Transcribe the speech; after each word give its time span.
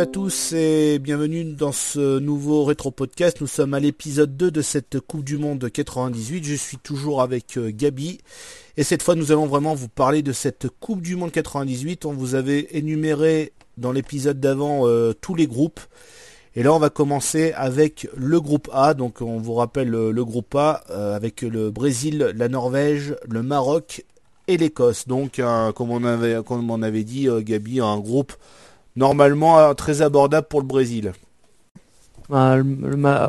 À 0.00 0.06
tous 0.06 0.54
et 0.54 0.98
bienvenue 0.98 1.44
dans 1.44 1.72
ce 1.72 2.18
nouveau 2.20 2.64
rétro 2.64 2.90
podcast. 2.90 3.42
Nous 3.42 3.46
sommes 3.46 3.74
à 3.74 3.80
l'épisode 3.80 4.34
2 4.34 4.50
de 4.50 4.62
cette 4.62 4.98
Coupe 4.98 5.24
du 5.24 5.36
Monde 5.36 5.70
98. 5.70 6.42
Je 6.42 6.54
suis 6.54 6.78
toujours 6.78 7.20
avec 7.20 7.58
euh, 7.58 7.70
Gabi 7.70 8.16
et 8.78 8.82
cette 8.82 9.02
fois 9.02 9.14
nous 9.14 9.30
allons 9.30 9.44
vraiment 9.44 9.74
vous 9.74 9.88
parler 9.88 10.22
de 10.22 10.32
cette 10.32 10.68
Coupe 10.80 11.02
du 11.02 11.16
Monde 11.16 11.32
98. 11.32 12.06
On 12.06 12.14
vous 12.14 12.34
avait 12.34 12.68
énuméré 12.70 13.52
dans 13.76 13.92
l'épisode 13.92 14.40
d'avant 14.40 14.88
euh, 14.88 15.12
tous 15.12 15.34
les 15.34 15.46
groupes. 15.46 15.80
Et 16.56 16.62
là 16.62 16.72
on 16.72 16.78
va 16.78 16.88
commencer 16.88 17.52
avec 17.52 18.08
le 18.16 18.40
groupe 18.40 18.70
A. 18.72 18.94
Donc 18.94 19.20
on 19.20 19.36
vous 19.36 19.52
rappelle 19.52 19.90
le, 19.90 20.24
groupe 20.24 20.54
A 20.54 20.82
euh, 20.88 21.14
avec 21.14 21.42
le 21.42 21.70
Brésil, 21.70 22.32
la 22.34 22.48
Norvège, 22.48 23.16
le 23.28 23.42
Maroc 23.42 24.06
et 24.48 24.56
l'Écosse. 24.56 25.06
Donc 25.06 25.42
comme, 25.74 25.90
on 25.90 26.04
avait, 26.04 26.42
comme 26.42 26.70
on 26.70 26.80
avait 26.80 27.04
dit 27.04 27.28
Gabi, 27.44 27.80
un 27.80 27.98
groupe 27.98 28.32
normalement 28.96 29.58
euh, 29.58 29.74
très 29.74 30.02
abordable 30.02 30.46
pour 30.48 30.60
le 30.60 30.66
Brésil. 30.66 31.12
Bah, 32.28 32.58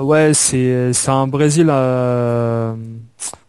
ouais, 0.04 0.34
c'est 0.36 0.92
un 1.08 1.26
Brésil, 1.26 1.68
euh, 1.72 2.74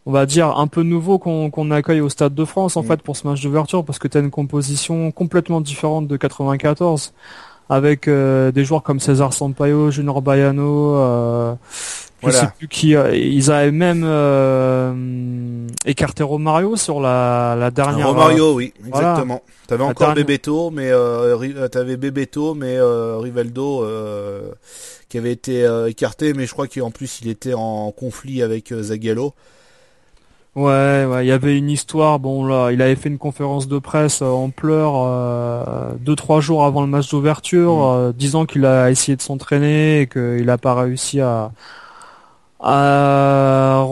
on 0.06 0.12
va 0.12 0.24
dire 0.24 0.56
un 0.58 0.66
peu 0.66 0.82
nouveau 0.82 1.18
qu'on 1.18 1.70
accueille 1.70 2.00
au 2.00 2.08
Stade 2.08 2.34
de 2.34 2.44
France 2.46 2.78
en 2.78 2.82
mm. 2.82 2.86
fait 2.86 3.02
pour 3.02 3.16
ce 3.16 3.28
match 3.28 3.42
d'ouverture 3.42 3.84
parce 3.84 3.98
que 3.98 4.08
tu 4.08 4.16
as 4.16 4.20
une 4.20 4.30
composition 4.30 5.12
complètement 5.12 5.60
différente 5.60 6.08
de 6.08 6.16
94 6.16 7.12
avec 7.68 8.08
euh, 8.08 8.50
des 8.50 8.64
joueurs 8.64 8.82
comme 8.82 8.98
César 8.98 9.34
Sampaio, 9.34 9.90
Junior 9.90 10.22
Baiano, 10.22 11.58
je 12.24 12.30
sais 12.30 12.48
plus 12.56 12.68
qui. 12.68 12.90
ils 12.90 13.50
avaient 13.50 13.70
même 13.70 14.04
écarté 15.84 16.22
Romario 16.22 16.76
sur 16.76 17.00
la, 17.00 17.56
la 17.58 17.70
dernière. 17.70 18.08
Romario, 18.08 18.54
oui, 18.54 18.72
exactement. 18.86 19.42
T'avais 19.66 19.84
encore 19.84 20.14
Bebeto, 20.14 20.70
mais 20.70 20.90
euh, 20.90 21.34
euh, 21.40 21.68
t'avais 21.68 21.96
Bebeto, 21.96 22.54
mais 22.54 22.76
euh, 22.76 23.18
Rivaldo 23.18 23.82
euh, 23.82 24.50
qui 25.08 25.18
avait 25.18 25.32
été 25.32 25.66
écarté, 25.86 26.34
mais 26.34 26.46
je 26.46 26.52
crois 26.52 26.66
qu'en 26.66 26.90
plus 26.90 27.20
il 27.22 27.28
était 27.28 27.54
en 27.54 27.90
conflit 27.90 28.42
avec 28.42 28.72
Zagallo. 28.72 29.34
Ouais, 30.54 31.06
ouais, 31.06 31.24
il 31.24 31.28
y 31.28 31.32
avait 31.32 31.56
une 31.56 31.70
histoire. 31.70 32.18
Bon 32.18 32.44
là, 32.44 32.70
il 32.72 32.82
avait 32.82 32.96
fait 32.96 33.08
une 33.08 33.18
conférence 33.18 33.68
de 33.68 33.78
presse 33.78 34.20
en 34.20 34.50
pleurs 34.50 35.96
deux 35.98 36.16
trois 36.16 36.40
jours 36.40 36.64
avant 36.64 36.82
le 36.82 36.88
match 36.88 37.08
d'ouverture, 37.08 37.94
mm. 37.94 38.12
disant 38.12 38.44
qu'il 38.44 38.66
a 38.66 38.90
essayé 38.90 39.16
de 39.16 39.22
s'entraîner 39.22 40.02
et 40.02 40.06
qu'il 40.06 40.44
n'a 40.44 40.58
pas 40.58 40.74
réussi 40.74 41.20
à 41.20 41.52
à, 42.62 43.84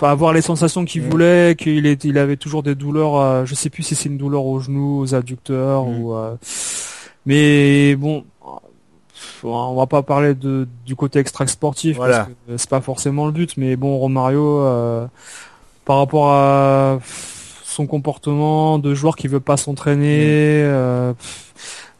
avoir 0.00 0.32
les 0.32 0.40
sensations 0.40 0.84
qu'il 0.84 1.02
mm. 1.02 1.08
voulait, 1.08 1.56
qu'il 1.58 1.86
il 1.86 2.18
avait 2.18 2.36
toujours 2.36 2.62
des 2.62 2.74
douleurs. 2.74 3.16
Euh, 3.16 3.44
je 3.44 3.54
sais 3.54 3.70
plus 3.70 3.82
si 3.82 3.94
c'est 3.94 4.08
une 4.08 4.18
douleur 4.18 4.44
aux 4.44 4.60
genoux, 4.60 5.00
aux 5.00 5.14
adducteurs 5.14 5.84
mm. 5.84 6.00
ou. 6.00 6.14
Euh, 6.14 6.36
mais 7.26 7.94
bon, 7.94 8.24
on 9.44 9.74
va 9.74 9.86
pas 9.86 10.02
parler 10.02 10.34
de, 10.34 10.66
du 10.84 10.96
côté 10.96 11.20
extra 11.20 11.46
sportif 11.46 11.98
parce 11.98 12.26
que 12.26 12.56
c'est 12.56 12.70
pas 12.70 12.80
forcément 12.80 13.26
le 13.26 13.32
but. 13.32 13.56
Mais 13.56 13.76
bon, 13.76 13.98
Romario, 13.98 14.60
euh, 14.60 15.06
par 15.84 15.98
rapport 15.98 16.32
à 16.32 16.98
son 17.64 17.86
comportement 17.86 18.78
de 18.78 18.94
joueur 18.94 19.16
qui 19.16 19.28
veut 19.28 19.40
pas 19.40 19.56
s'entraîner. 19.56 20.64
Mm. 20.64 21.14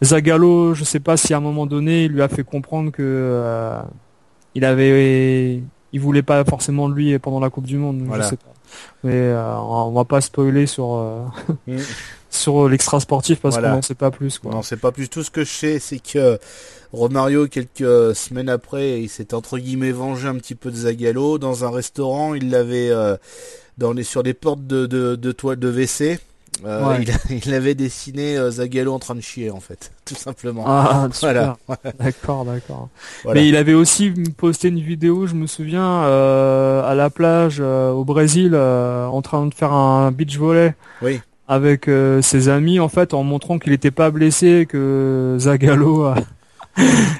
Zagallo, 0.02 0.74
je 0.74 0.82
sais 0.82 0.98
pas 0.98 1.16
si 1.16 1.32
à 1.32 1.36
un 1.36 1.40
moment 1.40 1.64
donné 1.66 2.06
il 2.06 2.12
lui 2.12 2.22
a 2.22 2.28
fait 2.28 2.42
comprendre 2.42 2.90
que 2.90 3.78
il 4.56 4.64
avait 4.64 5.62
il 5.92 6.00
voulait 6.00 6.22
pas 6.22 6.44
forcément 6.44 6.88
de 6.88 6.94
lui 6.94 7.18
pendant 7.18 7.40
la 7.40 7.50
Coupe 7.50 7.66
du 7.66 7.76
Monde. 7.76 8.06
Je 8.14 8.22
sais 8.22 8.36
pas. 8.36 8.52
Mais 9.04 9.12
euh, 9.12 9.56
on 9.58 9.92
va 9.92 10.04
pas 10.04 10.20
spoiler 10.20 10.66
sur 10.66 10.94
euh, 10.94 11.24
mm. 11.66 11.78
sur 12.30 12.68
l'extra 12.68 13.00
sportif 13.00 13.40
parce 13.40 13.56
qu'on 13.56 13.62
n'en 13.62 13.82
sait 13.82 13.94
pas 13.94 14.10
plus. 14.10 14.38
Quoi. 14.38 14.50
On 14.52 14.54
n'en 14.54 14.62
sait 14.62 14.76
pas 14.76 14.92
plus. 14.92 15.08
Tout 15.08 15.22
ce 15.22 15.30
que 15.30 15.44
je 15.44 15.50
sais, 15.50 15.78
c'est 15.78 15.98
que 15.98 16.38
Romario, 16.92 17.48
quelques 17.48 18.16
semaines 18.16 18.48
après, 18.48 19.02
il 19.02 19.08
s'est 19.08 19.34
entre 19.34 19.58
guillemets 19.58 19.92
vengé 19.92 20.28
un 20.28 20.36
petit 20.36 20.54
peu 20.54 20.70
de 20.70 20.76
Zagallo 20.76 21.38
dans 21.38 21.64
un 21.64 21.70
restaurant. 21.70 22.34
Il 22.34 22.50
l'avait 22.50 22.90
euh, 22.90 23.16
dans 23.76 23.92
les 23.92 24.04
sur 24.04 24.22
des 24.22 24.34
portes 24.34 24.66
de 24.66 24.86
de, 24.86 25.16
de 25.16 25.32
toile 25.32 25.58
de 25.58 25.70
WC. 25.70 26.18
Euh, 26.64 26.98
il, 27.30 27.54
avait 27.54 27.74
dessiné 27.74 28.36
euh, 28.36 28.50
Zagallo 28.50 28.92
en 28.92 28.98
train 28.98 29.14
de 29.14 29.20
chier 29.20 29.50
en 29.50 29.60
fait, 29.60 29.92
tout 30.04 30.14
simplement. 30.14 30.64
Ah, 30.66 31.08
voilà. 31.20 31.56
D'accord, 31.98 32.44
d'accord. 32.44 32.88
Mais 33.32 33.48
il 33.48 33.56
avait 33.56 33.74
aussi 33.74 34.10
posté 34.36 34.68
une 34.68 34.80
vidéo, 34.80 35.26
je 35.26 35.34
me 35.34 35.46
souviens, 35.46 36.04
euh, 36.04 36.82
à 36.84 36.94
la 36.94 37.10
plage 37.10 37.60
au 37.60 38.04
Brésil, 38.04 38.54
en 38.56 39.22
train 39.22 39.46
de 39.46 39.54
faire 39.54 39.72
un 39.72 40.10
beach 40.12 40.36
volley. 40.36 40.74
Oui. 41.00 41.20
Avec 41.48 41.90
ses 42.22 42.48
amis 42.48 42.80
en 42.80 42.88
fait, 42.88 43.12
en 43.12 43.24
montrant 43.24 43.58
qu'il 43.58 43.72
n'était 43.72 43.90
pas 43.90 44.10
blessé, 44.10 44.66
que 44.66 45.36
Zagallo. 45.38 46.14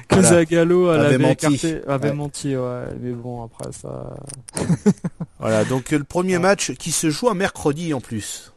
que 0.07 0.21
Zagallo 0.21 0.89
avait, 0.89 1.19
menti. 1.19 1.75
avait 1.87 2.13
menti, 2.13 2.55
ouais. 2.55 2.85
Mais 2.99 3.11
bon, 3.11 3.43
après 3.43 3.71
ça. 3.71 4.15
voilà, 5.39 5.65
donc 5.65 5.91
le 5.91 6.03
premier 6.03 6.39
match 6.39 6.71
qui 6.71 6.91
se 6.91 7.11
joue 7.11 7.29
un 7.29 7.35
mercredi 7.35 7.93
en 7.93 8.01
plus. 8.01 8.52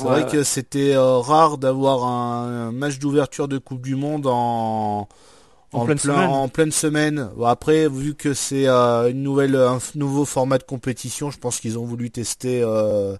C'est 0.00 0.06
vrai 0.06 0.26
que 0.26 0.42
c'était 0.42 0.94
euh, 0.94 1.18
rare 1.18 1.58
d'avoir 1.58 2.04
un, 2.04 2.72
match 2.72 2.98
d'ouverture 2.98 3.48
de 3.48 3.58
Coupe 3.58 3.82
du 3.82 3.96
Monde 3.96 4.26
en, 4.26 5.08
en, 5.72 5.84
pleine, 5.84 5.98
semaine. 5.98 6.30
en 6.30 6.48
pleine 6.48 6.72
semaine. 6.72 7.30
après, 7.44 7.86
vu 7.88 8.14
que 8.14 8.32
c'est 8.32 8.66
euh, 8.66 9.10
une 9.10 9.22
nouvelle, 9.22 9.56
un 9.56 9.78
nouveau 9.94 10.24
format 10.24 10.58
de 10.58 10.62
compétition, 10.62 11.30
je 11.30 11.38
pense 11.38 11.60
qu'ils 11.60 11.78
ont 11.78 11.84
voulu 11.84 12.10
tester 12.10 12.62
euh, 12.62 13.16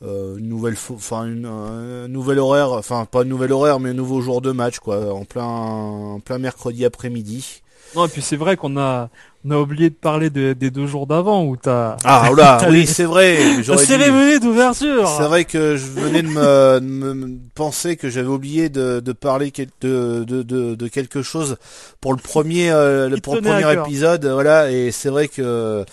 une 0.00 0.48
nouvelle, 0.48 0.76
enfin 0.90 1.24
une, 1.24 1.46
un 1.46 2.06
nouvel 2.06 2.38
horaire, 2.38 2.70
enfin 2.72 3.06
pas 3.06 3.22
un 3.22 3.24
nouvel 3.24 3.52
horaire, 3.52 3.80
mais 3.80 3.90
un 3.90 3.94
nouveau 3.94 4.20
jour 4.20 4.40
de 4.40 4.52
match, 4.52 4.78
quoi, 4.78 5.12
en 5.12 5.24
plein, 5.24 5.44
en 5.44 6.20
plein 6.20 6.38
mercredi 6.38 6.84
après-midi. 6.84 7.62
Non, 7.96 8.06
et 8.06 8.08
puis 8.08 8.22
c'est 8.22 8.36
vrai 8.36 8.56
qu'on 8.56 8.76
a, 8.76 9.08
on 9.46 9.50
a 9.50 9.56
oublié 9.58 9.90
de 9.90 9.94
parler 9.94 10.30
des 10.30 10.54
deux 10.54 10.86
jours 10.86 11.06
d'avant 11.06 11.44
où 11.44 11.56
t'as. 11.56 11.96
Ah 12.04 12.30
là, 12.34 12.58
oui, 12.70 12.86
c'est 12.86 13.04
vrai. 13.04 13.38
La 13.66 13.76
cérémonie 13.76 14.40
d'ouverture. 14.40 15.06
C'est 15.18 15.24
vrai 15.24 15.44
que 15.44 15.76
je 15.76 15.84
venais 15.84 16.22
de 16.22 16.28
me, 16.28 16.80
me 16.80 17.38
penser 17.54 17.96
que 17.96 18.08
j'avais 18.08 18.28
oublié 18.28 18.70
de, 18.70 19.00
de 19.00 19.12
parler 19.12 19.52
de, 19.82 20.24
de, 20.24 20.88
quelque 20.88 21.22
chose 21.22 21.56
pour 22.00 22.12
le 22.12 22.18
premier, 22.18 22.70
euh, 22.70 23.14
pour 23.22 23.34
le 23.34 23.42
premier 23.42 23.72
épisode, 23.72 24.24
voilà. 24.26 24.70
Et 24.70 24.90
c'est 24.90 25.10
vrai 25.10 25.28
que 25.28 25.84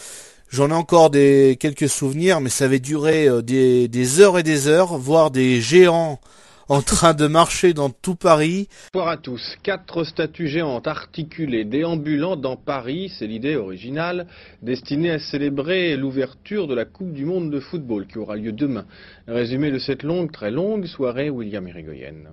j'en 0.49 0.69
ai 0.69 0.73
encore 0.73 1.09
des 1.09 1.57
quelques 1.59 1.89
souvenirs, 1.89 2.39
mais 2.39 2.49
ça 2.49 2.65
avait 2.65 2.79
duré 2.79 3.27
euh, 3.27 3.41
des, 3.41 3.89
des 3.89 4.21
heures 4.21 4.39
et 4.39 4.43
des 4.43 4.67
heures, 4.69 4.97
voire 4.97 5.29
des 5.29 5.59
géants 5.59 6.19
en 6.67 6.81
train 6.81 7.13
de 7.13 7.27
marcher 7.27 7.73
dans 7.73 7.89
tout 7.89 8.15
Paris. 8.15 8.67
Bonsoir 8.93 9.09
à 9.09 9.17
tous. 9.17 9.57
Quatre 9.63 10.03
statues 10.03 10.47
géantes 10.47 10.87
articulées 10.87 11.65
déambulant 11.65 12.35
dans 12.35 12.55
Paris, 12.55 13.11
c'est 13.17 13.27
l'idée 13.27 13.55
originale, 13.55 14.27
destinée 14.61 15.11
à 15.11 15.19
célébrer 15.19 15.95
l'ouverture 15.97 16.67
de 16.67 16.75
la 16.75 16.85
Coupe 16.85 17.13
du 17.13 17.25
Monde 17.25 17.51
de 17.51 17.59
football 17.59 18.07
qui 18.07 18.17
aura 18.17 18.35
lieu 18.35 18.51
demain. 18.51 18.85
Résumé 19.27 19.71
de 19.71 19.79
cette 19.79 20.03
longue, 20.03 20.31
très 20.31 20.51
longue 20.51 20.85
soirée, 20.85 21.29
William 21.29 21.67
Irigoyen. 21.67 22.31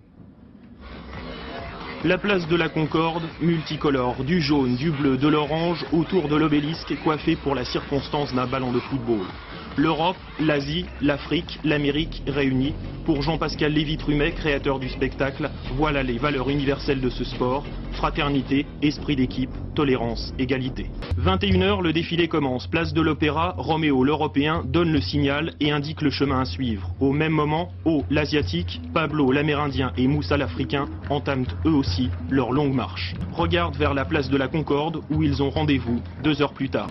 La 2.04 2.16
place 2.16 2.46
de 2.46 2.54
la 2.54 2.68
Concorde, 2.68 3.24
multicolore, 3.40 4.22
du 4.22 4.40
jaune, 4.40 4.76
du 4.76 4.92
bleu, 4.92 5.16
de 5.16 5.26
l'orange, 5.26 5.84
autour 5.92 6.28
de 6.28 6.36
l'obélisque, 6.36 6.94
coiffée 7.02 7.34
pour 7.34 7.56
la 7.56 7.64
circonstance 7.64 8.32
d'un 8.32 8.46
ballon 8.46 8.70
de 8.70 8.78
football 8.78 9.26
l'Europe, 9.78 10.16
l'Asie, 10.40 10.86
l'Afrique, 11.00 11.60
l'Amérique 11.62 12.22
réunies. 12.26 12.74
Pour 13.04 13.22
Jean-Pascal 13.22 13.72
Lévy-Trumet, 13.72 14.32
créateur 14.32 14.80
du 14.80 14.88
spectacle, 14.88 15.48
voilà 15.76 16.02
les 16.02 16.18
valeurs 16.18 16.50
universelles 16.50 17.00
de 17.00 17.08
ce 17.08 17.24
sport, 17.24 17.64
fraternité, 17.92 18.66
esprit 18.82 19.16
d'équipe, 19.16 19.50
tolérance, 19.74 20.34
égalité. 20.38 20.90
21h, 21.18 21.80
le 21.80 21.92
défilé 21.92 22.26
commence. 22.28 22.66
Place 22.66 22.92
de 22.92 23.00
l'Opéra, 23.00 23.54
Roméo 23.56 24.02
l'Européen 24.02 24.62
donne 24.66 24.92
le 24.92 25.00
signal 25.00 25.54
et 25.60 25.70
indique 25.70 26.02
le 26.02 26.10
chemin 26.10 26.40
à 26.40 26.44
suivre. 26.44 26.90
Au 27.00 27.12
même 27.12 27.32
moment, 27.32 27.70
O, 27.84 28.04
l'Asiatique, 28.10 28.80
Pablo 28.92 29.30
l'Amérindien 29.30 29.92
et 29.96 30.08
Moussa 30.08 30.36
l'Africain 30.36 30.86
entament 31.08 31.46
eux 31.64 31.72
aussi 31.72 32.10
leur 32.30 32.50
longue 32.50 32.74
marche. 32.74 33.14
Regarde 33.32 33.76
vers 33.76 33.94
la 33.94 34.04
place 34.04 34.28
de 34.28 34.36
la 34.36 34.48
Concorde 34.48 35.02
où 35.10 35.22
ils 35.22 35.40
ont 35.42 35.50
rendez-vous 35.50 36.02
deux 36.22 36.42
heures 36.42 36.52
plus 36.52 36.68
tard. 36.68 36.88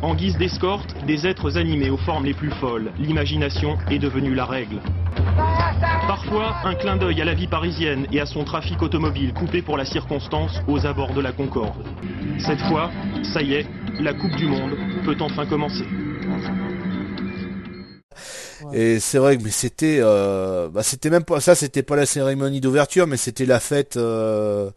En 0.00 0.14
guise 0.14 0.36
d'escorte, 0.38 0.94
des 1.06 1.26
êtres 1.26 1.58
animés 1.58 1.90
aux 1.90 1.96
formes 1.96 2.24
les 2.24 2.34
plus 2.34 2.52
folles. 2.52 2.92
L'imagination 2.98 3.76
est 3.90 3.98
devenue 3.98 4.32
la 4.32 4.44
règle. 4.44 4.80
Parfois, 6.06 6.54
un 6.64 6.74
clin 6.76 6.96
d'œil 6.96 7.20
à 7.20 7.24
la 7.24 7.34
vie 7.34 7.48
parisienne 7.48 8.06
et 8.12 8.20
à 8.20 8.26
son 8.26 8.44
trafic 8.44 8.80
automobile 8.80 9.34
coupé 9.34 9.60
pour 9.60 9.76
la 9.76 9.84
circonstance 9.84 10.60
aux 10.68 10.86
abords 10.86 11.14
de 11.14 11.20
la 11.20 11.32
Concorde. 11.32 11.84
Cette 12.38 12.60
fois, 12.60 12.92
ça 13.32 13.42
y 13.42 13.54
est, 13.54 13.66
la 13.98 14.14
Coupe 14.14 14.36
du 14.36 14.46
Monde 14.46 14.76
peut 15.04 15.16
enfin 15.20 15.46
commencer. 15.46 15.84
Et 18.72 19.00
c'est 19.00 19.18
vrai 19.18 19.36
que 19.36 19.42
mais 19.42 19.50
c'était 19.50 19.98
euh, 20.00 20.68
bah 20.68 20.82
c'était 20.82 21.10
même 21.10 21.24
pas 21.24 21.40
ça 21.40 21.54
c'était 21.54 21.82
pas 21.82 21.96
la 21.96 22.06
cérémonie 22.06 22.60
d'ouverture 22.60 23.06
mais 23.06 23.16
c'était 23.16 23.46
la 23.46 23.60
fête 23.60 23.96
euh, 23.96 24.70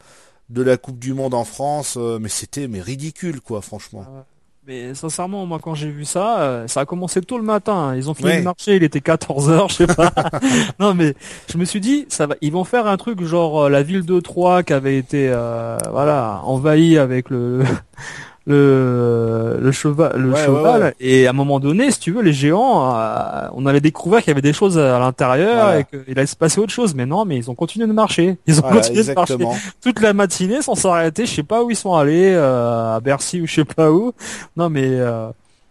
de 0.49 0.61
la 0.61 0.77
Coupe 0.77 0.99
du 0.99 1.13
monde 1.13 1.33
en 1.33 1.43
France 1.43 1.95
euh, 1.97 2.17
mais 2.21 2.29
c'était 2.29 2.67
mais 2.67 2.79
ridicule 2.79 3.41
quoi 3.41 3.61
franchement. 3.61 4.05
Ah 4.07 4.25
Mais 4.67 4.93
sincèrement, 4.93 5.47
moi 5.47 5.57
quand 5.59 5.73
j'ai 5.73 5.89
vu 5.89 6.05
ça, 6.05 6.41
euh, 6.41 6.67
ça 6.67 6.81
a 6.81 6.85
commencé 6.85 7.19
tôt 7.21 7.39
le 7.39 7.43
matin. 7.43 7.95
Ils 7.95 8.11
ont 8.11 8.13
fini 8.13 8.37
le 8.37 8.43
marché, 8.43 8.75
il 8.75 8.83
était 8.83 9.01
14 9.01 9.49
h 9.49 9.69
je 9.69 9.73
sais 9.73 9.87
pas. 9.87 10.13
non 10.79 10.93
mais 10.93 11.15
je 11.51 11.57
me 11.57 11.65
suis 11.65 11.79
dit, 11.81 12.05
ça 12.09 12.27
va, 12.27 12.35
ils 12.41 12.51
vont 12.51 12.63
faire 12.63 12.85
un 12.85 12.95
truc 12.95 13.23
genre 13.23 13.63
euh, 13.63 13.69
la 13.69 13.81
ville 13.81 14.05
de 14.05 14.19
Troyes 14.19 14.61
qui 14.61 14.73
avait 14.73 14.97
été 14.97 15.29
euh, 15.29 15.77
voilà 15.91 16.41
envahie 16.43 16.99
avec 16.99 17.31
le 17.31 17.63
le, 18.47 19.59
le 19.61 19.71
cheval, 19.71 20.13
le 20.15 20.35
cheval. 20.35 20.93
Et 20.99 21.27
à 21.27 21.29
un 21.29 21.33
moment 21.33 21.59
donné, 21.59 21.91
si 21.91 21.99
tu 21.99 22.11
veux, 22.11 22.21
les 22.21 22.33
géants, 22.33 22.95
euh, 22.95 23.47
on 23.53 23.65
avait 23.65 23.81
découvert 23.81 24.19
qu'il 24.19 24.29
y 24.29 24.31
avait 24.31 24.41
des 24.41 24.53
choses 24.53 24.79
à 24.79 24.99
l'intérieur 24.99 25.75
et 25.75 25.85
qu'il 25.85 26.17
allait 26.17 26.25
se 26.25 26.35
passer 26.35 26.59
autre 26.59 26.73
chose. 26.73 26.95
Mais 26.95 27.05
non, 27.05 27.25
mais 27.25 27.37
ils 27.37 27.51
ont 27.51 27.55
continué 27.55 27.85
de 27.87 27.93
marcher. 27.93 28.37
Ils 28.47 28.59
ont 28.59 28.63
continué 28.63 29.03
de 29.03 29.13
marcher 29.13 29.37
toute 29.81 30.01
la 30.01 30.13
matinée 30.13 30.61
sans 30.61 30.75
s'arrêter. 30.75 31.25
Je 31.25 31.35
sais 31.35 31.43
pas 31.43 31.63
où 31.63 31.69
ils 31.69 31.75
sont 31.75 31.93
allés, 31.93 32.31
euh, 32.33 32.95
à 32.95 32.99
Bercy 32.99 33.41
ou 33.41 33.47
je 33.47 33.55
sais 33.55 33.65
pas 33.65 33.91
où. 33.91 34.13
Non, 34.57 34.69
mais 34.69 34.87
euh, 34.87 35.27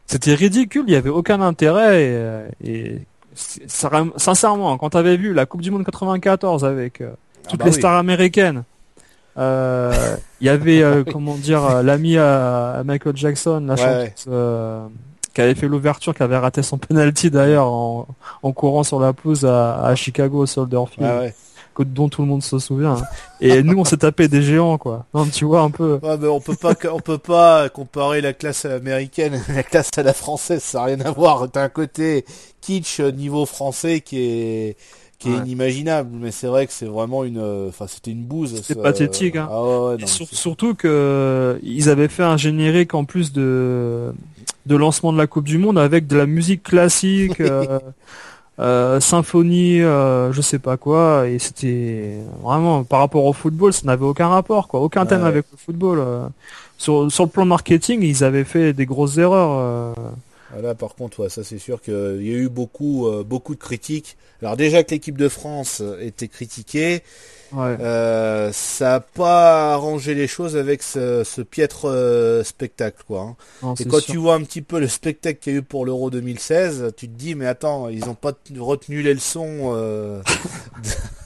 c'était 0.06 0.34
ridicule. 0.34 0.84
Il 0.86 0.92
y 0.92 0.96
avait 0.96 1.10
aucun 1.10 1.40
intérêt 1.40 2.48
et, 2.64 2.98
sincèrement, 3.66 4.76
quand 4.78 4.90
tu 4.90 4.96
avais 4.96 5.16
vu 5.16 5.32
la 5.32 5.46
Coupe 5.46 5.62
du 5.62 5.70
Monde 5.70 5.84
94 5.84 6.64
avec 6.64 7.00
ah 7.00 7.16
toutes 7.48 7.60
bah 7.60 7.66
les 7.66 7.72
stars 7.72 7.96
américaines 7.96 8.64
euh, 9.40 10.16
il 10.40 10.46
y 10.46 10.50
avait, 10.50 10.82
euh, 10.82 11.02
comment 11.04 11.34
dire, 11.34 11.64
euh, 11.64 11.82
l'ami 11.82 12.18
à, 12.18 12.82
Michael 12.84 13.16
Jackson, 13.16 13.64
la 13.66 13.76
chanteuse, 13.76 14.90
qui 15.32 15.40
avait 15.40 15.54
fait 15.54 15.68
l'ouverture, 15.68 16.14
qui 16.14 16.22
avait 16.22 16.36
raté 16.36 16.62
son 16.62 16.78
penalty 16.78 17.30
d'ailleurs 17.30 17.66
en, 17.66 18.06
courant 18.54 18.82
sur 18.82 19.00
la 19.00 19.12
pelouse 19.12 19.44
à, 19.44 19.94
Chicago 19.94 20.40
au 20.40 20.46
Soldier 20.46 20.82
Field. 20.90 21.32
dont 21.78 22.10
tout 22.10 22.20
le 22.20 22.28
monde 22.28 22.42
se 22.42 22.58
souvient. 22.58 22.96
Hein. 22.96 23.02
Et 23.40 23.62
nous, 23.62 23.78
on 23.78 23.84
s'est 23.84 23.96
tapé 23.96 24.28
des 24.28 24.42
géants, 24.42 24.76
quoi. 24.76 25.06
Non, 25.14 25.24
tu 25.24 25.46
vois 25.46 25.62
un 25.62 25.70
peu. 25.70 25.98
mais 26.02 26.28
on 26.28 26.40
peut 26.40 26.56
pas, 26.56 26.74
on 26.92 27.00
peut 27.00 27.16
pas 27.16 27.70
comparer 27.70 28.20
la 28.20 28.34
classe 28.34 28.66
américaine, 28.66 29.40
la 29.54 29.62
classe 29.62 29.90
à 29.96 30.02
la 30.02 30.12
française. 30.12 30.62
Ça 30.62 30.80
n'a 30.80 30.84
rien 30.84 31.00
à 31.00 31.12
voir. 31.12 31.48
T'as 31.50 31.62
un 31.62 31.68
côté 31.70 32.26
kitsch 32.60 33.00
niveau 33.00 33.46
français 33.46 34.02
qui 34.02 34.18
est, 34.18 34.76
qui 35.20 35.28
est 35.28 35.36
inimaginable 35.36 36.10
mais 36.18 36.30
c'est 36.30 36.46
vrai 36.46 36.66
que 36.66 36.72
c'est 36.72 36.86
vraiment 36.86 37.24
une 37.24 37.38
euh, 37.38 37.68
enfin 37.68 37.86
c'était 37.86 38.10
une 38.10 38.24
bouse 38.24 38.60
c'est 38.64 38.80
pathétique 38.80 39.36
hein. 39.36 39.48
ah 39.50 39.94
surtout 40.06 40.74
que 40.74 40.88
euh, 40.88 41.58
ils 41.62 41.90
avaient 41.90 42.08
fait 42.08 42.22
un 42.22 42.38
générique 42.38 42.94
en 42.94 43.04
plus 43.04 43.32
de 43.32 44.12
de 44.66 44.76
lancement 44.76 45.12
de 45.12 45.18
la 45.18 45.26
Coupe 45.26 45.44
du 45.44 45.58
Monde 45.58 45.78
avec 45.78 46.06
de 46.06 46.16
la 46.16 46.24
musique 46.24 46.62
classique 46.62 47.40
euh, 48.58 49.00
symphonie 49.00 49.80
je 49.80 50.40
sais 50.40 50.58
pas 50.58 50.78
quoi 50.78 51.28
et 51.28 51.38
c'était 51.38 52.16
vraiment 52.42 52.82
par 52.82 53.00
rapport 53.00 53.26
au 53.26 53.34
football 53.34 53.74
ça 53.74 53.82
n'avait 53.84 54.06
aucun 54.06 54.28
rapport 54.28 54.68
quoi. 54.68 54.80
Aucun 54.80 55.04
thème 55.04 55.24
avec 55.24 55.44
le 55.52 55.58
football 55.58 56.02
sur 56.78 57.12
sur 57.12 57.24
le 57.24 57.30
plan 57.30 57.44
marketing 57.44 58.02
ils 58.02 58.24
avaient 58.24 58.44
fait 58.44 58.72
des 58.72 58.86
grosses 58.86 59.18
erreurs 59.18 59.94
ah, 59.98 60.12
là, 60.60 60.74
par 60.74 60.94
contre, 60.94 61.28
ça 61.28 61.44
c'est 61.44 61.58
sûr 61.58 61.80
qu'il 61.80 61.94
y 61.94 62.34
a 62.34 62.38
eu 62.38 62.48
beaucoup, 62.48 63.06
euh, 63.06 63.22
beaucoup 63.24 63.54
de 63.54 63.60
critiques. 63.60 64.16
Alors 64.42 64.56
déjà 64.56 64.82
que 64.82 64.90
l'équipe 64.90 65.18
de 65.18 65.28
France 65.28 65.82
était 66.00 66.28
critiquée, 66.28 67.02
euh, 67.54 68.50
ça 68.52 68.90
n'a 68.90 69.00
pas 69.00 69.74
arrangé 69.74 70.14
les 70.14 70.26
choses 70.26 70.56
avec 70.56 70.82
ce, 70.82 71.42
piètre 71.42 71.88
euh, 71.88 72.42
spectacle, 72.42 73.02
quoi. 73.06 73.36
Hein. 73.62 73.74
Et 73.78 73.84
quand 73.84 74.00
tu 74.00 74.16
vois 74.16 74.34
un 74.34 74.42
petit 74.42 74.62
peu 74.62 74.80
le 74.80 74.88
spectacle 74.88 75.38
qu'il 75.38 75.52
y 75.52 75.56
a 75.56 75.58
eu 75.58 75.62
pour 75.62 75.84
l'Euro 75.84 76.10
2016, 76.10 76.92
tu 76.96 77.08
te 77.08 77.14
dis, 77.14 77.34
mais 77.34 77.46
attends, 77.46 77.88
ils 77.88 78.06
n'ont 78.06 78.14
pas 78.14 78.32
retenu 78.58 79.02
les 79.02 79.14
leçons. 79.14 80.22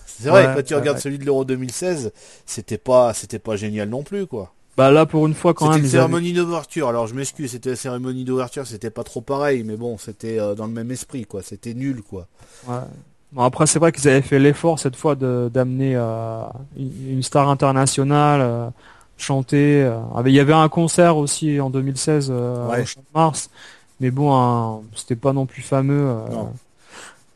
c'est 0.06 0.29
vrai, 0.29 0.53
quand 0.55 0.65
tu 0.65 0.75
regardes 0.75 0.99
celui 0.99 1.19
de 1.19 1.25
l'Euro 1.25 1.44
2016, 1.44 2.12
c'était 2.47 2.79
pas, 2.79 3.15
c'était 3.15 3.38
pas 3.38 3.56
génial 3.56 3.88
non 3.88 4.03
plus, 4.03 4.26
quoi. 4.26 4.53
Bah 4.76 4.91
là 4.91 5.06
pour 5.06 5.26
une 5.26 5.35
fois 5.35 5.55
quand 5.55 5.67
même. 5.67 5.75
C'était 5.75 5.87
une 5.87 5.93
cérémonie 5.93 6.32
d'ouverture. 6.32 6.88
Alors 6.88 7.06
je 7.06 7.15
m'excuse, 7.15 7.53
c'était 7.53 7.71
la 7.71 7.76
cérémonie 7.76 8.25
d'ouverture, 8.25 8.67
c'était 8.67 8.91
pas 8.91 9.05
trop 9.05 9.21
pareil, 9.21 9.62
mais 9.65 9.76
bon, 9.76 9.99
c'était 9.99 10.38
euh, 10.38 10.55
dans 10.55 10.67
le 10.67 10.73
même 10.73 10.91
esprit 10.91 11.25
quoi. 11.25 11.43
C'était 11.43 11.75
nul 11.75 12.03
quoi. 12.03 12.26
Ouais. 12.67 12.81
Bon, 13.32 13.43
après 13.43 13.67
c'est 13.67 13.79
vrai 13.79 13.93
qu'ils 13.93 14.09
avaient 14.09 14.23
fait 14.23 14.38
l'effort 14.38 14.79
cette 14.79 14.97
fois 14.97 15.15
de 15.15 15.50
d'amener 15.53 15.94
euh, 15.97 16.43
une, 16.76 17.23
star 17.23 17.49
internationale 17.49 18.41
euh, 18.43 18.69
chanter. 19.17 19.88
il 20.26 20.32
y 20.32 20.41
avait 20.41 20.53
un 20.53 20.69
concert 20.69 21.17
aussi 21.17 21.61
en 21.61 21.71
2016 21.71 22.31
ouais. 22.31 22.85
mars, 23.15 23.50
mais 24.00 24.11
bon, 24.11 24.82
c'était 24.97 25.17
pas 25.17 25.32
non 25.32 25.47
plus 25.47 25.62
fameux. 25.62 26.17
Non. 26.32 26.53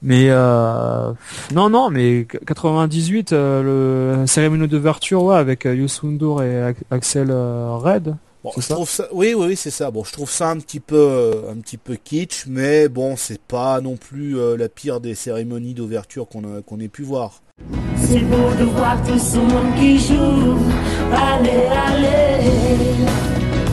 Mais 0.01 0.27
euh, 0.31 1.13
non, 1.53 1.71
non, 1.71 1.91
mais 1.91 2.27
98, 2.47 3.33
euh, 3.33 4.21
le 4.21 4.27
cérémonie 4.27 4.69
d'ouverture, 4.69 5.25
ouais, 5.25 5.37
avec 5.37 5.67
euh, 5.67 5.75
Youssoundour 5.75 6.43
et 6.43 6.75
Axel 6.91 7.33
Red. 7.33 8.15
Bon, 8.45 8.53
je 8.57 8.69
trouve 8.69 8.89
ça, 8.89 9.09
oui, 9.13 9.35
oui, 9.37 9.47
oui, 9.49 9.57
c'est 9.57 9.73
ça. 9.73 9.91
Bon, 9.91 10.05
je 10.05 10.13
trouve 10.13 10.31
ça 10.31 10.51
un 10.51 10.59
petit 10.59 10.79
peu, 10.79 11.33
un 11.51 11.57
petit 11.57 11.77
peu 11.77 11.97
kitsch, 11.97 12.47
mais 12.47 12.89
bon, 12.89 13.17
c'est 13.17 13.41
pas 13.41 13.81
non 13.81 13.97
plus 13.97 14.37
la 14.57 14.69
pire 14.69 15.01
des 15.01 15.17
cérémonies 15.17 15.75
d'ouverture 15.75 16.29
qu'on 16.29 16.63
qu'on 16.63 16.79
ait 16.79 16.89
pu 16.89 17.03
voir. 17.03 17.43
C'est 17.97 18.21
beau 18.21 18.51
de 18.57 18.65
voir 18.65 19.03
tout 19.03 19.19
ce 19.19 19.39
monde 19.39 19.75
qui 19.77 19.99
joue. 19.99 20.57
Allez, 21.13 21.67
allez, 21.67 22.47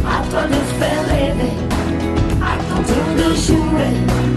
à 0.04 0.27
toi 0.31 0.48
de 0.48 0.80
faire 0.80 1.07
rêver, 1.10 1.54
à 2.42 2.57
ton 2.68 2.81
tour 2.81 3.30
de 3.30 3.36
jouer. 3.36 4.34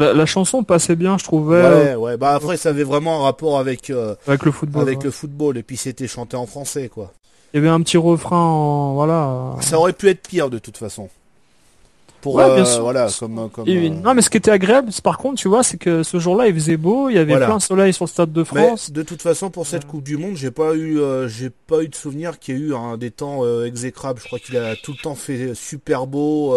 La, 0.00 0.26
chanson 0.26 0.62
passait 0.64 0.96
bien, 0.96 1.18
je 1.18 1.24
trouvais. 1.24 1.62
Ouais, 1.62 1.94
ouais. 1.94 2.16
Bah 2.16 2.34
après, 2.34 2.56
ça 2.56 2.70
avait 2.70 2.84
vraiment 2.84 3.20
un 3.20 3.22
rapport 3.24 3.58
avec 3.58 3.90
euh, 3.90 4.14
avec 4.26 4.44
le 4.44 4.52
football. 4.52 4.82
Avec 4.82 5.04
le 5.04 5.10
football, 5.10 5.58
et 5.58 5.62
puis 5.62 5.76
c'était 5.76 6.08
chanté 6.08 6.36
en 6.36 6.46
français, 6.46 6.88
quoi. 6.88 7.12
Il 7.52 7.56
y 7.56 7.60
avait 7.60 7.68
un 7.68 7.80
petit 7.80 7.96
refrain, 7.96 8.38
en... 8.38 8.94
voilà. 8.94 9.56
Ça 9.60 9.78
aurait 9.78 9.92
pu 9.92 10.08
être 10.08 10.26
pire 10.26 10.50
de 10.50 10.58
toute 10.58 10.76
façon 10.76 11.08
pour 12.20 12.40
euh, 12.40 12.62
voilà 12.80 13.08
comme, 13.18 13.50
comme 13.50 13.68
euh, 13.68 13.88
non 13.88 14.14
mais 14.14 14.22
ce 14.22 14.30
qui 14.30 14.36
était 14.36 14.50
agréable 14.50 14.90
par 15.02 15.18
contre 15.18 15.40
tu 15.40 15.48
vois 15.48 15.62
c'est 15.62 15.78
que 15.78 16.02
ce 16.02 16.18
jour-là 16.18 16.48
il 16.48 16.54
faisait 16.54 16.76
beau 16.76 17.08
il 17.08 17.16
y 17.16 17.18
avait 17.18 17.36
plein 17.36 17.56
de 17.56 17.62
soleil 17.62 17.92
sur 17.92 18.04
le 18.04 18.08
stade 18.08 18.32
de 18.32 18.44
France. 18.44 18.90
de 18.90 19.02
toute 19.02 19.22
façon 19.22 19.50
pour 19.50 19.66
cette 19.66 19.86
Coupe 19.86 20.04
du 20.04 20.16
Monde 20.16 20.36
j'ai 20.36 20.50
pas 20.50 20.74
eu 20.74 21.00
euh, 21.00 21.28
j'ai 21.28 21.50
pas 21.50 21.82
eu 21.82 21.88
de 21.88 21.94
souvenir 21.94 22.38
qu'il 22.38 22.56
y 22.56 22.58
ait 22.58 22.60
eu 22.68 22.74
un 22.74 22.96
des 22.96 23.10
temps 23.10 23.44
exécrables. 23.64 24.20
Je 24.20 24.26
crois 24.26 24.38
qu'il 24.38 24.56
a 24.56 24.76
tout 24.76 24.92
le 24.92 25.02
temps 25.02 25.14
fait 25.14 25.54
super 25.54 26.06
beau 26.06 26.54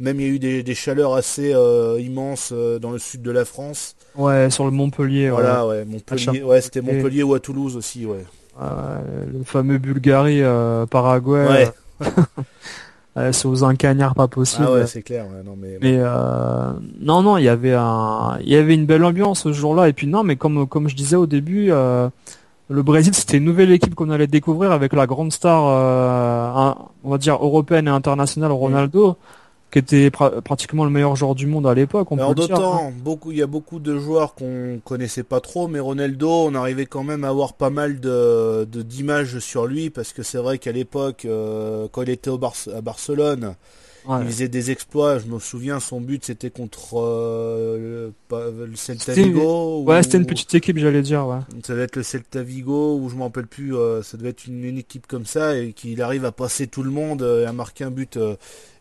même 0.00 0.20
il 0.20 0.26
y 0.26 0.30
a 0.30 0.32
eu 0.32 0.38
des, 0.38 0.62
des 0.62 0.74
chaleurs 0.74 1.14
assez 1.14 1.54
immenses 1.98 2.52
dans 2.52 2.90
le 2.90 2.98
sud 2.98 3.22
de 3.22 3.30
la 3.30 3.44
France. 3.44 3.96
Ouais 4.16 4.50
sur 4.50 4.64
le 4.64 4.70
Montpellier 4.70 5.30
voilà 5.30 5.66
ouais, 5.66 5.84
Montpellier 5.84 6.42
ouais 6.42 6.60
c'était 6.60 6.80
Montpellier. 6.80 7.22
Ou 7.22 7.34
à 7.34 7.40
Toulouse 7.40 7.76
aussi 7.76 8.06
ouais. 8.06 8.24
Le 8.60 9.44
fameux 9.44 9.78
Bulgarie 9.78 10.42
Paraguay 10.90 11.46
ouais. 11.46 11.72
Euh, 13.16 13.30
c'est 13.32 13.46
aux 13.46 13.62
un 13.64 13.76
cagnard 13.76 14.14
pas 14.14 14.26
possible. 14.26 14.66
Ah 14.68 14.72
ouais, 14.72 14.86
c'est 14.86 15.02
clair. 15.02 15.26
non 15.44 15.56
mais. 15.56 15.78
mais 15.80 15.98
euh, 15.98 16.72
non 17.00 17.22
non, 17.22 17.36
il 17.36 17.44
y 17.44 17.48
avait 17.48 17.74
un, 17.74 18.38
il 18.40 18.48
y 18.48 18.56
avait 18.56 18.74
une 18.74 18.86
belle 18.86 19.04
ambiance 19.04 19.42
ce 19.42 19.52
jour-là. 19.52 19.88
Et 19.88 19.92
puis 19.92 20.06
non, 20.06 20.24
mais 20.24 20.36
comme 20.36 20.66
comme 20.66 20.88
je 20.88 20.96
disais 20.96 21.16
au 21.16 21.26
début, 21.26 21.68
euh, 21.70 22.08
le 22.68 22.82
Brésil 22.82 23.14
c'était 23.14 23.36
une 23.36 23.44
nouvelle 23.44 23.70
équipe 23.70 23.94
qu'on 23.94 24.10
allait 24.10 24.26
découvrir 24.26 24.72
avec 24.72 24.92
la 24.92 25.06
grande 25.06 25.32
star, 25.32 25.62
on 27.04 27.10
va 27.10 27.18
dire 27.18 27.34
européenne 27.34 27.86
et 27.86 27.90
internationale 27.90 28.50
Ronaldo 28.50 29.16
qui 29.70 29.80
était 29.80 30.10
pratiquement 30.10 30.84
le 30.84 30.90
meilleur 30.90 31.16
joueur 31.16 31.34
du 31.34 31.46
monde 31.46 31.66
à 31.66 31.74
l'époque. 31.74 32.12
En 32.12 32.32
d'autant, 32.32 32.92
beaucoup, 32.96 33.32
il 33.32 33.38
y 33.38 33.42
a 33.42 33.46
beaucoup 33.46 33.80
de 33.80 33.98
joueurs 33.98 34.34
qu'on 34.34 34.80
connaissait 34.84 35.24
pas 35.24 35.40
trop, 35.40 35.66
mais 35.66 35.80
Ronaldo, 35.80 36.30
on 36.30 36.54
arrivait 36.54 36.86
quand 36.86 37.02
même 37.02 37.24
à 37.24 37.28
avoir 37.28 37.54
pas 37.54 37.70
mal 37.70 37.98
de 37.98 38.64
d'images 38.64 39.40
sur 39.40 39.66
lui 39.66 39.90
parce 39.90 40.12
que 40.12 40.22
c'est 40.22 40.38
vrai 40.38 40.58
qu'à 40.58 40.70
l'époque, 40.72 41.24
euh, 41.24 41.88
quand 41.90 42.02
il 42.02 42.10
était 42.10 42.30
au 42.30 42.40
à 42.44 42.80
Barcelone, 42.80 43.56
il 44.08 44.26
faisait 44.26 44.48
des 44.48 44.70
exploits. 44.70 45.18
Je 45.18 45.26
me 45.26 45.38
souviens, 45.38 45.80
son 45.80 46.00
but 46.00 46.24
c'était 46.24 46.50
contre 46.50 46.98
euh, 46.98 48.10
le, 48.30 48.76
Celta 48.76 49.12
Vigo. 49.12 49.82
Ouais, 49.82 50.02
c'était 50.02 50.18
une 50.18 50.26
petite 50.26 50.54
équipe, 50.54 50.78
j'allais 50.78 51.02
dire. 51.02 51.26
Ouais. 51.26 51.40
Ça 51.64 51.72
devait 51.72 51.84
être 51.84 51.96
le 51.96 52.02
Celta 52.02 52.42
Vigo, 52.42 52.98
ou 52.98 53.08
je 53.08 53.16
m'en 53.16 53.24
rappelle 53.24 53.46
plus. 53.46 53.76
Euh, 53.76 54.02
ça 54.02 54.16
devait 54.16 54.30
être 54.30 54.46
une, 54.46 54.64
équipe 54.78 55.06
comme 55.06 55.26
ça 55.26 55.56
et 55.56 55.72
qu'il 55.72 56.00
arrive 56.02 56.24
à 56.24 56.32
passer 56.32 56.66
tout 56.66 56.82
le 56.82 56.90
monde 56.90 57.22
et 57.22 57.46
à 57.46 57.52
marquer 57.52 57.84
un 57.84 57.90
but 57.90 58.18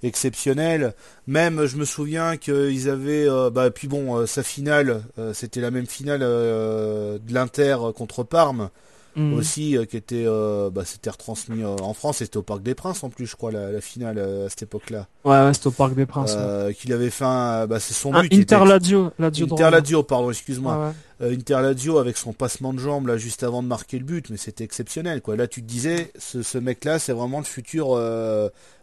exceptionnel. 0.03 0.93
Même, 1.27 1.65
je 1.65 1.77
me 1.77 1.85
souviens 1.85 2.37
qu'ils 2.37 2.89
avaient, 2.89 3.27
euh, 3.27 3.49
bah, 3.49 3.71
puis 3.71 3.87
bon, 3.87 4.17
euh, 4.17 4.25
sa 4.25 4.43
finale, 4.43 5.03
euh, 5.17 5.33
c'était 5.33 5.61
la 5.61 5.71
même 5.71 5.87
finale 5.87 6.19
de 6.19 7.33
l'Inter 7.33 7.77
contre 7.95 8.23
Parme. 8.23 8.69
Mm. 9.15 9.33
aussi 9.33 9.77
qui 9.89 9.97
était 9.97 10.25
bah, 10.71 10.83
c'était 10.85 11.09
retransmis 11.09 11.63
en 11.63 11.93
France 11.93 12.17
c'était 12.17 12.37
au 12.37 12.43
Parc 12.43 12.63
des 12.63 12.73
Princes 12.75 13.03
en 13.03 13.09
plus 13.09 13.27
je 13.27 13.35
crois 13.35 13.51
la, 13.51 13.81
finale 13.81 14.19
à 14.19 14.49
cette 14.49 14.63
époque-là. 14.63 15.07
Ouais, 15.23 15.53
c'était 15.53 15.67
au 15.67 15.71
Parc 15.71 15.93
des 15.93 16.05
Princes 16.05 16.35
qu'il 16.77 16.93
avait 16.93 17.09
fait 17.09 17.25
un 17.25 17.67
bah, 17.67 17.79
c'est 17.79 17.93
son 17.93 18.11
but 18.11 18.33
Interladio 18.33 19.11
Interladio 19.19 20.03
pardon 20.03 20.31
excuse-moi. 20.31 20.93
Interladio 21.21 21.99
avec 21.99 22.17
son 22.17 22.33
passement 22.33 22.73
de 22.73 22.79
jambe 22.79 23.07
là 23.07 23.17
juste 23.17 23.43
avant 23.43 23.63
de 23.63 23.67
marquer 23.67 23.99
le 23.99 24.05
but 24.05 24.29
mais 24.29 24.37
c'était 24.37 24.63
exceptionnel 24.63 25.21
quoi. 25.21 25.35
Là 25.35 25.47
tu 25.47 25.61
te 25.61 25.67
disais 25.67 26.11
ce, 26.17 26.41
ce 26.41 26.57
mec 26.57 26.83
là 26.83 26.99
c'est 26.99 27.13
vraiment 27.13 27.39
le 27.39 27.45
futur 27.45 27.99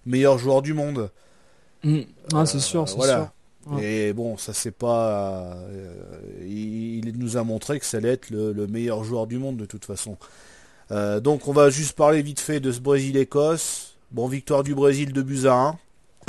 meilleur 0.07 0.39
joueur 0.39 0.63
du 0.63 0.75
monde. 0.75 1.11
Ah, 2.35 2.47
c'est 2.47 2.61
sûr, 2.61 2.89
c'est 2.89 2.97
voilà. 2.97 3.33
Et 3.81 4.13
bon, 4.13 4.37
ça 4.37 4.53
c'est 4.55 4.71
pas. 4.71 5.55
Euh, 5.69 5.95
il, 6.49 7.19
nous 7.19 7.37
a 7.37 7.45
montré 7.45 7.79
que 7.79 7.85
ça 7.85 7.99
allait 7.99 8.13
être 8.13 8.31
le, 8.31 8.67
meilleur 8.67 9.05
joueur 9.05 9.27
du 9.27 9.39
monde 9.39 9.57
de 9.59 9.67
toute 9.67 9.85
façon. 9.85 10.17
donc 10.91 11.47
on 11.47 11.53
va 11.53 11.71
juste 11.71 11.93
parler 11.93 12.23
vite 12.23 12.41
fait 12.41 12.61
de 12.61 12.73
ce 12.73 12.81
Brésil-Écosse. 12.81 13.97
Bon, 14.13 14.27
victoire 14.27 14.65
du 14.65 14.75
Brésil 14.75 15.13
de 15.13 15.23
buts 15.23 15.47
à 15.47 15.53
1. 15.53 15.79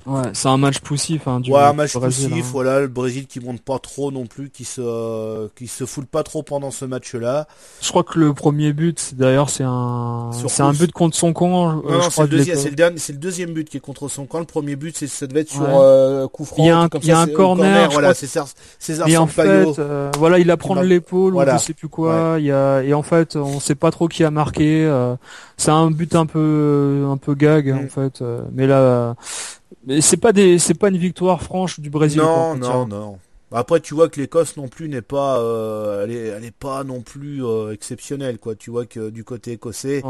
Ouais, 0.06 0.30
c'est 0.34 0.48
un 0.48 0.58
match 0.58 0.80
poussif. 0.80 1.28
Hein, 1.28 1.40
du 1.40 1.52
ouais, 1.52 1.60
un 1.60 1.74
match 1.74 1.94
poussif. 1.98 2.32
Hein. 2.32 2.42
Voilà, 2.52 2.82
le 2.82 2.88
Brésil 2.88 3.28
qui 3.28 3.40
monte 3.40 3.62
pas 3.62 3.80
trop 3.80 4.12
non 4.12 4.26
plus, 4.26 4.50
qui 4.50 4.66
se, 4.66 5.48
qui 5.56 5.68
se 5.68 5.86
foule 5.86 6.06
pas 6.06 6.24
trop 6.24 6.44
pendant 6.44 6.72
ce 6.72 6.86
match-là. 6.86 7.48
Je 7.82 7.90
crois 7.90 8.04
que 8.04 8.20
le 8.20 8.34
premier 8.34 8.74
but, 8.74 9.14
d'ailleurs, 9.16 9.50
c'est 9.50 9.64
un, 9.66 10.32
c'est 10.48 10.64
un 10.64 10.74
but 10.74 10.92
contre 10.92 11.16
son 11.16 11.34
camp. 11.34 11.84
Euh, 11.86 12.02
c'est 12.10 12.22
le, 12.24 12.28
deuxième, 12.28 12.58
c'est 12.58 12.70
le, 12.70 12.76
dernier, 12.76 12.98
c'est 12.98 13.14
le 13.14 13.20
deuxième 13.20 13.54
but 13.54 13.70
qui 13.70 13.78
est 13.78 13.82
contre 13.82 14.08
son 14.08 14.26
camp. 14.26 14.40
Le 14.40 14.46
premier 14.46 14.76
but, 14.76 14.98
c'est, 14.98 15.08
ça 15.08 15.28
devait 15.28 15.42
être 15.42 15.52
sur 15.52 15.68
euh, 15.68 16.28
coup 16.28 16.46
franc. 16.46 16.64
Il 16.64 16.68
y 16.68 16.70
a 16.70 16.80
un, 16.80 16.90
il 17.02 17.08
y 17.08 17.12
a 17.12 17.20
un 17.20 17.28
corner. 17.28 17.90
voilà, 17.92 18.14
c'est 18.14 18.28
César 18.80 19.08
Et 19.08 19.18
en 19.18 19.28
fait, 19.28 19.80
euh, 19.80 20.12
voilà, 20.18 20.40
il 20.40 20.50
apprend 20.52 20.82
l'épaule 20.82 21.36
ou 21.36 21.42
je 21.46 21.58
sais 21.58 21.74
plus 21.74 21.90
quoi. 21.90 22.36
Il 22.40 22.46
y 22.46 22.52
a, 22.52 22.82
et 22.82 22.94
en 22.94 23.04
fait, 23.04 23.36
on 23.36 23.60
sait 23.60 23.76
pas 23.76 23.92
trop 23.92 24.08
qui 24.08 24.24
a 24.24 24.32
marqué. 24.32 24.86
Euh, 24.86 25.16
c'est 25.58 25.72
un 25.72 25.92
but 25.92 26.16
un 26.16 26.26
peu, 26.26 27.06
un 27.10 27.18
peu 27.18 27.36
gag 27.36 27.68
mm. 27.68 27.86
en 27.86 27.88
fait. 27.88 28.24
mais 28.54 28.66
là 28.66 29.16
mais 29.86 30.02
c'est 30.02 30.18
pas 30.18 30.34
des, 30.34 30.60
c'est 30.60 30.74
pas 30.74 30.90
une 30.90 30.98
victoire 30.98 31.42
franche 31.42 31.80
du 31.80 31.90
Brésil. 31.90 32.22
Non, 32.22 32.56
non, 32.56 32.88
non. 32.88 33.20
Après, 33.54 33.82
tu 33.82 33.94
vois 33.94 34.08
que 34.08 34.20
l'Écosse 34.20 34.56
non 34.56 34.70
plus 34.70 34.88
n'est 34.88 35.02
pas, 35.02 35.40
euh, 35.40 36.06
elle, 36.06 36.12
est, 36.12 36.28
elle 36.28 36.46
est 36.46 36.56
pas 36.56 36.84
non 36.86 37.02
plus 37.02 37.44
euh, 37.44 37.74
exceptionnelle, 37.74 38.38
quoi. 38.38 38.56
Tu 38.56 38.72
vois 38.72 38.86
que 38.86 39.10
du 39.10 39.26
côté 39.26 39.54
écossais. 39.54 40.02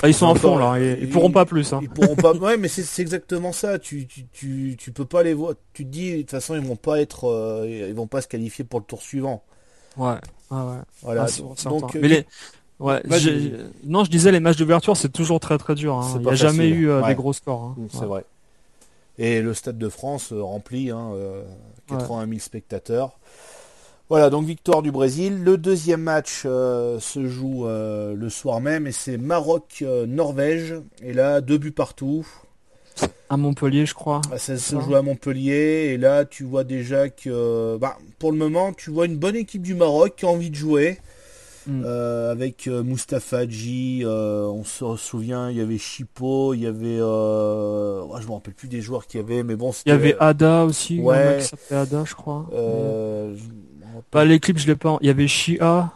Ah, 0.00 0.08
ils 0.08 0.14
sont 0.14 0.26
en 0.26 0.34
fond 0.36 0.56
là, 0.56 0.78
ils, 0.78 1.10
pourront 1.10 1.32
pas 1.32 1.44
plus. 1.44 1.72
Hein. 1.72 1.80
Ils 1.82 1.88
pourront 1.88 2.14
pas. 2.14 2.32
Ouais, 2.32 2.56
mais 2.56 2.68
c'est 2.68 3.02
exactement 3.02 3.52
ça. 3.52 3.78
Tu, 3.80 4.06
tu, 4.06 4.26
tu, 4.32 4.76
tu, 4.78 4.92
peux 4.92 5.04
pas 5.04 5.24
les 5.24 5.34
voir. 5.34 5.54
Tu 5.72 5.84
te 5.84 5.90
dis 5.90 6.12
de 6.12 6.20
toute 6.20 6.30
façon 6.30 6.54
ils 6.54 6.60
vont 6.60 6.76
pas 6.76 7.00
être, 7.00 7.24
euh, 7.24 7.86
ils 7.88 7.94
vont 7.94 8.06
pas 8.06 8.20
se 8.20 8.28
qualifier 8.28 8.64
pour 8.64 8.78
le 8.78 8.84
tour 8.86 9.02
suivant. 9.02 9.42
Ouais. 9.96 10.14
Ah 10.50 10.66
ouais. 10.66 10.76
Voilà. 11.02 11.26
Ah, 11.28 11.68
donc, 11.68 11.94
mais 11.96 12.08
les, 12.08 12.26
Ouais, 12.78 13.02
non, 13.84 14.04
je 14.04 14.10
disais 14.10 14.30
les 14.30 14.38
matchs 14.38 14.56
d'ouverture 14.56 14.96
c'est 14.96 15.08
toujours 15.08 15.40
très 15.40 15.58
très 15.58 15.74
dur. 15.74 15.96
Hein. 15.96 16.12
Il 16.14 16.20
n'y 16.20 16.30
a 16.30 16.34
jamais 16.36 16.68
eu 16.68 16.88
des 17.06 17.14
gros 17.16 17.32
scores. 17.32 17.74
Hein. 17.76 17.76
C'est 17.90 18.06
vrai. 18.06 18.24
Et 19.18 19.42
le 19.42 19.52
Stade 19.52 19.78
de 19.78 19.88
France 19.88 20.32
euh, 20.32 20.42
rempli, 20.42 20.90
hein, 20.90 21.12
80 21.88 22.22
euh, 22.22 22.26
000 22.28 22.38
spectateurs. 22.38 23.18
Voilà, 24.08 24.30
donc 24.30 24.46
victoire 24.46 24.80
du 24.80 24.90
Brésil. 24.90 25.42
Le 25.42 25.58
deuxième 25.58 26.02
match 26.02 26.44
euh, 26.46 26.98
se 27.00 27.26
joue 27.26 27.66
le 27.66 28.28
soir 28.30 28.60
même 28.60 28.86
et 28.86 28.92
c'est 28.92 29.18
Maroc-Norvège. 29.18 30.76
et 31.02 31.12
là, 31.12 31.40
deux 31.40 31.58
buts 31.58 31.72
partout. 31.72 32.26
À 33.28 33.36
Montpellier, 33.36 33.86
je 33.86 33.94
crois. 33.94 34.22
Ah, 34.32 34.38
ça 34.38 34.56
se 34.56 34.80
joue 34.80 34.94
à 34.94 35.02
Montpellier 35.02 35.90
et 35.92 35.98
là, 35.98 36.24
tu 36.24 36.44
vois 36.44 36.64
déjà 36.64 37.10
que, 37.10 37.76
bah, 37.76 37.98
pour 38.18 38.32
le 38.32 38.38
moment, 38.38 38.72
tu 38.72 38.90
vois 38.90 39.06
une 39.06 39.18
bonne 39.18 39.36
équipe 39.36 39.62
du 39.62 39.74
Maroc 39.74 40.14
qui 40.16 40.24
a 40.24 40.28
envie 40.28 40.50
de 40.50 40.56
jouer. 40.56 40.98
Mm. 41.68 41.82
Euh, 41.84 42.32
avec 42.32 42.66
euh, 42.66 42.82
Mustafa 42.82 43.40
Hadji, 43.40 44.00
euh, 44.02 44.46
on 44.46 44.64
se 44.64 44.96
souvient, 44.96 45.50
il 45.50 45.58
y 45.58 45.60
avait 45.60 45.76
Chipo, 45.76 46.54
il 46.54 46.60
y 46.60 46.66
avait, 46.66 46.96
je 46.96 48.26
me 48.26 48.32
rappelle 48.32 48.54
plus 48.54 48.68
des 48.68 48.80
joueurs 48.80 49.06
qu'il 49.06 49.20
y 49.20 49.22
avait, 49.22 49.42
mais 49.42 49.54
bon, 49.54 49.72
il 49.84 49.90
y 49.90 49.92
avait 49.92 50.16
Ada 50.18 50.64
aussi, 50.64 50.98
ouais. 50.98 51.40
Ada, 51.70 52.04
je 52.06 52.14
crois. 52.14 52.46
Pas 54.10 54.24
les 54.24 54.40
clips, 54.40 54.58
je 54.58 54.66
l'ai 54.66 54.76
pas. 54.76 54.96
Il 55.02 55.08
y 55.08 55.10
avait 55.10 55.28
Shia, 55.28 55.90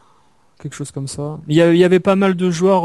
quelque 0.60 0.74
chose 0.74 0.90
comme 0.90 1.08
ça. 1.08 1.38
Il 1.48 1.56
y, 1.56 1.84
avait, 1.84 2.00
pas 2.00 2.16
mal 2.16 2.34
de 2.34 2.50
joueurs 2.50 2.84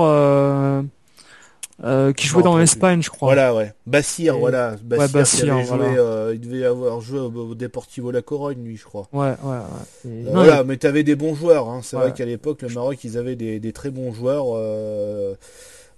euh, 1.84 2.12
qui 2.12 2.25
jouait 2.25 2.41
dans 2.41 2.57
l'Espagne, 2.57 3.03
je 3.03 3.10
crois. 3.12 3.27
Voilà, 3.27 3.53
ouais. 3.53 3.72
Bassir, 3.86 4.39
voilà. 4.39 4.75
Bassir, 4.84 5.55
euh, 5.55 6.31
il 6.34 6.41
devait 6.41 6.65
avoir 6.65 7.01
joué 7.01 7.19
au, 7.19 7.53
Deportivo 7.53 8.10
La 8.10 8.24
Corogne, 8.24 8.63
lui, 8.63 8.77
je 8.77 8.84
crois. 8.84 9.07
Ouais, 9.13 9.27
ouais, 9.27 9.36
ouais. 9.43 10.12
Euh, 10.12 10.29
voilà, 10.31 10.63
mais 10.63 10.77
t'avais 10.77 11.03
des 11.03 11.15
bons 11.15 11.36
joueurs. 11.36 11.69
Hein. 11.69 11.81
C'est 11.84 11.96
vrai 11.96 12.13
qu'à 12.13 12.25
l'époque, 12.25 12.63
le 12.63 12.69
Maroc, 12.69 13.03
ils 13.03 13.17
avaient 13.17 13.36
des, 13.36 13.72
très 13.74 13.91
bons 13.91 14.12
joueurs. 14.12 14.46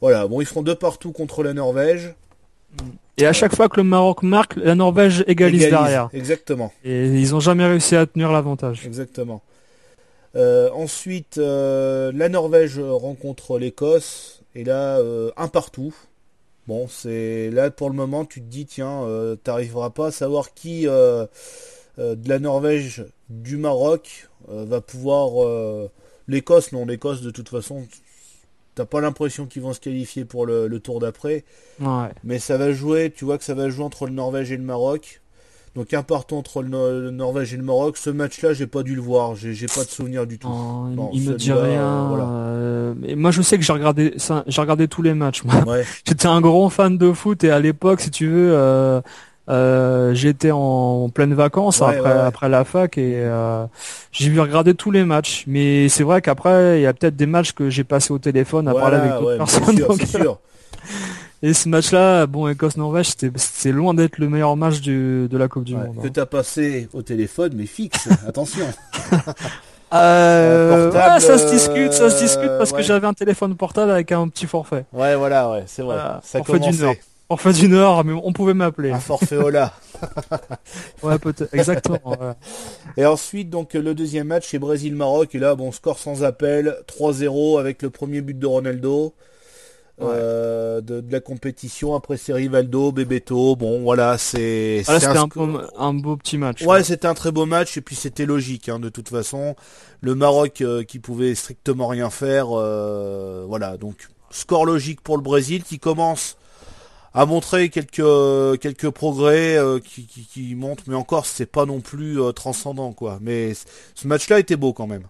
Voilà, 0.01 0.27
bon, 0.27 0.41
ils 0.41 0.45
feront 0.45 0.63
deux 0.63 0.75
partout 0.75 1.11
contre 1.13 1.43
la 1.43 1.53
Norvège. 1.53 2.13
Et 3.17 3.25
à 3.25 3.33
chaque 3.33 3.55
fois 3.55 3.67
que 3.67 3.77
le 3.77 3.83
Maroc 3.83 4.21
marque, 4.23 4.57
la 4.57 4.75
Norvège 4.75 5.23
égalise, 5.27 5.69
derrière. 5.69 6.09
Exactement. 6.13 6.73
Et 6.83 7.05
ils 7.05 7.35
ont 7.35 7.39
jamais 7.39 7.65
réussi 7.65 7.95
à 7.95 8.05
tenir 8.05 8.33
l'avantage. 8.33 8.85
Exactement. 8.85 9.41
ensuite, 10.35 11.37
la 11.37 12.29
Norvège 12.29 12.79
rencontre 12.79 13.57
l'Écosse. 13.57 14.38
Et 14.55 14.63
là, 14.63 14.97
euh, 14.99 15.31
un 15.37 15.47
partout. 15.47 15.93
Bon, 16.67 16.87
c'est 16.87 17.49
là 17.49 17.71
pour 17.71 17.89
le 17.89 17.95
moment, 17.95 18.25
tu 18.25 18.41
te 18.41 18.45
dis, 18.45 18.65
tiens, 18.65 19.03
euh, 19.03 19.35
t'arriveras 19.35 19.89
pas 19.89 20.07
à 20.07 20.11
savoir 20.11 20.53
qui 20.53 20.87
euh, 20.87 21.25
de 21.97 22.29
la 22.29 22.39
Norvège, 22.39 23.05
du 23.29 23.57
Maroc, 23.57 24.29
va 24.47 24.81
pouvoir. 24.81 25.89
L'Écosse, 26.27 26.71
non, 26.71 26.85
l'Écosse, 26.85 27.21
de 27.21 27.31
toute 27.31 27.49
façon, 27.49 27.87
t'as 28.75 28.85
pas 28.85 29.01
l'impression 29.01 29.47
qu'ils 29.47 29.63
vont 29.63 29.73
se 29.73 29.79
qualifier 29.79 30.25
pour 30.25 30.45
le, 30.45 30.67
le 30.67 30.79
tour 30.79 30.99
d'après. 30.99 31.43
Ouais. 31.79 32.09
Mais 32.23 32.37
ça 32.37 32.57
va 32.57 32.71
jouer, 32.71 33.11
tu 33.11 33.25
vois 33.25 33.37
que 33.37 33.43
ça 33.43 33.55
va 33.55 33.69
jouer 33.69 33.83
entre 33.83 34.05
le 34.05 34.13
Norvège 34.13 34.51
et 34.51 34.57
le 34.57 34.63
Maroc. 34.63 35.21
Donc 35.75 35.93
un 35.93 36.03
partout 36.03 36.35
entre 36.35 36.63
le, 36.63 37.11
Norvège 37.11 37.53
et 37.53 37.57
le 37.57 37.63
Maroc. 37.63 37.97
Ce 37.97 38.09
match-là, 38.09 38.53
j'ai 38.53 38.67
pas 38.67 38.83
dû 38.83 38.95
le 38.95 39.01
voir. 39.01 39.35
J'ai 39.35 39.67
pas 39.67 39.83
de 39.83 39.89
souvenir 39.89 40.25
du 40.25 40.39
tout. 40.39 40.49
Oh, 40.49 41.09
il 41.13 41.29
me 41.29 41.35
dit 41.35 41.51
rien. 41.51 42.11
Euh, 42.19 42.93
moi, 43.15 43.31
je 43.31 43.41
sais 43.41 43.57
que 43.57 43.63
j'ai 43.63 43.73
regardé. 43.73 44.15
J'ai 44.47 44.61
regardé 44.61 44.87
tous 44.87 45.01
les 45.01 45.13
matchs. 45.13 45.43
J'étais 46.07 46.27
un 46.27 46.41
grand 46.41 46.69
fan 46.69 46.97
de 46.97 47.11
foot 47.11 47.43
et 47.43 47.51
à 47.51 47.59
l'époque, 47.59 48.01
si 48.01 48.11
tu 48.11 48.27
veux. 48.27 48.51
Euh, 48.53 49.01
euh, 49.49 50.13
j'étais 50.13 50.51
en, 50.51 51.09
pleine 51.09 51.33
vacances 51.33 51.81
après, 51.81 52.11
après 52.11 52.49
la 52.49 52.63
fac 52.63 52.99
et 52.99 53.27
j'ai 54.11 54.29
vu 54.29 54.39
regarder 54.39 54.73
tous 54.73 54.91
les 54.91 55.03
matchs. 55.05 55.43
Mais 55.47 55.89
c'est 55.89 56.03
vrai 56.03 56.21
qu'après, 56.21 56.79
il 56.79 56.83
y 56.83 56.87
a 56.87 56.93
peut-être 56.93 57.15
des 57.15 57.25
matchs 57.25 57.53
que 57.53 57.69
j'ai 57.69 57.83
passé 57.83 58.11
au 58.11 58.19
téléphone 58.19 58.67
à 58.67 58.73
parler 58.73 58.97
avec 58.97 59.11
d'autres 59.13 59.37
personnes. 59.37 60.05
sûr. 60.05 60.39
Et 61.41 61.53
ce 61.53 61.69
match-là, 61.69 62.25
bon, 62.27 62.49
Écosse-Norvège, 62.49 63.13
c'est 63.37 63.71
loin 63.71 63.93
d'être 63.93 64.17
le 64.17 64.27
meilleur 64.27 64.57
match 64.57 64.81
de 64.81 65.29
la 65.31 65.47
Coupe 65.47 65.63
du 65.63 65.75
Monde. 65.75 66.01
Que 66.01 66.07
tu 66.09 66.19
as 66.19 66.25
passé 66.25 66.89
au 66.93 67.01
téléphone, 67.01 67.53
mais 67.55 67.65
fixe, 67.65 68.09
attention. 68.27 68.65
Euh, 69.93 70.91
ça 71.19 71.37
se 71.37 71.49
discute, 71.49 71.93
ça 71.93 72.09
se 72.09 72.21
discute 72.21 72.51
parce 72.57 72.71
que 72.71 72.81
j'avais 72.81 73.07
un 73.07 73.13
téléphone 73.13 73.55
portable 73.55 73.91
avec 73.91 74.11
un 74.11 74.27
petit 74.27 74.45
forfait. 74.45 74.85
Ouais, 74.93 75.15
voilà, 75.15 75.49
ouais, 75.49 75.63
c'est 75.65 75.81
vrai. 75.81 75.97
Ça 76.23 76.43
forfait 76.43 76.59
d'une 76.59 76.83
heure. 76.83 76.95
Forfait 77.27 77.53
d'une 77.53 77.73
heure, 77.73 78.03
mais 78.03 78.13
on 78.13 78.33
pouvait 78.33 78.55
m'appeler. 78.55 78.91
Un 78.91 78.99
forfait 78.99 79.37
Ola. 79.37 79.71
ouais, 81.03 81.19
peut-être, 81.19 81.53
exactement. 81.53 81.99
Et 82.97 83.05
ensuite, 83.05 83.51
donc, 83.51 83.75
le 83.75 83.93
deuxième 83.93 84.27
match, 84.27 84.47
c'est 84.49 84.57
Brésil-Maroc. 84.57 85.35
Et 85.35 85.39
là, 85.39 85.53
bon, 85.53 85.71
score 85.71 85.99
sans 85.99 86.23
appel, 86.23 86.75
3-0 86.87 87.59
avec 87.59 87.83
le 87.83 87.91
premier 87.91 88.21
but 88.21 88.37
de 88.37 88.47
Ronaldo. 88.47 89.13
Euh, 90.01 90.81
de, 90.81 91.03
la 91.09 91.19
compétition. 91.19 91.95
Après 91.95 92.17
c'est 92.17 92.33
Rivaldo, 92.33 92.91
Bebeto. 92.91 93.55
Bon 93.55 93.81
voilà, 93.81 94.17
c'est. 94.17 94.83
c'était 94.85 95.07
un, 95.77 95.93
beau 95.93 96.15
petit 96.15 96.37
match. 96.37 96.63
Ouais, 96.63 96.83
c'était 96.83 97.07
un 97.07 97.13
très 97.13 97.31
beau 97.31 97.45
match 97.45 97.77
et 97.77 97.81
puis 97.81 97.95
c'était 97.95 98.25
logique 98.25 98.69
hein, 98.69 98.79
de 98.79 98.89
toute 98.89 99.09
façon. 99.09 99.55
Le 100.01 100.15
Maroc 100.15 100.61
euh, 100.61 100.83
qui 100.83 100.99
pouvait 100.99 101.35
strictement 101.35 101.87
rien 101.87 102.09
faire. 102.09 102.47
Euh, 102.51 103.45
voilà, 103.47 103.77
donc 103.77 104.07
score 104.31 104.65
logique 104.65 105.01
pour 105.01 105.17
le 105.17 105.23
Brésil 105.23 105.63
qui 105.63 105.79
commence 105.79 106.37
à 107.13 107.25
montrer 107.25 107.69
quelques 107.69 108.59
quelques 108.61 108.89
progrès 108.91 109.57
qui, 109.83 110.05
qui, 110.05 110.25
qui, 110.25 110.55
montrent, 110.55 110.83
mais 110.87 110.95
encore 110.95 111.25
c'est 111.25 111.47
pas 111.47 111.65
non 111.65 111.81
plus 111.81 112.19
transcendant 112.35 112.93
quoi. 112.93 113.17
Mais 113.21 113.53
ce 113.95 114.07
match-là 114.07 114.39
était 114.39 114.55
beau 114.55 114.71
quand 114.71 114.87
même. 114.87 115.03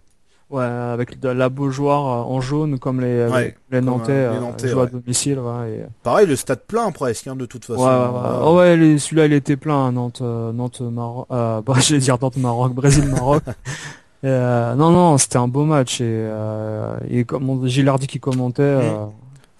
Ouais, 0.50 0.64
avec 0.64 1.20
de 1.20 1.28
la 1.28 1.48
Beaujoire 1.48 2.06
euh, 2.06 2.34
en 2.34 2.40
jaune 2.40 2.80
comme 2.80 3.00
les, 3.00 3.28
les 3.70 3.80
Nantais, 3.80 4.10
euh, 4.10 4.32
les 4.32 4.40
Nantais 4.40 4.72
à 4.72 4.86
domicile. 4.86 5.38
Ouais, 5.38 5.86
Pareil, 6.02 6.26
le 6.26 6.34
stade 6.34 6.62
plein 6.66 6.90
presque, 6.90 7.28
hein, 7.28 7.36
de 7.36 7.46
toute 7.46 7.64
façon. 7.64 7.80
Ouais, 7.80 8.50
ouais, 8.50 8.76
ouais. 8.76 8.98
celui-là 8.98 9.26
il 9.26 9.32
était 9.32 9.56
plein, 9.56 9.92
Nantes, 9.92 10.22
euh, 10.22 10.52
Nantes, 10.52 10.80
Maroc, 10.80 11.28
euh, 11.30 11.62
bah, 11.66 11.74
je 11.78 11.94
vais 11.94 12.00
dire 12.00 12.18
Nantes, 12.20 12.36
Maroc, 12.36 12.74
Brésil, 12.74 13.06
Maroc. 13.06 13.44
euh, 14.24 14.74
non, 14.74 14.90
non, 14.90 15.18
c'était 15.18 15.36
un 15.36 15.46
beau 15.46 15.64
match 15.64 16.00
et, 16.00 16.28
et 17.08 17.22
comme 17.24 17.68
Gilardi 17.68 18.08
qui 18.08 18.18
commentait. 18.18 18.80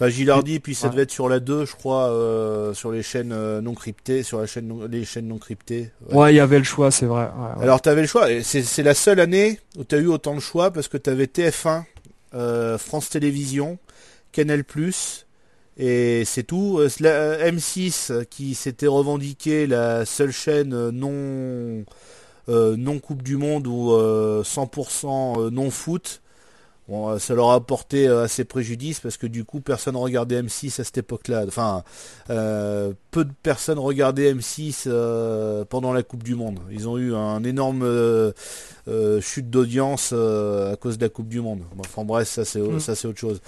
Bah, 0.00 0.08
Gilardi, 0.08 0.60
puis 0.60 0.74
ça 0.74 0.88
devait 0.88 1.02
être 1.02 1.10
sur 1.10 1.28
la 1.28 1.40
2, 1.40 1.66
je 1.66 1.76
crois, 1.76 2.08
euh, 2.08 2.72
sur 2.72 2.90
les 2.90 3.02
chaînes 3.02 3.32
euh, 3.32 3.60
non 3.60 3.74
cryptées, 3.74 4.22
sur 4.22 4.40
la 4.40 4.46
chaîne 4.46 4.86
les 4.90 5.04
chaînes 5.04 5.28
non 5.28 5.36
cryptées. 5.36 5.90
Ouais, 6.10 6.32
il 6.32 6.36
y 6.36 6.40
avait 6.40 6.56
le 6.56 6.64
choix, 6.64 6.90
c'est 6.90 7.04
vrai. 7.04 7.28
Alors, 7.60 7.82
tu 7.82 7.90
avais 7.90 8.00
le 8.00 8.06
choix. 8.06 8.26
C'est 8.42 8.82
la 8.82 8.94
seule 8.94 9.20
année 9.20 9.60
où 9.76 9.84
tu 9.84 9.94
as 9.94 9.98
eu 9.98 10.06
autant 10.06 10.34
de 10.34 10.40
choix 10.40 10.70
parce 10.70 10.88
que 10.88 10.96
tu 10.96 11.10
avais 11.10 11.26
TF1, 11.26 11.82
euh, 12.32 12.78
France 12.78 13.10
Télévisions, 13.10 13.78
Canal+, 14.32 14.64
et 15.76 16.22
c'est 16.24 16.44
tout. 16.44 16.80
M6 16.80 18.24
qui 18.24 18.54
s'était 18.54 18.86
revendiqué 18.86 19.66
la 19.66 20.06
seule 20.06 20.32
chaîne 20.32 20.88
non 20.88 21.84
non 22.48 22.98
Coupe 23.00 23.22
du 23.22 23.36
Monde 23.36 23.66
ou 23.66 23.90
100% 23.90 25.50
non 25.50 25.70
foot 25.70 26.22
Bon, 26.90 27.18
ça 27.20 27.34
leur 27.34 27.50
a 27.50 27.54
apporté 27.54 28.08
assez 28.08 28.44
préjudice 28.44 28.98
parce 28.98 29.16
que 29.16 29.28
du 29.28 29.44
coup 29.44 29.60
personne 29.60 29.94
regardait 29.94 30.42
M6 30.42 30.80
à 30.80 30.84
cette 30.84 30.98
époque-là. 30.98 31.44
Enfin, 31.46 31.84
peu 32.26 33.24
de 33.24 33.30
personnes 33.42 33.78
regardaient 33.78 34.34
M6 34.34 34.88
pendant 35.66 35.92
la 35.92 36.02
Coupe 36.02 36.24
du 36.24 36.34
Monde. 36.34 36.58
Ils 36.72 36.88
ont 36.88 36.98
eu 36.98 37.14
un 37.14 37.44
énorme 37.44 37.88
chute 39.20 39.48
d'audience 39.48 40.12
à 40.12 40.74
cause 40.80 40.98
de 40.98 41.04
la 41.04 41.08
Coupe 41.08 41.28
du 41.28 41.40
Monde. 41.40 41.62
Enfin 41.78 42.04
bref, 42.04 42.28
ça 42.28 42.44
c'est 42.44 42.60
mm. 42.60 42.80
ça 42.80 42.96
c'est 42.96 43.06
autre 43.06 43.20
chose. 43.20 43.40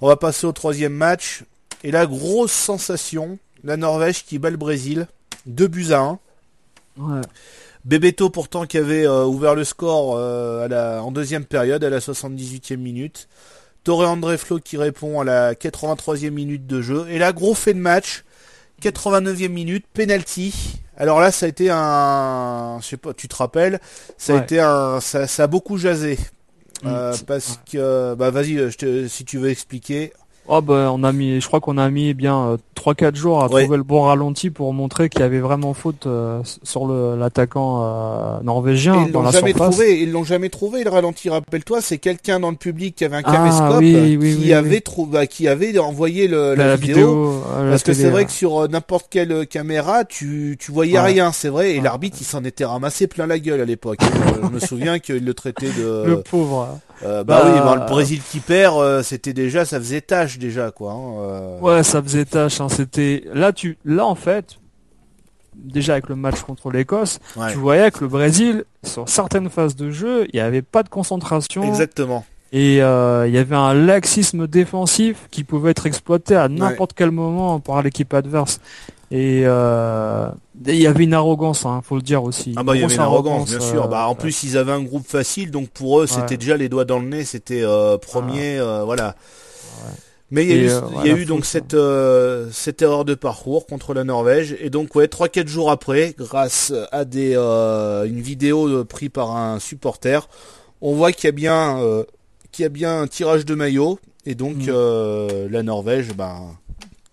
On 0.00 0.08
va 0.08 0.16
passer 0.16 0.46
au 0.48 0.52
troisième 0.52 0.92
match 0.94 1.44
et 1.84 1.92
la 1.92 2.04
grosse 2.04 2.50
sensation, 2.50 3.38
la 3.62 3.76
Norvège 3.76 4.24
qui 4.24 4.40
bat 4.40 4.50
le 4.50 4.56
Brésil, 4.56 5.06
2 5.46 5.68
buts 5.68 5.92
à 5.92 6.00
1. 6.00 6.18
Ouais. 6.98 7.20
Bebeto 7.84 8.30
pourtant 8.30 8.66
qui 8.66 8.78
avait 8.78 9.06
euh, 9.06 9.24
ouvert 9.24 9.54
le 9.54 9.64
score 9.64 10.16
euh, 10.16 10.98
en 10.98 11.12
deuxième 11.12 11.44
période 11.44 11.84
à 11.84 11.90
la 11.90 11.98
78e 11.98 12.76
minute. 12.76 13.28
Torre 13.84 14.08
André 14.08 14.36
Flo 14.36 14.58
qui 14.58 14.76
répond 14.76 15.20
à 15.20 15.24
la 15.24 15.54
83e 15.54 16.30
minute 16.30 16.66
de 16.66 16.82
jeu. 16.82 17.06
Et 17.08 17.18
là, 17.18 17.32
gros 17.32 17.54
fait 17.54 17.74
de 17.74 17.78
match. 17.78 18.24
89e 18.82 19.48
minute, 19.48 19.86
penalty. 19.92 20.80
Alors 20.96 21.20
là, 21.20 21.30
ça 21.30 21.46
a 21.46 21.48
été 21.48 21.70
un, 21.70 22.78
je 22.80 22.86
sais 22.86 22.96
pas, 22.96 23.14
tu 23.14 23.28
te 23.28 23.36
rappelles, 23.36 23.80
ça 24.16 24.36
a 24.36 24.42
été 24.42 24.60
un, 24.60 25.00
ça, 25.00 25.26
a 25.38 25.46
beaucoup 25.46 25.78
jasé, 25.78 26.18
mm. 26.82 26.86
euh, 26.86 27.16
parce 27.26 27.60
que, 27.70 28.14
bah 28.14 28.30
vas-y, 28.30 28.70
si 29.08 29.24
tu 29.24 29.38
veux 29.38 29.50
expliquer. 29.50 30.12
Oh 30.50 30.62
bah 30.62 30.90
on 30.94 31.04
a 31.04 31.12
mis, 31.12 31.42
je 31.42 31.46
crois 31.46 31.60
qu'on 31.60 31.76
a 31.76 31.90
mis 31.90 32.14
bien 32.14 32.56
3-4 32.74 33.04
euh, 33.04 33.14
jours 33.14 33.44
à 33.44 33.48
trouver 33.48 33.76
le 33.76 33.82
bon 33.82 34.02
ralenti 34.02 34.48
pour 34.48 34.72
montrer 34.72 35.10
qu'il 35.10 35.20
y 35.20 35.24
avait 35.24 35.40
vraiment 35.40 35.74
faute 35.74 36.06
euh, 36.06 36.40
sur 36.62 36.88
l'attaquant 36.88 37.82
euh, 37.82 38.40
norvégien 38.42 39.04
ils 39.06 39.12
dans 39.12 39.22
la 39.22 39.30
jamais 39.30 39.52
Trouvé, 39.52 40.00
ils 40.00 40.10
l'ont 40.10 40.24
jamais 40.24 40.48
trouvé 40.48 40.84
le 40.84 40.90
ralenti. 40.90 41.28
Rappelle-toi, 41.28 41.82
c'est 41.82 41.98
quelqu'un 41.98 42.40
dans 42.40 42.50
le 42.50 42.56
public 42.56 42.94
qui 42.96 43.04
avait 43.04 43.16
un 43.16 43.22
ah, 43.24 43.32
caméscope 43.32 43.80
qui 43.82 44.54
avait 44.54 44.80
trouvé, 44.80 45.12
bah, 45.12 45.26
qui 45.26 45.48
avait 45.48 45.78
envoyé 45.78 46.28
le, 46.28 46.54
la, 46.54 46.76
vidéo. 46.76 47.42
parce 47.54 47.82
que 47.82 47.92
c'est 47.92 48.08
vrai 48.08 48.24
que 48.24 48.30
sur 48.32 48.66
n'importe 48.70 49.08
quelle 49.10 49.46
caméra, 49.46 50.04
tu 50.06 50.56
tu 50.58 50.72
voyais 50.72 50.98
rien, 50.98 51.30
c'est 51.32 51.50
vrai. 51.50 51.72
Et 51.72 51.80
l'arbitre, 51.82 52.16
il 52.20 52.24
s'en 52.24 52.42
était 52.44 52.64
ramassé 52.64 53.06
plein 53.06 53.26
la 53.26 53.38
gueule 53.38 53.60
à 53.60 53.66
l'époque. 53.66 53.98
je 54.42 54.48
me 54.48 54.60
souviens 54.60 54.98
qu'il 54.98 55.24
le 55.24 55.34
traitait 55.34 55.72
de 55.78 56.04
le 56.06 56.22
pauvre. 56.22 56.78
Euh, 57.04 57.22
bah, 57.22 57.42
oui, 57.44 57.60
bah, 57.60 57.76
le 57.76 57.86
Brésil 57.86 58.20
qui 58.28 58.40
perd, 58.40 59.02
c'était 59.02 59.34
déjà, 59.34 59.64
ça 59.64 59.78
faisait 59.78 60.00
tâche 60.00 60.37
déjà 60.38 60.70
quoi. 60.70 60.92
Hein, 60.92 61.18
euh. 61.18 61.60
Ouais, 61.60 61.82
ça 61.82 62.02
faisait 62.02 62.24
tâche. 62.24 62.60
Hein, 62.60 62.68
c'était 62.68 63.24
là, 63.34 63.52
tu, 63.52 63.76
là 63.84 64.06
en 64.06 64.14
fait, 64.14 64.58
déjà 65.54 65.92
avec 65.92 66.08
le 66.08 66.16
match 66.16 66.40
contre 66.42 66.70
l'Écosse, 66.70 67.18
tu 67.50 67.58
voyais 67.58 67.90
que 67.90 68.00
le 68.00 68.08
Brésil, 68.08 68.64
sur 68.82 69.08
certaines 69.08 69.50
phases 69.50 69.76
de 69.76 69.90
jeu, 69.90 70.26
il 70.32 70.36
n'y 70.36 70.40
avait 70.40 70.62
pas 70.62 70.82
de 70.82 70.88
concentration. 70.88 71.62
Exactement. 71.64 72.24
Et 72.52 72.76
il 72.76 72.78
y 72.78 73.38
avait 73.38 73.56
un 73.56 73.74
laxisme 73.74 74.46
défensif 74.46 75.28
qui 75.30 75.44
pouvait 75.44 75.72
être 75.72 75.86
exploité 75.86 76.34
à 76.34 76.48
n'importe 76.48 76.92
quel 76.94 77.10
moment 77.10 77.60
par 77.60 77.82
l'équipe 77.82 78.14
adverse. 78.14 78.60
Et 79.10 79.42
euh, 79.44 80.28
il 80.66 80.74
y 80.74 80.86
avait 80.86 81.04
une 81.04 81.14
arrogance, 81.14 81.64
hein, 81.64 81.80
faut 81.82 81.96
le 81.96 82.02
dire 82.02 82.22
aussi. 82.24 82.52
Ah 82.56 82.62
bah 82.62 82.76
il 82.76 82.82
y 82.82 82.84
avait 82.84 82.94
une 82.94 83.00
arrogance, 83.00 83.48
bien 83.48 83.60
sûr. 83.60 83.88
bah 83.88 84.06
en 84.06 84.14
plus 84.14 84.42
ils 84.42 84.58
avaient 84.58 84.72
un 84.72 84.82
groupe 84.82 85.06
facile, 85.06 85.50
donc 85.50 85.70
pour 85.70 86.00
eux 86.00 86.06
c'était 86.06 86.36
déjà 86.36 86.56
les 86.56 86.68
doigts 86.68 86.84
dans 86.84 86.98
le 86.98 87.06
nez, 87.08 87.24
c'était 87.24 87.62
euh, 87.62 87.96
premier, 87.96 88.58
euh, 88.58 88.84
voilà. 88.84 89.14
Mais 90.30 90.44
il 90.44 90.50
y 90.50 90.52
a 90.52 90.56
eu, 90.56 90.82
il 91.04 91.06
y 91.06 91.10
a 91.10 91.16
eu 91.16 91.24
donc 91.24 91.46
cette 91.46 91.76
cette 92.52 92.82
erreur 92.82 93.04
de 93.06 93.14
parcours 93.14 93.66
contre 93.66 93.94
la 93.94 94.04
Norvège 94.04 94.54
et 94.60 94.68
donc 94.68 94.94
ouais 94.94 95.08
trois 95.08 95.28
quatre 95.28 95.48
jours 95.48 95.70
après, 95.70 96.14
grâce 96.18 96.72
à 96.92 97.06
des 97.06 97.34
une 97.34 98.20
vidéo 98.20 98.84
prise 98.84 99.08
par 99.08 99.36
un 99.36 99.58
supporter, 99.58 100.28
on 100.82 100.94
voit 100.94 101.12
qu'il 101.12 101.24
y 101.24 101.28
a 101.28 101.32
bien 101.32 102.04
qu'il 102.52 102.62
y 102.62 102.66
a 102.66 102.68
bien 102.68 103.00
un 103.00 103.06
tirage 103.06 103.46
de 103.46 103.54
maillot 103.54 103.98
et 104.26 104.34
donc 104.34 104.66
mm. 104.66 105.46
la 105.50 105.62
Norvège, 105.62 106.08
ben 106.14 106.58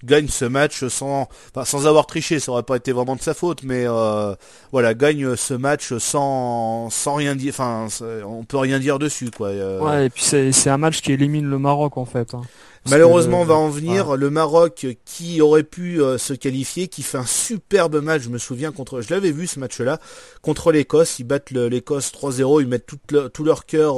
gagne 0.05 0.27
ce 0.27 0.45
match 0.45 0.87
sans, 0.87 1.27
sans 1.63 1.87
avoir 1.87 2.05
triché, 2.05 2.39
ça 2.39 2.51
aurait 2.51 2.63
pas 2.63 2.77
été 2.77 2.91
vraiment 2.91 3.15
de 3.15 3.21
sa 3.21 3.33
faute, 3.33 3.63
mais 3.63 3.85
euh, 3.85 4.35
voilà, 4.71 4.93
gagne 4.93 5.35
ce 5.35 5.53
match 5.53 5.97
sans, 5.97 6.89
sans 6.89 7.15
rien 7.15 7.35
dire, 7.35 7.53
enfin, 7.57 7.87
on 8.25 8.43
peut 8.43 8.57
rien 8.57 8.79
dire 8.79 8.99
dessus, 8.99 9.31
quoi. 9.35 9.49
Euh. 9.49 9.81
Ouais, 9.81 10.05
et 10.05 10.09
puis 10.09 10.23
c'est 10.23 10.69
un 10.69 10.77
match 10.77 11.01
qui 11.01 11.11
élimine 11.11 11.49
le 11.49 11.57
Maroc 11.57 11.97
en 11.97 12.05
fait. 12.05 12.33
Hein. 12.33 12.41
Malheureusement, 12.89 13.41
on 13.41 13.45
va 13.45 13.55
en 13.55 13.69
venir. 13.69 14.15
Le 14.15 14.29
Maroc 14.29 14.85
qui 15.05 15.41
aurait 15.41 15.63
pu 15.63 16.01
euh, 16.01 16.17
se 16.17 16.33
qualifier, 16.33 16.87
qui 16.87 17.01
fait 17.01 17.17
un 17.17 17.25
superbe 17.25 18.01
match, 18.01 18.23
je 18.23 18.29
me 18.29 18.37
souviens 18.37 18.71
contre, 18.71 19.01
je 19.01 19.13
l'avais 19.13 19.31
vu 19.31 19.47
ce 19.47 19.59
match-là, 19.59 19.99
contre 20.41 20.71
l'Écosse. 20.71 21.19
Ils 21.19 21.23
battent 21.23 21.51
l'Écosse 21.51 22.11
3-0, 22.11 22.61
ils 22.61 22.67
mettent 22.67 22.85
tout, 22.85 23.43
leur 23.43 23.65
cœur 23.65 23.97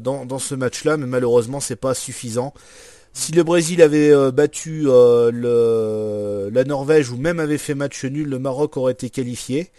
dans, 0.00 0.24
dans 0.24 0.38
ce 0.38 0.54
match-là, 0.54 0.96
mais 0.96 1.06
malheureusement, 1.06 1.60
c'est 1.60 1.76
pas 1.76 1.94
suffisant. 1.94 2.54
Si 3.16 3.30
le 3.30 3.44
Brésil 3.44 3.80
avait 3.80 4.10
euh, 4.10 4.32
battu 4.32 4.86
euh, 4.86 5.30
le, 5.30 6.50
la 6.52 6.64
Norvège 6.64 7.10
ou 7.10 7.16
même 7.16 7.38
avait 7.38 7.58
fait 7.58 7.76
match 7.76 8.04
nul, 8.04 8.28
le 8.28 8.40
Maroc 8.40 8.76
aurait 8.76 8.92
été 8.92 9.08
qualifié. 9.08 9.70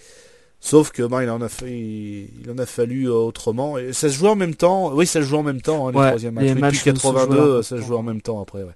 Sauf 0.60 0.92
que 0.92 1.04
ben, 1.04 1.22
il 1.22 1.30
en 1.30 1.42
a 1.42 1.50
fait, 1.50 1.72
il, 1.72 2.50
en 2.50 2.58
a 2.58 2.66
fallu 2.66 3.08
euh, 3.08 3.14
autrement. 3.14 3.78
Et 3.78 3.94
ça 3.94 4.10
se 4.10 4.16
joue 4.16 4.28
en 4.28 4.36
même 4.36 4.56
temps. 4.56 4.94
Oui, 4.94 5.06
ça 5.06 5.22
se 5.22 5.26
joue 5.26 5.38
en 5.38 5.44
même 5.44 5.62
temps 5.62 5.88
hein, 5.88 5.92
les 5.92 5.98
troisième 5.98 6.34
matchs. 6.60 6.84
82, 6.84 7.62
ça 7.62 7.78
se 7.78 7.82
joue 7.82 7.96
en 7.96 8.04
même 8.04 8.22
temps 8.22 8.42
après. 8.42 8.64
Ouais. 8.64 8.74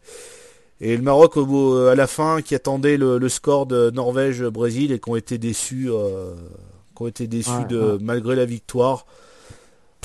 Et 0.81 0.95
le 0.95 1.01
Maroc 1.03 1.35
au, 1.35 1.87
à 1.87 1.95
la 1.95 2.07
fin 2.07 2.41
qui 2.41 2.55
attendait 2.55 2.97
le, 2.97 3.27
score 3.29 3.65
de 3.65 3.89
Norvège-Brésil 3.91 4.91
et 4.91 4.99
qui 4.99 5.09
ont 5.09 5.15
été 5.15 5.37
déçus, 5.37 5.89
qui 6.95 7.03
ont 7.03 7.07
été 7.07 7.27
déçus 7.27 7.65
de 7.67 7.97
malgré 8.01 8.35
la 8.35 8.45
victoire. 8.45 9.05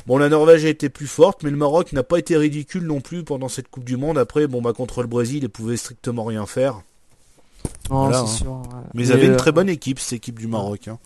Bon, 0.07 0.19
la 0.19 0.29
Norvège 0.29 0.67
a 0.67 0.69
été 0.69 0.91
plus 0.91 1.07
forte, 1.07 1.43
mais 1.43 1.51
le 1.51 1.57
Maroc 1.57 1.93
n'a 1.93 2.03
pas 2.03 2.19
été 2.19 2.37
ridicule 2.37 2.85
non 2.85 3.01
plus 3.01 3.25
pendant 3.25 3.49
cette 3.49 3.69
Coupe 3.69 3.85
du 3.85 3.97
Monde. 3.97 4.19
Après, 4.19 4.47
bon, 4.47 4.61
bah, 4.61 4.75
contre 4.75 5.01
le 5.01 5.09
Brésil, 5.09 5.45
ils 5.45 5.49
pouvaient 5.49 5.79
strictement 5.79 6.25
rien 6.25 6.45
faire. 6.45 6.83
Hein. 7.91 8.13
Mais 8.93 9.05
ils 9.05 9.13
avaient 9.13 9.27
une 9.27 9.37
très 9.37 9.53
bonne 9.53 9.71
équipe, 9.71 9.99
cette 9.99 10.15
équipe 10.15 10.39
du 10.39 10.47
Maroc. 10.47 10.89
Hein. 10.89 10.99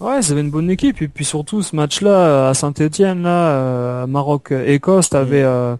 Ouais, 0.00 0.20
ils 0.20 0.32
avaient 0.32 0.40
une 0.40 0.50
bonne 0.50 0.70
équipe. 0.70 1.00
Et 1.02 1.08
puis 1.08 1.24
surtout, 1.24 1.62
ce 1.62 1.74
match-là, 1.74 2.48
à 2.48 2.54
Saint-Etienne, 2.54 3.22
là, 3.22 3.48
euh, 3.48 4.06
Maroc-Écosse, 4.06 5.10
t'avais, 5.10 5.42
mm. 5.42 5.46
euh, 5.46 5.76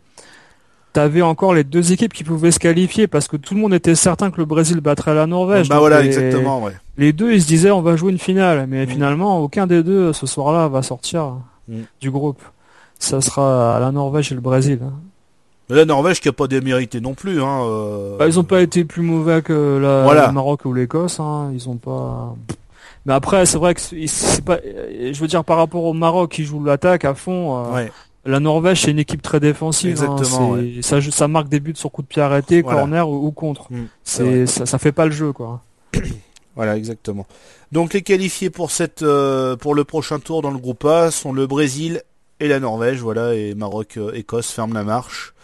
t'avais 0.92 1.22
encore 1.22 1.54
les 1.54 1.64
deux 1.64 1.92
équipes 1.92 2.12
qui 2.12 2.24
pouvaient 2.24 2.50
se 2.50 2.58
qualifier 2.58 3.06
parce 3.06 3.28
que 3.28 3.36
tout 3.36 3.54
le 3.54 3.60
monde 3.60 3.74
était 3.74 3.94
certain 3.94 4.30
que 4.30 4.38
le 4.38 4.46
Brésil 4.46 4.80
battrait 4.80 5.14
la 5.14 5.26
Norvège. 5.26 5.68
Bah 5.68 5.78
voilà, 5.78 6.02
exactement, 6.02 6.62
ouais. 6.62 6.72
Les 6.96 7.12
deux, 7.12 7.32
ils 7.32 7.42
se 7.42 7.46
disaient, 7.46 7.70
on 7.70 7.82
va 7.82 7.96
jouer 7.96 8.12
une 8.12 8.18
finale. 8.18 8.66
Mais 8.68 8.86
mm. 8.86 8.88
finalement, 8.88 9.40
aucun 9.40 9.66
des 9.66 9.82
deux, 9.82 10.12
ce 10.12 10.26
soir-là, 10.26 10.68
va 10.68 10.82
sortir. 10.82 11.34
Mm. 11.68 11.82
du 12.00 12.10
groupe. 12.10 12.40
Ça 12.98 13.20
sera 13.20 13.78
la 13.80 13.92
Norvège 13.92 14.32
et 14.32 14.34
le 14.34 14.40
Brésil. 14.40 14.78
Hein. 14.82 14.94
la 15.68 15.84
Norvège 15.84 16.20
qui 16.20 16.28
a 16.28 16.32
pas 16.32 16.46
démérité 16.46 17.00
non 17.00 17.14
plus. 17.14 17.42
Hein, 17.42 17.60
euh. 17.64 18.16
bah, 18.16 18.26
ils 18.26 18.38
ont 18.38 18.44
pas 18.44 18.62
été 18.62 18.84
plus 18.84 19.02
mauvais 19.02 19.42
que 19.42 19.78
la, 19.78 20.26
le 20.26 20.32
Maroc 20.32 20.64
ou 20.64 20.72
l'Écosse. 20.72 21.20
Hein. 21.20 21.50
Ils 21.52 21.68
ont 21.68 21.76
pas. 21.76 22.34
Mais 23.06 23.14
après, 23.14 23.46
c'est 23.46 23.58
vrai 23.58 23.74
que 23.74 23.80
c'est 23.80 24.44
pas. 24.44 24.58
Je 24.62 25.18
veux 25.18 25.28
dire 25.28 25.44
par 25.44 25.56
rapport 25.56 25.84
au 25.84 25.92
Maroc 25.92 26.32
qui 26.32 26.44
joue 26.44 26.62
l'attaque 26.62 27.04
à 27.04 27.14
fond. 27.14 27.74
Euh, 27.74 27.86
la 28.24 28.40
Norvège 28.40 28.82
c'est 28.82 28.90
une 28.90 28.98
équipe 28.98 29.22
très 29.22 29.38
défensive. 29.38 29.90
Exactement. 29.90 30.56
Ça, 30.82 31.00
ça 31.00 31.28
marque 31.28 31.48
des 31.48 31.60
buts 31.60 31.74
sur 31.76 31.92
coup 31.92 32.02
de 32.02 32.08
pied 32.08 32.20
arrêté, 32.20 32.62
corner 32.62 33.08
ou, 33.08 33.30
contre. 33.30 33.72
Mm, 33.72 33.86
c'est 34.02 34.46
ça, 34.46 34.66
ça 34.66 34.78
fait 34.78 34.92
pas 34.92 35.06
le 35.06 35.12
jeu 35.12 35.32
quoi. 35.32 35.62
Voilà, 36.56 36.78
exactement. 36.78 37.26
Donc 37.70 37.92
les 37.92 38.00
qualifiés 38.00 38.48
pour 38.48 38.70
cette 38.70 39.02
euh, 39.02 39.56
pour 39.56 39.74
le 39.74 39.84
prochain 39.84 40.18
tour 40.18 40.40
dans 40.40 40.50
le 40.50 40.56
groupe 40.56 40.86
A 40.86 41.10
sont 41.10 41.34
le 41.34 41.46
Brésil 41.46 42.02
et 42.40 42.48
la 42.48 42.60
Norvège, 42.60 43.00
voilà, 43.00 43.34
et 43.34 43.54
Maroc, 43.54 43.98
euh, 43.98 44.12
Écosse 44.14 44.50
ferment 44.50 44.74
la 44.74 44.82
marche. 44.82 45.34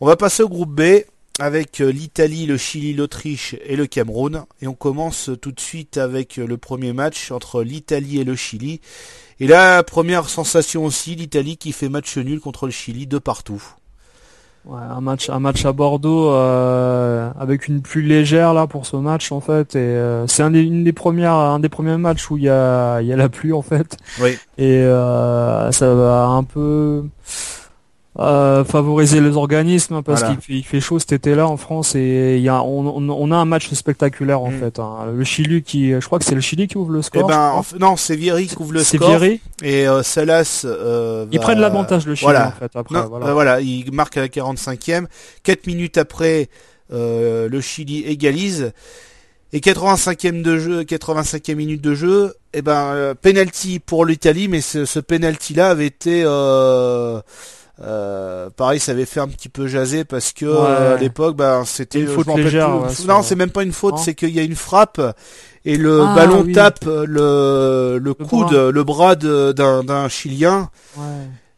On 0.00 0.06
va 0.06 0.16
passer 0.16 0.42
au 0.42 0.48
groupe 0.48 0.70
B 0.70 1.04
avec 1.40 1.80
euh, 1.80 1.90
l'Italie, 1.90 2.46
le 2.46 2.56
Chili, 2.56 2.92
l'Autriche 2.92 3.56
et 3.64 3.74
le 3.74 3.86
Cameroun. 3.86 4.44
Et 4.62 4.68
on 4.68 4.74
commence 4.74 5.30
tout 5.40 5.50
de 5.50 5.60
suite 5.60 5.96
avec 5.96 6.36
le 6.36 6.56
premier 6.56 6.92
match 6.92 7.32
entre 7.32 7.62
l'Italie 7.62 8.20
et 8.20 8.24
le 8.24 8.36
Chili. 8.36 8.80
Et 9.40 9.46
la 9.46 9.82
première 9.82 10.28
sensation 10.28 10.84
aussi, 10.84 11.16
l'Italie 11.16 11.56
qui 11.56 11.72
fait 11.72 11.88
match 11.88 12.16
nul 12.18 12.40
contre 12.40 12.66
le 12.66 12.72
Chili 12.72 13.06
de 13.06 13.18
partout. 13.18 13.62
Ouais, 14.66 14.78
un 14.78 15.00
match, 15.00 15.30
un 15.30 15.40
match 15.40 15.64
à 15.64 15.72
Bordeaux 15.72 16.34
euh, 16.34 17.30
avec 17.40 17.66
une 17.66 17.80
pluie 17.80 18.06
légère 18.06 18.52
là 18.52 18.66
pour 18.66 18.84
ce 18.84 18.96
match 18.96 19.32
en 19.32 19.40
fait 19.40 19.74
et 19.74 19.78
euh, 19.78 20.26
c'est 20.26 20.42
un 20.42 20.50
des, 20.50 20.60
une 20.60 20.84
des 20.84 20.92
premières, 20.92 21.32
un 21.32 21.60
des 21.60 21.70
premiers 21.70 21.96
matchs 21.96 22.30
où 22.30 22.36
il 22.36 22.42
y 22.42 22.50
a, 22.50 23.00
il 23.00 23.06
y 23.06 23.12
a 23.12 23.16
la 23.16 23.30
pluie 23.30 23.54
en 23.54 23.62
fait. 23.62 23.96
Oui. 24.20 24.36
Et 24.58 24.82
euh, 24.82 25.72
ça 25.72 25.94
va 25.94 26.26
un 26.26 26.44
peu 26.44 27.04
euh, 28.18 28.64
favoriser 28.64 29.20
les 29.20 29.36
organismes 29.36 30.02
parce 30.02 30.24
qu'il 30.24 30.64
fait, 30.64 30.80
chaud 30.80 30.98
cet 30.98 31.12
été-là 31.12 31.46
en 31.46 31.56
France 31.56 31.94
et 31.94 32.36
il 32.38 32.42
y 32.42 32.48
a, 32.48 32.60
on, 32.60 33.30
a 33.30 33.36
un 33.36 33.44
match 33.44 33.72
spectaculaire 33.72 34.42
en 34.42 34.50
mm. 34.50 34.58
fait. 34.58 34.78
Hein. 34.80 35.06
Le 35.14 35.24
Chili 35.24 35.62
qui, 35.62 35.92
je 35.92 36.04
crois 36.04 36.18
que 36.18 36.24
c'est 36.24 36.34
le 36.34 36.40
Chili 36.40 36.66
qui 36.66 36.76
ouvre 36.76 36.90
le 36.90 37.02
score. 37.02 37.22
Eh 37.24 37.32
ben, 37.32 37.62
non, 37.78 37.96
c'est 37.96 38.16
Vieri 38.16 38.48
qui 38.48 38.56
ouvre 38.58 38.72
le 38.72 38.82
score. 38.82 39.10
Vieri. 39.10 39.40
Et 39.62 39.86
euh, 39.86 40.02
Salas. 40.02 40.62
Euh, 40.64 41.26
Ils 41.30 41.38
prennent 41.38 41.60
l'avantage 41.60 42.04
le 42.06 42.16
Chili 42.16 42.36
en 42.36 42.50
fait. 42.50 42.72
Après, 42.74 43.06
voilà. 43.06 43.32
voilà, 43.32 43.60
il 43.60 43.92
marque 43.92 44.16
à 44.16 44.22
la 44.22 44.28
45e. 44.28 45.06
4 45.44 45.66
minutes 45.68 45.96
après, 45.96 46.48
euh, 46.92 47.48
le 47.48 47.60
Chili 47.60 48.04
égalise. 48.04 48.72
Et 49.52 49.58
85e 49.58 50.42
de 50.42 50.58
jeu, 50.58 50.82
85e 50.82 51.56
minute 51.56 51.80
de 51.80 51.92
jeu, 51.92 52.34
et 52.52 52.58
eh 52.58 52.62
ben 52.62 53.14
penalty 53.20 53.80
pour 53.80 54.06
l'Italie, 54.06 54.46
mais 54.46 54.60
ce, 54.60 54.84
ce 54.84 55.00
penalty 55.00 55.54
là 55.54 55.70
avait 55.70 55.86
été 55.86 56.24
Euh, 56.24 57.20
pareil, 58.56 58.80
ça 58.80 58.92
avait 58.92 59.06
fait 59.06 59.20
un 59.20 59.28
petit 59.28 59.48
peu 59.48 59.66
jaser 59.66 60.04
parce 60.04 60.32
que 60.32 60.46
à 60.46 60.96
l'époque, 60.96 61.36
bah, 61.36 61.62
c'était 61.64 62.00
une 62.00 62.08
faute 62.08 62.34
légère. 62.36 62.70
non, 63.06 63.22
c'est 63.22 63.36
même 63.36 63.50
pas 63.50 63.62
une 63.62 63.72
faute, 63.72 63.98
c'est 63.98 64.14
qu'il 64.14 64.30
y 64.30 64.40
a 64.40 64.42
une 64.42 64.56
frappe 64.56 65.00
et 65.64 65.76
le 65.76 66.02
ah, 66.02 66.14
ballon 66.14 66.50
tape 66.52 66.86
le, 66.86 67.98
le, 68.00 68.14
coude, 68.14 68.52
le 68.52 68.84
bras 68.84 69.14
d'un 69.16 70.08
Chilien. 70.08 70.70
Ouais. 70.96 71.04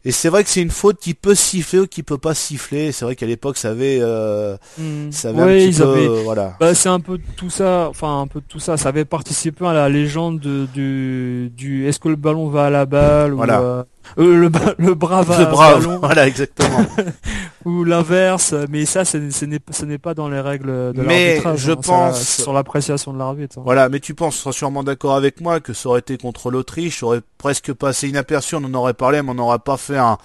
Et 0.05 0.11
c'est 0.11 0.27
vrai 0.27 0.43
que 0.43 0.49
c'est 0.49 0.61
une 0.61 0.69
faute 0.69 0.99
qui 0.99 1.13
peut 1.13 1.35
siffler 1.35 1.79
ou 1.79 1.87
qui 1.87 2.03
peut 2.03 2.17
pas 2.17 2.33
siffler. 2.33 2.91
C'est 2.91 3.05
vrai 3.05 3.15
qu'à 3.15 3.25
l'époque, 3.25 3.55
ça 3.55 3.69
avait, 3.69 3.99
euh, 4.01 4.57
hmm. 4.77 5.11
ça 5.11 5.29
avait 5.29 5.41
un 5.41 5.71
petit 5.71 5.79
peu, 5.79 6.21
voilà. 6.25 6.57
Bah, 6.59 6.75
c'est 6.75 6.89
un 6.89 6.99
peu 6.99 7.19
tout 7.37 7.49
ça, 7.49 7.87
enfin 7.89 8.19
un 8.19 8.27
peu 8.27 8.41
tout 8.41 8.59
ça. 8.59 8.75
Ça 8.75 8.89
avait 8.89 9.05
participé 9.05 9.65
à 9.65 9.71
la 9.71 9.87
légende 9.87 10.41
du, 10.41 11.49
du 11.55 11.87
est-ce 11.87 11.99
que 11.99 12.09
le 12.09 12.17
ballon 12.17 12.49
va 12.49 12.65
à 12.65 12.69
la 12.69 12.85
balle 12.85 13.31
voilà. 13.31 13.61
ou 13.61 13.63
euh, 13.63 13.83
euh, 14.17 14.35
le, 14.35 14.51
le 14.77 14.93
bras 14.93 15.21
va 15.23 15.39
le 15.39 15.45
bras, 15.45 15.77
voilà 15.77 16.27
exactement. 16.27 16.85
ou 17.65 17.83
l'inverse, 17.83 18.53
mais 18.69 18.85
ça, 18.85 19.05
ce 19.05 19.85
n'est 19.85 19.97
pas 19.97 20.13
dans 20.13 20.29
les 20.29 20.39
règles 20.39 20.93
de 20.93 21.01
l'arbitrage. 21.01 21.59
je 21.59 21.71
hein, 21.71 21.77
pense 21.81 22.21
sur 22.21 22.53
l'appréciation 22.53 23.13
de 23.13 23.19
l'arbitre. 23.19 23.59
Hein. 23.59 23.63
Voilà, 23.65 23.89
mais 23.89 23.99
tu 23.99 24.13
penses, 24.13 24.35
tu 24.35 24.41
seras 24.41 24.51
sûrement 24.51 24.83
d'accord 24.83 25.15
avec 25.15 25.41
moi 25.41 25.59
que 25.59 25.73
ça 25.73 25.89
aurait 25.89 25.99
été 25.99 26.17
contre 26.17 26.51
l'Autriche, 26.51 27.03
aurait 27.03 27.21
presque 27.37 27.73
passé 27.73 28.09
inaperçu, 28.09 28.55
on 28.55 28.63
en 28.63 28.73
aurait 28.73 28.93
parlé, 28.93 29.21
mais 29.21 29.31
on 29.31 29.35
n'aurait 29.35 29.59
pas 29.59 29.77
fait 29.77 29.97
un 29.97 30.17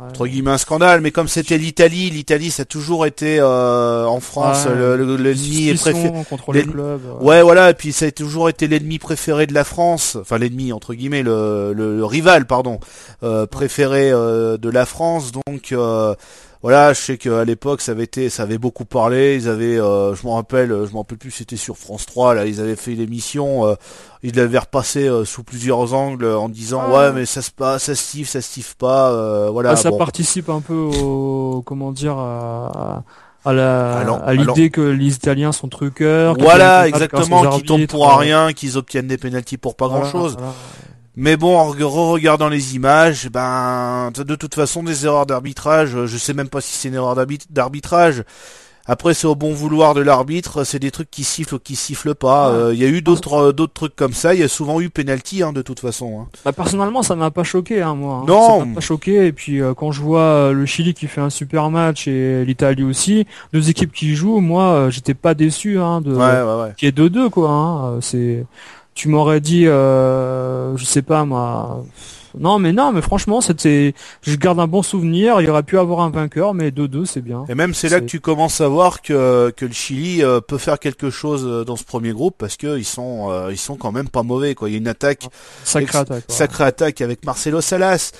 entre 0.00 0.26
guillemets 0.26 0.50
un 0.50 0.58
scandale, 0.58 1.00
mais 1.00 1.10
comme 1.10 1.28
c'était 1.28 1.58
l'Italie, 1.58 2.10
l'Italie 2.10 2.50
ça 2.50 2.62
a 2.62 2.64
toujours 2.64 3.06
été 3.06 3.38
euh, 3.38 4.04
en 4.06 4.20
France 4.20 4.66
l'ennemi 4.66 5.74
préféré. 5.74 6.24
contre 6.28 6.52
les 6.52 6.64
clubs. 6.64 7.00
Ouais. 7.20 7.42
voilà, 7.42 7.70
et 7.70 7.74
puis 7.74 7.92
ça 7.92 8.06
a 8.06 8.10
toujours 8.10 8.48
été 8.48 8.66
l'ennemi 8.66 8.98
préféré 8.98 9.46
de 9.46 9.54
la 9.54 9.64
France, 9.64 10.16
enfin 10.20 10.38
l'ennemi 10.38 10.72
entre 10.72 10.94
guillemets, 10.94 11.22
le, 11.22 11.72
le, 11.72 12.04
rival 12.04 12.46
pardon, 12.46 12.80
euh, 13.22 13.46
préféré 13.46 14.10
euh, 14.10 14.56
de 14.56 14.68
la 14.68 14.84
France, 14.86 15.30
donc 15.32 15.74
voilà, 16.64 16.94
je 16.94 16.98
sais 16.98 17.18
qu'à 17.18 17.44
l'époque 17.44 17.82
ça 17.82 17.92
avait 17.92 18.04
été, 18.04 18.30
ça 18.30 18.44
avait 18.44 18.56
beaucoup 18.56 18.86
parlé. 18.86 19.34
Ils 19.34 19.50
avaient, 19.50 19.78
euh, 19.78 20.14
je 20.14 20.26
me 20.26 20.32
rappelle, 20.32 20.70
je 20.70 20.92
me 20.92 20.96
rappelle 20.96 21.18
plus, 21.18 21.30
c'était 21.30 21.56
sur 21.56 21.76
France 21.76 22.06
3. 22.06 22.32
Là, 22.32 22.46
ils 22.46 22.58
avaient 22.58 22.74
fait 22.74 22.94
l'émission. 22.94 23.66
Euh, 23.66 23.74
ils 24.22 24.34
l'avaient 24.34 24.60
repassé 24.60 25.06
euh, 25.06 25.26
sous 25.26 25.44
plusieurs 25.44 25.92
angles 25.92 26.24
en 26.24 26.48
disant 26.48 26.82
ah. 26.86 26.90
ouais, 26.90 27.12
mais 27.12 27.26
ça 27.26 27.42
se 27.42 27.50
passe, 27.50 27.82
ça 27.82 27.94
stive, 27.94 28.26
ça 28.26 28.40
stive 28.40 28.78
pas. 28.78 29.10
Euh, 29.10 29.50
voilà. 29.50 29.72
Ah, 29.72 29.76
ça 29.76 29.92
participe 29.92 30.48
un 30.48 30.62
peu 30.62 30.72
au, 30.72 31.62
comment 31.66 31.92
dire. 31.92 32.16
À 32.16 33.04
à 33.44 33.52
la 33.52 33.98
à 33.98 34.32
l'idée 34.32 34.70
que 34.70 34.80
les 34.80 35.16
Italiens 35.16 35.52
sont 35.52 35.68
truqueurs. 35.68 36.34
Voilà, 36.38 36.88
exactement, 36.88 37.50
qu'ils 37.50 37.64
tombent 37.64 37.86
pour 37.86 38.16
rien, 38.16 38.54
qu'ils 38.54 38.78
obtiennent 38.78 39.06
des 39.06 39.18
pénalties 39.18 39.58
pour 39.58 39.76
pas 39.76 39.88
grand 39.88 40.06
chose. 40.06 40.38
Mais 41.16 41.36
bon, 41.36 41.56
en 41.56 41.70
regardant 42.10 42.48
les 42.48 42.74
images, 42.74 43.28
ben, 43.30 44.10
de 44.16 44.34
toute 44.34 44.54
façon, 44.54 44.82
des 44.82 45.06
erreurs 45.06 45.26
d'arbitrage, 45.26 46.06
je 46.06 46.16
sais 46.16 46.34
même 46.34 46.48
pas 46.48 46.60
si 46.60 46.76
c'est 46.76 46.88
une 46.88 46.94
erreur 46.94 47.16
d'arbitrage. 47.50 48.24
Après, 48.86 49.14
c'est 49.14 49.26
au 49.26 49.34
bon 49.34 49.54
vouloir 49.54 49.94
de 49.94 50.02
l'arbitre, 50.02 50.64
c'est 50.64 50.78
des 50.78 50.90
trucs 50.90 51.10
qui 51.10 51.24
sifflent 51.24 51.54
ou 51.54 51.58
qui 51.58 51.74
sifflent 51.74 52.14
pas. 52.14 52.50
Euh, 52.50 52.74
il 52.74 52.80
y 52.80 52.84
a 52.84 52.88
eu 52.88 53.00
d'autres 53.00 53.48
euh, 53.48 53.52
d'autres 53.52 53.72
trucs 53.72 53.96
comme 53.96 54.12
ça. 54.12 54.34
Il 54.34 54.40
y 54.40 54.42
a 54.42 54.48
souvent 54.48 54.78
eu 54.78 54.90
penalty, 54.90 55.42
hein, 55.42 55.54
de 55.54 55.62
toute 55.62 55.80
façon. 55.80 56.20
Hein. 56.20 56.28
Bah, 56.44 56.52
personnellement, 56.52 57.02
ça 57.02 57.16
m'a 57.16 57.30
pas 57.30 57.44
choqué, 57.44 57.80
hein, 57.80 57.94
moi. 57.94 58.16
Hein. 58.16 58.24
Non. 58.28 58.58
Ça 58.60 58.64
m'a 58.66 58.74
pas 58.74 58.80
choqué. 58.82 59.26
Et 59.26 59.32
puis 59.32 59.62
euh, 59.62 59.72
quand 59.72 59.90
je 59.90 60.02
vois 60.02 60.52
le 60.52 60.66
Chili 60.66 60.92
qui 60.92 61.06
fait 61.06 61.22
un 61.22 61.30
super 61.30 61.70
match 61.70 62.08
et 62.08 62.44
l'Italie 62.44 62.82
aussi, 62.82 63.26
deux 63.54 63.70
équipes 63.70 63.92
qui 63.92 64.14
jouent, 64.14 64.40
moi, 64.40 64.90
j'étais 64.90 65.14
pas 65.14 65.32
déçu 65.32 65.78
hein, 65.78 66.02
de 66.02 66.12
ouais, 66.12 66.42
ouais, 66.42 66.62
ouais. 66.62 66.74
qui 66.76 66.86
est 66.86 66.96
2-2 66.96 67.30
quoi. 67.30 67.48
Hein. 67.48 68.00
C'est 68.02 68.44
tu 68.94 69.08
m'aurais 69.08 69.40
dit, 69.40 69.66
euh, 69.66 70.76
je 70.76 70.84
sais 70.84 71.02
pas 71.02 71.24
moi. 71.24 71.84
Non, 72.38 72.58
mais 72.58 72.72
non, 72.72 72.92
mais 72.92 73.02
franchement, 73.02 73.40
c'était, 73.40 73.94
je 74.22 74.34
garde 74.36 74.58
un 74.58 74.66
bon 74.66 74.82
souvenir. 74.82 75.40
Il 75.40 75.48
aurait 75.50 75.62
pu 75.62 75.78
avoir 75.78 76.00
un 76.00 76.10
vainqueur, 76.10 76.54
mais 76.54 76.70
2-2, 76.70 77.04
c'est 77.04 77.20
bien. 77.20 77.44
Et 77.48 77.54
même 77.54 77.74
c'est 77.74 77.88
là 77.88 78.00
que 78.00 78.06
tu 78.06 78.20
commences 78.20 78.60
à 78.60 78.68
voir 78.68 79.02
que 79.02 79.52
que 79.56 79.64
le 79.64 79.72
Chili 79.72 80.22
euh, 80.22 80.40
peut 80.40 80.58
faire 80.58 80.78
quelque 80.78 81.10
chose 81.10 81.44
euh, 81.46 81.64
dans 81.64 81.76
ce 81.76 81.84
premier 81.84 82.12
groupe 82.12 82.34
parce 82.38 82.56
que 82.56 82.76
ils 82.78 82.84
sont 82.84 83.30
euh, 83.30 83.52
ils 83.52 83.58
sont 83.58 83.76
quand 83.76 83.92
même 83.92 84.08
pas 84.08 84.22
mauvais 84.22 84.54
quoi. 84.54 84.68
Il 84.68 84.72
y 84.72 84.74
a 84.74 84.78
une 84.78 84.88
attaque, 84.88 85.28
sacrée 85.62 85.98
attaque, 85.98 86.24
sacrée 86.28 86.64
attaque 86.64 87.00
avec 87.00 87.24
Marcelo 87.24 87.60
Salas 87.60 88.12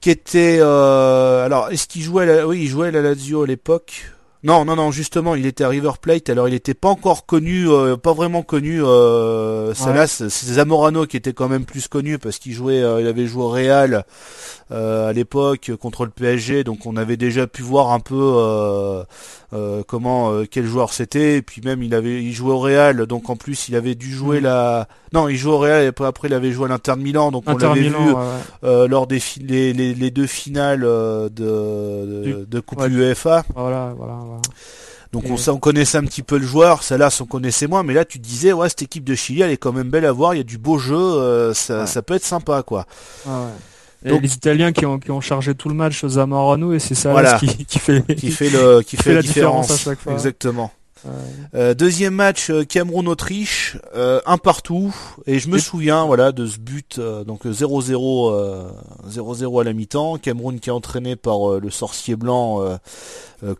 qui 0.00 0.10
était 0.10 0.60
alors 0.60 1.70
est-ce 1.70 1.86
qu'il 1.86 2.02
jouait 2.02 2.26
la... 2.26 2.46
oui 2.46 2.60
il 2.62 2.68
jouait 2.68 2.88
à 2.88 2.90
la 2.90 3.02
Lazio 3.02 3.42
à 3.42 3.46
l'époque? 3.46 4.13
Non, 4.44 4.66
non, 4.66 4.76
non, 4.76 4.90
justement, 4.90 5.36
il 5.36 5.46
était 5.46 5.64
à 5.64 5.70
River 5.70 5.92
Plate, 5.98 6.28
alors 6.28 6.48
il 6.48 6.50
n'était 6.50 6.74
pas 6.74 6.90
encore 6.90 7.24
connu, 7.24 7.66
euh, 7.66 7.96
pas 7.96 8.12
vraiment 8.12 8.42
connu, 8.42 8.84
euh, 8.84 9.72
Salas, 9.72 10.22
c'est 10.28 10.28
Zamorano 10.28 11.06
qui 11.06 11.16
était 11.16 11.32
quand 11.32 11.48
même 11.48 11.64
plus 11.64 11.88
connu 11.88 12.18
parce 12.18 12.38
qu'il 12.38 12.52
jouait, 12.52 12.82
euh, 12.82 13.00
il 13.00 13.06
avait 13.06 13.26
joué 13.26 13.42
au 13.42 13.48
Real 13.48 14.04
euh, 14.70 15.08
à 15.08 15.14
l'époque 15.14 15.72
contre 15.80 16.04
le 16.04 16.10
PSG, 16.10 16.62
donc 16.62 16.84
on 16.84 16.98
avait 16.98 17.16
déjà 17.16 17.46
pu 17.46 17.62
voir 17.62 17.92
un 17.92 18.00
peu 18.00 19.02
comment, 19.86 20.42
quel 20.50 20.66
joueur 20.66 20.92
c'était, 20.92 21.36
et 21.38 21.42
puis 21.42 21.62
même 21.64 21.82
il 21.82 21.94
avait, 21.94 22.22
il 22.22 22.34
jouait 22.34 22.52
au 22.52 22.58
Real, 22.58 23.06
donc 23.06 23.30
en 23.30 23.36
plus 23.36 23.68
il 23.68 23.76
avait 23.76 23.94
dû 23.94 24.12
jouer 24.12 24.40
mm. 24.40 24.44
la, 24.44 24.88
non, 25.14 25.28
il 25.30 25.38
jouait 25.38 25.54
au 25.54 25.58
Real 25.58 25.84
et 25.84 26.04
après 26.04 26.28
il 26.28 26.34
avait 26.34 26.52
joué 26.52 26.66
à 26.66 26.68
l'Inter 26.68 26.96
de 26.96 27.02
Milan, 27.02 27.30
donc 27.30 27.44
on 27.46 27.56
l'avait 27.56 27.80
vu 27.80 27.94
lors 28.62 29.06
des 29.06 29.22
les, 29.40 29.72
les, 29.72 30.10
deux 30.10 30.26
finales 30.26 30.82
de, 30.82 31.30
de, 31.30 32.60
Coupe 32.60 32.82
UEFA. 32.90 33.44
Voilà, 33.54 33.94
voilà. 33.96 34.33
Donc 35.12 35.24
on, 35.30 35.36
on, 35.50 35.58
connaissait 35.58 35.98
un 35.98 36.04
petit 36.04 36.22
peu 36.22 36.38
le 36.38 36.46
joueur, 36.46 36.82
celle-là 36.82 37.08
on 37.20 37.24
connaissait 37.24 37.68
moins, 37.68 37.84
mais 37.84 37.94
là 37.94 38.04
tu 38.04 38.18
disais 38.18 38.52
ouais 38.52 38.68
cette 38.68 38.82
équipe 38.82 39.04
de 39.04 39.14
Chili 39.14 39.42
elle 39.42 39.52
est 39.52 39.56
quand 39.56 39.72
même 39.72 39.88
belle 39.88 40.06
à 40.06 40.12
voir, 40.12 40.34
il 40.34 40.38
y 40.38 40.40
a 40.40 40.44
du 40.44 40.58
beau 40.58 40.76
jeu, 40.76 40.96
euh, 40.96 41.54
ça, 41.54 41.86
ça, 41.86 42.02
peut 42.02 42.14
être 42.14 42.24
sympa 42.24 42.64
quoi. 42.64 42.86
Donc, 44.04 44.20
les 44.22 44.34
Italiens 44.34 44.72
qui 44.72 44.84
ont, 44.84 44.98
qui 44.98 45.10
ont 45.10 45.20
chargé 45.20 45.54
tout 45.54 45.68
le 45.68 45.74
match 45.74 46.04
Zamorano 46.04 46.72
et 46.74 46.78
c'est 46.78 46.94
ça 46.94 47.38
qui, 47.38 47.64
qui, 47.64 47.78
fait 47.78 48.02
qui 48.14 48.30
fait 48.30 48.50
le 48.50 48.82
qui, 48.82 48.96
fait, 49.02 49.14
la 49.14 49.22
différence, 49.22 49.70
à 49.70 49.76
chaque 49.76 50.00
fois. 50.00 50.12
Exactement. 50.12 50.70
Euh, 51.54 51.74
deuxième 51.74 52.14
match 52.14 52.50
euh, 52.50 52.64
Cameroun-Autriche, 52.64 53.78
euh, 53.94 54.20
un 54.26 54.38
partout. 54.38 54.94
Et 55.26 55.38
je 55.38 55.48
me 55.48 55.58
souviens 55.58 56.04
voilà 56.04 56.32
de 56.32 56.46
ce 56.46 56.58
but 56.58 57.00
donc 57.00 57.46
0-0 57.46 58.70
0-0 59.08 59.60
à 59.60 59.64
la 59.64 59.72
mi-temps. 59.72 60.18
Cameroun 60.18 60.58
qui 60.60 60.70
est 60.70 60.72
entraîné 60.72 61.16
par 61.16 61.60
le 61.60 61.70
sorcier 61.70 62.16
blanc 62.16 62.60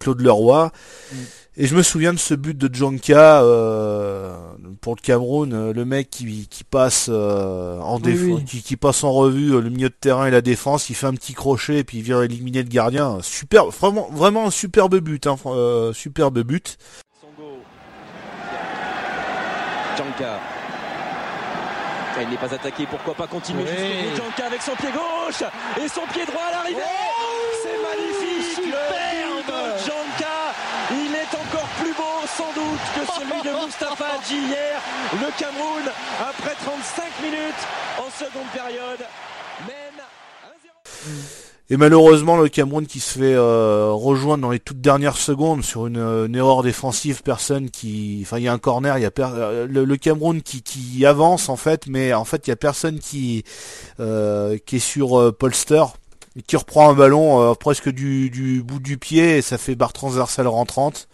Claude 0.00 0.20
Leroy. 0.20 0.70
Mm. 1.12 1.16
Et 1.56 1.68
je 1.68 1.76
me 1.76 1.82
souviens 1.82 2.12
de 2.12 2.18
ce 2.18 2.34
but 2.34 2.58
de 2.58 2.72
Djanka 2.72 3.40
pour 4.80 4.96
le 4.96 5.00
Cameroun, 5.00 5.70
le 5.70 5.84
mec 5.84 6.10
qui, 6.10 6.48
qui 6.48 6.64
passe 6.64 7.08
en 7.08 8.00
qui, 8.00 8.76
passe 8.76 9.04
en 9.04 9.12
revue 9.12 9.50
le 9.60 9.70
milieu 9.70 9.88
de 9.88 9.94
terrain 9.94 10.26
et 10.26 10.32
la 10.32 10.40
défense, 10.40 10.90
il 10.90 10.96
fait 10.96 11.06
un 11.06 11.14
petit 11.14 11.32
crochet 11.32 11.78
et 11.78 11.84
puis 11.84 11.98
il 11.98 12.02
vient 12.02 12.22
éliminer 12.22 12.64
le 12.64 12.68
gardien. 12.68 13.18
Super, 13.22 13.66
vraiment, 13.66 14.08
vraiment 14.10 14.48
un 14.48 14.50
superbe 14.50 14.98
but, 14.98 15.28
hein, 15.28 15.36
superbe 15.92 16.40
but. 16.42 16.76
Janka. 19.96 20.40
Il 22.20 22.28
n'est 22.28 22.36
pas 22.36 22.54
attaqué, 22.54 22.86
pourquoi 22.86 23.14
pas 23.14 23.26
continuer 23.26 23.64
oui. 23.64 24.16
Janka 24.16 24.46
avec 24.46 24.62
son 24.62 24.74
pied 24.76 24.90
gauche 24.90 25.42
et 25.82 25.88
son 25.88 26.06
pied 26.12 26.24
droit 26.24 26.42
à 26.48 26.52
l'arrivée. 26.52 26.80
Oh 26.80 27.24
C'est 27.62 27.78
magnifique, 27.82 28.54
superbe 28.54 29.52
Janka. 29.78 30.54
Il 30.92 31.14
est 31.14 31.34
encore 31.34 31.68
plus 31.80 31.92
beau 31.92 32.20
sans 32.26 32.52
doute 32.52 32.80
que 32.94 33.12
celui 33.12 33.42
de 33.42 33.64
Mustafa 33.66 34.04
Hadji 34.14 34.38
hier. 34.38 34.80
Le 35.14 35.30
Cameroun, 35.38 35.84
après 36.20 36.54
35 36.64 37.04
minutes 37.22 37.64
en 37.98 38.10
seconde 38.10 38.48
période, 38.52 39.04
mène 39.66 40.04
1-0. 41.04 41.53
Et 41.70 41.78
malheureusement, 41.78 42.36
le 42.36 42.50
Cameroun 42.50 42.86
qui 42.86 43.00
se 43.00 43.18
fait 43.18 43.34
euh, 43.34 43.90
rejoindre 43.90 44.42
dans 44.42 44.50
les 44.50 44.58
toutes 44.58 44.82
dernières 44.82 45.16
secondes 45.16 45.64
sur 45.64 45.86
une, 45.86 46.34
erreur 46.34 46.62
défensive, 46.62 47.22
personne 47.22 47.70
qui, 47.70 48.20
enfin, 48.22 48.38
il 48.38 48.44
y 48.44 48.48
a 48.48 48.52
un 48.52 48.58
corner, 48.58 48.98
il 48.98 49.02
y 49.02 49.06
a 49.06 49.10
euh, 49.18 49.66
le, 49.66 49.96
Cameroun 49.96 50.42
qui, 50.42 51.06
avance 51.06 51.48
en 51.48 51.56
fait, 51.56 51.86
mais 51.86 52.12
en 52.12 52.26
fait, 52.26 52.46
il 52.46 52.50
y 52.50 52.52
a 52.52 52.56
personne 52.56 52.98
qui 52.98 53.44
euh, 53.98 54.58
est 54.70 54.78
sur 54.78 55.34
Polster 55.36 55.84
qui 56.48 56.56
reprend 56.56 56.90
un 56.90 56.94
ballon 56.94 57.54
presque 57.54 57.88
du, 57.88 58.62
bout 58.66 58.80
du 58.80 58.98
pied 58.98 59.38
et 59.38 59.42
ça 59.42 59.56
fait 59.56 59.76
barre 59.76 59.92
transversale 59.92 60.48
rentrante. 60.48 61.08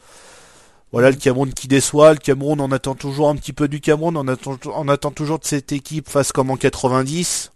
Voilà 0.92 1.10
le 1.10 1.16
Cameroun 1.16 1.52
qui 1.52 1.68
déçoit. 1.68 2.14
Le 2.14 2.18
Cameroun, 2.18 2.58
on 2.58 2.72
attend 2.72 2.94
toujours 2.94 3.28
un 3.28 3.36
petit 3.36 3.52
peu 3.52 3.68
du 3.68 3.80
Cameroun. 3.80 4.16
On 4.16 4.26
attend, 4.26 4.56
on 4.74 4.88
attend 4.88 5.10
toujours 5.10 5.38
de 5.38 5.44
cette 5.44 5.72
équipe 5.72 6.08
face 6.08 6.32
comme 6.32 6.50
en 6.50 6.56
90 6.56 7.52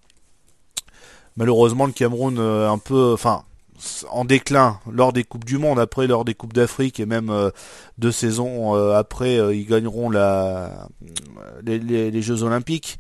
malheureusement 1.37 1.87
le 1.87 1.93
Cameroun 1.93 2.39
euh, 2.39 2.71
un 2.71 2.79
peu, 2.79 3.13
enfin 3.13 3.43
en 4.11 4.25
déclin 4.25 4.79
lors 4.91 5.13
des 5.13 5.25
coupes 5.25 5.45
du 5.45 5.59
monde, 5.59 5.79
après 5.79 6.07
lors 6.07 6.25
des 6.25 6.35
coupes 6.35 6.53
d'Afrique 6.53 7.01
et 7.01 7.07
même 7.07 7.29
euh, 7.29 7.51
deux 7.99 8.13
saisons 8.13 8.77
euh, 8.77 8.97
après, 8.97 9.37
ils 9.57 9.67
gagneront 9.67 10.11
la, 10.11 10.89
les, 11.65 12.23
Jeux 12.23 12.45
Olympiques. 12.45 12.99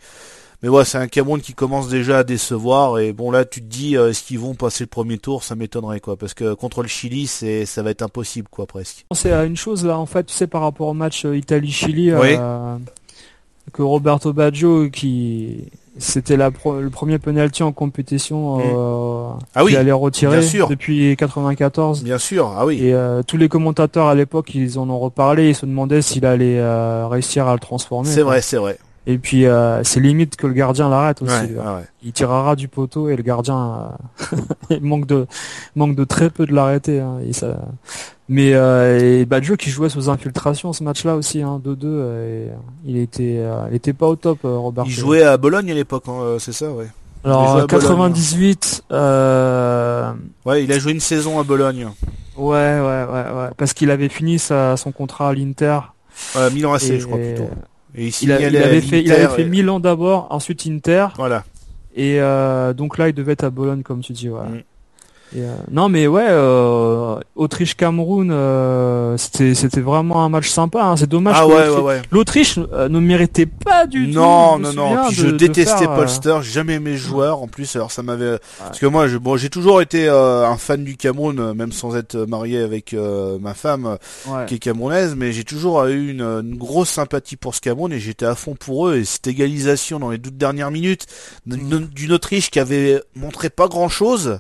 Mais 0.62 0.68
ouais, 0.68 0.84
c'est 0.84 0.98
un 0.98 1.08
Cameroun 1.08 1.40
qui 1.42 1.52
commence 1.52 1.88
déjà 1.88 2.18
à 2.18 2.24
décevoir 2.24 2.98
et 2.98 3.12
bon 3.12 3.30
là 3.30 3.44
tu 3.44 3.60
te 3.60 3.66
dis 3.66 3.96
est-ce 3.96 4.22
qu'ils 4.22 4.38
vont 4.38 4.54
passer 4.54 4.84
le 4.84 4.88
premier 4.88 5.18
tour? 5.18 5.44
Ça 5.44 5.54
m'étonnerait 5.54 6.00
quoi 6.00 6.16
parce 6.16 6.32
que 6.32 6.54
contre 6.54 6.82
le 6.82 6.88
Chili 6.88 7.26
c'est 7.26 7.66
ça 7.66 7.82
va 7.82 7.90
être 7.90 8.02
impossible 8.02 8.48
quoi 8.50 8.66
presque. 8.66 9.04
C'est 9.12 9.32
à 9.32 9.44
une 9.44 9.56
chose 9.56 9.84
là 9.84 9.98
en 9.98 10.06
fait, 10.06 10.24
tu 10.24 10.34
sais 10.34 10.46
par 10.46 10.62
rapport 10.62 10.88
au 10.88 10.94
match 10.94 11.24
Italie-Chili 11.24 12.12
que 13.72 13.82
Roberto 13.82 14.32
Baggio 14.32 14.88
qui 14.90 15.70
C'était 15.98 16.36
la 16.36 16.50
le 16.50 16.90
premier 16.90 17.18
penalty 17.18 17.62
en 17.62 17.70
compétition 17.70 18.58
euh, 18.58 19.32
ah 19.54 19.64
oui, 19.64 19.76
allait 19.76 19.92
retirer 19.92 20.40
depuis 20.68 21.16
94. 21.16 22.02
Bien 22.02 22.18
sûr, 22.18 22.52
ah 22.56 22.66
oui. 22.66 22.80
Et 22.82 22.92
euh, 22.92 23.22
tous 23.22 23.36
les 23.36 23.48
commentateurs 23.48 24.08
à 24.08 24.14
l'époque, 24.16 24.54
ils 24.54 24.78
en 24.78 24.90
ont 24.90 24.98
reparlé, 24.98 25.50
ils 25.50 25.54
se 25.54 25.66
demandaient 25.66 26.02
s'il 26.02 26.26
allait 26.26 26.58
euh, 26.58 27.06
réussiir 27.06 27.46
à 27.46 27.52
le 27.52 27.60
transformer. 27.60 28.08
C'est 28.08 28.22
vrai, 28.22 28.42
c'est 28.42 28.56
vrai. 28.56 28.78
Et 29.06 29.18
puis 29.18 29.44
euh, 29.46 29.82
c'est 29.84 30.00
limite 30.00 30.36
que 30.36 30.46
le 30.46 30.54
gardien 30.54 30.88
l'arrête 30.88 31.20
aussi. 31.20 31.32
Ouais, 31.32 31.42
ouais, 31.52 31.58
ouais. 31.74 31.84
Il 32.02 32.12
tirera 32.12 32.56
du 32.56 32.68
poteau 32.68 33.08
et 33.10 33.16
le 33.16 33.22
gardien 33.22 33.90
euh, 34.32 34.78
manque 34.80 35.06
de 35.06 35.26
manque 35.76 35.94
de 35.94 36.04
très 36.04 36.30
peu 36.30 36.46
de 36.46 36.52
l'arrêter. 36.54 37.00
Hein, 37.00 37.18
et 37.26 37.32
ça... 37.32 37.58
Mais 38.30 38.54
euh, 38.54 39.20
et 39.20 39.26
Badjo 39.26 39.56
qui 39.56 39.68
jouait 39.68 39.90
sous 39.90 40.08
infiltration 40.08 40.72
ce 40.72 40.82
match-là 40.82 41.16
aussi, 41.16 41.42
hein, 41.42 41.60
2-2. 41.62 41.78
euh, 41.84 42.46
et 42.46 42.50
il 42.86 42.96
était 42.96 43.36
euh, 43.40 43.66
il 43.70 43.76
était 43.76 43.92
pas 43.92 44.06
au 44.06 44.16
top, 44.16 44.38
euh, 44.46 44.56
Robert. 44.56 44.84
Il 44.86 44.92
jouait 44.92 45.22
à 45.22 45.36
Bologne 45.36 45.70
à 45.70 45.74
l'époque, 45.74 46.04
hein, 46.08 46.20
euh, 46.22 46.38
c'est 46.38 46.52
ça, 46.52 46.70
ouais. 46.72 46.86
Alors 47.22 47.50
à 47.50 47.66
Bologne. 47.66 47.80
98. 47.80 48.84
Euh... 48.92 50.12
Ouais, 50.46 50.64
il 50.64 50.72
a 50.72 50.78
joué 50.78 50.92
une 50.92 51.00
saison 51.00 51.38
à 51.38 51.42
Bologne. 51.42 51.88
Ouais 52.36 52.54
ouais 52.54 52.80
ouais 52.80 53.30
ouais 53.36 53.48
parce 53.58 53.74
qu'il 53.74 53.90
avait 53.90 54.08
fini 54.08 54.38
sa, 54.38 54.76
son 54.78 54.90
contrat 54.92 55.28
à 55.28 55.34
l'Inter. 55.34 55.80
Euh, 56.36 56.50
Milan 56.50 56.72
AC, 56.72 56.84
Et- 56.84 57.00
je 57.00 57.06
crois 57.06 57.18
plutôt. 57.18 57.48
Et 57.96 58.02
il, 58.02 58.06
Il, 58.06 58.08
a- 58.08 58.10
signalait 58.38 58.48
il 58.48 58.56
à 58.56 58.66
avait 58.66 58.80
fait 58.80 59.00
il 59.02 59.08
l'Inter 59.08 59.22
avait 59.24 59.34
fait 59.36 59.42
et- 59.42 59.46
Milan 59.48 59.80
d'abord, 59.80 60.26
ensuite 60.30 60.66
Inter. 60.66 61.06
Voilà. 61.16 61.44
Et 61.96 62.20
euh, 62.20 62.72
donc 62.72 62.98
là, 62.98 63.08
il 63.08 63.14
devait 63.14 63.32
être 63.32 63.44
à 63.44 63.50
Bologne, 63.50 63.82
comme 63.82 64.00
tu 64.00 64.12
dis. 64.12 64.28
Ouais. 64.28 64.40
Mm. 64.48 64.62
Et, 65.36 65.40
euh, 65.40 65.54
non, 65.70 65.88
mais 65.88 66.06
ouais, 66.06 66.26
euh, 66.28 67.16
Autriche-Cameroun, 67.34 68.30
euh, 68.30 69.16
c'était 69.16 69.54
c'était 69.54 69.80
vraiment 69.80 70.24
un 70.24 70.28
match 70.28 70.48
sympa. 70.48 70.82
hein. 70.84 70.96
C'est 70.96 71.08
dommage. 71.08 71.34
Ah 71.38 71.42
que 71.44 71.48
ouais, 71.48 71.66
l'Autriche- 71.66 71.76
ouais, 71.78 71.82
ouais. 71.96 72.02
L'Autriche 72.12 72.58
euh, 72.72 72.88
ne 72.88 73.00
méritait 73.00 73.46
pas 73.46 73.86
du 73.86 74.06
tout. 74.08 74.14
Non, 74.18 74.58
non, 74.58 74.72
non. 74.72 75.08
je 75.10 75.26
de 75.26 75.30
détestais 75.36 75.88
euh, 75.88 75.96
Polster. 75.96 76.38
J'ai 76.42 76.52
jamais 76.52 76.74
aimé 76.74 76.96
joueur. 76.96 77.42
En 77.42 77.48
plus, 77.48 77.74
alors 77.76 77.90
ça 77.90 78.02
m'avait. 78.02 78.38
Parce 78.58 78.78
que 78.78 78.86
moi, 78.86 79.08
je... 79.08 79.18
bon, 79.18 79.36
j'ai 79.36 79.50
toujours 79.50 79.80
été 79.82 80.08
un 80.08 80.56
fan 80.56 80.84
du 80.84 80.96
Cameroun, 80.96 81.52
même 81.54 81.72
sans 81.72 81.96
être 81.96 82.16
marié 82.16 82.60
avec 82.60 82.94
ma 83.40 83.54
femme, 83.54 83.98
qui 84.46 84.54
est 84.54 84.58
camerounaise. 84.58 85.14
Mais 85.16 85.32
j'ai 85.32 85.44
toujours 85.44 85.84
eu 85.86 86.10
une, 86.10 86.22
une 86.22 86.56
grosse 86.56 86.90
sympathie 86.90 87.36
pour 87.36 87.54
ce 87.54 87.60
Cameroun 87.60 87.92
et 87.92 87.98
j'étais 87.98 88.26
à 88.26 88.34
fond 88.36 88.54
pour 88.58 88.88
eux. 88.88 88.96
Et 88.98 89.04
cette 89.04 89.26
égalisation 89.26 89.98
dans 89.98 90.10
les 90.10 90.18
toutes 90.18 90.36
dernières 90.38 90.70
minutes 90.70 91.06
d'une 91.46 91.86
d'une 91.88 92.12
Autriche 92.12 92.50
qui 92.50 92.60
avait 92.60 93.02
montré 93.16 93.50
pas 93.50 93.66
grand 93.68 93.88
chose. 93.88 94.38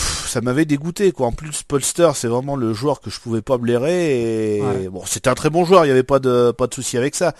Ça 0.00 0.40
m'avait 0.40 0.64
dégoûté 0.64 1.12
quoi. 1.12 1.26
En 1.26 1.32
plus, 1.32 1.62
Polster, 1.62 2.10
c'est 2.14 2.28
vraiment 2.28 2.56
le 2.56 2.72
joueur 2.72 3.00
que 3.00 3.10
je 3.10 3.18
pouvais 3.20 3.42
pas 3.42 3.58
blairer. 3.58 4.56
Et 4.56 4.62
Ouais. 4.62 4.88
bon, 4.88 5.02
c'était 5.06 5.28
un 5.30 5.34
très 5.34 5.50
bon 5.50 5.64
joueur. 5.64 5.84
Il 5.84 5.88
y 5.88 5.90
avait 5.90 6.02
pas 6.02 6.18
de 6.20 6.52
pas 6.52 6.66
de 6.66 6.74
souci 6.74 6.96
avec 6.96 7.14
ça. 7.14 7.34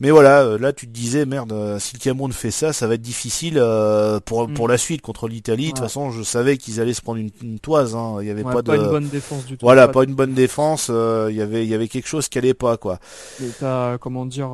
Mais 0.00 0.10
voilà, 0.10 0.40
euh, 0.42 0.58
là 0.58 0.72
tu 0.72 0.86
te 0.86 0.92
disais 0.92 1.26
merde, 1.26 1.52
euh, 1.52 1.78
si 1.78 1.94
le 1.94 1.98
Cameroun 2.00 2.32
fait 2.32 2.50
ça, 2.50 2.72
ça 2.72 2.86
va 2.86 2.94
être 2.94 3.02
difficile 3.02 3.58
euh, 3.58 4.18
pour 4.24 4.48
Mm. 4.48 4.54
pour 4.54 4.66
la 4.66 4.78
suite 4.78 5.02
contre 5.02 5.28
l'Italie. 5.28 5.66
De 5.66 5.70
toute 5.72 5.80
façon, 5.80 6.10
je 6.10 6.22
savais 6.22 6.56
qu'ils 6.56 6.80
allaient 6.80 6.94
se 6.94 7.02
prendre 7.02 7.18
une, 7.18 7.30
une 7.42 7.58
toise. 7.58 7.94
Hein. 7.94 8.16
Il 8.22 8.26
y 8.26 8.30
avait 8.30 8.42
Ouais, 8.42 8.52
pas 8.54 8.62
pas, 8.62 8.78
de 8.78 8.82
une 8.82 8.88
bonne 8.88 9.08
défense 9.08 9.44
du 9.44 9.58
tout. 9.58 9.66
voilà, 9.66 9.86
Pas 9.88 9.92
pas 9.92 10.04
une 10.04 10.14
bonne 10.14 10.32
défense. 10.32 10.88
euh, 10.90 11.28
Il 11.30 11.36
y 11.36 11.42
avait 11.42 11.64
il 11.64 11.68
y 11.70 11.74
avait 11.74 11.88
quelque 11.88 12.08
chose 12.08 12.28
qui 12.28 12.38
allait 12.38 12.54
pas 12.54 12.76
quoi. 12.78 12.98
Et 13.42 13.48
t'as, 13.60 13.98
comment 13.98 14.24
dire, 14.24 14.50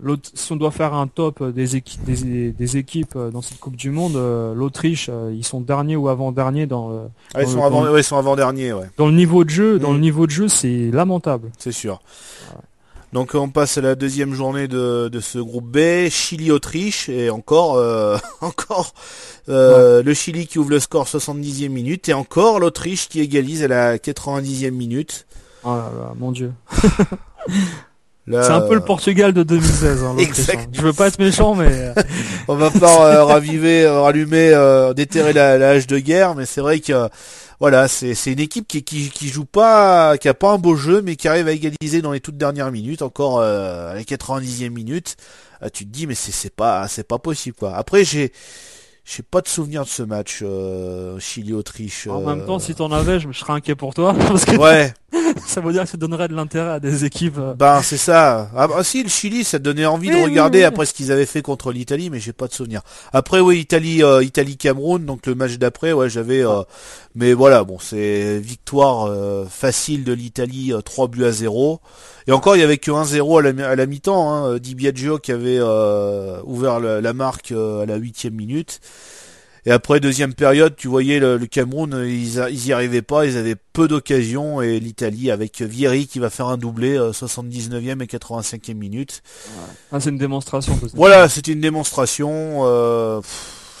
l'autre, 0.00 0.30
si 0.34 0.52
on 0.52 0.56
doit 0.56 0.70
faire 0.70 0.94
un 0.94 1.08
top 1.08 1.42
des 1.42 1.74
équipes, 1.76 2.04
des, 2.04 2.52
des 2.52 2.76
équipes 2.76 3.18
dans 3.32 3.42
cette 3.42 3.58
Coupe 3.58 3.76
du 3.76 3.90
Monde, 3.90 4.14
l'Autriche, 4.54 5.10
ils 5.32 5.44
sont 5.44 5.60
derniers 5.60 5.96
ou 5.96 6.08
avant-derniers 6.08 6.66
dans, 6.66 6.88
le- 6.90 7.00
Ah, 7.34 7.42
ils 7.42 7.46
Dans 7.46 7.50
sont 7.50 7.56
le- 7.58 7.62
avant, 7.64 7.84
dans- 7.84 7.90
ouais, 7.92 8.00
ils 8.00 8.04
sont 8.04 8.16
avant 8.16 8.36
dernier, 8.36 8.72
ouais. 8.72 8.86
dans 8.96 9.06
le 9.06 9.12
niveau 9.14 9.42
de 9.44 9.50
jeu. 9.50 9.78
Dans 9.80 9.90
Mm. 9.90 9.94
le 9.94 10.00
niveau 10.00 10.26
de 10.26 10.30
jeu, 10.30 10.46
c'est 10.48 10.90
lamentable. 10.92 11.50
C'est 11.58 11.72
sûr. 11.72 12.00
Donc 13.14 13.36
on 13.36 13.48
passe 13.48 13.78
à 13.78 13.80
la 13.80 13.94
deuxième 13.94 14.34
journée 14.34 14.66
de, 14.66 15.08
de 15.08 15.20
ce 15.20 15.38
groupe 15.38 15.66
B, 15.66 16.08
Chili-Autriche, 16.10 17.08
et 17.08 17.30
encore, 17.30 17.76
euh, 17.76 18.16
encore 18.40 18.92
euh, 19.48 20.02
le 20.02 20.14
Chili 20.14 20.48
qui 20.48 20.58
ouvre 20.58 20.70
le 20.70 20.80
score 20.80 21.06
70e 21.06 21.68
minute, 21.68 22.08
et 22.08 22.12
encore 22.12 22.58
l'Autriche 22.58 23.08
qui 23.08 23.20
égalise 23.20 23.62
à 23.62 23.68
la 23.68 23.98
90e 23.98 24.72
minute. 24.72 25.26
Oh 25.62 25.76
là 25.76 25.92
là, 25.96 26.12
mon 26.18 26.32
dieu. 26.32 26.50
C'est 28.26 28.50
un 28.50 28.62
peu 28.62 28.74
le 28.74 28.80
Portugal 28.80 29.32
de 29.32 29.44
2016. 29.44 30.02
Hein, 30.02 30.14
l'Autriche, 30.16 30.28
Exact. 30.30 30.58
hein. 30.64 30.70
Je 30.72 30.82
veux 30.82 30.92
pas 30.92 31.06
être 31.06 31.20
méchant, 31.20 31.54
mais 31.54 31.68
euh, 31.70 31.94
On 32.48 32.56
va 32.56 32.72
pas 32.72 33.14
euh, 33.14 33.24
raviver, 33.24 33.86
rallumer, 33.86 34.90
déterrer 34.96 35.32
la, 35.32 35.56
la 35.56 35.68
hache 35.70 35.86
de 35.86 36.00
guerre, 36.00 36.34
mais 36.34 36.46
c'est 36.46 36.62
vrai 36.62 36.80
que 36.80 37.08
voilà, 37.64 37.88
c'est 37.88 38.14
une 38.30 38.40
équipe 38.40 38.68
qui, 38.68 38.82
qui 38.82 39.08
qui 39.08 39.28
joue 39.28 39.46
pas, 39.46 40.18
qui 40.18 40.28
a 40.28 40.34
pas 40.34 40.50
un 40.50 40.58
beau 40.58 40.76
jeu, 40.76 41.00
mais 41.00 41.16
qui 41.16 41.28
arrive 41.28 41.48
à 41.48 41.52
égaliser 41.52 42.02
dans 42.02 42.12
les 42.12 42.20
toutes 42.20 42.36
dernières 42.36 42.70
minutes, 42.70 43.00
encore 43.00 43.38
euh, 43.38 43.92
à 43.92 43.94
la 43.94 44.02
90e 44.02 44.68
minute. 44.68 45.16
Euh, 45.62 45.70
tu 45.72 45.86
te 45.86 45.90
dis 45.90 46.06
mais 46.06 46.14
c'est 46.14 46.54
pas 46.54 46.86
c'est 46.88 47.08
pas 47.08 47.18
possible 47.18 47.56
quoi. 47.56 47.74
Après 47.74 48.04
j'ai 48.04 48.32
j'ai 49.04 49.22
pas 49.22 49.40
de 49.40 49.48
souvenir 49.48 49.84
de 49.84 49.88
ce 49.88 50.02
match 50.02 50.40
euh, 50.42 51.18
Chili-Autriche. 51.18 52.06
en 52.06 52.22
euh, 52.22 52.34
même 52.34 52.46
temps, 52.46 52.58
si 52.58 52.74
t'en 52.74 52.90
avais, 52.90 53.20
je 53.20 53.28
me 53.28 53.32
serais 53.32 53.52
inquiet 53.52 53.74
pour 53.74 53.92
toi, 53.92 54.14
parce 54.28 54.44
que 54.44 54.56
ouais. 54.56 54.92
ça 55.46 55.60
veut 55.60 55.72
dire 55.72 55.82
que 55.84 55.88
ça 55.88 55.96
donnerait 55.96 56.28
de 56.28 56.34
l'intérêt 56.34 56.70
à 56.72 56.80
des 56.80 57.04
équipes. 57.04 57.38
euh, 57.38 57.54
Ben 57.54 57.82
c'est 57.82 57.96
ça. 57.96 58.50
Ah 58.56 58.66
bah 58.68 58.82
si 58.82 59.02
le 59.02 59.08
Chili, 59.08 59.44
ça 59.44 59.58
donnait 59.58 59.86
envie 59.86 60.08
de 60.10 60.14
regarder 60.24 60.64
après 60.64 60.86
ce 60.86 60.94
qu'ils 60.94 61.12
avaient 61.12 61.26
fait 61.26 61.42
contre 61.42 61.72
l'Italie, 61.72 62.10
mais 62.10 62.20
j'ai 62.20 62.32
pas 62.32 62.46
de 62.48 62.52
souvenir. 62.52 62.80
Après 63.12 63.40
oui 63.40 63.58
Italie, 63.60 64.02
euh, 64.02 64.22
Italie 64.22 64.56
Cameroun, 64.56 65.04
donc 65.04 65.26
le 65.26 65.34
match 65.34 65.58
d'après, 65.58 65.92
ouais 65.92 66.08
j'avais. 66.10 66.44
euh, 66.44 66.62
mais 67.14 67.32
voilà 67.32 67.62
bon 67.64 67.78
c'est 67.80 68.38
victoire 68.38 69.06
euh, 69.08 69.44
facile 69.48 70.04
de 70.04 70.12
l'Italie, 70.12 70.72
euh, 70.72 70.80
3 70.80 71.08
buts 71.08 71.24
à 71.24 71.30
0. 71.32 71.80
Et 72.26 72.32
encore 72.32 72.56
il 72.56 72.60
y 72.60 72.62
avait 72.64 72.78
que 72.78 72.90
1-0 72.90 73.38
à 73.38 73.52
la, 73.52 73.76
la 73.76 73.86
mi-temps. 73.86 74.32
Hein, 74.32 74.58
Di 74.58 74.74
Biagio 74.74 75.18
qui 75.18 75.30
avait 75.32 75.58
euh, 75.60 76.40
ouvert 76.44 76.80
le- 76.80 77.00
la 77.00 77.12
marque 77.12 77.52
euh, 77.52 77.82
à 77.82 77.86
la 77.86 77.96
huitième 77.96 78.34
minute. 78.34 78.80
Et 79.66 79.70
après 79.70 79.98
deuxième 80.00 80.34
période, 80.34 80.76
tu 80.76 80.88
voyais 80.88 81.18
le, 81.20 81.38
le 81.38 81.46
Cameroun, 81.46 81.94
euh, 81.94 82.06
ils, 82.08 82.38
ils 82.50 82.66
y 82.66 82.72
arrivaient 82.72 83.00
pas, 83.02 83.24
ils 83.24 83.36
avaient 83.38 83.56
peu 83.72 83.88
d'occasions 83.88 84.60
et 84.60 84.78
l'Italie 84.78 85.30
avec 85.30 85.62
Vieri 85.62 86.06
qui 86.06 86.18
va 86.18 86.28
faire 86.28 86.48
un 86.48 86.58
doublé 86.58 86.96
euh, 86.98 87.12
79e 87.12 88.02
et 88.02 88.06
85e 88.06 88.74
minute. 88.74 89.22
ah, 89.90 90.00
c'est 90.00 90.10
une 90.10 90.18
démonstration. 90.18 90.78
Voilà, 90.94 91.28
c'était 91.30 91.52
une 91.52 91.60
démonstration. 91.60 92.60
euh, 92.64 93.20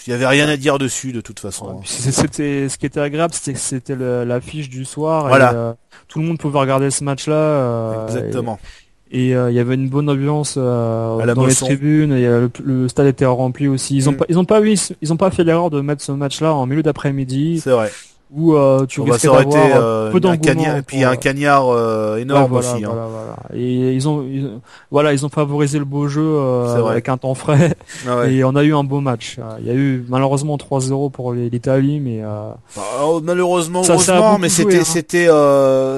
Il 0.06 0.10
y 0.10 0.12
avait 0.14 0.26
rien 0.26 0.48
à 0.48 0.56
dire 0.56 0.78
dessus 0.78 1.12
de 1.12 1.20
toute 1.20 1.40
façon. 1.40 1.80
C'est- 1.84 2.12
C'était 2.12 2.68
ce 2.68 2.76
qui 2.78 2.86
était 2.86 3.00
agréable, 3.00 3.32
c'était 3.34 3.52
que 3.54 3.58
c'était 3.58 3.96
l'affiche 3.96 4.68
du 4.70 4.84
soir. 4.84 5.28
Voilà. 5.28 5.52
Et, 5.52 5.54
euh, 5.54 5.72
tout 6.08 6.18
le 6.18 6.26
monde 6.26 6.38
pouvait 6.38 6.58
regarder 6.58 6.90
ce 6.90 7.04
match-là. 7.04 7.34
euh, 7.34 8.06
Exactement. 8.06 8.58
Et 8.62 8.83
et, 9.14 9.34
euh, 9.34 9.50
il 9.50 9.54
y 9.54 9.60
avait 9.60 9.74
une 9.76 9.88
bonne 9.88 10.10
ambiance 10.10 10.56
euh, 10.58 11.18
À 11.18 11.24
la 11.26 11.34
dans 11.34 11.46
les 11.46 11.54
tribunes. 11.54 12.12
Et, 12.12 12.26
euh, 12.26 12.48
le, 12.64 12.82
le 12.82 12.88
stade 12.88 13.06
était 13.06 13.24
rempli 13.24 13.68
aussi. 13.68 13.96
Ils 13.96 14.08
ont 14.08 14.12
Mm. 14.12 14.16
pas, 14.16 14.24
ils 14.28 14.38
ont 14.38 14.44
pas 14.44 14.60
eu, 14.60 14.74
ils 15.00 15.12
ont 15.12 15.16
pas 15.16 15.30
fait 15.30 15.44
l'erreur 15.44 15.70
de 15.70 15.80
mettre 15.80 16.02
ce 16.02 16.12
match-là 16.12 16.52
en 16.52 16.66
milieu 16.66 16.82
d'après-midi 16.82 17.60
C'est 17.62 17.70
vrai. 17.70 17.90
Où 18.30 18.54
euh, 18.54 18.84
tu 18.86 19.00
va 19.00 19.12
risquais 19.12 19.28
s'arrêter 19.28 19.50
d'avoir 19.52 19.76
euh, 19.82 20.10
peu 20.10 20.16
un 20.16 20.20
d'engouement. 20.20 20.40
cagnard, 20.42 20.76
et 20.78 20.82
puis 20.82 21.00
pour, 21.02 21.08
un 21.08 21.16
cagnard 21.16 21.68
euh, 21.68 22.16
énorme 22.16 22.42
Ouais, 22.42 22.48
voilà, 22.60 22.74
aussi. 22.74 22.84
hein. 22.84 22.88
voilà, 22.92 23.06
voilà. 23.06 23.36
Et 23.54 23.92
ils 23.92 24.08
ont, 24.08 24.22
ils- 24.22 24.58
voilà, 24.90 25.12
ils 25.12 25.24
ont 25.24 25.28
favorisé 25.28 25.78
le 25.78 25.84
beau 25.84 26.08
jeu 26.08 26.22
euh, 26.24 26.84
avec 26.86 27.08
un 27.08 27.16
temps 27.16 27.34
frais. 27.34 27.74
Ah 28.08 28.18
ouais. 28.18 28.34
Et 28.34 28.44
on 28.44 28.56
a 28.56 28.64
eu 28.64 28.74
un 28.74 28.82
beau 28.82 29.00
match. 29.00 29.36
Euh, 29.38 29.42
Il 29.60 29.66
y 29.66 29.70
a 29.70 29.74
eu 29.74 30.04
malheureusement 30.08 30.56
3-0 30.56 31.10
pour 31.12 31.32
l'Italie, 31.32 32.00
mais 32.00 32.22
Bah, 32.22 32.56
alors, 32.96 33.22
malheureusement, 33.22 33.82
Ça, 33.84 33.92
heureusement, 33.92 34.38
mais 34.38 34.48
c'était 34.48 34.80
hein. 34.80 34.84
c'était 34.84 35.28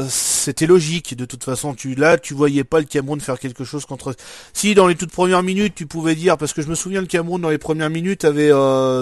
c'était 0.08 0.66
logique 0.66 1.16
de 1.16 1.24
toute 1.24 1.44
façon. 1.44 1.74
Tu 1.74 1.94
là, 1.94 2.18
tu 2.18 2.34
voyais 2.34 2.64
pas 2.64 2.80
le 2.80 2.84
Cameroun 2.86 3.20
faire 3.20 3.38
quelque 3.38 3.64
chose 3.64 3.86
contre. 3.86 4.14
Si 4.52 4.74
dans 4.74 4.86
les 4.86 4.94
toutes 4.94 5.12
premières 5.12 5.42
minutes, 5.42 5.74
tu 5.74 5.86
pouvais 5.86 6.14
dire 6.14 6.36
parce 6.36 6.52
que 6.52 6.60
je 6.62 6.68
me 6.68 6.74
souviens 6.74 7.00
le 7.00 7.06
Cameroun 7.06 7.40
dans 7.40 7.50
les 7.50 7.58
premières 7.58 7.90
minutes 7.90 8.24
avait 8.24 8.50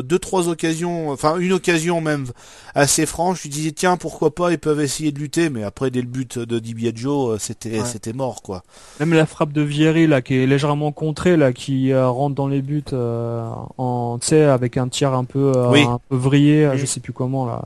deux 0.05 0.19
trois 0.21 0.49
occasions, 0.49 1.11
enfin 1.11 1.37
une 1.39 1.53
occasion 1.53 2.01
même 2.01 2.27
assez 2.75 3.07
franche. 3.07 3.24
Tu 3.33 3.49
disais 3.49 3.73
tiens 3.73 3.97
pourquoi 3.97 4.35
pas 4.35 4.51
ils 4.53 4.59
peuvent 4.59 4.81
essayer 4.81 5.11
de 5.13 5.19
lutter, 5.19 5.49
mais 5.49 5.63
après 5.63 5.91
dès 5.91 6.03
le 6.03 6.07
but 6.07 6.39
de 6.39 6.59
Di 6.59 6.75
Biagio, 6.75 7.29
euh, 7.31 7.39
c'était 7.39 7.79
Ouais. 7.81 7.85
c'était 7.87 8.13
mort 8.13 8.43
quoi. 8.43 8.63
même 9.01 9.15
la 9.15 9.25
frappe 9.25 9.53
de 9.53 9.63
Vieri 9.63 10.07
là, 10.07 10.21
qui 10.21 10.35
est 10.37 10.47
légèrement 10.47 10.93
contrée 10.93 11.37
là, 11.39 11.53
qui 11.55 11.93
euh, 11.93 12.09
rentre 12.09 12.35
dans 12.35 12.49
les 12.49 12.61
buts 12.61 12.85
euh, 12.93 13.49
en, 13.79 14.19
tu 14.21 14.27
sais, 14.29 14.43
avec 14.43 14.77
un 14.77 14.89
tir 14.89 15.15
un 15.15 15.25
peu, 15.25 15.53
euh, 15.57 15.71
Oui. 15.71 15.85
un 15.85 15.99
peu 16.11 16.17
vrillé, 16.17 16.67
euh, 16.67 16.75
Mm. 16.75 16.77
je 16.77 16.85
sais 16.87 17.01
plus 17.01 17.13
comment 17.15 17.47
là. 17.47 17.63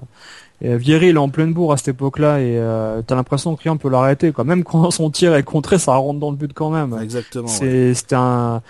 Et, 0.60 0.76
Vieri 0.76 1.08
il 1.08 1.14
est 1.14 1.18
en 1.18 1.28
pleine 1.28 1.52
bourre 1.52 1.72
à 1.72 1.76
cette 1.76 1.88
époque-là 1.88 2.40
et 2.40 2.58
euh, 2.58 3.00
t'as 3.06 3.14
l'impression 3.14 3.54
que 3.56 3.62
rien 3.62 3.76
peut 3.76 3.88
l'arrêter 3.88 4.32
quoi. 4.32 4.44
Même 4.44 4.64
quand 4.64 4.90
son 4.90 5.08
tir 5.10 5.34
est 5.34 5.42
contré, 5.44 5.78
ça 5.78 5.94
rentre 5.94 6.20
dans 6.20 6.30
le 6.30 6.36
but 6.36 6.52
quand 6.52 6.70
même. 6.70 6.98
Exactement. 7.02 7.44
ouais. 7.46 7.50
C'est 7.52 7.94
c'était 7.94 8.16
un 8.16 8.60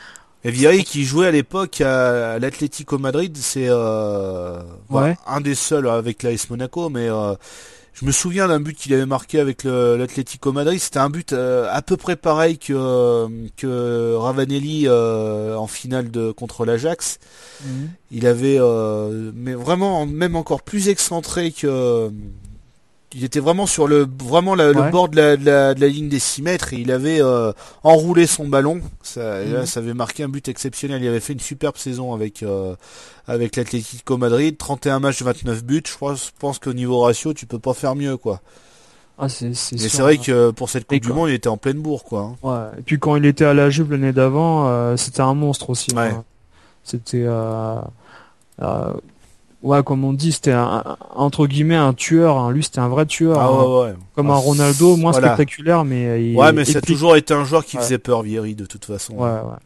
Vieri 0.51 0.85
qui 0.85 1.05
jouait 1.05 1.27
à 1.27 1.31
l'époque 1.31 1.81
à, 1.81 2.39
l'Atlético 2.39 2.99
Madrid, 2.99 3.37
c'est 3.37 3.67
euh, 3.69 4.61
Ouais. 4.91 5.17
un 5.27 5.41
des 5.41 5.55
seuls 5.55 5.89
avec 5.89 6.23
l'AS 6.23 6.49
Monaco, 6.51 6.89
mais 6.89 7.09
euh, 7.11 7.35
je 7.95 8.05
me 8.05 8.13
souviens 8.13 8.49
d'un 8.49 8.61
but 8.61 8.77
qu'il 8.77 8.95
avait 8.95 9.07
marqué 9.07 9.41
avec 9.41 9.65
l'Atlético 9.65 10.53
Madrid. 10.53 10.79
C'était 10.79 10.99
un 11.01 11.11
but 11.11 11.33
euh, 11.33 11.69
à 11.71 11.83
peu 11.83 11.97
près 11.97 12.17
pareil 12.17 12.59
que 12.59 13.29
que 13.57 14.15
Ravanelli 14.15 14.89
en 14.89 15.67
finale 15.67 16.11
de 16.11 16.31
contre 16.31 16.65
l'Ajax. 16.65 17.19
Il 18.11 18.27
avait, 18.27 18.59
mais 19.35 19.55
vraiment 19.55 20.07
même 20.07 20.37
encore 20.37 20.63
plus 20.63 20.89
excentré 20.89 21.51
que 21.53 22.11
il 23.15 23.25
était 23.25 23.41
vraiment 23.41 23.67
sur 23.67 23.89
le 23.89 24.07
vraiment 24.23 24.55
le 24.55 24.73
bord 24.91 25.09
de 25.09 25.17
la, 25.17 25.37
de, 25.37 25.45
la, 25.45 25.75
de 25.75 25.81
la, 25.81 25.89
ligne 25.89 26.09
des 26.09 26.19
6 26.19 26.43
mètres 26.43 26.75
et 26.75 26.77
il 26.77 26.93
avait 26.93 27.23
euh, 27.23 27.53
enroulé 27.83 28.27
son 28.27 28.47
ballon. 28.47 28.81
Ça, 29.03 29.41
là, 29.45 29.61
mhm. 29.61 29.67
ça 29.67 29.81
avait 29.81 29.95
marqué 29.95 30.25
un 30.25 30.29
but 30.29 30.47
exceptionnel. 30.49 31.03
Il 31.03 31.09
avait 31.09 31.21
fait 31.21 31.33
une 31.33 31.41
superbe 31.41 31.77
saison 31.77 32.13
avec 32.13 32.43
euh, 32.43 32.75
avec 33.27 33.57
l'Atlético 33.57 34.19
Madrid, 34.19 34.57
31 34.59 35.01
matchs, 35.01 35.23
29 35.23 35.65
buts. 35.65 35.83
Je 35.87 35.97
pense, 35.97 36.27
je 36.27 36.31
pense 36.39 36.59
qu'au 36.59 36.75
niveau 36.75 37.01
ratio, 37.01 37.33
tu 37.33 37.47
peux 37.47 37.59
pas 37.59 37.75
faire 37.75 37.95
mieux, 37.95 38.17
quoi. 38.17 38.41
Ah, 39.19 39.29
c'est, 39.29 39.55
c'est 39.55 39.77
Mais 39.81 39.89
c'est 39.89 40.03
vrai 40.03 40.19
que 40.19 40.51
pour 40.51 40.71
cette 40.71 40.87
Coupe 40.87 41.01
du 41.01 41.13
Monde, 41.13 41.31
il 41.31 41.35
était 41.35 41.49
en 41.49 41.57
pleine 41.57 41.79
bourre, 41.79 42.05
quoi. 42.05 42.21
Hein. 42.21 42.37
Ouais. 42.43 42.79
Et 42.79 42.83
puis 42.83 42.99
quand 42.99 43.17
il 43.17 43.27
était 43.27 43.45
à 43.45 43.55
la 43.55 43.69
Juve 43.69 43.91
l'année 43.91 44.13
d'avant, 44.13 44.69
euh, 44.69 44.97
c'était 44.97 45.23
un 45.23 45.35
monstre 45.35 45.71
aussi. 45.71 45.93
Ouais. 45.95 46.11
Hein. 46.11 46.25
C'était 46.85 47.27
ouais, 49.63 49.83
comme 49.83 50.05
on 50.05 50.13
dit, 50.13 50.33
c'était 50.33 50.53
un, 50.53 50.97
entre 51.15 51.47
guillemets 51.47 51.77
un 51.77 51.95
tueur. 51.95 52.39
Hein. 52.39 52.51
Lui, 52.51 52.63
c'était 52.65 52.79
un 52.79 52.89
vrai 52.89 53.07
tueur. 53.07 53.39
Ah, 53.39 53.53
ouais, 53.53 53.83
ouais. 53.83 53.95
Comme 54.15 54.31
un 54.31 54.35
ah, 54.35 54.37
Ronaldo, 54.37 54.97
moins 54.97 55.13
spectaculaire, 55.13 55.85
mais 55.85 56.31
il, 56.31 56.37
ouais, 56.37 56.53
mais 56.53 56.65
ça 56.65 56.79
a 56.79 56.81
toujours 56.81 57.17
été 57.17 57.35
un 57.35 57.45
joueur 57.45 57.65
qui 57.65 57.77
faisait 57.77 57.99
peur, 57.99 58.23
Vieri, 58.23 58.55
de 58.55 58.67
toute 58.67 58.85
façon. 58.85 59.15
Ouais, 59.15 59.31
ouais. 59.31 59.59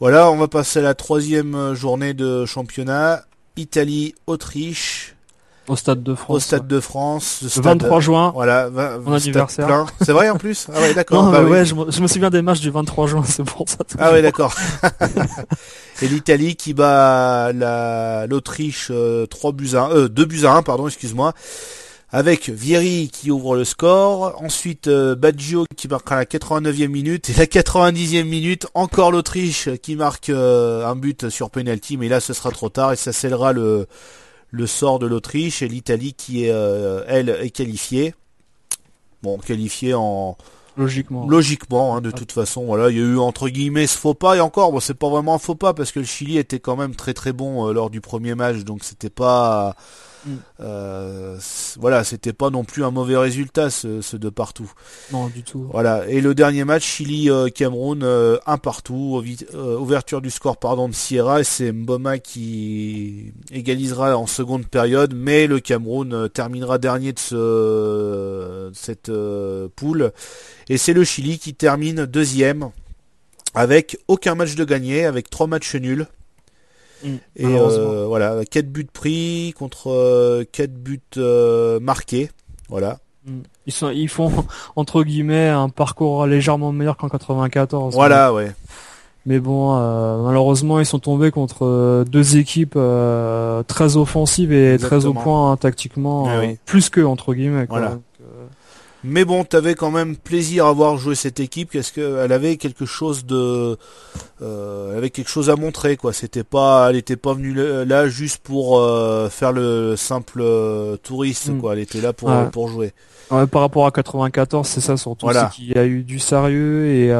Voilà, 0.00 0.30
on 0.30 0.36
va 0.36 0.46
passer 0.46 0.78
à 0.78 0.82
la 0.82 0.94
troisième 0.94 1.74
journée 1.74 2.14
de 2.14 2.46
championnat. 2.46 3.24
Italie, 3.56 4.14
Autriche. 4.26 5.16
Au 5.68 5.76
Stade 5.76 6.02
de 6.02 6.14
France. 6.14 6.36
Au 6.36 6.40
Stade 6.40 6.66
de 6.66 6.80
France. 6.80 7.40
Le 7.42 7.62
23 7.62 8.00
juin. 8.00 8.32
Voilà, 8.34 8.70
mon 8.70 9.12
anniversaire. 9.12 9.86
C'est 10.00 10.12
vrai 10.12 10.30
en 10.30 10.36
plus? 10.36 10.66
Ah 10.74 10.80
ouais, 10.80 10.94
d'accord. 10.94 11.30
bah, 11.30 11.42
ouais, 11.42 11.64
je, 11.64 11.74
me, 11.74 12.06
souviens 12.06 12.30
des 12.30 12.42
matchs 12.42 12.60
du 12.60 12.70
23 12.70 13.06
juin, 13.06 13.22
c'est 13.26 13.44
pour 13.44 13.68
ça. 13.68 13.78
Ah 13.98 14.12
ouais, 14.12 14.22
d'accord. 14.22 14.54
Et 16.02 16.08
l'Italie 16.08 16.56
qui 16.56 16.74
bat 16.74 17.52
l'Autriche 18.26 18.86
3 18.86 18.94
euh, 18.94 19.52
buts 19.52 19.70
à 19.74 19.84
1, 19.84 19.90
euh, 19.90 20.08
2 20.08 20.24
buts 20.24 20.44
à 20.44 20.52
1, 20.52 20.62
pardon, 20.62 20.86
excuse-moi. 20.86 21.34
Avec 22.10 22.48
Vieri 22.48 23.10
qui 23.12 23.30
ouvre 23.30 23.54
le 23.54 23.64
score, 23.64 24.42
ensuite 24.42 24.88
euh, 24.88 25.14
Baggio 25.14 25.66
qui 25.76 25.88
marquera 25.88 26.16
la 26.16 26.24
89e 26.24 26.88
minute 26.88 27.28
et 27.28 27.34
la 27.34 27.44
90e 27.44 28.24
minute 28.24 28.66
encore 28.72 29.12
l'Autriche 29.12 29.68
qui 29.82 29.94
marque 29.94 30.30
euh, 30.30 30.86
un 30.86 30.96
but 30.96 31.28
sur 31.28 31.50
penalty 31.50 31.98
mais 31.98 32.08
là 32.08 32.20
ce 32.20 32.32
sera 32.32 32.50
trop 32.50 32.70
tard 32.70 32.94
et 32.94 32.96
ça 32.96 33.12
scellera 33.12 33.52
le 33.52 33.86
le 34.50 34.66
sort 34.66 34.98
de 34.98 35.06
l'Autriche 35.06 35.62
et 35.62 35.68
l'Italie 35.68 36.14
qui 36.14 36.44
est 36.44 36.50
euh, 36.50 37.04
elle 37.06 37.28
est 37.28 37.50
qualifiée. 37.50 38.14
Bon, 39.22 39.38
qualifiée 39.38 39.94
en 39.94 40.36
logiquement. 40.76 41.26
Logiquement, 41.28 41.96
hein, 41.96 42.00
de 42.00 42.10
toute 42.10 42.32
façon, 42.32 42.64
voilà, 42.64 42.90
il 42.90 42.96
y 42.96 43.00
a 43.00 43.04
eu 43.04 43.18
entre 43.18 43.48
guillemets 43.48 43.86
ce 43.86 43.98
faux 43.98 44.14
pas 44.14 44.36
et 44.36 44.40
encore, 44.40 44.72
bon, 44.72 44.80
c'est 44.80 44.94
pas 44.94 45.08
vraiment 45.08 45.34
un 45.34 45.38
faux 45.38 45.56
pas 45.56 45.74
parce 45.74 45.92
que 45.92 45.98
le 45.98 46.06
Chili 46.06 46.38
était 46.38 46.60
quand 46.60 46.76
même 46.76 46.94
très 46.94 47.14
très 47.14 47.32
bon 47.32 47.68
euh, 47.68 47.72
lors 47.72 47.90
du 47.90 48.00
premier 48.00 48.34
match, 48.34 48.58
donc 48.58 48.84
c'était 48.84 49.10
pas 49.10 49.74
Mm. 50.26 50.30
Euh, 50.60 51.38
voilà, 51.78 52.04
c'était 52.04 52.32
pas 52.32 52.50
non 52.50 52.64
plus 52.64 52.84
un 52.84 52.90
mauvais 52.90 53.16
résultat 53.16 53.70
ce, 53.70 54.16
de 54.16 54.28
partout. 54.28 54.70
Non, 55.12 55.28
du 55.28 55.42
tout. 55.42 55.68
Voilà. 55.70 56.08
Et 56.08 56.20
le 56.20 56.34
dernier 56.34 56.64
match, 56.64 56.84
Chili-Cameroun, 56.84 58.02
euh, 58.02 58.38
un 58.46 58.58
partout, 58.58 59.22
euh, 59.54 59.78
ouverture 59.78 60.20
du 60.20 60.30
score 60.30 60.56
pardon 60.56 60.88
de 60.88 60.94
Sierra, 60.94 61.40
et 61.40 61.44
c'est 61.44 61.72
Mboma 61.72 62.18
qui 62.18 63.32
égalisera 63.50 64.16
en 64.16 64.26
seconde 64.26 64.66
période, 64.66 65.14
mais 65.14 65.46
le 65.46 65.60
Cameroun 65.60 66.28
terminera 66.28 66.78
dernier 66.78 67.12
de, 67.12 67.18
ce, 67.18 68.70
cette 68.74 69.10
poule, 69.76 70.12
et 70.68 70.78
c'est 70.78 70.92
le 70.92 71.04
Chili 71.04 71.38
qui 71.38 71.54
termine 71.54 72.06
deuxième 72.06 72.70
avec 73.54 73.98
aucun 74.08 74.34
match 74.34 74.54
de 74.54 74.64
gagné, 74.64 75.04
avec 75.04 75.30
trois 75.30 75.46
matchs 75.46 75.74
nuls. 75.74 76.06
Et 77.04 77.44
euh, 77.44 78.06
voilà, 78.06 78.44
4 78.44 78.66
buts 78.70 78.88
pris 78.92 79.54
contre 79.58 80.44
4 80.52 80.70
euh, 80.70 80.72
buts 80.72 81.00
euh, 81.16 81.80
marqués. 81.80 82.30
Voilà. 82.68 82.98
Mm. 83.26 83.40
Ils, 83.66 83.72
sont, 83.72 83.90
ils 83.90 84.08
font 84.08 84.32
entre 84.76 85.02
guillemets 85.02 85.48
un 85.48 85.68
parcours 85.68 86.26
légèrement 86.26 86.72
meilleur 86.72 86.96
qu'en 86.96 87.08
94. 87.08 87.94
Voilà, 87.94 88.32
ouais. 88.32 88.52
Mais 89.26 89.40
bon, 89.40 89.74
malheureusement, 90.24 90.80
ils 90.80 90.86
sont 90.86 91.00
tombés 91.00 91.30
contre 91.30 92.04
deux 92.08 92.38
équipes 92.38 92.78
très 93.66 93.96
offensives 93.96 94.52
et 94.52 94.78
très 94.78 95.04
au 95.04 95.12
point 95.12 95.52
hein, 95.52 95.56
tactiquement, 95.58 96.40
eh 96.40 96.56
plus 96.64 96.88
que 96.88 97.02
entre 97.02 97.34
guillemets. 97.34 97.66
Voilà. 97.68 97.98
Mais 99.04 99.24
bon, 99.24 99.44
t'avais 99.44 99.74
quand 99.74 99.90
même 99.90 100.16
plaisir 100.16 100.66
à 100.66 100.72
voir 100.72 100.96
jouer 100.96 101.14
cette 101.14 101.38
équipe, 101.38 101.72
parce 101.72 101.90
qu'elle 101.92 102.32
avait 102.32 102.56
quelque 102.56 102.84
chose 102.84 103.24
de, 103.24 103.76
euh, 104.42 104.96
avait 104.96 105.10
quelque 105.10 105.30
chose 105.30 105.50
à 105.50 105.56
montrer, 105.56 105.96
quoi. 105.96 106.12
C'était 106.12 106.42
pas, 106.42 106.88
elle 106.90 106.96
était 106.96 107.16
pas 107.16 107.32
venue 107.32 107.54
là 107.54 108.08
juste 108.08 108.38
pour 108.38 108.78
euh, 108.78 109.28
faire 109.28 109.52
le 109.52 109.94
simple 109.96 110.40
euh, 110.40 110.96
touriste, 110.96 111.50
mm. 111.50 111.60
quoi. 111.60 111.74
Elle 111.74 111.80
était 111.80 112.00
là 112.00 112.12
pour 112.12 112.30
pour 112.50 112.68
jouer. 112.68 112.92
par 113.28 113.60
rapport 113.60 113.86
à 113.86 113.92
94, 113.92 114.66
c'est 114.66 114.80
ça 114.80 114.96
surtout, 114.96 115.28
c'est 115.32 115.50
qu'il 115.50 115.68
y 115.68 115.78
a 115.78 115.84
eu 115.86 116.02
du 116.02 116.18
sérieux 116.18 116.86
et 116.86 117.14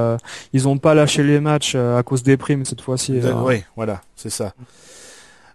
ils 0.53 0.67
ont 0.67 0.79
pas 0.79 0.95
lâché 0.95 1.23
les 1.23 1.41
matchs 1.41 1.77
à 1.77 2.03
cause 2.03 2.23
des 2.23 2.37
primes 2.37 2.65
cette 2.65 2.81
fois-ci. 2.81 3.21
Oui, 3.45 3.63
voilà, 3.77 4.01
c'est 4.17 4.31
ça. 4.31 4.53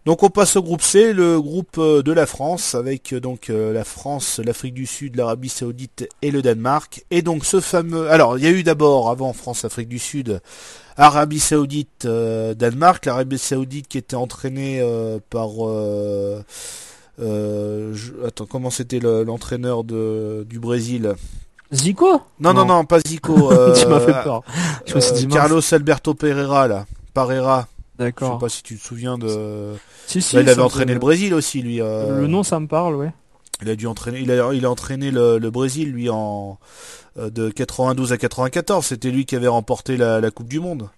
Donc 0.05 0.21
on 0.21 0.29
passe 0.29 0.57
au 0.57 0.61
groupe 0.61 0.81
C, 0.81 1.13
le 1.13 1.39
groupe 1.39 1.77
euh, 1.77 2.03
de 2.03 2.11
la 2.11 2.25
France, 2.25 2.75
avec 2.75 3.13
euh, 3.13 3.21
donc 3.21 3.49
euh, 3.49 3.71
la 3.71 3.85
France, 3.85 4.41
l'Afrique 4.43 4.73
du 4.73 4.85
Sud, 4.85 5.15
l'Arabie 5.15 5.47
Saoudite 5.47 6.09
et 6.21 6.29
le 6.29 6.41
Danemark. 6.41 7.05
Et 7.09 7.21
donc 7.21 7.45
ce 7.45 7.61
fameux... 7.61 8.09
Alors 8.09 8.37
il 8.37 8.43
y 8.43 8.47
a 8.47 8.51
eu 8.51 8.63
d'abord, 8.63 9.09
avant 9.09 9.31
France, 9.31 9.63
Afrique 9.63 9.87
du 9.87 9.99
Sud, 9.99 10.41
Arabie 10.97 11.39
Saoudite, 11.39 12.05
Danemark. 12.05 13.05
L'Arabie 13.05 13.37
Saoudite 13.37 13.87
qui 13.87 13.97
était 13.97 14.17
entraînée 14.17 14.83
par... 15.29 15.49
Attends, 18.25 18.45
comment 18.45 18.69
c'était 18.69 18.99
l'entraîneur 18.99 19.85
de 19.85 20.45
du 20.49 20.59
Brésil? 20.59 21.15
Zico? 21.71 22.21
Non, 22.41 22.53
non, 22.53 22.65
non, 22.65 22.83
pas 22.85 22.99
Zico. 22.99 23.33
tu 23.73 23.87
m'as 23.87 24.01
fait 24.01 24.23
peur. 24.23 24.43
Carlos 25.31 25.61
Alberto 25.73 26.13
Pereira, 26.13 26.67
là. 26.67 26.85
Pereira. 27.13 27.67
D'accord. 27.97 28.29
Je 28.29 28.33
sais 28.33 28.39
pas 28.39 28.49
si 28.49 28.63
tu 28.63 28.77
te 28.77 28.83
souviens 28.83 29.17
de. 29.17 29.73
Si, 30.07 30.21
si, 30.21 30.35
bah, 30.35 30.41
il 30.41 30.49
avait 30.49 30.61
entraîné 30.61 30.93
le 30.93 30.99
Brésil 30.99 31.33
aussi, 31.33 31.61
lui. 31.61 31.81
Euh. 31.81 32.19
Le 32.19 32.27
nom, 32.27 32.43
ça 32.43 32.59
me 32.59 32.67
parle, 32.67 32.95
ouais. 32.95 33.11
Il 33.61 33.69
a 33.69 33.75
dû 33.75 33.87
entraîner, 33.87 34.19
il 34.19 34.31
a, 34.31 34.53
il 34.53 34.65
a 34.65 34.71
entraîné 34.71 35.11
le, 35.11 35.39
Brésil, 35.49 35.91
lui, 35.91 36.09
en 36.09 36.57
euh, 37.17 37.29
de 37.29 37.49
92 37.49 38.11
à 38.11 38.17
94. 38.17 38.85
C'était 38.85 39.11
lui 39.11 39.25
qui 39.25 39.35
avait 39.35 39.47
remporté 39.47 39.95
la, 39.95 40.31
Coupe 40.31 40.47
du 40.47 40.59
Monde. 40.59 40.89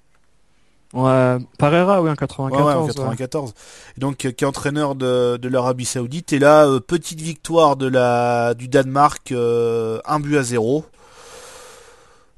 Ouais, 0.94 1.38
Parera, 1.60 2.02
oui, 2.02 2.10
en 2.10 2.16
94. 2.16 2.66
Ouais, 2.66 2.74
en 2.74 2.88
94. 2.88 3.54
Et 3.98 4.00
donc, 4.00 4.16
qui 4.16 4.28
est 4.28 4.44
entraîneur 4.46 4.96
de, 4.96 5.36
de 5.36 5.50
l'Arabie 5.50 5.86
Saoudite. 5.86 6.32
Et 6.32 6.40
là, 6.40 6.66
euh, 6.66 6.80
petite 6.80 7.20
victoire 7.20 7.76
de 7.76 7.88
la 7.88 8.54
du 8.54 8.70
Danemark, 8.70 9.34
un 9.34 10.20
but 10.22 10.38
à 10.38 10.44
zéro. 10.44 10.86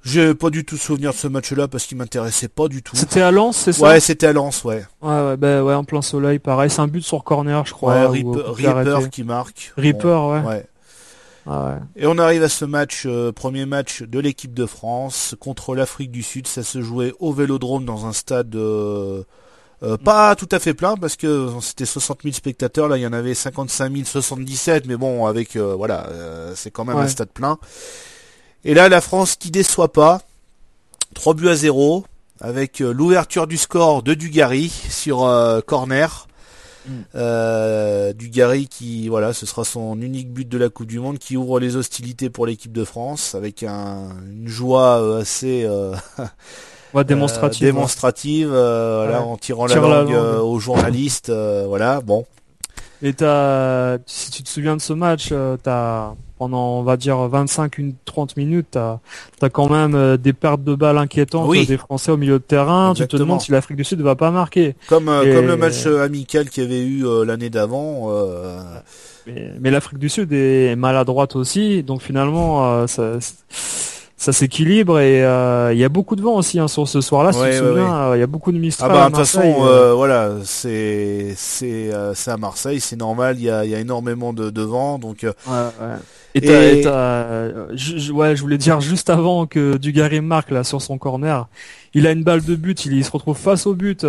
J'ai 0.08 0.34
pas 0.34 0.50
du 0.50 0.64
tout 0.64 0.78
souvenir 0.78 1.12
de 1.12 1.18
ce 1.18 1.28
match-là 1.28 1.68
parce 1.68 1.86
qu'il 1.86 1.98
m'intéressait 1.98 2.48
pas 2.48 2.70
du 2.70 2.82
tout. 2.82 2.96
C'était 2.96 3.22
à 3.22 3.30
Lens, 3.32 3.58
c'est 3.58 3.74
ça 3.74 3.88
Ouais, 3.88 4.00
c'était 4.00 4.28
à 4.28 4.34
Lens, 4.34 4.64
ouais. 4.64 4.86
Ouais, 5.02 5.10
ouais, 5.10 5.38
bah, 5.38 5.64
ouais, 5.64 5.74
en 5.74 5.84
plein 5.84 6.02
soleil, 6.02 6.40
pareil. 6.40 6.70
C'est 6.70 6.80
un 6.80 6.88
but 6.88 7.04
sur 7.04 7.26
corner, 7.26 7.66
je 7.66 7.74
crois. 7.74 8.10
Ouais, 8.10 8.24
Ripper, 8.24 9.10
qui 9.12 9.24
marque. 9.24 9.74
Ripper, 9.76 10.42
ouais. 10.46 10.66
Ah, 11.46 11.66
ouais. 11.66 12.04
Et 12.04 12.08
on 12.08 12.18
arrive 12.18 12.44
à 12.44 12.50
ce 12.50 12.66
match, 12.66 13.04
euh, 13.06 13.32
premier 13.32 13.66
match 13.66 14.02
de 14.02 14.20
l'équipe 14.20 14.54
de 14.54 14.66
France 14.66 15.36
contre 15.40 15.76
l'Afrique 15.76 16.12
du 16.12 16.24
Sud. 16.24 16.48
Ça 16.48 16.64
se 16.64 16.82
jouait 16.82 17.14
au 17.20 17.32
Vélodrome 17.32 17.86
dans 17.86 18.06
un 18.06 18.14
stade 18.14 18.54
euh, 18.56 19.24
euh, 19.84 19.96
pas 19.96 20.36
tout 20.36 20.50
à 20.52 20.60
fait 20.60 20.74
plein 20.74 20.96
parce 20.96 21.16
que 21.16 21.50
c'était 21.62 21.86
60 21.86 22.24
000 22.24 22.34
spectateurs. 22.34 22.90
Là, 22.90 22.98
il 22.98 23.02
y 23.02 23.08
en 23.08 23.14
avait 23.14 23.34
55 23.34 23.94
077, 24.06 24.88
mais 24.88 24.98
bon, 24.98 25.26
avec 25.26 25.56
voilà, 25.56 26.08
c'est 26.56 26.72
quand 26.72 26.86
même 26.86 26.98
un 26.98 27.08
stade 27.08 27.30
plein. 27.30 27.58
Et 28.68 28.74
là, 28.74 28.90
la 28.90 29.00
France 29.00 29.38
qui 29.38 29.50
déçoit 29.50 29.94
pas. 29.94 30.22
3 31.16 31.34
buts 31.36 31.48
à 31.48 31.56
0 31.56 32.06
avec 32.42 32.82
euh, 32.82 32.92
l'ouverture 32.92 33.48
du 33.48 33.56
score 33.56 34.04
de 34.04 34.14
Dugarry 34.14 34.68
sur 34.68 35.24
euh, 35.24 35.62
corner. 35.62 36.28
Mm. 36.86 36.92
Euh, 37.16 38.12
Dugarry 38.12 38.68
qui 38.68 39.08
voilà 39.08 39.32
ce 39.32 39.46
sera 39.46 39.64
son 39.64 40.00
unique 40.02 40.34
but 40.34 40.48
de 40.48 40.58
la 40.58 40.68
Coupe 40.68 40.88
du 40.88 41.00
Monde 41.00 41.18
qui 41.18 41.38
ouvre 41.38 41.62
les 41.62 41.78
hostilités 41.78 42.30
pour 42.30 42.46
l'équipe 42.46 42.74
de 42.74 42.84
France 42.84 43.36
avec 43.36 43.64
une 43.64 44.48
joie 44.48 45.18
assez 45.18 45.68
démonstrative, 47.06 47.68
démonstrative 47.68 48.54
en 48.54 49.38
tirant 49.38 49.66
la 49.66 49.76
langue, 49.76 50.14
aux 50.14 50.60
journalistes 50.60 51.30
voilà 51.30 52.00
bon 52.00 52.26
et 53.02 53.14
t'as 53.14 53.98
si 54.06 54.32
tu 54.32 54.44
te 54.44 54.50
souviens 54.50 54.76
de 54.76 54.82
ce 54.82 54.94
match 54.94 55.34
t'as 55.64 56.14
pendant 56.38 56.80
on 56.80 56.84
va 56.84 56.98
dire 56.98 57.18
25 57.18 57.78
une 57.78 57.94
30 58.06 58.38
minutes 58.38 58.68
t'as 58.72 59.00
as 59.42 59.50
quand 59.50 59.70
même 59.70 59.96
euh, 59.96 60.18
des 60.18 60.34
pertes 60.34 60.64
de 60.64 60.76
balles 60.76 60.98
inquiétantes 60.98 61.52
des 61.52 61.78
Français 61.78 62.12
au 62.12 62.18
milieu 62.18 62.34
de 62.34 62.44
terrain. 62.44 62.94
Tu 62.96 63.08
te 63.08 63.18
demandes 63.18 63.42
si 63.42 63.52
l'Afrique 63.52 63.78
du 63.78 63.84
Sud 63.84 64.00
ne 64.00 64.04
va 64.04 64.16
pas 64.16 64.32
marquer. 64.32 64.76
Comme 64.88 65.10
euh, 65.10 65.36
comme 65.36 65.48
le 65.48 65.58
match 65.58 65.86
euh, 65.86 66.04
amical 66.04 66.50
qu'il 66.50 66.64
y 66.64 66.66
avait 66.66 66.84
eu 66.84 67.06
l'année 67.26 67.50
d'avant 67.50 68.12
mais, 69.60 69.72
l'Afrique 69.72 70.00
du 70.00 70.08
Sud 70.08 70.32
est 70.32 70.76
maladroite 70.78 71.36
aussi. 71.36 71.84
Donc 71.84 72.02
finalement 72.02 72.88
ça 72.88 73.20
ça 74.20 74.34
s'équilibre 74.34 75.00
et 75.00 75.24
euh, 75.24 75.72
il 75.74 75.78
y 75.78 75.84
a 75.84 75.90
beaucoup 75.90 76.16
de 76.16 76.24
vent 76.24 76.34
aussi 76.34 76.60
hein, 76.60 76.68
sur 76.68 76.88
ce 76.88 77.02
soir-là. 77.02 77.32
si 77.32 77.40
tu 77.40 77.50
te 77.50 77.56
souviens, 77.56 78.16
il 78.16 78.20
y 78.20 78.24
a 78.24 78.28
beaucoup 78.28 78.52
de 78.52 78.58
Mistral. 78.58 78.90
Ah 78.92 78.94
bah 78.96 79.02
de 79.02 79.08
toute 79.10 79.18
façon, 79.18 79.44
euh, 79.62 79.94
voilà, 79.94 80.32
c'est 80.44 81.36
c'est 81.38 81.92
c'est 82.16 82.32
à 82.32 82.38
Marseille, 82.38 82.80
c'est 82.80 82.96
normal. 82.96 83.36
Il 83.38 83.44
y 83.44 83.50
a, 83.52 83.64
y 83.64 83.76
a 83.76 83.80
énormément 83.80 84.34
de, 84.34 84.50
de 84.50 84.62
vent, 84.64 84.98
donc. 84.98 85.20
Ouais, 85.22 85.32
ouais. 85.54 85.96
Et, 86.34 86.82
je, 86.84 88.12
ouais, 88.12 88.36
je 88.36 88.42
voulais 88.42 88.58
dire 88.58 88.82
juste 88.82 89.10
avant 89.10 89.46
que 89.46 89.78
Dugarry 89.78 90.22
marque 90.22 90.52
là 90.52 90.64
sur 90.64 90.82
son 90.82 90.98
corner, 90.98 91.48
il 91.94 92.06
a 92.06 92.12
une 92.12 92.24
balle 92.24 92.44
de 92.44 92.56
but, 92.56 92.86
il, 92.86 93.06
se 93.06 93.12
retrouve 93.12 93.38
face 93.38 93.68
au 93.68 93.76
but 93.76 94.02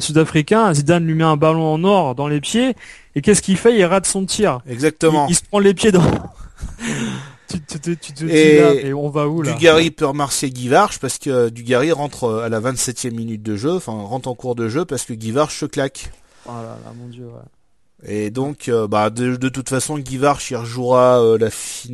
sud-africain. 0.00 0.74
Zidane 0.74 1.06
lui 1.06 1.14
met 1.14 1.24
un 1.24 1.36
ballon 1.36 1.74
en 1.74 1.84
or 1.84 2.16
dans 2.16 2.26
les 2.26 2.40
pieds 2.40 2.74
et 3.14 3.22
qu'est-ce 3.22 3.42
qu'il 3.42 3.56
fait? 3.56 3.76
Il 3.76 3.84
rate 3.84 4.06
son 4.06 4.24
tir. 4.24 4.60
Exactement. 4.68 5.26
Il, 5.28 5.36
se 5.36 5.42
prend 5.42 5.60
les 5.60 5.74
pieds 5.74 5.92
dans. 5.92 6.02
Tu, 7.48 7.60
tu, 7.60 7.96
tu, 7.96 8.30
et, 8.30 8.92
on 8.92 9.08
va 9.08 9.28
où 9.28 9.42
là 9.42 9.52
Dugarry 9.52 9.90
peut 9.90 10.06
remercier 10.06 10.50
Guivarch 10.50 10.98
parce 10.98 11.18
que 11.18 11.48
Dugarry 11.48 11.92
rentre 11.92 12.24
euh, 12.24 12.44
à 12.44 12.48
la 12.48 12.60
27e 12.60 13.12
minute 13.12 13.42
de 13.42 13.56
jeu, 13.56 13.74
enfin 13.74 13.92
rentre 13.92 14.28
en 14.28 14.34
cours 14.34 14.54
de 14.54 14.68
jeu 14.68 14.84
parce 14.84 15.04
que 15.04 15.12
Guivarch 15.12 15.58
se 15.58 15.66
claque. 15.66 16.10
Oh 16.46 16.52
là 16.52 16.78
là, 16.84 16.92
mon 16.96 17.08
dieu, 17.08 17.26
ouais. 17.26 17.42
Et 18.04 18.30
donc, 18.30 18.68
euh, 18.68 18.86
bah, 18.86 19.10
de, 19.10 19.36
de, 19.36 19.48
toute 19.48 19.68
façon, 19.68 19.98
Guivarch 19.98 20.50
il 20.50 20.56
rejouera 20.56 21.22
euh, 21.22 21.38
la, 21.38 21.50
fin... 21.50 21.88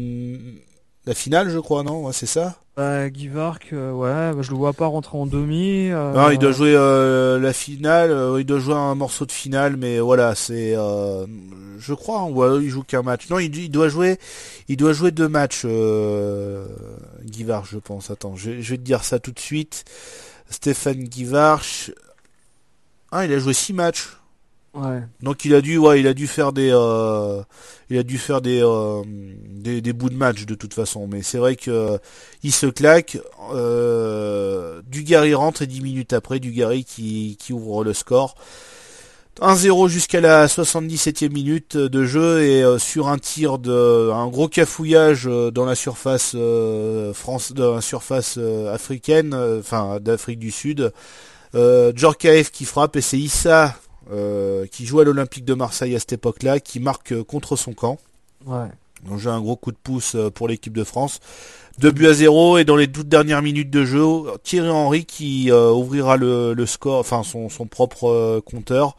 la 1.06 1.14
finale, 1.14 1.48
je 1.50 1.58
crois, 1.58 1.82
non? 1.82 2.06
Ouais, 2.06 2.12
C'est 2.12 2.26
ça? 2.26 2.61
Bah, 2.76 2.82
euh, 2.82 3.92
ouais, 3.92 4.32
bah, 4.34 4.40
je 4.40 4.50
le 4.50 4.56
vois 4.56 4.72
pas 4.72 4.86
rentrer 4.86 5.18
en 5.18 5.26
demi. 5.26 5.90
Euh, 5.90 6.12
non, 6.12 6.30
il 6.30 6.38
doit 6.38 6.52
jouer 6.52 6.74
euh, 6.74 7.38
la 7.38 7.52
finale, 7.52 8.10
il 8.38 8.46
doit 8.46 8.60
jouer 8.60 8.74
un 8.74 8.94
morceau 8.94 9.26
de 9.26 9.32
finale, 9.32 9.76
mais 9.76 10.00
voilà, 10.00 10.34
c'est, 10.34 10.74
je 10.74 11.94
crois, 11.94 12.20
hein, 12.20 12.60
il 12.62 12.70
joue 12.70 12.82
qu'un 12.82 13.02
match. 13.02 13.28
Non, 13.28 13.38
il, 13.38 13.70
doit 13.70 13.88
jouer, 13.88 14.18
il 14.68 14.76
doit 14.76 14.92
jouer 14.94 15.10
deux 15.10 15.28
matchs, 15.28 15.66
Vark, 17.44 17.66
je 17.70 17.78
pense. 17.78 18.10
Attends, 18.10 18.36
je, 18.36 18.50
vais 18.50 18.76
te 18.76 18.82
dire 18.82 19.04
ça 19.04 19.18
tout 19.18 19.32
de 19.32 19.40
suite. 19.40 19.84
Stéphane 20.48 21.04
Guy 21.04 21.26
ah, 23.14 23.26
il 23.26 23.32
a 23.34 23.38
joué 23.38 23.52
six 23.52 23.74
matchs. 23.74 24.08
Donc 25.20 25.44
il 25.44 25.54
a 25.54 25.60
dû, 25.60 25.76
ouais, 25.76 26.00
il 26.00 26.06
a 26.06 26.14
dû 26.14 26.26
faire 26.26 26.52
des, 26.52 26.70
euh, 26.72 27.42
il 27.90 27.98
a 27.98 28.02
dû 28.02 28.16
faire 28.16 28.40
des, 28.40 28.62
euh, 28.62 29.02
des, 29.06 29.92
bouts 29.92 30.08
de 30.08 30.16
match 30.16 30.46
de 30.46 30.54
toute 30.54 30.72
façon. 30.72 31.06
Mais 31.06 31.22
c'est 31.22 31.38
vrai 31.38 31.56
que 31.56 31.70
euh, 31.70 31.98
se 32.50 32.66
claque. 32.66 33.18
Euh, 33.52 34.80
Dugarry 34.86 35.34
rentre 35.34 35.62
et 35.62 35.66
10 35.66 35.82
minutes 35.82 36.12
après, 36.14 36.40
Dugarry 36.40 36.84
qui, 36.84 37.36
ouvre 37.50 37.84
le 37.84 37.92
score. 37.92 38.34
1-0 39.40 39.88
jusqu'à 39.88 40.20
la 40.20 40.46
77e 40.46 41.32
minute 41.32 41.76
de 41.76 42.04
jeu 42.04 42.42
et 42.42 42.78
sur 42.78 43.08
un 43.08 43.16
tir 43.16 43.58
de 43.58 44.10
un 44.12 44.28
gros 44.28 44.46
cafouillage 44.46 45.24
dans 45.24 45.64
la 45.64 45.74
surface 45.74 46.36
France, 47.14 47.52
dans 47.52 47.74
la 47.76 47.80
surface 47.80 48.38
africaine, 48.70 49.34
enfin 49.34 50.00
d'Afrique 50.00 50.38
du 50.38 50.50
Sud. 50.50 50.92
Euh, 51.54 51.92
qui 52.52 52.64
frappe 52.64 52.96
et 52.96 53.00
c'est 53.00 53.18
Issa 53.18 53.76
euh, 54.10 54.66
qui 54.66 54.84
joue 54.84 54.98
à 54.98 55.04
l'Olympique 55.04 55.44
de 55.44 55.54
Marseille 55.54 55.94
à 55.94 56.00
cette 56.00 56.14
époque-là, 56.14 56.58
qui 56.58 56.80
marque 56.80 57.12
euh, 57.12 57.22
contre 57.22 57.54
son 57.54 57.72
camp. 57.72 57.98
Ouais. 58.46 58.66
Donc 59.08 59.20
j'ai 59.20 59.30
un 59.30 59.40
gros 59.40 59.54
coup 59.54 59.70
de 59.70 59.76
pouce 59.80 60.16
euh, 60.16 60.28
pour 60.28 60.48
l'équipe 60.48 60.76
de 60.76 60.82
France. 60.82 61.20
2 61.78 61.90
buts 61.92 62.08
à 62.08 62.12
0 62.12 62.58
et 62.58 62.64
dans 62.64 62.74
les 62.74 62.90
toutes 62.90 63.08
dernières 63.08 63.42
minutes 63.42 63.70
de 63.70 63.84
jeu, 63.84 64.04
Thierry 64.42 64.68
Henry 64.68 65.04
qui 65.04 65.50
ouvrira 65.50 66.18
le, 66.18 66.66
score, 66.66 66.98
enfin 66.98 67.22
son, 67.22 67.48
son 67.48 67.66
propre 67.66 68.40
compteur, 68.44 68.94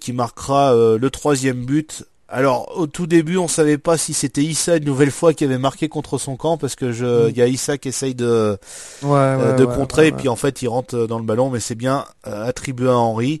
qui 0.00 0.12
marquera 0.12 0.72
le 0.74 1.10
troisième 1.10 1.66
but. 1.66 2.04
Alors 2.28 2.72
au 2.78 2.86
tout 2.86 3.08
début, 3.08 3.36
on 3.36 3.48
savait 3.48 3.78
pas 3.78 3.98
si 3.98 4.14
c'était 4.14 4.44
Issa 4.44 4.76
une 4.76 4.84
nouvelle 4.84 5.10
fois 5.10 5.34
qui 5.34 5.42
avait 5.42 5.58
marqué 5.58 5.88
contre 5.88 6.18
son 6.18 6.36
camp 6.36 6.56
parce 6.56 6.76
que 6.76 6.92
je, 6.92 7.26
mm. 7.26 7.30
il 7.30 7.36
y 7.36 7.42
a 7.42 7.48
Issa 7.48 7.78
qui 7.78 7.88
essaye 7.88 8.14
de 8.14 8.58
de 9.02 9.64
contrer 9.64 10.06
et 10.06 10.12
puis 10.12 10.28
en 10.28 10.36
fait 10.36 10.62
il 10.62 10.68
rentre 10.68 11.08
dans 11.08 11.18
le 11.18 11.24
ballon, 11.24 11.50
mais 11.50 11.58
c'est 11.58 11.74
bien 11.74 12.04
attribué 12.22 12.88
à 12.88 12.96
Henry. 12.96 13.40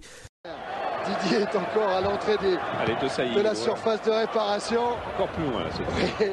Didier 1.08 1.42
est 1.42 1.56
encore 1.56 1.88
à 1.88 2.00
l'entrée 2.00 2.36
de, 2.36 3.42
la 3.42 3.54
surface 3.54 4.02
de 4.02 4.10
réparation. 4.10 4.82
Encore 5.14 5.28
plus 5.28 5.44
loin, 5.44 5.64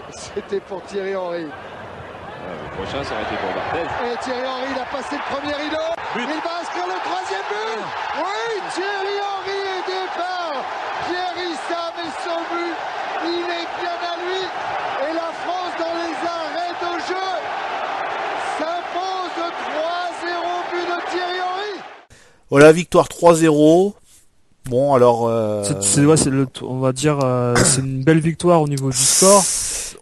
c'était 0.10 0.60
pour 0.60 0.82
Thierry 0.84 1.16
Henry. 1.16 1.44
le 1.44 2.76
prochain, 2.76 3.04
ça 3.04 3.14
aurait 3.14 3.24
été 3.24 3.36
pour 3.38 3.54
Barthez. 3.56 3.88
Et 4.12 4.18
Thierry 4.24 4.48
Henry, 4.48 4.68
il 4.76 4.82
a 4.82 4.86
passé 4.86 5.16
le 5.16 5.36
premier 5.36 5.56
rideau. 5.56 5.88
Il 6.16 6.22
va 6.22 6.60
inscrire 6.62 6.88
le 6.88 7.00
troisième 7.08 7.48
but. 7.50 7.84
Oui, 8.20 8.62
Thierry 8.74 9.16
Henry 9.24 9.60
est 9.76 9.86
départ. 9.88 10.60
Thierry 11.08 11.52
Sam 11.68 11.96
est 12.04 12.16
son 12.24 12.40
but. 12.52 12.76
Il 13.26 13.46
est 13.48 13.70
bien 13.80 13.98
à 14.04 14.16
lui. 14.24 14.44
Et 15.08 15.14
la 15.14 15.32
France, 15.44 15.74
dans 15.80 15.96
les 15.96 16.16
arrêts 16.28 16.76
de 16.84 16.94
jeu, 17.08 17.28
s'impose 18.58 19.40
3-0 20.24 20.34
but 20.72 20.86
de 20.88 21.12
Thierry 21.12 21.40
Henry. 21.40 21.82
Voilà, 22.50 22.72
victoire 22.72 23.08
3-0. 23.08 23.94
Bon, 24.70 24.94
alors. 24.94 25.28
Euh... 25.28 25.64
C'est, 25.82 26.02
le, 26.02 26.48
on 26.64 26.80
va 26.80 26.92
dire, 26.92 27.20
euh, 27.24 27.56
c'est 27.64 27.82
une 27.82 28.04
belle 28.04 28.20
victoire 28.20 28.62
au 28.62 28.68
niveau 28.68 28.90
du 28.90 28.98
score, 28.98 29.44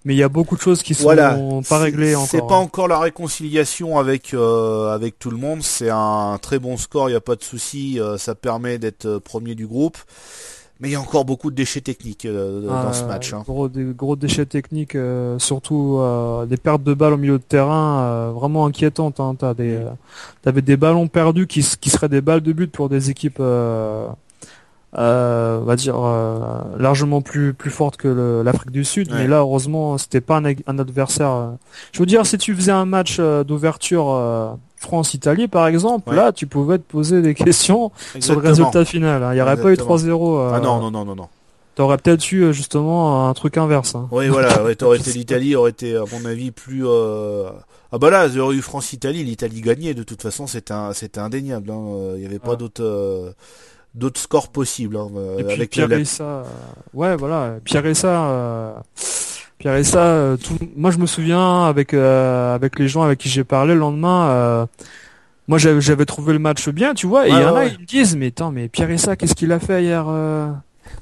mais 0.06 0.14
il 0.14 0.18
y 0.18 0.24
a 0.24 0.30
beaucoup 0.30 0.56
de 0.56 0.62
choses 0.62 0.84
qui 0.84 0.94
sont 0.94 1.62
pas 1.68 1.78
réglées 1.78 2.16
encore. 2.16 2.28
C'est 2.30 2.40
pas 2.40 2.56
encore 2.56 2.88
la 2.88 3.00
réconciliation 3.00 3.98
avec 4.00 4.34
euh, 4.34 4.94
avec 4.94 5.20
tout 5.20 5.32
le 5.32 5.38
monde. 5.38 5.62
C'est 5.62 5.90
un 5.90 6.38
très 6.42 6.60
bon 6.60 6.78
score, 6.78 7.10
il 7.10 7.14
n'y 7.14 7.18
a 7.18 7.22
pas 7.22 7.36
de 7.36 7.44
souci. 7.44 8.00
Euh, 8.00 8.18
ça 8.18 8.36
permet 8.36 8.78
d'être 8.78 9.18
premier 9.20 9.56
du 9.56 9.68
groupe. 9.68 9.98
Mais 10.80 10.90
il 10.90 10.92
y 10.94 10.96
a 10.96 11.00
encore 11.00 11.24
beaucoup 11.24 11.50
de 11.50 11.56
déchets 11.56 11.82
techniques 11.82 12.28
dans 12.28 12.92
ce 12.92 13.06
match. 13.06 13.32
Hein. 13.32 13.44
Gros, 13.46 13.70
des, 13.70 13.94
gros 13.94 14.18
déchets 14.18 14.48
techniques, 14.48 14.98
surtout 15.38 16.02
des 16.50 16.58
pertes 16.58 16.84
de 16.84 16.94
balles 16.94 17.14
au 17.14 17.18
milieu 17.18 17.38
de 17.38 17.44
terrain, 17.44 18.32
vraiment 18.32 18.66
inquiétantes. 18.66 19.22
Hein. 19.22 19.36
T'as 19.38 19.54
des, 19.54 19.80
t'avais 20.42 20.62
des 20.62 20.76
ballons 20.76 21.08
perdus 21.08 21.48
qui, 21.48 21.66
qui 21.80 21.90
seraient 21.90 22.10
des 22.10 22.20
balles 22.20 22.42
de 22.42 22.52
but 22.52 22.70
pour 22.70 22.90
des 22.90 23.12
équipes 23.12 23.40
euh, 24.96 25.60
on 25.60 25.64
va 25.64 25.76
dire 25.76 25.96
euh, 25.98 26.38
largement 26.78 27.22
plus 27.22 27.56
plus 27.56 27.72
forte 27.72 27.98
que 27.98 28.44
l'Afrique 28.46 28.70
du 28.70 28.86
Sud 28.86 29.10
mais 29.12 29.28
là 29.28 29.38
heureusement 29.38 29.98
c'était 29.98 30.22
pas 30.22 30.38
un, 30.38 30.78
adversaire 30.78 31.32
euh. 31.32 31.48
je 31.92 32.00
veux 32.00 32.06
dire 32.06 32.28
si 32.28 32.38
tu 32.38 32.54
faisais 32.54 32.72
un 32.72 32.86
match 32.86 33.20
d'ouverture 33.20 34.58
France-Italie 34.78 35.48
par 35.48 35.66
exemple 35.66 36.14
là 36.14 36.32
tu 36.32 36.46
pouvais 36.46 36.78
te 36.78 36.84
poser 36.84 37.24
des 37.24 37.34
questions 37.34 37.92
sur 38.20 38.40
le 38.40 38.48
résultat 38.48 38.86
final 38.86 39.24
hein. 39.24 39.32
il 39.32 39.36
n'y 39.36 39.42
aurait 39.42 39.58
pas 39.58 39.72
eu 39.72 39.76
3-0 39.76 40.52
ah 40.54 40.60
non 40.60 40.80
non 40.80 40.92
non 40.92 41.06
non 41.06 41.16
non 41.16 41.28
T'aurais 41.76 41.98
peut-être 41.98 42.32
eu 42.32 42.54
justement 42.54 43.28
un 43.28 43.34
truc 43.34 43.58
inverse. 43.58 43.96
Hein. 43.96 44.08
Oui, 44.12 44.28
voilà, 44.28 44.64
ouais, 44.64 44.76
t'aurais 44.76 45.00
été 45.00 45.12
l'Italie, 45.14 45.56
aurait 45.56 45.72
été 45.72 45.96
à 45.96 46.04
mon 46.12 46.24
avis 46.24 46.52
plus. 46.52 46.86
Ah 46.86 47.98
bah 47.98 48.12
là, 48.12 48.28
aurait 48.38 48.56
eu 48.56 48.62
France-Italie, 48.62 49.24
l'Italie 49.24 49.62
gagnait. 49.62 49.96
De 49.96 50.04
toute 50.04 50.22
façon, 50.22 50.46
c'était 50.46 50.76
c'était 50.94 51.20
indéniable. 51.20 51.72
Hein. 51.72 52.14
Il 52.14 52.20
n'y 52.20 52.28
avait 52.28 52.38
pas 52.38 52.56
d'autre 52.56 53.34
d'autres 53.96 54.20
scores 54.20 54.50
possibles. 54.50 54.98
Hein, 54.98 55.10
euh, 55.16 55.40
et 55.40 55.44
puis 55.44 55.54
avec 55.54 55.70
Pierre 55.72 55.92
et 55.92 56.06
ça, 56.06 56.24
euh, 56.24 56.44
ouais 56.94 57.16
voilà, 57.16 57.56
Pierre 57.64 57.86
et 57.86 57.94
ça, 57.94 58.26
euh, 58.26 58.74
Pierre 59.60 59.76
et 59.76 59.84
ça, 59.84 60.36
tout... 60.44 60.58
moi 60.76 60.92
je 60.92 60.98
me 60.98 61.06
souviens 61.06 61.66
avec 61.66 61.94
avec 61.94 62.80
les 62.80 62.88
gens 62.88 63.04
avec 63.04 63.20
qui 63.20 63.30
j'ai 63.30 63.44
parlé 63.44 63.74
le 63.74 63.80
lendemain. 63.80 64.68
moi 65.48 65.58
j'avais 65.58 66.06
trouvé 66.06 66.34
le 66.34 66.40
match 66.40 66.70
bien, 66.70 66.94
tu 66.94 67.08
vois, 67.08 67.28
et 67.28 67.32
il 67.32 67.38
y 67.38 67.46
en 67.46 67.56
a 67.56 67.66
ils 67.66 67.80
me 67.80 67.86
disent 67.86 68.16
mais 68.16 68.28
attends 68.28 68.52
mais 68.52 68.68
Pierre 68.68 68.90
et 68.90 68.98
ça 68.98 69.16
qu'est-ce 69.16 69.36
qu'il 69.36 69.52
a 69.52 69.60
fait 69.60 69.84
hier 69.84 70.06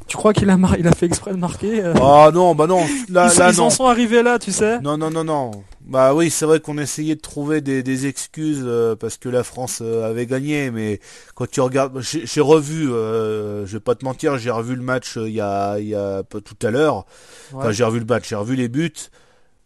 tu 0.08 0.18
crois 0.18 0.34
qu'il 0.34 0.50
a 0.50 0.58
mar... 0.58 0.76
il 0.78 0.88
a 0.88 0.92
fait 0.92 1.06
exprès 1.06 1.32
de 1.32 1.38
marquer 1.38 1.82
Ah 2.02 2.32
non, 2.34 2.56
bah 2.56 2.68
non. 2.68 2.82
Là, 3.10 3.30
ils, 3.34 3.40
là, 3.40 3.52
ils 3.52 3.62
en 3.62 3.70
sont 3.70 3.86
arrivés 3.86 4.24
là, 4.24 4.40
tu 4.40 4.52
sais. 4.52 4.80
Non, 4.82 4.98
non, 4.98 5.10
non, 5.10 5.24
non. 5.24 5.52
Bah 5.86 6.14
oui, 6.14 6.30
c'est 6.30 6.46
vrai 6.46 6.60
qu'on 6.60 6.78
essayait 6.78 7.16
de 7.16 7.22
trouver 7.22 7.60
des, 7.62 7.84
des 7.84 8.08
excuses 8.08 8.64
euh, 8.64 8.96
parce 8.96 9.18
que 9.18 9.30
la 9.30 9.44
France 9.44 9.80
euh, 9.82 10.10
avait 10.10 10.26
gagné, 10.26 10.72
mais 10.72 11.00
quand 11.36 11.50
tu 11.50 11.60
regardes, 11.60 12.00
j'ai 12.02 12.42
revu, 12.42 12.92
euh, 12.92 13.66
je 13.66 13.74
vais 13.74 13.80
pas 13.80 13.96
te 13.96 14.06
mentir, 14.06 14.38
j'ai 14.38 14.52
revu 14.52 14.76
le 14.76 14.84
match 14.84 15.18
il 15.18 15.34
y 15.34 15.42
a, 15.42 15.80
y 15.80 15.96
a 15.96 16.24
tout 16.24 16.66
à 16.66 16.72
l'heure. 16.72 17.06
Enfin, 17.54 17.72
j'ai 17.72 17.84
revu 17.84 18.00
le 18.00 18.06
match, 18.06 18.30
j'ai 18.30 18.36
revu 18.36 18.56
les 18.56 18.70
buts. 18.70 18.94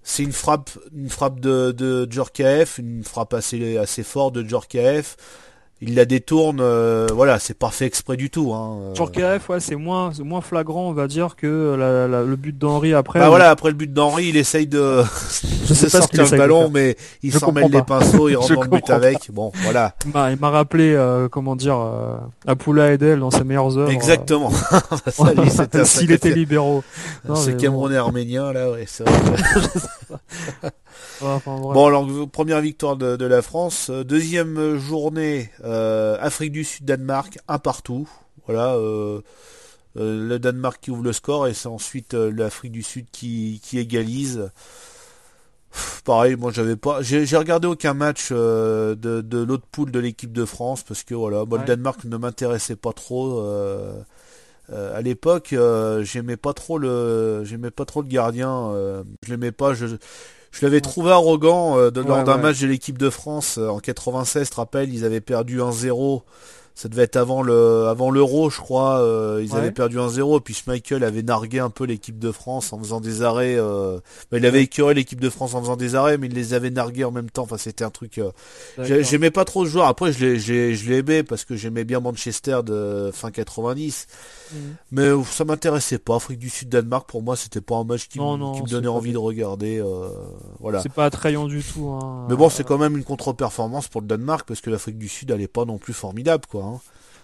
C'est 0.03 0.24
une 0.24 0.34
frappe, 0.34 0.70
une 0.95 1.09
frappe 1.09 1.39
de, 1.39 1.72
de 1.72 2.07
Djorkaeff, 2.09 2.78
une 2.78 3.03
frappe 3.03 3.34
assez, 3.34 3.78
assez 3.78 4.03
forte 4.03 4.36
de 4.36 4.47
Djorkaeff 4.47 5.18
il 5.82 5.95
la 5.95 6.05
détourne, 6.05 6.59
euh, 6.61 7.05
voilà, 7.13 7.38
c'est 7.38 7.57
pas 7.57 7.69
fait 7.69 7.86
exprès 7.86 8.15
du 8.15 8.30
tout. 8.30 8.53
Hein. 8.53 8.93
KF, 8.95 9.49
ouais, 9.49 9.59
c'est 9.59 9.76
moins, 9.76 10.11
moins 10.23 10.39
flagrant, 10.39 10.88
on 10.89 10.93
va 10.93 11.07
dire, 11.07 11.36
que 11.36 11.76
le 11.78 12.36
but 12.36 12.57
d'Henri 12.57 12.93
après. 12.93 13.19
Bah 13.19 13.28
voilà, 13.28 13.49
après 13.49 13.69
le 13.69 13.76
but 13.76 13.91
d'Henri, 13.91 14.28
il 14.30 14.38
essaye 14.38 14.67
de, 14.67 15.03
je 15.65 15.73
sais 15.73 15.89
pas 15.89 15.99
sortir 15.99 16.23
le 16.32 16.38
ballon, 16.38 16.69
mais 16.73 16.95
il 17.23 17.34
s'en 17.34 17.51
mêle 17.51 17.69
les 17.69 17.82
pinceaux, 17.82 18.30
il 18.30 18.36
rentre 18.38 18.55
dans 18.55 18.61
le 18.61 18.69
but 18.69 18.89
avec. 18.89 19.32
Bon, 19.32 19.51
voilà. 19.63 19.93
il 20.05 20.39
m'a 20.39 20.49
rappelé, 20.49 20.93
euh, 20.93 21.28
comment 21.28 21.57
dire, 21.57 21.78
euh, 21.78 22.15
Apula 22.47 22.93
Edel 22.93 23.19
dans 23.19 23.32
ses 23.32 23.43
meilleures 23.43 23.78
heures. 23.78 23.89
Exactement. 23.89 24.51
S'il 25.84 26.11
était 26.11 26.34
libéraux. 26.34 26.84
Ce 27.34 27.51
Camerounais 27.51 27.97
arménien, 27.97 28.53
là, 28.53 28.71
ouais, 28.71 28.86
c'est 28.88 29.07
vrai. 29.07 30.71
Bon, 31.19 31.85
alors 31.87 32.07
première 32.31 32.61
victoire 32.61 32.97
de, 32.97 33.25
la 33.25 33.41
France, 33.41 33.89
euh, 33.89 34.03
deuxième 34.03 34.77
journée 34.77 35.49
euh, 35.63 36.17
Afrique 36.19 36.51
du 36.51 36.63
Sud 36.63 36.85
Danemark, 36.85 37.37
un 37.47 37.59
partout. 37.59 38.07
Voilà, 38.47 38.75
euh, 38.75 39.21
le 39.95 40.37
Danemark 40.37 40.79
qui 40.81 40.91
ouvre 40.91 41.03
le 41.03 41.13
score 41.13 41.47
et 41.47 41.53
c'est 41.53 41.67
ensuite 41.67 42.13
l'Afrique 42.13 42.71
du 42.71 42.83
Sud 42.83 43.07
qui, 43.11 43.61
qui 43.63 43.79
égalise. 43.79 44.51
Pff, 45.71 46.01
Pareil, 46.05 46.35
moi 46.35 46.51
j'avais 46.51 46.75
pas, 46.75 47.01
j'ai 47.01 47.37
regardé 47.37 47.67
aucun 47.67 47.93
match 47.93 48.31
de, 48.31 48.95
de 48.95 49.37
l'autre 49.43 49.65
poule 49.71 49.91
de 49.91 49.99
l'équipe 49.99 50.31
de 50.31 50.45
France 50.45 50.83
parce 50.83 51.03
que 51.03 51.15
voilà, 51.15 51.45
moi, 51.45 51.57
le. 51.59 51.65
Danemark 51.65 52.03
ne 52.05 52.17
m'intéressait 52.17 52.75
pas 52.75 52.93
trop. 52.93 53.39
euh, 53.39 54.01
euh, 54.71 54.97
à 54.97 55.01
l'époque, 55.01 55.53
euh, 55.53 56.03
j'aimais 56.03 56.37
pas 56.37 56.53
trop 56.53 56.77
le, 56.77 57.43
j'aimais 57.43 57.71
pas 57.71 57.85
trop 57.85 58.01
le 58.01 58.07
gardien. 58.07 58.69
euh, 58.71 59.03
je 59.23 59.31
l'aimais 59.31 59.51
pas. 59.51 59.73
Je, 59.73 59.85
je 60.59 60.65
l'avais 60.65 60.81
trouvé 60.81 61.11
arrogant 61.11 61.77
euh, 61.77 61.91
de- 61.91 62.01
lors 62.01 62.23
d'un 62.23 62.35
ouais. 62.37 62.41
match 62.41 62.59
de 62.61 62.67
l'équipe 62.67 62.97
de 62.97 63.09
France 63.09 63.57
euh, 63.57 63.67
en 63.69 63.79
96. 63.79 64.43
Tu 64.47 64.49
te 64.51 64.55
rappelles, 64.55 64.93
ils 64.93 65.03
avaient 65.05 65.21
perdu 65.21 65.59
1-0. 65.59 66.21
Ça 66.77 66.89
devait 66.89 67.03
être 67.03 67.15
avant 67.15 67.41
le, 67.41 67.85
avant 67.87 68.11
l'Euro, 68.11 68.49
je 68.49 68.57
crois. 68.59 68.99
euh, 68.99 69.39
ils 69.41 69.55
avaient 69.55 69.71
perdu 69.71 69.95
1-0. 69.97 70.41
Puis 70.41 70.53
Schmeichel 70.53 71.05
avait 71.05 71.21
nargué 71.23 71.59
un 71.59 71.69
peu 71.69 71.85
l'équipe 71.85 72.19
de 72.19 72.33
France 72.33 72.73
en 72.73 72.79
faisant 72.79 72.99
des 72.99 73.21
arrêts. 73.21 73.55
euh, 73.57 73.97
bah, 74.29 74.37
il 74.39 74.45
avait 74.45 74.63
écœuré 74.63 74.93
l'équipe 74.93 75.21
de 75.21 75.29
France 75.29 75.53
en 75.53 75.61
faisant 75.61 75.77
des 75.77 75.95
arrêts, 75.95 76.17
mais 76.17 76.27
il 76.27 76.33
les 76.33 76.53
avait 76.53 76.71
nargués 76.71 77.05
en 77.05 77.11
même 77.11 77.29
temps. 77.29 77.43
Enfin, 77.43 77.57
c'était 77.57 77.85
un 77.85 77.89
truc. 77.91 78.17
euh. 78.17 78.31
J'aimais 79.03 79.31
pas 79.31 79.45
trop 79.45 79.63
ce 79.63 79.69
joueur. 79.71 79.85
Après, 79.87 80.11
je 80.11 80.25
l'ai, 80.25 80.37
je 80.37 80.51
l'ai- 80.51 80.75
je 80.75 80.89
l'ai 80.89 80.97
aimé 80.97 81.23
parce 81.23 81.45
que 81.45 81.55
j'aimais 81.55 81.85
bien 81.85 82.01
Manchester 82.01 82.59
de 82.65 83.09
fin 83.13 83.31
90. 83.31 84.07
Mhm. 84.53 84.59
Mais 84.91 85.09
ça 85.25 85.45
m'intéressait 85.45 85.97
pas. 85.97 86.15
Afrique 86.15 86.39
du 86.39 86.49
Sud, 86.49 86.69
Danemark, 86.69 87.07
pour 87.09 87.21
moi, 87.23 87.35
c'était 87.35 87.61
pas 87.61 87.75
un 87.75 87.83
match 87.83 88.07
qui, 88.07 88.17
Non, 88.19 88.33
me- 88.33 88.37
non, 88.37 88.53
qui 88.53 88.61
me 88.63 88.67
c'est 88.67 88.73
donnait 88.75 88.87
envie 88.87 89.11
de 89.13 89.17
regarder. 89.17 89.79
euh, 89.79 90.07
voilà. 90.59 90.81
C'est 90.81 90.91
pas 90.91 91.05
attrayant 91.05 91.47
du 91.47 91.61
tout. 91.63 91.89
hein. 91.89 92.25
Mais 92.29 92.35
bon, 92.35 92.49
c'est 92.49 92.63
quand 92.63 92.77
même 92.77 92.95
une 92.97 93.03
contre-performance 93.03 93.87
pour 93.87 94.01
le 94.01 94.07
Danemark 94.07 94.47
parce 94.47 94.61
que 94.61 94.69
l'Afrique 94.69 94.97
du 94.97 95.07
Sud, 95.07 95.31
elle 95.31 95.41
est 95.41 95.47
pas 95.47 95.65
non 95.65 95.77
plus 95.77 95.93
formidable, 95.93 96.43
quoi. 96.49 96.63
hein. 96.63 96.79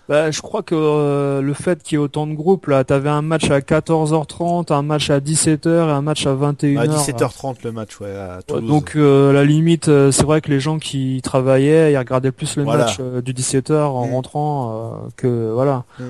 Bah, 0.10 0.30
je 0.32 0.42
crois 0.42 0.62
que 0.64 0.76
euh, 0.76 1.42
le 1.42 1.54
fait 1.54 1.82
qu'il 1.84 1.96
y 1.98 2.02
ait 2.02 2.04
autant 2.04 2.28
de 2.28 2.34
groupes, 2.34 2.68
là, 2.68 2.84
t'avais 2.84 3.08
un 3.10 3.22
match 3.22 3.50
à 3.50 3.62
14h30, 3.62 4.74
un 4.74 4.82
match 4.82 5.10
à 5.10 5.20
17h 5.22 5.70
et 5.88 5.92
un 5.92 6.02
match 6.02 6.26
à 6.26 6.34
21h. 6.36 6.80
À 6.80 6.88
17h30 6.88 7.58
le 7.64 7.72
match, 7.72 8.00
ouais, 8.02 8.12
à 8.14 8.38
Ouais, 8.38 8.44
Toulouse. 8.46 8.68
Donc 8.70 8.94
euh, 8.96 9.32
la 9.32 9.46
limite, 9.46 9.86
c'est 9.86 10.24
vrai 10.24 10.42
que 10.42 10.50
les 10.50 10.60
gens 10.60 10.80
qui 10.80 11.22
travaillaient, 11.24 11.94
ils 11.94 11.98
regardaient 11.98 12.32
plus 12.32 12.58
le 12.58 12.64
Voilà. 12.64 12.86
match 12.86 12.98
euh, 13.00 13.22
du 13.22 13.34
17h 13.34 13.74
en 13.74 14.08
Mm. 14.08 14.12
rentrant 14.14 15.08
que 15.16 15.52
voilà. 15.54 15.86
Mm. 16.00 16.04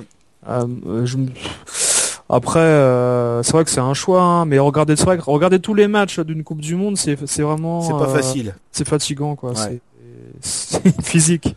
Euh, 0.48 0.66
euh, 0.88 1.06
je 1.06 1.18
Après, 2.30 2.60
euh, 2.60 3.44
c'est 3.44 3.52
vrai 3.52 3.64
que 3.66 3.70
c'est 3.70 3.80
un 3.82 3.94
choix, 3.94 4.22
hein, 4.22 4.46
mais 4.46 4.58
regarder, 4.60 4.96
c'est 4.96 5.04
vrai 5.06 5.18
que 5.18 5.24
regarder 5.24 5.60
tous 5.60 5.74
les 5.74 5.88
matchs 5.88 6.20
d'une 6.20 6.44
Coupe 6.44 6.62
du 6.62 6.76
Monde, 6.76 6.98
c'est 6.98 7.16
vraiment 7.42 7.82
c'est 7.82 7.92
pas 7.94 8.08
facile. 8.08 8.56
c'est 8.72 8.88
fatigant 8.88 9.36
quoi. 9.36 9.52
Ouais. 9.52 9.80
C'est 10.40 11.02
physique. 11.04 11.56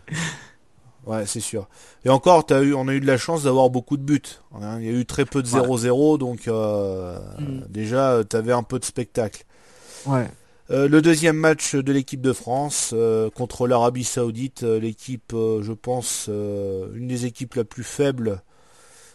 Ouais, 1.05 1.25
c'est 1.27 1.39
sûr. 1.39 1.67
Et 2.03 2.09
encore, 2.09 2.45
t'as 2.45 2.61
eu, 2.63 2.73
on 2.73 2.87
a 2.87 2.93
eu 2.93 2.99
de 2.99 3.05
la 3.05 3.17
chance 3.17 3.43
d'avoir 3.43 3.69
beaucoup 3.69 3.95
de 3.95 4.01
buts. 4.01 4.21
hein. 4.59 4.79
Il 4.79 4.85
y 4.85 4.89
a 4.89 4.91
eu 4.99 5.05
très 5.05 5.25
peu 5.25 5.41
de 5.43 5.47
0-0, 5.47 6.17
donc 6.17 6.47
euh, 6.47 7.17
Mm. 7.39 7.61
déjà, 7.69 8.23
t'avais 8.27 8.53
un 8.53 8.63
peu 8.63 8.79
de 8.79 8.85
spectacle. 8.85 9.45
Ouais. 10.07 10.27
Euh, 10.71 10.87
le 10.87 11.01
deuxième 11.03 11.35
match 11.37 11.75
de 11.75 11.91
l'équipe 11.93 12.21
de 12.21 12.33
France 12.33 12.89
euh, 12.93 13.29
contre 13.29 13.67
l'Arabie 13.67 14.03
Saoudite, 14.03 14.63
l'équipe, 14.63 15.31
je 15.33 15.71
pense, 15.73 16.27
une 16.27 17.07
des 17.07 17.25
équipes 17.27 17.53
la 17.53 17.63
plus 17.65 17.83
faibles. 17.83 18.41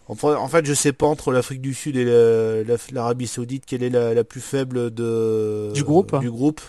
Enfin, 0.08 0.34
en 0.36 0.48
fait, 0.48 0.66
je 0.66 0.74
sais 0.74 0.92
pas 0.92 1.06
entre 1.06 1.30
l'Afrique 1.32 1.60
du 1.60 1.72
Sud 1.74 1.96
et 1.96 2.04
la- 2.04 2.64
la- 2.64 2.76
l'Arabie 2.92 3.26
Saoudite 3.28 3.64
quelle 3.66 3.82
est 3.84 3.90
la, 3.90 4.12
la 4.12 4.24
plus 4.24 4.40
faible 4.40 4.92
de 4.92 5.70
Du 5.72 5.84
groupe 5.84 6.18
Du 6.20 6.30
groupe, 6.30 6.60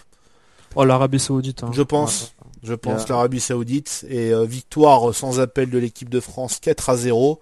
Oh 0.75 0.85
l'Arabie 0.85 1.19
Saoudite. 1.19 1.63
hein. 1.63 1.71
je 1.73 1.81
pense. 1.81 2.33
Je 2.63 2.75
pense 2.75 3.01
Yeah. 3.01 3.09
l'Arabie 3.09 3.39
Saoudite 3.39 4.05
et 4.07 4.31
euh, 4.31 4.45
victoire 4.45 5.15
sans 5.15 5.39
appel 5.39 5.71
de 5.71 5.79
l'équipe 5.79 6.09
de 6.09 6.19
France 6.19 6.59
4 6.61 6.91
à 6.91 6.95
0 6.97 7.39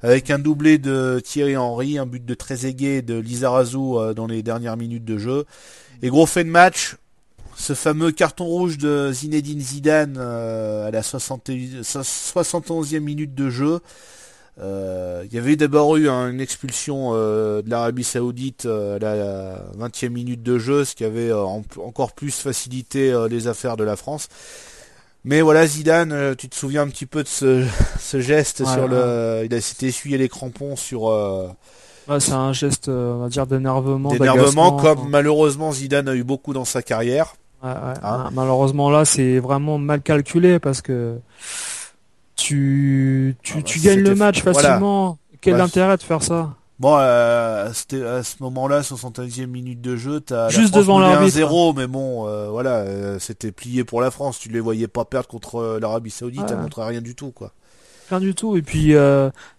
avec 0.00 0.30
un 0.30 0.38
doublé 0.38 0.78
de 0.78 1.20
Thierry 1.22 1.56
Henry, 1.58 1.98
un 1.98 2.06
but 2.06 2.24
de 2.24 2.34
Trezeguet 2.34 2.96
et 2.96 3.02
de 3.02 3.14
Lizarazu 3.18 3.76
euh, 3.98 4.14
dans 4.14 4.26
les 4.26 4.42
dernières 4.42 4.78
minutes 4.78 5.04
de 5.04 5.18
jeu. 5.18 5.44
Et 6.00 6.08
gros 6.08 6.24
fait 6.26 6.42
de 6.44 6.48
match, 6.48 6.96
ce 7.54 7.74
fameux 7.74 8.10
carton 8.12 8.46
rouge 8.46 8.78
de 8.78 9.12
Zinedine 9.12 9.60
Zidane 9.60 10.16
euh, 10.18 10.88
à 10.88 10.90
la 10.90 11.02
60 11.02 11.50
71e 11.82 13.00
minute 13.00 13.34
de 13.34 13.50
jeu. 13.50 13.80
Euh, 14.60 15.24
Il 15.26 15.34
y 15.34 15.38
avait 15.38 15.56
d'abord 15.56 15.96
eu 15.96 16.08
hein, 16.08 16.28
une 16.30 16.40
expulsion 16.40 17.12
euh, 17.14 17.62
de 17.62 17.70
l'Arabie 17.70 18.04
Saoudite 18.04 18.66
euh, 18.66 18.96
à 18.96 18.98
la 18.98 19.88
20e 19.88 20.10
minute 20.10 20.42
de 20.42 20.58
jeu, 20.58 20.84
ce 20.84 20.94
qui 20.94 21.04
avait 21.04 21.32
en- 21.32 21.62
encore 21.82 22.12
plus 22.12 22.32
facilité 22.40 23.14
les 23.30 23.48
affaires 23.48 23.76
de 23.76 23.84
la 23.84 23.96
France. 23.96 24.28
Mais 25.24 25.40
voilà, 25.40 25.66
Zidane, 25.66 26.34
tu 26.36 26.48
te 26.48 26.54
souviens 26.56 26.82
un 26.82 26.88
petit 26.88 27.06
peu 27.06 27.22
de 27.22 27.28
ce, 27.28 27.64
ce 28.00 28.20
geste 28.20 28.60
Ouais, 28.60 28.66
sur 28.72 28.88
le, 28.88 29.42
il 29.44 29.54
a 29.54 29.60
s'était 29.60 29.86
essuyé 29.86 30.18
les 30.18 30.28
crampons 30.28 30.76
sur 30.76 31.04
Ouais, 32.08 32.18
c'est 32.18 32.32
un 32.32 32.52
geste, 32.52 32.88
on 32.88 33.18
va 33.18 33.28
dire, 33.28 33.46
d'énervement. 33.46 34.10
d'énervement, 34.10 34.72
comme 34.76 35.08
malheureusement 35.08 35.70
Zidane 35.72 36.08
a 36.08 36.14
eu 36.14 36.24
beaucoup 36.24 36.52
dans 36.52 36.64
sa 36.64 36.82
carrière. 36.82 37.34
Hein 37.62 38.28
Malheureusement 38.32 38.90
là, 38.90 39.04
c'est 39.04 39.38
vraiment 39.38 39.78
mal 39.78 40.02
calculé 40.02 40.58
parce 40.58 40.82
que 40.82 41.16
tu 42.36 43.36
tu, 43.42 43.52
Ah 43.54 43.56
bah, 43.58 43.62
tu 43.64 43.78
gagnes 43.80 44.00
le 44.00 44.14
match 44.14 44.42
voilà. 44.42 44.58
facilement. 44.60 45.18
Quel 45.40 45.56
Bah, 45.56 45.64
intérêt 45.64 45.96
de 45.96 46.02
faire 46.02 46.22
ça 46.22 46.54
Bon, 46.78 46.96
euh, 46.98 47.70
c'était 47.72 48.02
à 48.04 48.22
ce 48.24 48.36
moment-là, 48.40 48.80
71e 48.82 49.46
minute 49.46 49.80
de 49.80 49.94
jeu, 49.94 50.20
t'as 50.20 50.44
la 50.44 50.48
Juste 50.48 50.68
France 50.72 50.78
devant 50.80 50.98
l'arbitre. 50.98 51.36
1-0, 51.38 51.74
mais 51.76 51.86
bon, 51.86 52.26
euh, 52.26 52.48
voilà, 52.50 52.76
euh, 52.78 53.18
c'était 53.20 53.52
plié 53.52 53.84
pour 53.84 54.00
la 54.00 54.10
France. 54.10 54.38
Tu 54.40 54.48
les 54.48 54.58
voyais 54.58 54.88
pas 54.88 55.04
perdre 55.04 55.28
contre 55.28 55.78
l'Arabie 55.80 56.10
Saoudite, 56.10 56.42
Ouais. 56.42 56.48
ça 56.48 56.56
montrait 56.56 56.84
rien 56.86 57.00
du 57.00 57.14
tout, 57.14 57.30
quoi. 57.30 57.52
Rien 58.10 58.18
du 58.18 58.34
tout. 58.34 58.56
Et 58.56 58.62
puis 58.62 58.94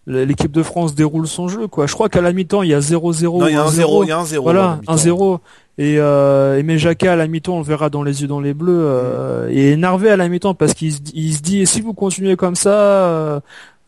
l'équipe 0.05 0.51
de 0.51 0.63
France 0.63 0.95
déroule 0.95 1.27
son 1.27 1.47
jeu. 1.47 1.67
quoi. 1.67 1.87
Je 1.87 1.93
crois 1.93 2.09
qu'à 2.09 2.19
la 2.21 2.33
mi-temps, 2.33 2.61
il 2.61 2.69
y 2.69 2.73
a 2.73 2.79
0-0. 2.81 3.39
Non, 3.39 3.47
il 3.47 3.53
y 3.53 3.55
a 3.55 3.63
ou 3.63 3.67
un 3.67 3.71
0, 3.71 4.03
il 4.03 4.07
y 4.09 4.11
a 4.11 4.19
un 4.19 4.25
0. 4.25 4.43
Voilà, 4.43 4.79
1-0. 4.87 5.39
Et 5.79 5.95
euh, 5.97 6.59
Aimé 6.59 6.77
Jacquet 6.77 7.07
à 7.07 7.15
la 7.15 7.25
mi-temps, 7.27 7.55
on 7.55 7.59
le 7.59 7.65
verra 7.65 7.89
dans 7.89 8.03
les 8.03 8.21
yeux 8.21 8.27
dans 8.27 8.39
les 8.39 8.53
bleus, 8.53 8.77
euh, 8.85 9.49
est 9.49 9.71
énervé 9.71 10.09
à 10.11 10.15
la 10.17 10.29
mi-temps 10.29 10.53
parce 10.53 10.73
qu'il 10.75 10.93
se, 10.93 10.99
dit- 10.99 11.13
il 11.15 11.33
se 11.33 11.41
dit 11.41 11.65
si 11.65 11.81
vous 11.81 11.93
continuez 11.93 12.35
comme 12.35 12.53
ça, 12.55 12.69
euh, 12.71 13.39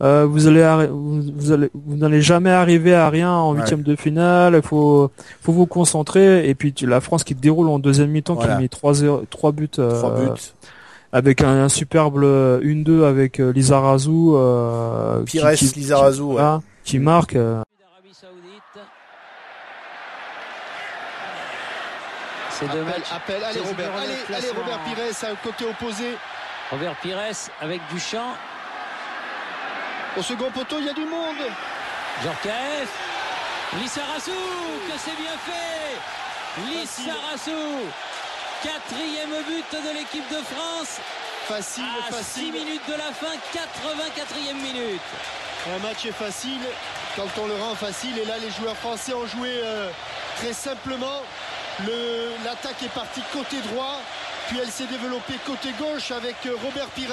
euh, 0.02 0.26
vous 0.28 0.48
allez 0.48 0.88
vous, 0.90 1.22
vous 1.36 1.52
allez 1.52 1.70
vous 1.74 1.96
n'allez 1.96 2.20
jamais 2.22 2.50
arriver 2.50 2.92
à 2.92 3.08
rien 3.08 3.30
en 3.30 3.52
Ouais. 3.54 3.60
huitième 3.60 3.82
de 3.82 3.94
finale. 3.94 4.54
Il 4.56 4.66
faut 4.66 5.12
faut 5.40 5.52
vous 5.52 5.66
concentrer. 5.66 6.48
Et 6.48 6.56
puis 6.56 6.72
tu- 6.72 6.86
la 6.86 7.00
France 7.00 7.22
qui 7.22 7.36
déroule 7.36 7.68
en 7.68 7.78
deuxième 7.78 8.10
mi-temps, 8.10 8.34
Voilà. 8.34 8.54
qui 8.54 8.58
a 8.58 8.60
mis 8.62 8.68
3 8.68 8.92
trois 9.30 9.52
buts, 9.52 9.68
euh, 9.78 9.96
3 9.96 10.10
buts. 10.16 10.40
avec 11.12 11.40
un, 11.42 11.64
un 11.64 11.68
superbe 11.68 12.16
1-2 12.62 13.04
avec 13.04 13.38
euh, 13.40 13.52
Lizarazu, 13.52 14.10
euh, 14.34 15.22
qui- 15.24 15.38
Pires, 15.38 15.52
qui, 15.52 15.66
Lizarazu, 15.76 16.20
ouais. 16.22 16.32
voilà, 16.32 16.60
qui 16.84 16.98
marque. 16.98 17.36
euh, 17.36 17.62
d'Arabie 17.80 18.12
Saoudite. 18.12 18.82
Ces 22.58 22.66
deux 22.68 22.80
Appel, 22.80 23.02
appel. 23.14 23.44
Allez 23.44 23.60
C'est 23.60 23.68
Robert, 23.68 23.90
allez. 23.96 24.50
Robert 24.56 24.80
Pires, 24.84 25.30
au 25.32 25.36
côté 25.46 25.64
opposé. 25.66 26.16
Robert 26.70 26.94
Pires 26.96 27.20
avec 27.60 27.80
Duchamp. 27.88 28.34
Au 30.16 30.22
second 30.22 30.50
poteau, 30.50 30.78
il 30.78 30.86
y 30.86 30.88
a 30.88 30.94
du 30.94 31.04
monde. 31.04 31.36
Jorkaeff. 32.24 32.88
Lissarassou, 33.78 34.30
que 34.30 34.98
c'est 34.98 35.16
bien 35.16 35.36
fait. 35.44 36.70
Lissarassou. 36.70 37.82
Quatrième 38.62 39.42
but 39.46 39.72
de 39.72 39.98
l'équipe 39.98 40.28
de 40.30 40.42
France. 40.44 40.98
Facile, 41.46 41.84
À 42.08 42.10
6 42.10 42.14
facile. 42.14 42.52
minutes 42.52 42.88
de 42.88 42.94
la 42.94 43.12
fin, 43.12 43.36
84e 43.52 44.54
minute. 44.54 45.00
Un 45.74 45.78
match 45.86 46.06
est 46.06 46.12
facile 46.12 46.60
quand 47.16 47.28
on 47.42 47.46
le 47.46 47.56
rend 47.56 47.74
facile. 47.74 48.18
Et 48.18 48.24
là, 48.24 48.38
les 48.38 48.50
joueurs 48.50 48.76
français 48.76 49.12
ont 49.12 49.26
joué 49.26 49.50
euh, 49.62 49.90
très 50.38 50.52
simplement. 50.54 51.22
L'attaque 52.44 52.82
est 52.82 52.94
partie 52.94 53.20
côté 53.32 53.58
droit, 53.72 54.00
puis 54.48 54.58
elle 54.62 54.70
s'est 54.70 54.86
développée 54.86 55.34
côté 55.44 55.72
gauche 55.72 56.10
avec 56.10 56.36
euh, 56.46 56.56
Robert 56.64 56.88
Pires. 56.88 57.10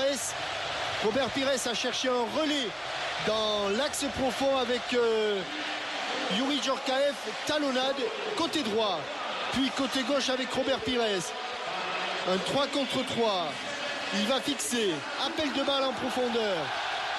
Robert 1.03 1.29
Pires 1.31 1.49
a 1.49 1.73
cherché 1.73 2.07
un 2.07 2.39
relais 2.39 2.69
dans 3.27 3.69
l'axe 3.77 4.05
profond 4.17 4.57
avec 4.57 4.81
euh, 4.93 5.41
Yuri 6.37 6.61
Djorkaeff, 6.63 7.15
talonnade, 7.45 7.95
côté 8.37 8.63
droit, 8.63 8.99
puis 9.51 9.69
côté 9.71 10.01
gauche 10.03 10.29
avec 10.29 10.49
Robert 10.53 10.79
Pires. 10.79 11.01
Un 12.31 12.37
3 12.37 12.67
contre 12.67 13.05
3. 13.05 13.47
Il 14.15 14.25
va 14.27 14.39
fixer. 14.39 14.93
Appel 15.25 15.51
de 15.51 15.63
balle 15.63 15.83
en 15.83 15.91
profondeur. 15.91 16.57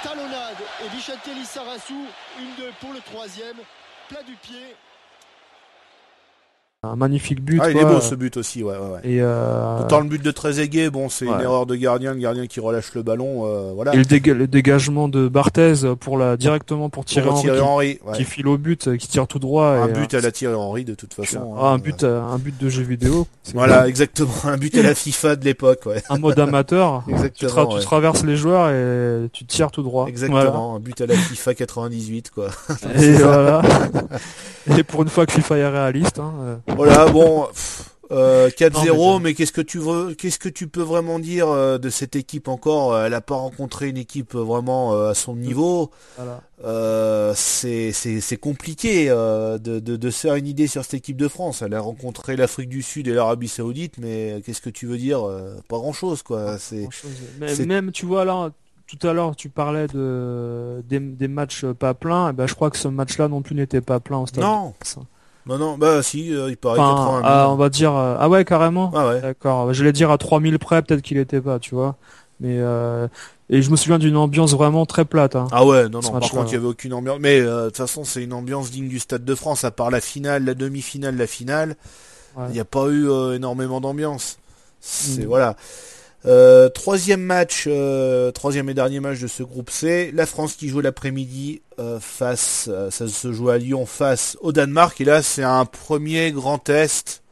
Talonnade 0.03 0.57
et 0.82 0.88
Bichatelli 0.88 1.45
Sarassou. 1.45 2.07
Une 2.40 2.55
deux 2.55 2.72
pour 2.80 2.92
le 2.95 3.01
troisième. 3.01 3.57
Plat 4.09 4.22
du 4.22 4.34
pied. 4.36 4.74
Un 6.93 6.97
magnifique 6.97 7.41
but. 7.43 7.61
Ah, 7.62 7.70
il 7.70 7.76
est 7.76 7.85
beau 7.85 8.01
ce 8.01 8.14
but 8.14 8.37
aussi, 8.37 8.62
ouais, 8.62 8.72
ouais, 8.72 8.78
ouais. 8.78 9.01
Et, 9.05 9.18
euh, 9.20 9.80
Autant 9.80 10.01
le 10.01 10.09
but 10.09 10.22
de 10.22 10.30
Trezeguet, 10.30 10.91
bon, 10.91 11.09
c'est 11.09 11.26
une 11.26 11.41
erreur 11.41 11.66
de 11.66 11.74
gardien, 11.74 12.14
le 12.14 12.20
gardien 12.20 12.47
qui 12.47 12.61
relâche 12.61 12.95
le 12.95 13.03
ballon, 13.03 13.47
euh, 13.47 13.72
voilà. 13.74 13.95
et 13.95 13.97
le, 13.99 14.05
déga- 14.05 14.35
le 14.35 14.47
dégagement 14.47 15.09
de 15.09 15.28
Barthez 15.28 15.74
pour 16.01 16.18
la 16.18 16.37
directement 16.37 16.89
pour 16.91 17.05
tirer 17.05 17.28
Henry, 17.28 17.99
qui, 18.12 18.18
qui 18.18 18.24
file 18.24 18.49
au 18.49 18.59
but, 18.59 18.89
euh, 18.89 18.97
qui 18.97 19.09
tire 19.09 19.26
tout 19.26 19.39
droit. 19.39 19.66
Un 19.68 19.89
et, 19.89 19.93
but 19.93 20.14
à 20.14 20.20
la 20.20 20.30
Thierry 20.32 20.55
Henry, 20.55 20.85
de 20.85 20.95
toute 20.95 21.12
euh, 21.18 21.22
façon. 21.24 21.55
ah, 21.59 21.66
hein. 21.68 21.72
un 21.74 21.78
but, 21.78 22.05
euh, 22.05 22.20
un 22.22 22.39
but 22.39 22.57
de 22.61 22.68
jeu 22.68 22.82
vidéo. 22.82 23.26
Voilà, 23.55 23.89
exactement. 23.89 24.28
Un 24.45 24.57
but 24.57 24.74
à 24.76 24.82
la 24.82 24.95
FIFA 24.95 25.37
de 25.37 25.45
l'époque, 25.45 25.80
ouais. 25.87 26.03
un 26.09 26.18
mode 26.18 26.39
amateur. 26.39 27.03
tu, 27.07 27.12
Exactement. 27.12 27.51
tra- 27.53 27.78
tu 27.78 27.85
traverses 27.85 28.24
les 28.24 28.37
joueurs 28.37 28.70
et 28.70 29.28
tu 29.32 29.45
tires 29.45 29.70
tout 29.70 29.82
droit. 29.82 30.07
Exactement. 30.09 30.76
Un 30.76 30.80
but 30.80 31.01
à 31.01 31.07
la 31.07 31.14
FIFA 31.14 31.55
98, 31.55 32.30
quoi. 32.30 32.49
Et 33.01 33.12
voilà. 33.14 33.62
et 34.76 34.82
pour 34.82 35.03
une 35.03 35.09
fois 35.09 35.26
que 35.26 35.32
FIFA 35.32 35.57
est 35.59 35.68
réaliste. 35.68 36.18
Hein, 36.18 36.32
euh, 36.43 36.57
Voilà, 36.77 37.07
bon. 37.11 37.47
pff, 37.47 37.91
Euh, 38.11 38.51
4-0, 38.51 38.97
Non, 38.97 39.18
mais, 39.18 39.33
qu'est-ce 39.35 39.51
que 39.51 39.62
tu 39.62 39.79
veux, 39.79 40.14
qu'est-ce 40.14 40.39
que 40.39 40.51
tu 40.51 40.68
peux 40.68 40.83
vraiment 40.83 41.18
dire 41.18 41.49
euh, 41.49 41.79
de 41.79 41.89
cette 41.89 42.16
équipe 42.16 42.49
encore 42.49 42.97
Elle 42.99 43.14
a 43.14 43.22
pas 43.22 43.35
rencontré 43.35 43.89
une 43.89 43.97
équipe 43.97 44.35
vraiment 44.35 44.93
euh, 44.95 45.11
à 45.11 45.14
son 45.14 45.35
niveau. 45.35 45.91
Voilà. 46.16 46.43
Euh, 46.64 47.33
c'est 47.35 48.37
compliqué 48.41 49.07
euh, 49.09 49.57
de, 49.59 49.81
de 49.81 49.97
de 49.97 50.11
se 50.11 50.20
faire 50.20 50.35
une 50.35 50.47
idée 50.47 50.66
sur 50.66 50.83
cette 50.85 50.95
équipe 50.95 51.16
de 51.16 51.29
France. 51.29 51.62
Elle 51.62 51.72
a 51.75 51.81
rencontré 51.81 52.37
l'Afrique 52.37 52.68
du 52.68 52.83
Sud 52.83 53.09
et 53.09 53.14
l'Arabie 53.14 53.49
Saoudite, 53.49 53.97
mais 53.99 54.43
qu'est-ce 54.45 54.61
que 54.61 54.70
tu 54.70 54.87
veux 54.87 54.99
dire 54.99 55.27
Euh, 55.27 55.55
Pas 55.68 55.79
grand-chose, 55.79 56.22
quoi. 56.22 56.59
C'est 56.59 56.87
même, 57.66 57.91
tu 57.91 58.05
vois, 58.07 58.25
là, 58.27 58.51
tout 58.87 59.07
à 59.09 59.14
l'heure, 59.14 59.35
tu 59.35 59.49
parlais 59.49 59.87
de, 59.89 60.83
des, 60.87 61.01
des 61.01 61.29
matchs 61.29 61.64
pas 61.64 61.95
pleins. 61.95 62.31
Et 62.31 62.33
ben, 62.35 62.47
je 62.47 62.55
crois 62.55 62.70
que 62.70 62.77
ce 62.77 62.89
match-là 62.89 63.29
non 63.29 63.41
plus 63.41 63.55
n'était 63.55 63.81
pas 63.81 63.99
plein 63.99 64.18
au 64.18 64.27
stade. 64.27 64.45
non, 64.45 64.75
de 64.79 64.87
France. 64.87 64.99
Non, 65.47 65.59
non. 65.59 65.76
Bah 65.78 66.03
si, 66.03 66.34
euh, 66.34 66.49
il 66.51 66.57
paraît 66.57 66.78
Enfin, 66.78 66.95
80 66.97 67.18
000. 67.18 67.22
ah, 67.24 67.51
on 67.51 67.57
va 67.57 67.68
dire, 67.68 67.95
euh, 67.95 68.16
ah 68.18 68.28
ouais, 68.28 68.45
carrément. 68.45 68.90
Ah 68.95 69.09
ouais. 69.09 69.20
D'accord. 69.20 69.72
Je 69.74 69.84
vais 69.84 69.92
dire 69.92 70.11
à 70.11 70.18
3000 70.18 70.59
près, 70.59 70.82
peut-être 70.82 71.03
qu'il 71.03 71.18
était 71.18 71.40
pas, 71.40 71.59
tu 71.59 71.74
vois. 71.74 71.97
Mais, 72.40 72.57
euh, 72.59 73.07
et 73.51 73.62
je 73.62 73.70
me 73.70 73.76
souviens 73.76 73.99
d'une 73.99 74.16
ambiance 74.16 74.53
vraiment 74.55 74.86
très 74.86 75.05
plate, 75.05 75.36
hein. 75.36 75.47
Ah 75.53 75.64
ouais, 75.64 75.88
non, 75.88 76.01
non, 76.01 76.11
par 76.18 76.30
contre, 76.30 76.51
il 76.51 76.55
y 76.55 76.57
avait 76.57 76.66
aucune 76.66 76.92
ambiance. 76.95 77.18
Mais 77.20 77.40
euh, 77.40 77.64
de 77.64 77.66
toute 77.68 77.76
façon, 77.76 78.05
c'est 78.05 78.22
une 78.24 78.32
ambiance 78.32 78.70
digne 78.70 78.88
du 78.88 78.99
Stade 78.99 79.24
de 79.24 79.34
France, 79.34 79.64
à 79.64 79.70
part 79.70 79.90
la 79.90 80.01
finale, 80.01 80.45
la 80.45 80.55
demi-finale, 80.55 81.16
la 81.16 81.26
finale. 81.26 81.76
Ouais. 82.36 82.45
Il 82.49 82.53
n'y 82.55 82.61
a 82.61 82.64
pas 82.64 82.86
eu 82.88 83.09
euh, 83.09 83.34
énormément 83.36 83.80
d'ambiance. 83.80 84.38
C'est 84.80 85.22
Mm. 85.22 85.26
voilà. 85.26 85.57
Euh, 86.26 86.70
troisième 86.70 87.20
match, 87.20 87.64
euh, 87.66 88.32
troisième 88.32 88.68
et 88.70 88.74
dernier 88.74 88.99
match 88.99 89.20
de 89.20 89.26
ce 89.26 89.42
groupe 89.42 89.68
C. 89.70 90.11
La 90.14 90.24
France 90.26 90.55
qui 90.55 90.68
joue 90.68 90.80
l'après-midi 90.80 91.61
euh, 91.79 91.99
face, 92.01 92.68
euh, 92.72 92.91
ça 92.91 93.09
se 93.09 93.33
joue 93.33 93.51
à 93.51 93.59
Lyon 93.59 93.87
face 93.87 94.37
au 94.41 94.53
Danemark. 94.53 95.01
Et 95.01 95.05
là, 95.05 95.22
c'est 95.22 95.43
un 95.43 95.64
premier 95.64 96.33
grand 96.33 96.59
test. 96.59 97.22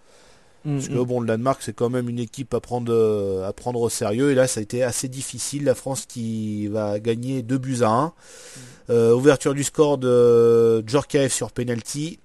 Mm, 0.65 0.77
Parce 0.77 0.89
que 0.89 0.95
mm. 0.95 1.05
bon, 1.05 1.21
le 1.21 1.27
Danemark, 1.27 1.61
c'est 1.63 1.73
quand 1.73 1.91
même 1.91 2.09
une 2.09 2.19
équipe 2.19 2.55
à 2.55 2.61
prendre, 2.61 2.93
euh, 2.93 3.47
à 3.49 3.53
prendre 3.53 3.81
au 3.81 3.89
sérieux. 3.89 4.31
Et 4.31 4.35
là, 4.35 4.47
ça 4.47 4.61
a 4.61 4.63
été 4.63 4.83
assez 4.83 5.09
difficile. 5.09 5.65
La 5.65 5.75
France 5.75 6.07
qui 6.07 6.69
va 6.69 6.99
gagner 7.01 7.43
2 7.43 7.59
buts 7.59 7.83
à 7.83 7.89
1. 7.91 8.13
Euh, 8.91 9.13
ouverture 9.15 9.55
du 9.55 9.65
score 9.65 9.99
de 9.99 10.83
Djorkaeff 10.87 11.33
sur 11.33 11.51
penalty. 11.53 12.19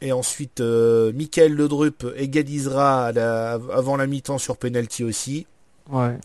Et 0.00 0.12
ensuite, 0.12 0.60
Michael 0.60 1.54
Ledrup 1.54 2.04
égalisera 2.16 3.12
la- 3.12 3.52
avant 3.72 3.96
la 3.96 4.06
mi-temps 4.08 4.38
sur 4.38 4.56
penalty 4.56 5.04
aussi. 5.04 5.46
Ouais. 5.90 6.18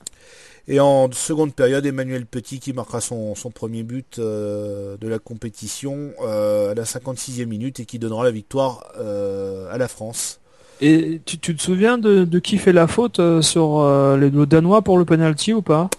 Et 0.70 0.82
en 0.82 1.10
seconde 1.12 1.54
période, 1.54 1.86
Emmanuel 1.86 2.26
Petit 2.26 2.60
qui 2.60 2.74
marquera 2.74 3.00
son, 3.00 3.36
son 3.36 3.52
premier 3.52 3.84
but 3.84 4.20
euh, 4.20 4.98
de 4.98 5.08
la 5.08 5.18
compétition 5.18 6.12
euh, 6.22 6.72
à 6.72 6.74
la 6.74 6.84
56e 6.84 7.46
minute 7.46 7.80
et 7.80 7.86
qui 7.86 8.00
donnera 8.00 8.26
la 8.26 8.32
victoire 8.32 8.86
euh, 9.00 9.72
à 9.72 9.78
la 9.78 9.88
France. 9.88 10.40
Et 10.82 11.22
tu, 11.26 11.40
tu 11.40 11.56
te 11.56 11.62
souviens 11.62 11.98
de, 11.98 12.26
de 12.26 12.40
qui 12.40 12.58
fait 12.58 12.74
la 12.74 12.88
faute 12.88 13.22
sur 13.42 13.82
les 14.18 14.30
le 14.30 14.46
Danois 14.46 14.82
pour 14.82 14.98
le 14.98 15.06
penalty 15.06 15.54
ou 15.54 15.62
pas? 15.62 15.90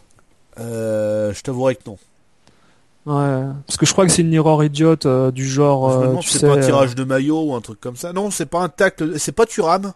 Je 0.58 1.40
t'avouerai 1.40 1.76
que 1.76 1.82
non. 1.86 1.98
Ouais. 3.06 3.44
Parce 3.66 3.78
que 3.78 3.86
je 3.86 3.92
crois 3.92 4.04
que 4.04 4.12
c'est 4.12 4.22
une 4.22 4.34
erreur 4.34 4.62
idiote 4.62 5.06
du 5.32 5.48
genre, 5.48 6.20
c'est 6.22 6.46
pas 6.46 6.58
un 6.58 6.60
tirage 6.60 6.94
de 6.94 7.04
maillot 7.04 7.42
ou 7.42 7.54
un 7.54 7.60
truc 7.60 7.80
comme 7.80 7.96
ça. 7.96 8.12
Non, 8.12 8.30
c'est 8.30 8.46
pas 8.46 8.60
un 8.60 8.68
tacle, 8.68 9.18
c'est 9.18 9.32
pas 9.32 9.46
Thuram. 9.46 9.94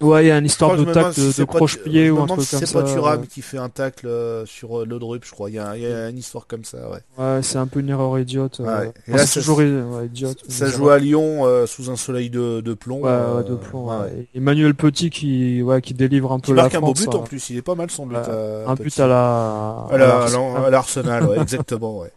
Ouais, 0.00 0.24
il 0.24 0.28
y 0.28 0.30
a 0.32 0.38
une 0.38 0.44
histoire 0.46 0.76
de 0.76 0.84
tacle 0.84 1.14
si 1.14 1.20
de, 1.26 1.30
c'est 1.32 1.46
croche-pied 1.46 2.10
ou 2.10 2.20
un 2.20 2.26
truc 2.26 2.42
si 2.42 2.50
comme 2.50 2.60
c'est 2.60 2.66
ça. 2.66 2.82
pas 2.82 2.92
Thuram 2.92 3.20
ouais. 3.22 3.26
qui 3.26 3.40
fait 3.42 3.58
un 3.58 3.68
tacle 3.68 4.06
euh, 4.08 4.44
sur 4.44 4.80
euh, 4.80 4.84
Lodrup, 4.84 5.24
je 5.24 5.30
crois. 5.30 5.48
Il 5.50 5.54
y, 5.54 5.58
a, 5.58 5.76
il 5.76 5.82
y 5.82 5.86
a 5.86 6.08
une 6.10 6.18
histoire 6.18 6.46
comme 6.46 6.64
ça, 6.64 6.78
ouais. 6.90 6.98
Ouais, 7.16 7.42
c'est 7.42 7.58
un 7.58 7.66
peu 7.68 7.78
une 7.80 7.88
erreur 7.88 8.18
idiote. 8.18 8.60
euh. 8.60 8.64
Ouais. 8.80 8.86
Et 9.06 9.10
Enfin, 9.10 9.16
là, 9.18 9.26
c'est 9.26 9.40
toujours 9.40 9.62
idiote. 9.62 10.42
Ça 10.48 10.66
joue 10.66 10.90
à 10.90 10.98
Lyon 10.98 11.46
euh, 11.46 11.66
sous 11.66 11.90
un 11.90 11.96
soleil 11.96 12.28
de, 12.28 12.60
de 12.60 12.74
plomb. 12.74 13.02
Ouais, 13.02 13.10
ouais, 13.10 13.44
de 13.48 13.54
plomb. 13.54 13.88
ouais, 13.88 14.26
Emmanuel 14.34 14.74
Petit 14.74 15.10
qui, 15.10 15.62
ouais, 15.62 15.80
qui 15.80 15.94
délivre 15.94 16.32
un 16.32 16.40
peu 16.40 16.46
Qui 16.46 16.54
la 16.54 16.62
marque 16.62 16.74
un 16.74 16.80
beau 16.80 16.92
but 16.92 17.08
en 17.14 17.20
plus, 17.22 17.50
il 17.50 17.56
est 17.56 17.62
pas 17.62 17.76
mal 17.76 17.90
son 17.90 18.06
but. 18.06 18.16
Un 18.16 18.74
but 18.74 18.98
à 19.00 19.06
la, 19.06 19.86
À 19.90 19.96
la- 19.96 20.16
à 20.18 20.24
à 20.24 20.26
la- 20.26 20.30
l'Ar- 20.32 20.64
à 20.66 20.70
l'Arsenal, 20.70 21.24
ouais, 21.28 21.38
exactement, 21.40 22.00
ouais. 22.00 22.10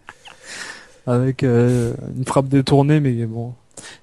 avec 1.07 1.43
une 1.43 1.93
frappe 2.25 2.47
détournée, 2.47 2.99
mais 2.99 3.13
bon. 3.25 3.53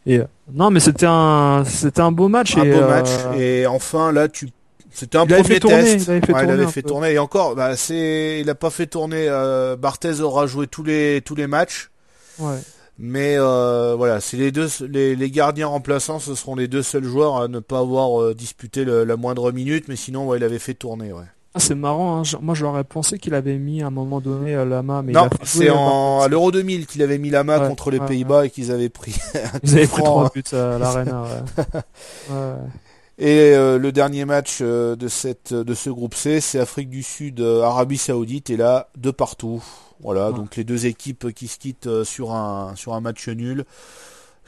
Et 0.06 0.20
non, 0.52 0.70
mais 0.70 0.80
c'était 0.80 1.06
un, 1.08 1.64
c'était 1.66 2.00
un 2.00 2.12
beau 2.12 2.28
match. 2.28 2.56
Un 2.56 2.64
et, 2.64 2.72
beau 2.72 2.78
euh, 2.80 2.88
match. 2.88 3.08
Et 3.38 3.66
enfin, 3.66 4.12
là, 4.12 4.28
tu, 4.28 4.50
c'était 4.90 5.18
un 5.18 5.24
Il 5.24 5.28
premier 5.28 5.42
fait 5.44 5.60
tourner, 5.60 5.82
test. 5.82 6.06
il 6.06 6.10
avait 6.10 6.20
fait 6.20 6.32
Ouais, 6.32 6.40
il 6.42 6.46
tourner 6.46 6.52
avait 6.52 6.64
un 6.64 6.68
fait 6.68 6.82
peu. 6.82 6.88
tourner. 6.88 7.12
Et 7.12 7.18
encore, 7.18 7.54
bah, 7.54 7.76
c'est, 7.76 8.40
il 8.40 8.48
a 8.50 8.54
pas 8.54 8.70
fait 8.70 8.86
tourner. 8.86 9.26
Euh, 9.28 9.76
Barthez 9.76 10.20
aura 10.20 10.46
joué 10.46 10.66
tous 10.66 10.82
les 10.84 11.20
tous 11.24 11.34
les 11.34 11.46
matchs. 11.46 11.90
ouais. 12.38 12.58
Mais 12.96 13.34
euh, 13.36 13.96
voilà, 13.96 14.20
c'est 14.20 14.36
les 14.36 14.52
deux, 14.52 14.68
les, 14.88 15.16
les 15.16 15.30
gardiens 15.32 15.66
remplaçants, 15.66 16.20
ce 16.20 16.36
seront 16.36 16.54
les 16.54 16.68
deux 16.68 16.82
seuls 16.84 17.02
joueurs 17.02 17.42
à 17.42 17.48
ne 17.48 17.58
pas 17.58 17.80
avoir 17.80 18.22
euh, 18.22 18.34
disputé 18.34 18.84
le- 18.84 19.02
la 19.02 19.16
moindre 19.16 19.50
minute, 19.50 19.88
mais 19.88 19.96
sinon, 19.96 20.28
ouais, 20.28 20.38
il 20.38 20.44
avait 20.44 20.60
fait 20.60 20.74
tourner, 20.74 21.12
ouais. 21.12 21.24
Ah, 21.56 21.60
c'est 21.60 21.76
marrant. 21.76 22.18
Hein. 22.18 22.24
Je- 22.24 22.36
Moi, 22.36 22.54
j'aurais 22.54 22.82
pensé 22.84 23.18
qu'il 23.18 23.32
avait 23.34 23.58
mis 23.58 23.82
à 23.82 23.86
un 23.86 23.90
moment 23.90 24.20
donné 24.20 24.54
euh, 24.56 24.64
Lama, 24.64 25.02
mais 25.02 25.12
il 25.12 25.14
non, 25.14 25.28
c'est 25.44 25.70
en 25.70 26.20
euh, 26.20 26.24
à 26.24 26.28
l'Euro 26.28 26.50
2000 26.50 26.86
qu'il 26.86 27.00
avait 27.02 27.18
mis 27.18 27.30
la 27.30 27.44
main 27.44 27.60
Ouais, 27.60 27.68
contre 27.68 27.90
les 27.92 28.00
ouais, 28.00 28.06
Pays-Bas 28.06 28.46
et 28.46 28.50
qu'ils 28.50 28.72
avaient 28.72 28.88
pris. 28.88 29.14
Ils 29.62 29.70
avaient 29.74 29.86
pris 29.86 30.02
trois 30.02 30.26
hein. 30.26 30.30
buts 30.34 30.42
à 30.52 30.78
l'Arena. 30.78 31.24
Et 33.16 33.54
euh, 33.54 33.78
le 33.78 33.92
dernier 33.92 34.24
match 34.24 34.58
euh, 34.60 34.96
de 34.96 35.06
cette 35.06 35.54
de 35.54 35.74
ce 35.74 35.88
groupe 35.90 36.14
C, 36.16 36.40
c'est 36.40 36.58
Afrique 36.58 36.90
du 36.90 37.04
Sud, 37.04 37.40
Arabie 37.40 37.98
Saoudite, 37.98 38.50
et 38.50 38.56
là 38.56 38.88
de 38.96 39.12
partout. 39.12 39.62
Voilà, 40.02 40.32
donc 40.32 40.56
les 40.56 40.64
deux 40.64 40.86
équipes 40.86 41.32
qui 41.32 41.46
se 41.46 41.58
quittent 41.58 42.02
sur 42.02 42.32
un 42.32 42.74
sur 42.74 42.94
un 42.94 43.00
match 43.00 43.28
nul. 43.28 43.64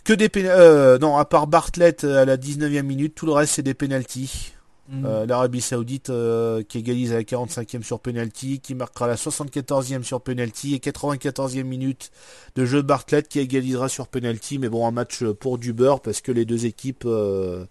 Que 0.02 0.12
des 0.12 0.28
euh, 0.36 0.98
non, 0.98 1.16
à 1.16 1.24
part 1.24 1.46
Bartlett 1.46 2.02
à 2.02 2.24
la 2.24 2.36
19e 2.36 2.82
minute, 2.82 3.14
tout 3.14 3.26
le 3.26 3.32
reste 3.32 3.54
c'est 3.54 3.62
des 3.62 3.74
pénalties. 3.74 4.52
Mm. 4.88 5.04
Euh, 5.04 5.26
L'Arabie 5.26 5.60
Saoudite 5.60 6.10
euh, 6.10 6.62
qui 6.62 6.78
égalise 6.78 7.12
à 7.12 7.16
la 7.16 7.22
45e 7.22 7.82
sur 7.82 7.98
penalty, 8.00 8.60
qui 8.60 8.74
marquera 8.74 9.06
la 9.06 9.16
74e 9.16 10.02
sur 10.02 10.20
penalty 10.20 10.74
et 10.74 10.78
94e 10.78 11.64
minute 11.64 12.10
de 12.54 12.64
jeu 12.64 12.82
de 12.82 12.86
Bartlett 12.86 13.26
qui 13.28 13.40
égalisera 13.40 13.88
sur 13.88 14.06
penalty. 14.06 14.58
Mais 14.58 14.68
bon, 14.68 14.86
un 14.86 14.92
match 14.92 15.24
pour 15.24 15.58
du 15.58 15.72
beurre 15.72 16.00
parce 16.00 16.20
que 16.20 16.30
les 16.32 16.44
deux 16.44 16.66
équipes 16.66 17.04
euh, 17.06 17.64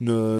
ne 0.00 0.38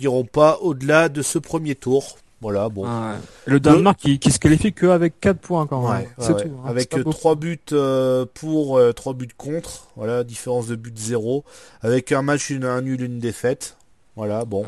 n'iront 0.00 0.24
pas 0.24 0.58
au-delà 0.60 1.08
de 1.08 1.22
ce 1.22 1.38
premier 1.38 1.74
tour. 1.76 2.18
Voilà, 2.40 2.68
bon. 2.68 2.84
Ah 2.86 3.14
ouais. 3.14 3.18
Le 3.46 3.60
Danemark 3.60 3.98
qui, 3.98 4.18
qui 4.20 4.30
se 4.30 4.38
qualifie 4.38 4.72
qu'avec 4.72 5.18
4 5.20 5.38
points 5.38 5.66
quand 5.66 5.82
même. 5.82 6.02
Ouais, 6.02 6.08
c'est 6.18 6.32
ouais, 6.32 6.42
tout. 6.42 6.48
ouais. 6.48 6.54
hein. 6.64 6.68
Avec 6.68 6.88
C'est 6.92 6.98
pas 6.98 7.02
beaucoup. 7.04 7.16
3 7.16 7.34
buts 7.34 7.58
euh, 7.72 8.26
pour, 8.32 8.80
3 8.94 9.14
buts 9.14 9.28
contre. 9.36 9.88
Voilà, 9.96 10.22
différence 10.24 10.68
de 10.68 10.76
but 10.76 10.96
0. 10.96 11.44
Avec 11.82 12.12
un 12.12 12.22
match, 12.22 12.50
une, 12.50 12.64
un 12.64 12.80
nul, 12.80 13.02
une 13.02 13.18
défaite. 13.18 13.76
Voilà, 14.14 14.44
bon. 14.44 14.66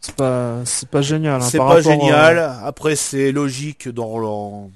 C'est 0.00 0.14
pas, 0.14 0.60
c'est 0.64 0.88
pas 0.88 1.02
génial. 1.02 1.40
hein, 1.42 1.44
C'est 1.44 1.58
pas 1.58 1.64
rapport, 1.64 1.78
euh, 1.78 1.82
génial. 1.82 2.38
Après, 2.64 2.96
c'est 2.96 3.32
logique 3.32 3.88
dans 3.88 4.18
leur, 4.18 4.68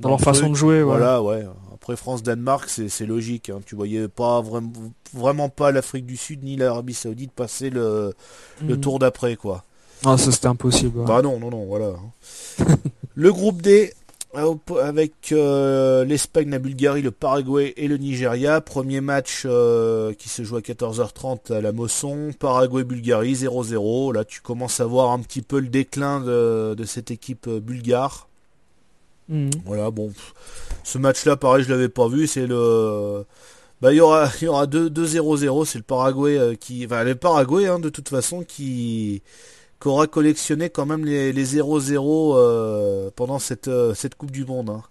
dans 0.00 0.08
leur 0.08 0.20
façon 0.20 0.48
de 0.50 0.54
jouer. 0.54 0.76
Ouais. 0.78 0.82
Voilà, 0.82 1.22
ouais. 1.22 1.44
Après 1.74 1.94
France-Danemark, 1.96 2.68
c'est 2.68 2.88
c'est 2.88 3.06
logique. 3.06 3.50
hein. 3.50 3.60
Tu 3.66 3.76
voyais 3.76 4.08
pas 4.08 4.40
vraiment, 4.40 4.72
vraiment 5.12 5.48
pas 5.50 5.70
l'Afrique 5.72 6.06
du 6.06 6.16
Sud 6.16 6.42
ni 6.42 6.56
l'Arabie 6.56 6.94
Saoudite 6.94 7.32
passer 7.32 7.70
le, 7.70 8.14
le 8.66 8.76
Mm. 8.76 8.80
tour 8.80 8.98
d'après, 8.98 9.36
quoi. 9.36 9.62
Ah, 10.04 10.16
ça 10.18 10.32
c'était 10.32 10.46
impossible. 10.48 11.00
ouais. 11.00 11.06
Bah 11.06 11.20
non, 11.22 11.38
non, 11.38 11.50
non, 11.50 11.64
voilà. 11.66 11.92
le 13.14 13.32
groupe 13.32 13.60
D, 13.62 13.92
avec 14.34 15.32
euh, 15.32 16.04
l'Espagne, 16.04 16.50
la 16.50 16.58
Bulgarie, 16.58 17.02
le 17.02 17.10
Paraguay 17.10 17.72
et 17.76 17.88
le 17.88 17.96
Nigeria. 17.96 18.60
Premier 18.60 19.00
match 19.00 19.42
euh, 19.46 20.12
qui 20.14 20.28
se 20.28 20.42
joue 20.42 20.56
à 20.56 20.60
14h30 20.60 21.52
à 21.52 21.60
la 21.60 21.72
Mosson. 21.72 22.32
Paraguay-Bulgarie 22.38 23.34
0-0. 23.34 24.14
Là, 24.14 24.24
tu 24.24 24.40
commences 24.40 24.80
à 24.80 24.84
voir 24.84 25.12
un 25.12 25.20
petit 25.20 25.42
peu 25.42 25.58
le 25.58 25.68
déclin 25.68 26.20
de, 26.20 26.74
de 26.74 26.84
cette 26.84 27.10
équipe 27.10 27.46
euh, 27.48 27.60
bulgare. 27.60 28.28
Mm. 29.28 29.50
Voilà, 29.64 29.90
bon. 29.90 30.12
Ce 30.84 30.98
match-là, 30.98 31.36
pareil, 31.36 31.64
je 31.64 31.70
l'avais 31.70 31.88
pas 31.88 32.08
vu. 32.08 32.26
C'est 32.26 32.46
le. 32.46 33.24
Bah, 33.80 33.92
il 33.92 33.96
y 33.96 34.00
aura, 34.00 34.30
il 34.40 34.44
y 34.44 34.48
aura 34.48 34.66
2-0-0. 34.66 35.64
C'est 35.64 35.78
le 35.78 35.84
Paraguay 35.84 36.38
euh, 36.38 36.54
qui. 36.54 36.84
Enfin, 36.84 37.04
le 37.04 37.14
Paraguay, 37.14 37.66
hein, 37.66 37.78
de 37.78 37.88
toute 37.88 38.08
façon, 38.08 38.42
qui 38.42 39.22
qui 39.80 39.88
aura 39.88 40.06
collectionné 40.06 40.70
quand 40.70 40.86
même 40.86 41.04
les, 41.04 41.32
les 41.32 41.46
0-0 41.46 42.34
euh, 42.36 43.10
pendant 43.14 43.38
cette, 43.38 43.68
euh, 43.68 43.94
cette 43.94 44.14
Coupe 44.14 44.30
du 44.30 44.44
Monde. 44.44 44.70
hein. 44.70 44.82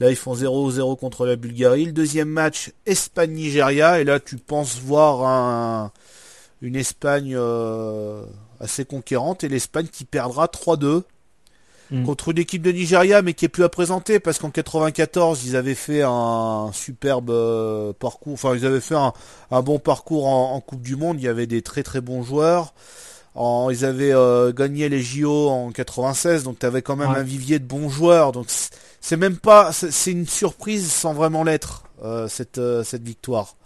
Là, 0.00 0.10
ils 0.10 0.16
font 0.16 0.34
0-0 0.34 0.96
contre 0.98 1.26
la 1.26 1.36
Bulgarie. 1.36 1.84
Le 1.86 1.92
deuxième 1.92 2.28
match, 2.28 2.72
Espagne-Nigeria. 2.86 4.00
Et 4.00 4.04
là, 4.04 4.18
tu 4.20 4.36
penses 4.36 4.78
voir 4.80 5.24
un, 5.24 5.92
une 6.60 6.74
Espagne 6.76 7.34
euh, 7.36 8.24
assez 8.58 8.84
conquérante. 8.84 9.44
Et 9.44 9.48
l'Espagne 9.48 9.86
qui 9.86 10.04
perdra 10.04 10.46
3-2 10.46 11.02
Mm. 11.90 12.06
contre 12.06 12.30
une 12.30 12.38
équipe 12.38 12.62
de 12.62 12.72
Nigeria, 12.72 13.20
mais 13.20 13.34
qui 13.34 13.44
est 13.44 13.48
plus 13.48 13.64
à 13.64 13.68
présenter. 13.68 14.18
Parce 14.18 14.38
qu'en 14.38 14.50
94, 14.50 15.44
ils 15.44 15.56
avaient 15.56 15.74
fait 15.74 16.00
un 16.02 16.70
superbe 16.72 17.28
euh, 17.28 17.92
parcours. 17.92 18.32
Enfin, 18.32 18.56
ils 18.56 18.64
avaient 18.64 18.80
fait 18.80 18.94
un, 18.94 19.12
un 19.50 19.60
bon 19.62 19.78
parcours 19.78 20.26
en, 20.26 20.54
en 20.54 20.60
Coupe 20.62 20.80
du 20.80 20.96
Monde. 20.96 21.20
Il 21.20 21.24
y 21.24 21.28
avait 21.28 21.46
des 21.46 21.60
très 21.60 21.82
très 21.82 22.00
bons 22.00 22.22
joueurs. 22.22 22.72
En, 23.34 23.70
ils 23.70 23.84
avaient 23.86 24.12
euh, 24.14 24.52
gagné 24.52 24.88
les 24.90 25.00
JO 25.00 25.48
en 25.48 25.70
96, 25.72 26.42
donc 26.44 26.58
tu 26.58 26.66
avais 26.66 26.82
quand 26.82 26.96
même 26.96 27.10
Ouais. 27.10 27.18
un 27.18 27.22
vivier 27.22 27.58
de 27.58 27.64
bons 27.64 27.88
joueurs. 27.88 28.32
Donc 28.32 28.46
c'est 29.00 29.16
même 29.16 29.36
pas, 29.38 29.72
c'est 29.72 30.12
une 30.12 30.26
surprise 30.26 30.90
sans 30.92 31.14
vraiment 31.14 31.42
l'être 31.42 31.84
euh, 32.04 32.28
cette 32.28 32.58
euh, 32.58 32.84
cette 32.84 33.02
victoire. 33.02 33.56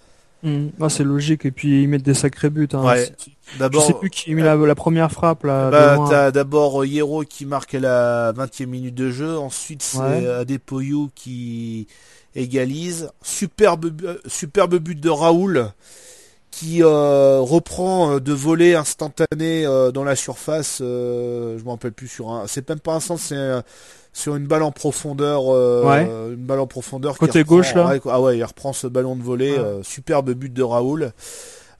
Mm. 0.45 0.67
Ah, 0.81 0.89
c'est 0.89 1.03
logique. 1.03 1.45
Et 1.47 1.51
puis 1.51 1.83
ils 1.83 1.89
mettent 1.89 2.05
des 2.05 2.15
sacrés 2.15 2.51
buts. 2.51 2.69
Hein. 2.75 2.85
Ouais. 2.85 3.07
C'est- 3.07 3.31
Je 3.55 3.59
D'abord, 3.59 3.87
sais 3.87 3.95
plus 3.95 4.11
qui 4.11 4.35
met 4.35 4.43
la, 4.43 4.55
la 4.57 4.75
première 4.75 5.11
frappe 5.11 5.45
là. 5.45 5.71
bah, 5.71 5.99
t'as 6.09 6.31
d'abord 6.31 6.83
euh, 6.83 6.87
Hierro 6.87 7.23
qui 7.25 7.45
marque 7.47 7.75
à 7.75 7.81
la 7.81 8.33
20e 8.35 8.67
minute 8.67 8.95
de 8.95 9.11
jeu. 9.11 9.37
Ensuite, 9.39 9.83
c'est 9.83 9.99
Ouais. 9.99 10.27
Adepoyou 10.29 11.11
qui 11.15 11.87
égalise. 12.37 13.11
Superbe, 13.23 14.01
euh, 14.05 14.19
superbe 14.27 14.77
but 14.77 14.99
de 15.01 15.09
Raoul 15.11 15.71
qui 16.59 16.83
euh, 16.83 17.39
reprend 17.41 18.13
euh, 18.15 18.19
de 18.21 18.33
volée 18.33 18.75
instantané 18.75 19.67
euh, 19.67 19.93
dans 19.93 20.05
la 20.05 20.17
surface. 20.17 20.79
euh, 20.81 21.59
je 21.59 21.65
me 21.65 21.69
rappelle 21.69 21.93
plus 21.93 22.09
sur 22.09 22.31
un. 22.31 22.47
C'est 22.47 22.67
même 22.69 22.81
pas 22.81 22.95
un 22.95 23.01
centre, 23.01 23.21
c'est 23.21 23.37
sur 24.15 24.37
une 24.37 24.47
balle 24.47 24.63
en 24.63 24.73
profondeur. 24.73 25.55
euh, 25.55 25.85
Ouais. 25.85 26.05
Une 26.33 26.47
balle 26.47 26.61
en 26.61 26.67
profondeur. 26.67 27.19
Côté 27.19 27.41
reprend- 27.41 27.57
gauche, 27.57 27.75
là. 27.75 27.87
ouais, 27.89 28.01
ah 28.11 28.23
ouais, 28.23 28.39
il 28.39 28.45
reprend 28.45 28.73
ce 28.73 28.87
ballon 28.87 29.17
de 29.17 29.23
volée. 29.23 29.53
Ouais. 29.53 29.59
euh, 29.59 29.83
superbe 29.83 30.31
but 30.33 30.51
de 30.51 30.63
Raoul. 30.63 31.13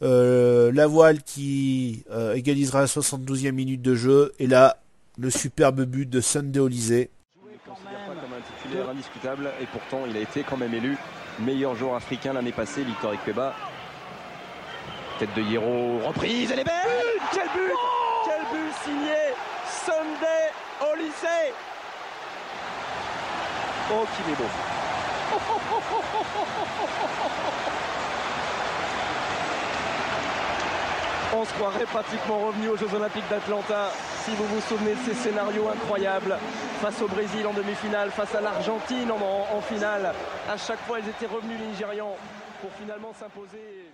Euh, 0.03 0.71
la 0.75 0.87
voile 0.87 1.23
qui 1.23 2.05
euh, 2.11 2.35
égalisera 2.35 2.81
à 2.81 2.83
la 2.83 2.87
72e 2.87 3.53
minute 3.53 3.81
de 3.81 3.95
jeu. 3.95 4.33
Et 4.39 4.47
là, 4.47 4.77
le 5.19 5.31
superbe 5.31 5.85
but 5.85 6.05
de 6.11 6.21
Sunday 6.21 6.61
Olysée. 6.61 7.09
Il 7.43 7.53
ne 7.55 7.75
considère 7.75 7.93
pas 8.07 8.13
comme 8.21 8.35
un 8.35 8.61
titulaire 8.63 8.91
indiscutable 8.91 9.49
et 9.63 9.67
pourtant 9.73 10.01
il 10.07 10.15
a 10.19 10.21
été 10.21 10.45
quand 10.49 10.59
même 10.59 10.75
élu 10.75 10.99
meilleur 11.43 11.75
joueur 11.77 11.95
africain 11.95 12.35
l'année 12.35 12.53
passée, 12.53 12.83
Victor 12.85 13.13
Ikpeba. 13.13 13.55
Tête 15.19 15.33
de 15.35 15.41
Hierro, 15.43 15.99
reprise, 16.07 16.51
elle 16.53 16.59
est 16.61 16.65
belle 16.65 16.75
Quel 17.33 17.45
but 17.49 17.73
Quel 18.25 18.41
but 18.53 18.73
signé 18.85 19.17
Sunday 19.67 20.51
Olyssée 20.93 21.53
Oh 23.93 24.05
qu'il 24.17 24.33
est 24.33 24.37
beau 24.37 24.51
On 31.35 31.45
se 31.45 31.53
croirait 31.55 31.85
pratiquement 31.85 32.39
revenu 32.47 32.69
aux 32.69 32.77
Jeux 32.77 32.93
Olympiques 32.95 33.29
d'Atlanta. 33.29 33.91
Si 34.25 34.31
vous 34.37 34.45
vous 34.47 34.61
souvenez 34.63 34.95
de 34.95 35.01
ces 35.05 35.15
scénarios 35.15 35.69
incroyables, 35.69 36.37
face 36.81 37.01
au 37.03 37.09
Brésil 37.09 37.47
en 37.47 37.53
demi-finale, 37.53 38.11
face 38.11 38.35
à 38.35 38.41
l'Argentine 38.41 39.11
en, 39.11 39.17
en- 39.17 39.57
en 39.57 39.61
finale, 39.61 40.15
à 40.49 40.57
chaque 40.57 40.81
fois 40.87 40.99
ils 41.01 41.09
étaient 41.09 41.27
revenus 41.27 41.59
les 41.61 41.67
Nigérians 41.67 42.17
pour 42.63 42.71
finalement 42.81 43.13
s'imposer. 43.19 43.91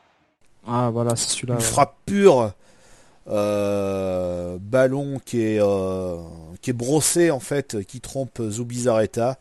Ah 0.67 0.91
voilà, 0.93 1.17
c'est 1.17 1.31
celui-là. 1.31 1.55
Une 1.55 1.61
ouais. 1.61 1.65
frappe 1.65 1.97
pure. 2.07 2.53
euh, 3.29 4.59
ballon 4.61 5.21
qui 5.25 5.43
est, 5.43 5.61
euh, 5.61 6.17
qui 6.61 6.71
est 6.71 6.75
brossé 6.75 7.31
en 7.31 7.41
fait, 7.41 7.85
qui 7.87 8.01
trompe 8.01 8.41
Zubizarreta. 8.51 9.39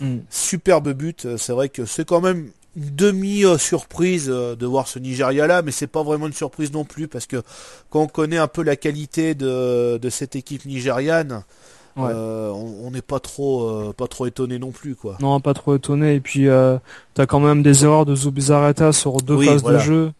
Mm. 0.00 0.18
Superbe 0.30 0.92
but. 0.92 1.36
C'est 1.36 1.52
vrai 1.52 1.68
que 1.68 1.84
c'est 1.84 2.04
quand 2.06 2.20
même 2.20 2.50
une 2.76 2.94
demi-surprise 2.96 4.28
euh, 4.28 4.56
de 4.56 4.66
voir 4.66 4.88
ce 4.88 4.98
Nigeria 4.98 5.46
là, 5.46 5.62
mais 5.62 5.70
c'est 5.72 5.86
pas 5.86 6.02
vraiment 6.02 6.26
une 6.26 6.32
surprise 6.32 6.72
non 6.72 6.84
plus 6.84 7.08
parce 7.08 7.26
que 7.26 7.42
quand 7.90 8.02
on 8.02 8.06
connaît 8.08 8.38
un 8.38 8.48
peu 8.48 8.62
la 8.62 8.76
qualité 8.76 9.34
de, 9.34 9.98
de 9.98 10.10
cette 10.10 10.36
équipe 10.36 10.64
nigériane, 10.66 11.42
Ouais. 11.96 12.10
euh, 12.12 12.50
on 12.50 12.90
n'est 12.90 13.02
pas 13.02 13.20
trop 13.20 13.68
euh, 13.68 13.92
pas 13.96 14.08
trop 14.08 14.26
étonné 14.26 14.58
non 14.58 14.72
plus 14.72 14.96
quoi. 14.96 15.16
Non, 15.20 15.38
pas 15.38 15.54
trop 15.54 15.76
étonné. 15.76 16.16
Et 16.16 16.20
puis, 16.20 16.48
euh, 16.48 16.76
t'as 17.14 17.24
quand 17.26 17.38
même 17.38 17.62
des 17.62 17.84
erreurs 17.84 18.04
de 18.04 18.16
Zubizarreta 18.16 18.92
sur 18.92 19.18
deux 19.18 19.36
Oui, 19.36 19.46
phases 19.46 19.62
voilà. 19.62 19.78
de 19.78 19.84
jeu. 19.84 20.12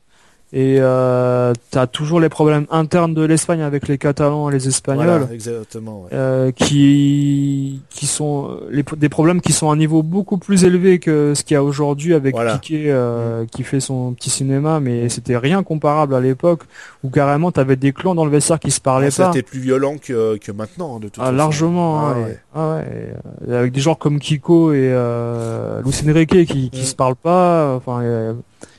Et 0.57 0.77
euh, 0.79 1.53
t'as 1.73 1.89
toujours 1.89 2.21
les 2.21 2.29
problèmes 2.29 2.67
internes 2.71 3.13
de 3.13 3.23
l'Espagne 3.25 3.61
avec 3.61 3.89
les 3.89 3.99
Catalans 3.99 4.49
et 4.49 4.53
les 4.53 4.69
Espagnols. 4.69 5.05
Voilà, 5.07 5.33
exactement. 5.33 6.03
ouais. 6.03 6.11
euh, 6.13 6.53
qui 6.53 7.81
qui 7.91 8.07
sont 8.07 8.51
euh, 8.51 8.69
les, 8.71 8.85
des 8.97 9.09
problèmes 9.09 9.41
qui 9.41 9.53
sont 9.53 9.69
à 9.71 9.73
un 9.73 9.77
niveau 9.77 10.05
beaucoup 10.05 10.39
plus 10.39 10.65
élevé 10.65 11.01
que 11.01 11.35
ce 11.35 11.43
qu'il 11.43 11.55
y 11.55 11.59
a 11.59 11.65
aujourd'hui 11.65 12.15
avec 12.15 12.35
Voilà. 12.37 12.59
Piqué 12.59 12.85
euh, 12.87 13.47
qui 13.51 13.65
fait 13.65 13.81
son 13.81 14.13
petit 14.13 14.31
cinéma 14.31 14.79
mais 14.79 15.09
c'était 15.09 15.37
rien 15.37 15.65
comparable 15.65 16.15
à 16.15 16.21
l'époque 16.21 16.61
où 17.03 17.11
carrément 17.11 17.51
t'avais 17.51 17.75
des 17.77 17.93
clans 17.93 18.15
dans 18.15 18.25
le 18.25 18.31
vestiaire 18.31 18.61
qui 18.61 18.71
se 18.71 18.81
parlaient 18.81 19.11
ça 19.11 19.27
pas 19.27 19.33
c'était 19.33 19.43
plus 19.43 19.59
violent 19.61 19.97
que, 20.01 20.37
que 20.39 20.53
maintenant 20.53 20.99
de 21.01 21.09
toute 21.09 21.17
ah, 21.19 21.25
façon. 21.27 21.37
largement 21.37 21.99
Ah, 21.99 22.13
ouais. 22.15 22.31
et- 22.31 22.37
ah 22.55 22.75
ouais, 22.77 22.83
et, 22.83 23.51
euh, 23.51 23.59
avec 23.59 23.73
des 23.73 23.81
joueurs 23.81 23.99
comme 23.99 24.21
Kiko 24.21 24.73
et 24.73 24.89
euh, 24.93 25.81
Luis 25.83 26.01
Enrique 26.09 26.45
qui 26.47 26.71
qui 26.71 26.81
Mm. 26.83 26.85
se 26.85 26.95
parlent 26.95 27.17
pas 27.17 27.75
enfin 27.77 28.03
il 28.03 28.37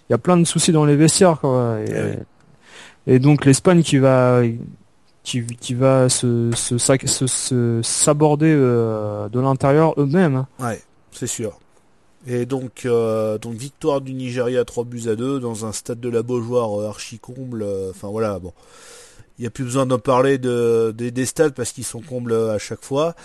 y 0.10 0.14
a- 0.14 0.14
il 0.14 0.14
y, 0.14 0.16
a 0.16 0.18
plein 0.18 0.38
de 0.38 0.44
soucis 0.46 0.72
dans 0.72 0.86
les 0.86 0.96
vestiaires 0.96 1.40
quoi 1.40 1.78
et, 1.82 1.92
Eh 3.08 3.16
et 3.16 3.20
donc 3.20 3.46
l'Espagne 3.46 3.84
qui 3.84 3.98
va 3.98 4.42
qui, 5.24 5.46
qui 5.46 5.74
va 5.74 6.10
se 6.10 6.52
se, 6.56 6.76
sac- 6.78 7.08
se, 7.08 7.28
se- 7.28 7.82
s'aborder 7.84 8.54
euh, 8.56 9.28
de 9.30 9.40
l'intérieur 9.40 9.94
eux-mêmes 9.98 10.36
hein. 10.36 10.48
Ouais, 10.60 10.82
c'est 11.12 11.28
sûr. 11.28 11.58
Et 12.28 12.48
donc, 12.48 12.86
euh, 12.86 13.38
donc 13.38 13.54
victoire 13.54 14.02
du 14.02 14.14
Nigeria 14.14 14.66
3 14.66 14.84
buts 14.84 15.08
à 15.08 15.16
2 15.16 15.40
dans 15.40 15.66
un 15.68 15.72
stade 15.72 16.00
de 16.00 16.10
la 16.10 16.24
Beaujoire 16.24 16.82
euh, 16.82 16.88
archi 16.88 17.20
comble. 17.20 17.62
euh, 17.62 17.92
Enfin 17.92 18.08
voilà, 18.08 18.40
bon. 18.40 18.52
Il 19.38 19.42
n'y 19.42 19.48
a 19.48 19.50
plus 19.50 19.66
besoin 19.66 19.86
d'en 19.86 20.00
parler 20.00 20.38
de, 20.38 20.94
des- 20.98 21.12
des 21.12 21.26
stades 21.26 21.54
parce 21.54 21.72
qu'ils 21.74 21.84
sont 21.84 22.00
combles 22.00 22.34
à 22.34 22.58
chaque 22.58 22.84
fois. 22.86 23.16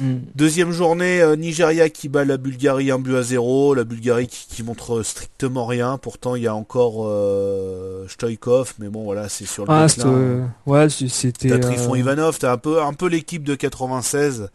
Mm. 0.00 0.14
Deuxième 0.34 0.72
journée, 0.72 1.20
euh, 1.20 1.36
Nigeria 1.36 1.90
qui 1.90 2.08
bat 2.08 2.24
la 2.24 2.38
Bulgarie 2.38 2.90
1 2.90 2.98
but 2.98 3.16
à 3.16 3.22
0. 3.22 3.74
La 3.74 3.84
Bulgarie 3.84 4.28
qui, 4.28 4.46
qui 4.48 4.62
montre 4.62 5.02
strictement 5.02 5.66
rien. 5.66 5.98
Pourtant, 5.98 6.36
il 6.36 6.42
y 6.42 6.46
a 6.46 6.54
encore 6.54 7.06
euh, 7.06 8.06
Stoïkov, 8.08 8.74
mais 8.78 8.88
bon 8.88 9.04
voilà, 9.04 9.28
c'est 9.28 9.44
sur 9.46 9.64
le 9.66 9.70
ah 9.72 9.86
euh, 10.06 10.44
ouais 10.66 10.88
c- 10.88 11.08
c'était 11.08 11.48
T'as 11.48 11.58
Trifon 11.58 11.94
euh, 11.94 11.98
Ivanov, 11.98 12.38
t'as 12.38 12.52
un 12.52 12.56
peu, 12.58 12.80
un 12.82 12.94
peu 12.94 13.06
l'équipe 13.08 13.42
de 13.44 13.54
96 13.54 14.48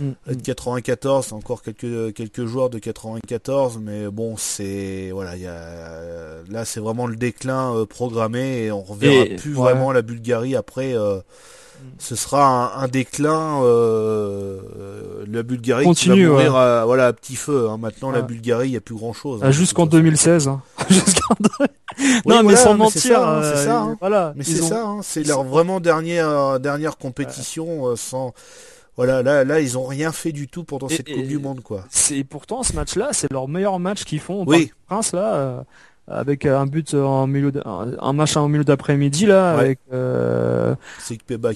mm, 0.00 0.10
de 0.34 0.40
94, 0.42 1.32
encore 1.32 1.62
quelques 1.62 2.14
quelques 2.14 2.44
joueurs 2.46 2.70
de 2.70 2.78
94, 2.78 3.78
mais 3.82 4.08
bon, 4.08 4.36
c'est 4.36 5.10
voilà, 5.12 5.36
il 5.36 5.42
y 5.42 5.46
a 5.46 6.42
là 6.50 6.64
c'est 6.64 6.80
vraiment 6.80 7.06
le 7.06 7.16
déclin 7.16 7.74
euh, 7.74 7.86
programmé 7.86 8.64
et 8.64 8.72
on 8.72 8.82
reverra 8.82 9.24
Et- 9.26 9.36
plus 9.36 9.50
ouais. 9.50 9.60
vraiment 9.72 9.92
la 9.92 10.02
Bulgarie 10.02 10.56
après. 10.56 10.94
euh, 10.94 11.20
ce 11.98 12.16
sera 12.16 12.74
un, 12.76 12.82
un 12.82 12.88
déclin, 12.88 13.62
euh, 13.62 14.58
euh, 14.80 15.24
la 15.30 15.44
Bulgarie 15.44 15.84
Continue, 15.84 16.14
qui 16.16 16.24
va 16.24 16.30
mourir 16.32 16.52
ouais. 16.54 16.58
à, 16.60 16.84
voilà 16.84 17.06
à 17.06 17.12
petit 17.12 17.36
feu. 17.36 17.68
hein. 17.70 17.76
Maintenant 17.78 18.10
la. 18.10 18.20
Bulgarie, 18.22 18.70
il 18.70 18.72
y 18.72 18.76
a 18.76 18.80
plus 18.80 18.96
grand 18.96 19.12
chose. 19.12 19.40
ah, 19.44 19.52
jusqu'en 19.52 19.86
2016 19.86 20.48
hein. 20.48 20.60
Jusqu'en- 20.90 21.36
non 22.26 22.42
mais 22.42 22.56
sans 22.56 22.74
mais 22.74 22.90
c'est 22.90 23.08
mentir 23.08 23.18
ça, 23.20 23.28
hein, 23.30 23.40
c'est 23.42 23.48
euh, 23.60 23.64
ça, 23.64 23.78
hein. 23.82 23.96
voilà 24.00 24.32
Mais 24.34 24.42
c'est 24.42 24.60
ont- 24.60 24.68
ça, 24.68 24.84
hein, 24.86 25.00
c'est 25.02 25.22
leur 25.24 25.38
sont- 25.38 25.44
vraiment 25.44 25.78
dernière 25.78 26.58
dernière 26.58 26.96
compétition 26.98 27.86
euh, 27.88 27.94
sans. 27.96 28.34
Voilà, 28.98 29.22
là, 29.22 29.44
là, 29.44 29.60
ils 29.60 29.78
ont 29.78 29.86
rien 29.86 30.12
fait 30.12 30.32
du 30.32 30.46
tout 30.48 30.64
pendant 30.64 30.88
Et- 30.88 30.96
cette 30.96 31.10
Coupe 31.10 31.26
du 31.26 31.38
Monde, 31.38 31.60
quoi. 31.62 31.84
c'est 31.88 32.22
pourtant 32.24 32.62
ce 32.62 32.74
match-là, 32.74 33.08
c'est 33.12 33.32
leur 33.32 33.48
meilleur 33.48 33.78
match 33.78 34.04
qu'ils 34.04 34.18
font 34.20 34.44
Oui. 34.46 34.70
Princes 34.88 35.12
là, 35.12 35.34
euh, 35.34 35.60
avec 36.08 36.44
un 36.46 36.66
but 36.66 36.94
en 36.94 37.26
milieu, 37.26 37.52
d'- 37.52 37.62
un 37.64 38.12
match 38.12 38.36
en 38.36 38.48
milieu 38.48 38.64
d'après-midi 38.64 39.26
là, 39.26 39.54
Ouais. 39.54 39.60
avec. 39.62 39.78
euh, 39.92 40.74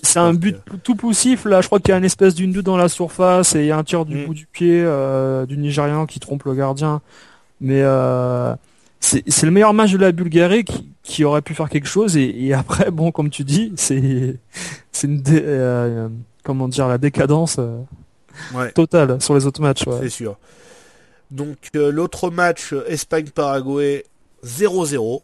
C'est 0.03 0.19
un 0.19 0.35
but 0.35 0.57
tout 0.85 0.95
poussif 0.95 1.45
là. 1.45 1.61
Je 1.63 1.67
crois 1.67 1.81
qu'il 1.81 1.89
y 1.91 1.95
a 1.95 1.99
une 1.99 2.05
espèce 2.05 2.35
d'une 2.35 2.53
but 2.53 2.63
dans 2.65 2.77
la 2.77 2.89
surface 2.89 3.55
et 3.57 3.61
il 3.61 3.67
y 3.67 3.71
a 3.73 3.77
un 3.79 3.85
tir 3.85 4.05
du 4.05 4.17
Mm. 4.19 4.27
bout 4.27 4.35
du 4.35 4.47
pied 4.47 4.83
euh, 4.85 5.45
du 5.47 5.57
Nigérian 5.59 6.07
qui 6.07 6.21
trompe 6.21 6.45
le 6.45 6.55
gardien. 6.55 7.01
Mais 7.61 7.81
euh, 7.83 8.55
c'est 9.01 9.25
c'est 9.27 9.47
le 9.47 9.53
meilleur 9.53 9.73
match 9.75 9.91
de 9.93 9.99
la 9.99 10.13
Bulgarie 10.13 10.65
qui, 10.65 10.89
qui 11.03 11.25
aurait 11.25 11.43
pu 11.43 11.55
faire 11.55 11.69
quelque 11.69 11.89
chose 11.89 12.17
et, 12.17 12.45
et 12.47 12.55
après 12.55 12.91
bon 12.93 13.11
comme 13.11 13.31
tu 13.31 13.43
dis 13.45 13.73
c'est 13.77 14.37
c'est 14.93 15.07
une 15.09 15.21
dé- 15.23 15.43
euh, 15.45 16.09
comment 16.43 16.69
dire 16.69 16.89
la 16.89 16.99
décadence 16.99 17.57
euh, 17.59 17.79
Ouais. 18.55 18.73
totale 18.73 19.21
sur 19.21 19.35
les 19.35 19.45
autres 19.47 19.61
matchs. 19.61 19.87
ouais. 19.87 19.99
C'est 20.01 20.09
sûr. 20.09 20.37
Donc 21.31 21.57
euh, 21.77 21.91
l'autre 21.93 22.31
match 22.31 22.73
euh, 22.73 22.85
Espagne-Paraguay 22.89 24.05
0-0. 24.45 25.21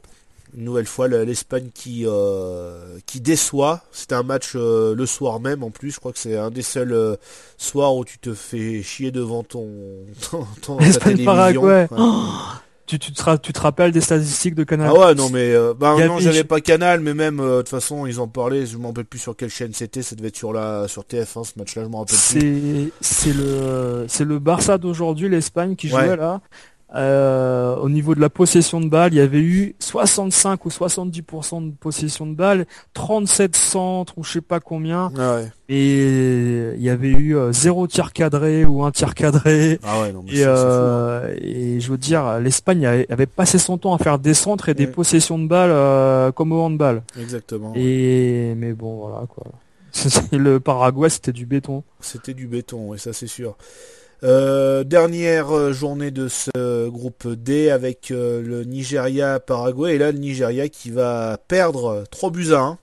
Une 0.56 0.64
nouvelle 0.64 0.86
fois 0.86 1.08
l'Espagne 1.08 1.68
qui 1.74 2.04
euh, 2.06 2.98
qui 3.06 3.20
déçoit. 3.20 3.82
C'était 3.92 4.14
un 4.14 4.22
match 4.22 4.52
euh, 4.54 4.94
le 4.94 5.04
soir 5.06 5.40
même 5.40 5.62
en 5.62 5.70
plus. 5.70 5.90
Je 5.90 6.00
crois 6.00 6.12
que 6.12 6.18
c'est 6.18 6.36
un 6.38 6.50
des 6.50 6.62
seuls 6.62 7.16
soirs 7.58 7.94
où 7.96 8.04
tu 8.04 8.18
te 8.18 8.32
fais 8.34 8.82
chier 8.82 9.10
devant 9.10 9.42
ton, 9.42 9.68
ton, 10.30 10.46
ton 10.62 10.76
ta 10.78 10.84
Espagne-Paraguay. 10.86 11.86
télévision. 11.88 11.96
Ouais. 12.06 12.22
Tu, 12.88 12.98
tu, 12.98 13.12
te, 13.12 13.36
tu 13.36 13.52
te 13.52 13.60
rappelles 13.60 13.92
des 13.92 14.00
statistiques 14.00 14.54
de 14.54 14.64
Canal 14.64 14.90
Ah 14.90 14.98
ouais 14.98 15.14
non 15.14 15.28
mais 15.28 15.52
euh, 15.54 15.74
bah 15.78 15.94
non 15.98 16.14
avait- 16.14 16.22
j'avais 16.22 16.42
pas 16.44 16.60
Canal 16.60 17.00
mais 17.00 17.12
même 17.14 17.38
euh, 17.38 17.56
de 17.58 17.62
toute 17.62 17.68
façon 17.68 18.06
ils 18.06 18.18
en 18.18 18.26
parlaient 18.28 18.64
je 18.66 18.76
m'en 18.78 18.88
rappelle 18.88 19.04
plus 19.04 19.18
sur 19.18 19.36
quelle 19.36 19.50
chaîne 19.50 19.74
c'était 19.74 20.00
ça 20.02 20.16
devait 20.16 20.28
être 20.28 20.36
sur 20.36 20.52
la 20.54 20.88
sur 20.88 21.02
TF1 21.02 21.44
ce 21.44 21.52
match 21.58 21.76
là 21.76 21.82
je 21.84 21.88
m'en 21.88 21.98
rappelle 22.00 22.16
plus 22.16 22.40
C'est 22.40 22.90
c'est 23.00 23.32
le 23.34 24.06
c'est 24.08 24.24
le 24.24 24.38
Barça 24.38 24.78
d'aujourd'hui, 24.78 25.28
l'Espagne 25.28 25.76
qui 25.76 25.92
Ouais. 25.92 26.06
jouait 26.06 26.16
là. 26.16 26.40
Euh, 26.94 27.76
au 27.76 27.90
niveau 27.90 28.14
de 28.14 28.20
la 28.20 28.30
possession 28.30 28.80
de 28.80 28.88
balles, 28.88 29.12
il 29.12 29.18
y 29.18 29.20
avait 29.20 29.40
eu 29.42 29.74
65 29.78 30.64
ou 30.64 30.68
70% 30.70 31.66
de 31.66 31.72
possession 31.76 32.26
de 32.26 32.34
balles, 32.34 32.66
37 32.94 33.56
centres 33.56 34.14
ou 34.16 34.24
je 34.24 34.32
sais 34.32 34.40
pas 34.40 34.58
combien, 34.58 35.12
ah 35.18 35.36
ouais 35.36 35.52
et 35.70 36.72
il 36.76 36.82
y 36.82 36.88
avait 36.88 37.10
eu 37.10 37.36
euh, 37.36 37.52
zéro 37.52 37.86
tir 37.86 38.14
cadré 38.14 38.64
ou 38.64 38.84
un 38.84 38.90
tir 38.90 39.14
cadré. 39.14 39.78
ah 39.84 40.00
ouais 40.00 40.12
non 40.14 40.22
mais 40.24 40.32
Et, 40.32 40.42
fou, 40.44 40.48
hein. 40.48 40.54
euh, 40.54 41.34
et 41.42 41.78
je 41.78 41.90
veux 41.90 41.98
dire, 41.98 42.38
l'Espagne 42.40 42.86
avait, 42.86 43.06
avait 43.10 43.26
passé 43.26 43.58
son 43.58 43.76
temps 43.76 43.92
à 43.92 43.98
faire 43.98 44.18
des 44.18 44.32
centres 44.32 44.70
et 44.70 44.74
des 44.74 44.86
possessions 44.86 45.38
de 45.38 45.46
balles 45.46 45.70
euh, 45.70 46.32
comme 46.32 46.52
au 46.52 46.60
handball. 46.62 47.02
exactement 47.20 47.72
Et 47.76 48.54
mais 48.56 48.72
bon 48.72 48.96
voilà 48.96 49.26
quoi. 49.26 49.44
le 50.32 50.58
Paraguay 50.58 51.10
c'était 51.10 51.32
du 51.32 51.44
béton. 51.44 51.82
C'était 52.00 52.32
du 52.34 52.46
béton, 52.46 52.94
et 52.94 52.98
ça 52.98 53.12
c'est 53.12 53.26
sûr. 53.26 53.56
Euh, 54.24 54.82
dernière 54.82 55.56
euh, 55.56 55.72
journée 55.72 56.10
de 56.10 56.26
ce 56.26 56.88
groupe 56.88 57.28
D 57.28 57.70
avec 57.70 58.10
euh, 58.10 58.42
le 58.42 58.64
Nigeria-Paraguay. 58.64 59.94
Et 59.94 59.98
là, 59.98 60.10
le 60.10 60.18
Nigeria 60.18 60.68
qui 60.68 60.90
va 60.90 61.38
perdre 61.48 62.04
3 62.10 62.30
buts 62.30 62.52
à 62.52 62.58
1. 62.60 62.78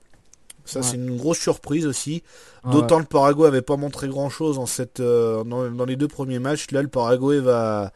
Ça, 0.63 0.79
Ouais. 0.79 0.85
c'est 0.89 0.95
une 0.95 1.17
grosse 1.17 1.37
surprise 1.39 1.85
aussi. 1.85 2.23
D'autant 2.71 2.97
le 2.97 3.05
Paraguay 3.05 3.47
avait 3.47 3.61
pas 3.61 3.77
montré 3.77 4.07
grand-chose 4.07 4.57
en 4.57 4.65
cette, 4.65 4.99
euh, 4.99 5.43
dans, 5.43 5.69
dans 5.69 5.85
les 5.85 5.95
deux 5.95 6.07
premiers 6.07 6.39
matchs. 6.39 6.71
Là, 6.71 6.81
le 6.81 6.87
Paraguay 6.87 7.39
va, 7.39 7.91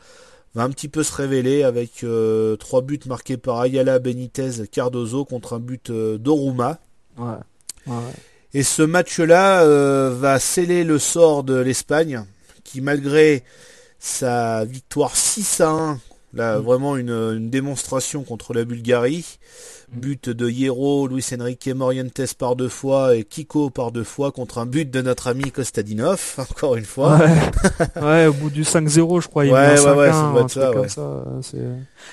va 0.53 0.63
un 0.63 0.69
petit 0.69 0.89
peu 0.89 1.01
se 1.01 1.11
révéler 1.15 1.63
avec 1.63 2.03
euh, 2.03 2.55
trois 2.57 2.81
buts 2.83 2.99
marqués 3.07 3.37
par 3.37 3.59
Ayala, 3.61 3.97
Benitez, 3.97 4.67
Cardozo 4.71 5.25
contre 5.25 5.53
un 5.53 5.59
but 5.59 5.91
d'Oruma. 5.91 6.77
Ouais. 7.17 7.93
Et 8.53 8.61
ce 8.61 8.83
match-là 8.83 9.63
va 10.11 10.37
sceller 10.39 10.83
le 10.83 10.99
sort 10.99 11.43
de 11.43 11.55
l'Espagne, 11.55 12.23
qui 12.71 12.81
malgré 12.81 13.43
sa 13.99 14.63
victoire 14.65 15.15
6 15.15 15.61
à 15.61 15.69
1, 15.69 15.99
là 16.33 16.59
Mm. 16.59 16.61
vraiment 16.61 16.95
une, 16.97 17.09
une 17.09 17.49
démonstration 17.49 18.23
contre 18.23 18.53
la 18.53 18.63
Bulgarie, 18.63 19.39
Mm. 19.91 19.99
but 19.99 20.29
de 20.29 20.47
Hierro, 20.47 21.07
Luis 21.07 21.25
Enrique 21.37 21.67
Morientes 21.75 22.35
par 22.37 22.55
deux 22.55 22.69
fois 22.69 23.15
et 23.15 23.23
Kiko 23.23 23.71
par 23.71 23.91
deux 23.91 24.03
fois 24.03 24.31
contre 24.31 24.59
un 24.59 24.67
but 24.67 24.89
de 24.91 25.01
notre 25.01 25.27
ami 25.27 25.51
Kostadinov, 25.51 26.35
encore 26.37 26.75
une 26.75 26.85
fois. 26.85 27.17
Ouais. 27.17 28.01
ouais, 28.01 28.25
au 28.27 28.33
bout 28.33 28.51
du 28.51 28.61
5-0, 28.63 29.21
je 29.21 29.27
crois, 29.27 29.45
il 29.47 29.51
Ouais, 29.51 29.79
ouais, 29.79 29.91
ouais, 29.95 30.09
5-1, 30.09 30.13
ça 30.13 30.31
doit 30.31 30.41
être 30.41 30.47
truc 30.49 30.63
ça, 30.63 30.71
comme 30.71 30.81
ouais. 30.81 30.87
ça. 30.89 31.23
c'est- 31.41 31.57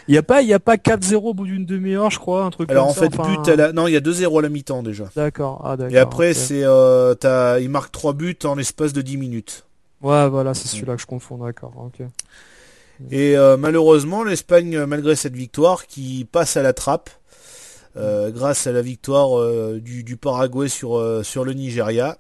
Il 0.09 0.14
y 0.14 0.18
a 0.18 0.22
pas, 0.22 0.40
il 0.40 0.48
y 0.48 0.54
a 0.54 0.59
pas 0.61 0.76
4-0 0.78 1.28
au 1.30 1.34
bout 1.34 1.44
d'une 1.44 1.66
demi-heure, 1.66 2.11
je 2.11 2.18
crois, 2.18 2.44
un 2.44 2.50
truc 2.50 2.70
Alors 2.70 2.86
comme 2.86 2.90
en 2.92 2.94
fait, 3.11 3.20
enfin, 3.20 3.30
but 3.44 3.48
à 3.52 3.57
la... 3.57 3.72
Non, 3.74 3.86
il 3.86 3.92
y 3.92 3.96
a 3.96 4.00
2-0 4.00 4.38
à 4.38 4.42
la 4.42 4.48
mi-temps 4.48 4.82
déjà. 4.82 5.04
D'accord, 5.14 5.61
ah 5.64 5.76
d'accord. 5.76 5.94
Et 5.94 5.98
après, 5.98 6.32
c'est 6.32 6.64
euh, 6.64 7.14
t'as- 7.14 7.61
il 7.61 7.68
marque 7.68 7.92
trois 7.92 8.14
buts 8.14 8.38
en 8.44 8.54
l'espace 8.54 8.94
de 8.94 9.02
10 9.02 9.18
minutes. 9.18 9.66
Ouais, 10.03 10.28
voilà, 10.28 10.55
c'est 10.55 10.68
celui-là 10.68 10.94
que 10.97 11.03
je 11.03 11.07
confonds, 11.07 11.38
d'accord, 11.38 11.72
ok. 11.76 12.07
Et 13.11 13.36
euh, 13.36 13.57
malheureusement, 13.57 14.24
l'Espagne, 14.24 14.74
euh, 14.76 14.86
malgré 14.86 15.16
cette 15.16 15.34
victoire, 15.36 15.86
qui 15.86 16.26
passe 16.30 16.57
à 16.57 16.62
la 16.62 16.72
trappe, 16.72 17.11
euh, 17.97 18.30
grâce 18.30 18.66
à 18.66 18.72
la 18.72 18.82
victoire 18.82 19.38
euh, 19.38 19.80
du, 19.80 20.03
du 20.03 20.16
Paraguay 20.16 20.68
sur, 20.68 21.03
sur 21.24 21.44
le 21.44 21.53
Nigeria. 21.53 22.18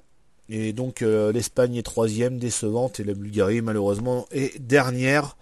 Et 0.48 0.72
donc 0.72 1.00
l'Espagne 1.00 1.74
est 1.74 1.82
troisième, 1.82 2.38
décevante, 2.38 3.00
et 3.00 3.04
la 3.04 3.14
Bulgarie, 3.14 3.62
malheureusement, 3.62 4.26
est 4.30 4.60
dernière, 4.60 5.36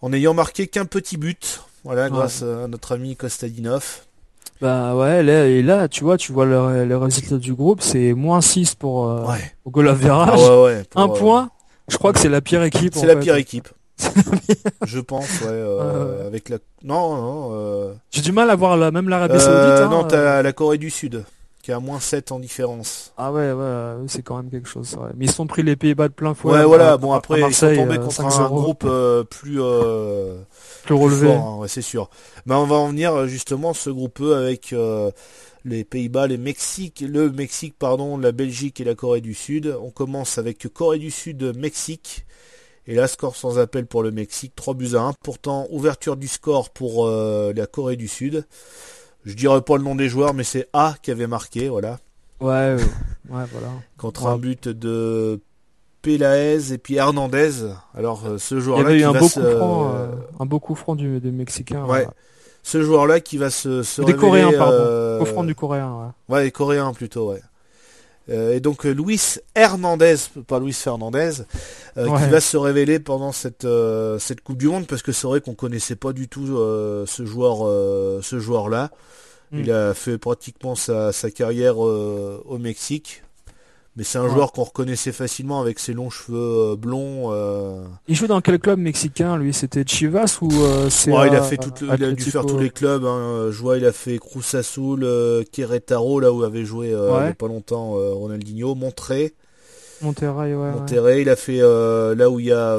en 0.00 0.10
ayant 0.12 0.32
marqué 0.32 0.68
qu'un 0.68 0.86
petit 0.86 1.18
but. 1.18 1.60
Voilà, 1.84 2.04
Ouais. 2.04 2.10
grâce 2.10 2.42
à 2.42 2.66
notre 2.66 2.92
ami 2.94 3.14
Kostadinov. 3.14 4.00
Bah 4.60 4.94
ouais, 4.96 5.22
là, 5.22 5.46
et 5.46 5.62
là, 5.62 5.88
tu 5.88 6.02
vois, 6.04 6.16
tu 6.16 6.32
vois 6.32 6.46
le, 6.46 6.84
le 6.84 6.96
résultat 6.96 7.36
du 7.36 7.54
groupe, 7.54 7.80
c'est 7.82 8.14
moins 8.14 8.40
6 8.40 8.74
pour, 8.74 9.08
euh, 9.08 9.24
Ouais. 9.26 9.52
goal 9.66 9.88
Ah 9.88 9.92
average. 9.92 10.40
ouais, 10.40 10.62
ouais, 10.64 10.82
pour, 10.90 11.00
un 11.02 11.10
euh, 11.10 11.14
point. 11.18 11.50
Je 11.88 11.96
crois 11.98 12.12
que 12.12 12.18
c'est 12.18 12.28
la 12.28 12.40
pire 12.40 12.62
équipe. 12.62 12.94
C'est 12.96 13.06
la 13.14 13.16
pire 13.16 13.36
équipe. 13.36 13.68
Je 14.84 15.00
pense, 15.00 15.40
ouais, 15.42 15.46
euh, 15.48 16.18
Ouais. 16.20 16.26
avec 16.26 16.48
la. 16.48 16.58
Non, 16.84 17.16
non. 17.16 17.48
Euh... 17.52 17.92
J'ai 18.10 18.22
du 18.22 18.32
mal 18.32 18.50
à 18.50 18.56
voir 18.56 18.76
la, 18.76 18.90
même 18.90 19.08
l'Arabie 19.08 19.38
Saoudite. 19.40 19.82
hein, 19.84 19.88
non, 19.90 20.04
t'as 20.04 20.42
la 20.42 20.52
Corée 20.52 20.78
du 20.78 20.90
Sud 20.90 21.24
qui 21.62 21.72
a 21.72 21.80
moins 21.80 21.98
7 21.98 22.30
en 22.30 22.38
différence. 22.38 23.12
Ah 23.18 23.32
ouais, 23.32 23.50
ouais, 23.50 23.94
c'est 24.06 24.22
quand 24.22 24.36
même 24.36 24.50
quelque 24.50 24.68
chose. 24.68 24.94
ouais. 25.00 25.08
Mais 25.16 25.24
ils 25.24 25.30
se 25.30 25.34
sont 25.36 25.48
pris 25.48 25.64
les 25.64 25.74
Pays-Bas 25.74 26.06
de 26.08 26.12
plein 26.12 26.32
fouet. 26.32 26.52
Ouais, 26.52 26.64
voilà. 26.64 26.96
Bon, 26.96 27.12
après, 27.12 27.40
ils 27.40 27.52
sont 27.54 27.74
tombés 27.74 27.98
contre 27.98 28.20
un 28.20 28.28
5-0. 28.28 28.48
groupe 28.48 28.84
euh, 28.86 29.24
plus, 29.24 29.60
relevé. 30.94 31.26
fort, 31.26 31.46
hein, 31.46 31.56
ouais, 31.58 31.68
c'est 31.68 31.82
sûr. 31.82 32.10
Mais 32.46 32.54
on 32.54 32.66
va 32.66 32.76
en 32.76 32.88
venir 32.88 33.14
euh, 33.14 33.26
justement 33.26 33.74
ce 33.74 33.90
groupe 33.90 34.20
E 34.20 34.34
avec 34.36 34.72
euh, 34.72 35.10
les 35.64 35.84
Pays-Bas, 35.84 36.26
les 36.26 36.38
Mexique, 36.38 37.04
le 37.06 37.30
Mexique, 37.30 37.74
pardon, 37.78 38.16
la 38.18 38.32
Belgique 38.32 38.80
et 38.80 38.84
la 38.84 38.94
Corée 38.94 39.20
du 39.20 39.34
Sud. 39.34 39.76
On 39.82 39.90
commence 39.90 40.38
avec 40.38 40.66
Corée 40.72 40.98
du 40.98 41.10
Sud, 41.10 41.52
Mexique. 41.56 42.24
Et 42.88 42.94
là, 42.94 43.08
score 43.08 43.34
sans 43.34 43.58
appel 43.58 43.86
pour 43.86 44.02
le 44.04 44.12
Mexique, 44.12 44.52
3 44.54 44.74
buts 44.74 44.94
à 44.94 45.00
1. 45.00 45.12
Pourtant, 45.24 45.66
ouverture 45.70 46.16
du 46.16 46.28
score 46.28 46.70
pour 46.70 47.06
euh, 47.06 47.52
la 47.54 47.66
Corée 47.66 47.96
du 47.96 48.06
Sud. 48.06 48.46
Je 49.24 49.34
dirais 49.34 49.60
pas 49.62 49.76
le 49.76 49.82
nom 49.82 49.96
des 49.96 50.08
joueurs, 50.08 50.34
mais 50.34 50.44
c'est 50.44 50.68
A 50.72 50.94
qui 51.02 51.10
avait 51.10 51.26
marqué, 51.26 51.68
voilà. 51.68 51.98
Ouais, 52.40 52.74
ouais, 52.76 52.82
ouais, 53.30 53.44
voilà. 53.50 53.72
Contre 53.98 54.26
Ouais. 54.26 54.30
un 54.30 54.38
but 54.38 54.68
de 54.68 55.40
Pelaez 56.06 56.72
et 56.72 56.78
puis 56.78 56.96
Hernandez. 56.96 57.50
Alors, 57.94 58.22
euh, 58.26 58.38
ce 58.38 58.54
Il 58.54 58.58
y 58.58 58.60
joueur-là 58.60 58.88
avait 58.90 58.98
eu 59.00 59.04
un 59.04 59.12
beau 59.12 59.28
se... 59.28 59.40
coup 59.40 59.56
franc, 59.56 59.92
euh, 59.94 60.06
un 60.38 60.46
beau 60.46 60.60
coup 60.60 60.74
franc 60.74 60.94
du, 60.94 61.18
des 61.20 61.32
Mexicains. 61.32 61.84
Ouais. 61.84 62.06
Ce 62.62 62.82
joueur-là 62.82 63.20
qui 63.20 63.38
va 63.38 63.50
se, 63.50 63.82
se 63.82 64.00
Des 64.02 64.12
révéler, 64.12 64.20
Coréens, 64.20 64.52
pardon. 64.58 64.76
euh, 64.78 65.18
Coup 65.20 65.26
franc 65.26 65.44
du 65.44 65.54
Coréen. 65.54 66.12
Ouais. 66.28 66.34
Ouais, 66.36 66.44
les 66.44 66.50
Coréens 66.50 66.92
plutôt, 66.92 67.30
ouais. 67.32 67.42
Euh, 68.28 68.54
et 68.54 68.58
donc 68.60 68.84
euh, 68.86 68.90
Luis 68.92 69.36
Hernandez, 69.54 70.16
pas 70.48 70.58
Luis 70.58 70.72
Fernandez, 70.72 71.42
euh, 71.96 72.08
Ouais. 72.08 72.20
qui 72.24 72.28
va 72.28 72.40
se 72.40 72.56
révéler 72.56 72.98
pendant 72.98 73.30
cette 73.30 73.64
euh, 73.64 74.18
cette 74.18 74.40
Coupe 74.40 74.58
du 74.58 74.66
Monde 74.66 74.88
parce 74.88 75.02
que 75.02 75.12
c'est 75.12 75.28
vrai 75.28 75.40
qu'on 75.40 75.54
connaissait 75.54 75.94
pas 75.94 76.12
du 76.12 76.26
tout 76.26 76.56
euh, 76.56 77.04
ce 77.06 77.24
joueur 77.24 77.58
euh, 77.64 78.18
ce 78.22 78.40
joueur 78.40 78.68
là. 78.68 78.90
Mm. 79.52 79.58
Il 79.60 79.70
a 79.70 79.94
fait 79.94 80.18
pratiquement 80.18 80.74
sa, 80.74 81.12
sa 81.12 81.30
carrière 81.30 81.76
euh, 81.86 82.42
au 82.46 82.58
Mexique. 82.58 83.22
Mais 83.96 84.04
c'est 84.04 84.18
un 84.18 84.24
Ouais. 84.24 84.30
joueur 84.30 84.52
qu'on 84.52 84.64
reconnaissait 84.64 85.12
facilement 85.12 85.58
avec 85.60 85.78
ses 85.78 85.94
longs 85.94 86.10
cheveux 86.10 86.72
euh, 86.72 86.76
blonds. 86.76 87.32
euh. 87.32 87.82
Il 88.08 88.14
joue 88.14 88.26
dans 88.26 88.42
quel 88.42 88.58
club 88.58 88.78
mexicain 88.78 89.38
lui? 89.38 89.54
C'était 89.54 89.84
Chivas 89.86 90.36
ou 90.42 90.50
euh, 90.52 90.90
c'est 90.90 91.10
Ouais, 91.10 91.28
il 91.28 91.34
a 91.34 91.40
fait 91.42 91.56
tout, 91.56 91.72
il 91.80 92.04
a 92.04 92.12
dû 92.12 92.24
faire 92.24 92.44
tous 92.44 92.58
les 92.58 92.68
clubs. 92.68 93.04
Hein. 93.06 93.48
Je 93.50 93.58
vois, 93.58 93.78
il 93.78 93.86
a 93.86 93.92
fait 93.92 94.18
Cruz 94.18 94.44
Azul, 94.54 95.02
euh, 95.02 95.42
Querétaro, 95.50 96.20
là 96.20 96.30
où 96.30 96.42
avait 96.42 96.66
joué 96.66 96.94
Ouais. 96.94 97.10
il 97.20 97.26
y 97.26 97.30
a 97.30 97.34
pas 97.34 97.48
longtemps 97.48 97.92
Ronaldinho, 97.92 98.74
Montré, 98.74 99.32
Monterrey, 100.02 100.54
ouais. 100.54 100.72
Monterrey. 100.72 101.22
Il 101.22 101.30
a 101.30 101.36
fait 101.36 101.60
là 101.60 102.28
où 102.28 102.38
il 102.38 102.46
y 102.46 102.52
a 102.52 102.78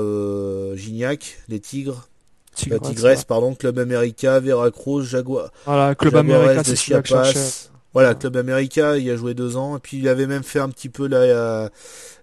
Gignac, 0.76 1.38
les 1.49 1.59
Tigres, 1.59 2.07
la 2.70 2.78
Tigresse, 2.78 3.24
pardon, 3.24 3.55
Club 3.55 3.80
América, 3.80 4.39
Veracruz, 4.39 5.03
Jaguar. 5.03 5.49
Voilà, 5.65 5.95
Club 5.95 6.13
de 6.13 6.63
c'est 6.63 6.76
celui-là 6.76 7.01
que 7.01 7.09
je. 7.09 7.76
Voilà, 7.94 8.14
Club 8.16 8.38
América, 8.38 8.98
il 8.98 9.10
a 9.10 9.16
joué 9.16 9.34
deux 9.34 9.58
ans. 9.58 9.78
Et 9.78 9.80
puis 9.80 9.98
il 9.98 10.08
avait 10.08 10.28
même 10.28 10.44
fait 10.44 10.60
un 10.60 10.70
petit 10.70 10.90
peu 10.90 11.08
la, 11.08 11.70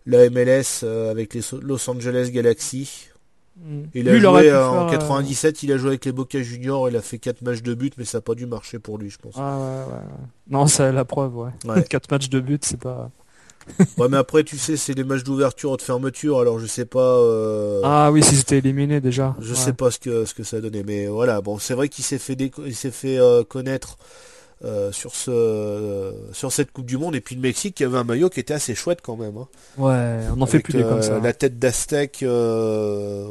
la 0.07 0.31
MLS 0.31 0.83
euh, 0.85 1.11
avec 1.11 1.35
les 1.35 1.41
Los 1.62 1.89
Angeles 1.91 2.31
Galaxy. 2.33 3.09
Mm. 3.57 3.83
Il 3.95 4.09
a 4.09 4.19
joué 4.19 4.51
euh, 4.51 4.69
en 4.69 4.89
faire, 4.89 4.89
euh, 4.89 4.91
97, 4.91 5.62
il 5.62 5.73
a 5.73 5.77
joué 5.79 5.89
avec 5.91 6.05
les 6.05 6.12
Boca 6.12 6.43
Juniors, 6.43 6.89
il 6.89 6.97
a 6.97 7.01
fait 7.03 7.19
4 7.19 7.43
matchs 7.43 7.62
de 7.62 7.75
but, 7.75 7.95
mais 7.97 8.05
ça 8.05 8.19
n'a 8.19 8.23
pas 8.23 8.35
dû 8.35 8.47
marcher 8.47 8.79
pour 8.81 8.99
lui, 8.99 9.11
je 9.11 9.19
pense. 9.19 9.35
Ah 9.39 9.59
ouais, 9.59 9.93
ouais. 9.95 10.01
Non, 10.51 10.67
c'est 10.67 10.91
la 10.93 11.05
preuve, 11.05 11.37
ouais. 11.37 11.51
Ouais. 11.65 11.83
Quatre 11.89 12.11
matchs 12.11 12.29
de 12.29 12.41
but, 12.41 12.65
c'est 12.65 12.81
pas. 12.81 13.11
Ouais, 13.97 14.09
mais 14.11 14.19
après, 14.19 14.45
tu 14.45 14.59
sais, 14.59 14.77
c'est 14.77 14.93
les 14.93 15.05
matchs 15.05 15.23
d'ouverture 15.25 15.71
ou 15.71 15.77
de 15.79 15.83
fermeture, 15.83 16.39
alors 16.39 16.59
je 16.59 16.67
sais 16.67 16.85
pas. 16.85 16.99
euh, 17.17 17.81
Ah 17.83 18.11
oui, 18.12 18.23
s'ils 18.23 18.41
étaient 18.41 18.59
éliminés 18.59 19.01
déjà. 19.01 19.35
Je 19.41 19.55
sais 19.55 19.73
pas 19.73 19.91
ce 19.91 19.99
que 19.99 20.27
ce 20.27 20.35
que 20.35 20.43
ça 20.43 20.59
a 20.59 20.61
donné, 20.61 20.83
mais 20.85 21.07
voilà. 21.07 21.41
Bon, 21.41 21.59
c'est 21.59 21.73
vrai 21.73 21.89
qu'il 21.89 22.05
s'est 22.05 22.19
fait 22.19 22.35
déco- 22.35 22.65
il 22.67 22.75
s'est 22.75 22.91
fait 22.91 23.19
connaître 23.49 23.97
euh, 24.64 24.92
sur 24.92 25.14
ce 25.14 25.30
euh, 25.30 26.12
sur 26.32 26.52
cette 26.52 26.72
Coupe 26.72 26.86
du 26.86 26.96
Monde 26.96 27.14
et 27.16 27.20
puis 27.20 27.34
le 27.34 27.40
Mexique 27.42 27.74
qui 27.74 27.84
avait 27.84 27.98
un 27.98 28.05
maillot 28.05 28.30
qui 28.30 28.40
était 28.40 28.55
assez 28.55 28.74
chouette 28.74 29.00
quand 29.02 29.16
même. 29.16 29.36
hein. 29.36 29.46
Ouais, 29.78 30.20
on 30.36 30.40
en 30.40 30.46
fait 30.46 30.61
plus 30.61 30.72
des 30.74 30.82
euh, 30.82 30.88
comme 30.88 31.02
ça. 31.02 31.18
La 31.18 31.32
tête 31.32 31.59
d'Aztèque. 31.59 32.22
euh, 32.22 33.26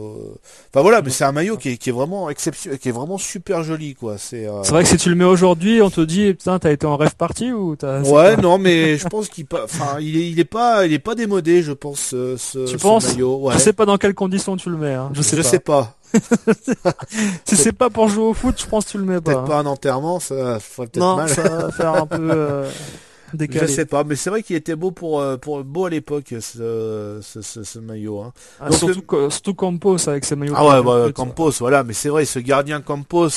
Enfin 0.72 0.82
voilà, 0.82 1.02
mais 1.02 1.10
c'est 1.10 1.24
un 1.24 1.32
maillot 1.32 1.58
qui 1.58 1.70
est, 1.70 1.78
qui 1.78 1.90
est 1.90 1.94
vraiment 1.94 2.30
exceptionnel, 2.30 2.80
qui 2.80 2.90
est 2.90 2.94
vraiment 2.94 3.18
super 3.18 3.64
joli 3.64 3.96
quoi. 3.96 4.18
C'est. 4.18 4.48
euh, 4.48 4.64
C'est 4.64 4.72
vrai 4.72 4.84
que 4.84 4.90
si 4.90 4.98
tu 4.98 5.10
le 5.10 5.16
mets 5.16 5.24
aujourd'hui, 5.26 5.82
on 5.82 5.90
te 5.90 6.02
dit 6.02 6.34
putain, 6.34 6.60
t'as 6.60 6.72
été 6.72 6.86
en 6.86 6.98
rêve 6.98 7.16
party 7.16 7.52
ou 7.52 7.76
t'as. 7.76 8.02
Ouais, 8.02 8.36
pas- 8.36 8.42
non, 8.42 8.58
mais 8.58 8.98
je 8.98 9.08
pense 9.08 9.30
qu'il 9.30 9.46
pas, 9.46 9.64
enfin, 9.66 9.98
il 10.00 10.18
est, 10.18 10.30
il 10.30 10.40
est 10.40 10.44
pas, 10.46 10.86
il 10.86 10.94
est 10.94 11.00
pas 11.00 11.16
démodé, 11.16 11.62
je 11.64 11.72
pense, 11.72 12.00
ce, 12.00 12.36
Tu 12.66 12.72
ce 12.74 12.78
penses 12.78 13.14
maillot. 13.14 13.38
Ouais. 13.38 13.54
Je 13.54 13.60
sais 13.60 13.74
pas 13.74 13.86
dans 13.86 13.98
quelles 13.98 14.14
conditions 14.16 14.58
tu 14.58 14.70
le 14.70 14.78
mets. 14.78 14.94
Hein. 14.94 15.10
Je 15.14 15.22
sais 15.22 15.36
pas. 15.38 15.44
sais 15.44 15.60
pas. 15.60 15.96
Si 17.46 17.56
c'est 17.56 17.74
pas 17.74 17.90
pour 17.90 18.08
jouer 18.10 18.24
au 18.26 18.34
foot, 18.34 18.56
je 18.60 18.66
pense 18.66 18.86
que 18.86 18.92
tu 18.92 18.98
le 18.98 19.06
mets 19.06 19.16
pas. 19.22 19.32
Peut-être 19.32 19.40
hein. 19.44 19.48
pas 19.48 19.60
un 19.60 19.66
enterrement, 19.66 20.20
ça 20.20 20.60
ferait 20.60 20.88
peut-être 20.88 21.04
Non, 21.04 21.16
mal. 21.18 21.30
ça 21.30 21.42
va 21.44 21.72
faire 21.72 21.94
un 21.96 22.06
peu 22.08 22.30
euh, 22.32 22.70
Je 23.34 23.38
décalé. 23.38 23.68
sais 23.68 23.86
pas, 23.86 24.04
mais 24.04 24.16
c'est 24.16 24.30
vrai 24.30 24.44
qu'il 24.44 24.56
était 24.56 24.76
beau 24.76 24.92
pour, 24.92 25.20
euh, 25.20 25.38
pour 25.38 25.64
beau 25.64 25.86
à 25.86 25.90
l'époque 25.90 26.26
ce, 26.40 27.20
ce, 27.22 27.42
ce, 27.42 27.64
ce 27.64 27.80
maillot. 27.80 28.22
Hein. 28.22 28.32
Ah, 28.60 28.70
Donc, 28.70 28.78
surtout, 28.78 29.02
co- 29.02 29.30
surtout 29.32 29.56
Campos 29.56 30.08
avec 30.08 30.24
ses 30.26 30.36
maillots. 30.36 30.54
Ah 30.56 30.66
ouais, 30.82 30.84
bah, 30.84 31.12
Campos, 31.14 31.52
voilà, 31.60 31.84
mais 31.84 31.94
c'est 31.94 32.10
vrai, 32.10 32.26
ce 32.26 32.38
gardien 32.40 32.80
Campos 32.82 33.30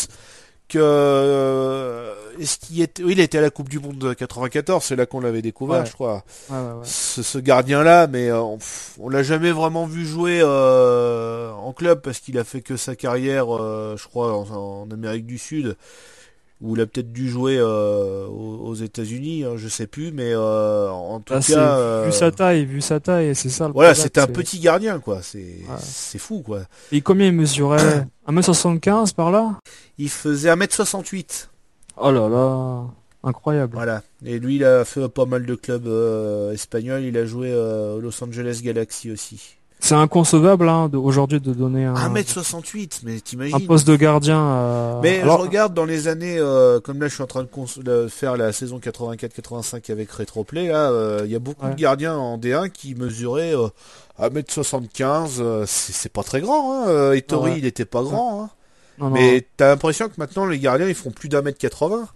euh, 0.74 2.12
est-ce 2.40 2.58
qu'il 2.58 2.82
était, 2.82 3.02
oui, 3.04 3.12
il 3.12 3.20
était 3.20 3.38
à 3.38 3.40
la 3.40 3.50
Coupe 3.50 3.68
du 3.68 3.78
Monde 3.78 3.98
de 3.98 4.12
94, 4.12 4.82
c'est 4.82 4.96
là 4.96 5.06
qu'on 5.06 5.20
l'avait 5.20 5.42
découvert, 5.42 5.80
Ouais. 5.80 5.86
je 5.86 5.92
crois. 5.92 6.24
Ouais, 6.50 6.56
ouais, 6.56 6.62
ouais. 6.72 6.80
Ce, 6.82 7.22
ce 7.22 7.38
gardien-là, 7.38 8.08
mais 8.08 8.28
euh, 8.28 8.42
on, 8.98 9.08
l'a 9.08 9.22
jamais 9.22 9.52
vraiment 9.52 9.86
vu 9.86 10.04
jouer 10.04 10.40
euh, 10.42 11.52
en 11.52 11.72
club 11.72 12.00
parce 12.00 12.18
qu'il 12.18 12.38
a 12.38 12.44
fait 12.44 12.60
que 12.62 12.76
sa 12.76 12.96
carrière, 12.96 13.54
euh, 13.56 13.96
je 13.96 14.06
crois, 14.08 14.36
en, 14.36 14.82
en 14.82 14.90
Amérique 14.90 15.26
du 15.26 15.38
Sud, 15.38 15.76
où 16.62 16.74
il 16.74 16.80
a 16.80 16.86
peut-être 16.86 17.12
dû 17.12 17.28
jouer 17.28 17.58
euh, 17.58 18.26
aux, 18.26 18.74
États-Unis, 18.74 19.44
hein, 19.44 19.52
je 19.56 19.68
sais 19.68 19.86
plus, 19.86 20.10
mais 20.12 20.32
euh, 20.32 20.88
en 20.90 21.20
tout 21.20 21.34
Ah, 21.36 21.42
c'est- 21.42 21.52
cas, 21.54 21.76
euh, 21.76 22.04
Vu 22.06 22.12
sa 22.12 22.30
taille, 22.30 22.64
vu 22.64 22.80
sa 22.80 22.98
taille, 23.00 23.34
c'est 23.34 23.48
ça 23.50 23.66
le 23.68 23.74
voilà, 23.74 23.94
c'était 23.94 24.20
un 24.20 24.26
c'est- 24.26 24.32
petit 24.32 24.58
gardien, 24.58 24.98
quoi. 24.98 25.20
C'est 25.22 25.56
c'est 25.78 26.18
fou, 26.18 26.42
quoi. 26.42 26.62
Et 26.92 27.00
combien 27.02 27.26
il 27.26 27.32
mesurait 27.34 28.06
1m75 28.28 29.12
par 29.12 29.30
là? 29.30 29.58
Il 29.98 30.08
faisait 30.08 30.50
1m68. 30.50 31.48
Oh 31.98 32.10
là 32.10 32.28
là, 32.28 32.84
incroyable. 33.22 33.74
Voilà. 33.74 34.02
Et 34.24 34.38
lui, 34.38 34.56
il 34.56 34.64
a 34.64 34.84
fait 34.84 35.08
pas 35.08 35.24
mal 35.26 35.44
de 35.46 35.54
clubs 35.54 35.86
euh, 35.86 36.52
espagnols. 36.52 37.02
Il 37.04 37.16
a 37.18 37.24
joué 37.26 37.50
euh, 37.52 37.96
au 37.96 38.00
Los 38.00 38.22
Angeles 38.24 38.60
Galaxy 38.62 39.10
aussi. 39.10 39.55
C'est 39.78 39.94
inconcevable 39.94 40.68
hein, 40.68 40.90
aujourd'hui 40.94 41.40
de 41.40 41.52
donner 41.52 41.84
un, 41.84 41.94
1m68, 41.94 43.00
mais 43.04 43.16
un 43.16 43.18
t'imagines 43.18 43.66
poste 43.66 43.86
de 43.86 43.94
gardien. 43.96 44.40
euh, 44.40 45.00
Mais 45.02 45.20
alors- 45.20 45.38
je 45.38 45.42
regarde 45.42 45.74
dans 45.74 45.84
les 45.84 46.08
années, 46.08 46.36
euh, 46.38 46.80
comme 46.80 47.00
là 47.00 47.08
je 47.08 47.14
suis 47.14 47.22
en 47.22 47.26
train 47.26 47.42
de, 47.42 47.48
cons- 47.48 47.66
de 47.82 48.08
faire 48.08 48.36
la 48.36 48.52
saison 48.52 48.78
84-85 48.78 49.90
avec 49.90 50.10
Retroplay, 50.10 50.68
là 50.68 50.90
euh, 50.90 51.22
il 51.24 51.30
y 51.30 51.36
a 51.36 51.38
beaucoup 51.38 51.66
Ouais. 51.66 51.72
de 51.74 51.76
gardiens 51.80 52.16
en 52.16 52.38
D1 52.38 52.70
qui 52.70 52.94
mesuraient 52.94 53.54
euh, 53.54 53.68
1m75, 54.18 55.36
euh, 55.40 55.64
c'est 55.66 56.12
pas 56.12 56.22
très 56.22 56.40
grand, 56.40 56.86
hein. 56.86 57.12
Ettori 57.12 57.52
Ouais. 57.52 57.58
il 57.58 57.66
était 57.66 57.84
pas 57.84 58.02
grand, 58.02 58.42
hein. 58.44 58.50
non, 58.98 59.10
mais 59.10 59.46
t'as 59.56 59.68
l'impression 59.68 60.08
que 60.08 60.14
maintenant 60.18 60.46
les 60.46 60.58
gardiens 60.58 60.88
ils 60.88 60.94
font 60.94 61.10
plus 61.10 61.28
d'un 61.28 61.42
mètre 61.42 61.58
80. 61.58 62.08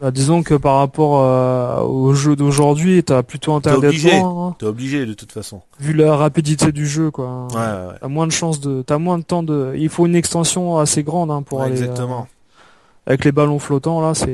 Bah, 0.00 0.10
disons 0.10 0.42
que 0.42 0.54
par 0.54 0.76
rapport 0.78 1.20
euh, 1.22 1.80
au 1.82 2.14
jeu 2.14 2.34
d'aujourd'hui, 2.36 3.02
t'as 3.04 3.22
plutôt 3.22 3.52
intérêt 3.54 3.76
T'es 3.76 3.80
d'être 3.82 3.88
obligé. 3.90 4.12
hein, 4.20 4.54
T'es 4.58 4.66
obligé 4.66 5.06
de 5.06 5.12
toute 5.14 5.32
façon. 5.32 5.60
vu 5.78 5.92
la 5.92 6.16
rapidité 6.16 6.72
du 6.72 6.86
jeu, 6.86 7.10
quoi. 7.10 7.46
Ouais, 7.48 7.56
ouais, 7.56 7.62
ouais. 7.88 7.94
T'as 8.00 8.08
moins 8.08 8.26
de 8.26 8.32
chances 8.32 8.60
de, 8.60 8.82
t'as 8.82 8.98
moins 8.98 9.18
de 9.18 9.24
temps 9.24 9.42
de, 9.42 9.74
il 9.76 9.88
faut 9.88 10.06
une 10.06 10.14
extension 10.16 10.78
assez 10.78 11.02
grande 11.02 11.30
hein, 11.30 11.42
pour 11.42 11.58
Ouais, 11.60 11.66
aller. 11.66 11.80
exactement. 11.82 12.20
euh, 12.20 12.60
avec 13.06 13.24
les 13.24 13.32
ballons 13.32 13.58
flottants 13.58 14.00
là, 14.00 14.14
c'est, 14.14 14.28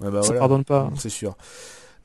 Ouais, 0.00 0.10
bah 0.10 0.22
ça 0.22 0.28
voilà. 0.28 0.38
pardonne 0.40 0.64
pas. 0.64 0.90
C'est 0.96 1.08
sûr. 1.08 1.34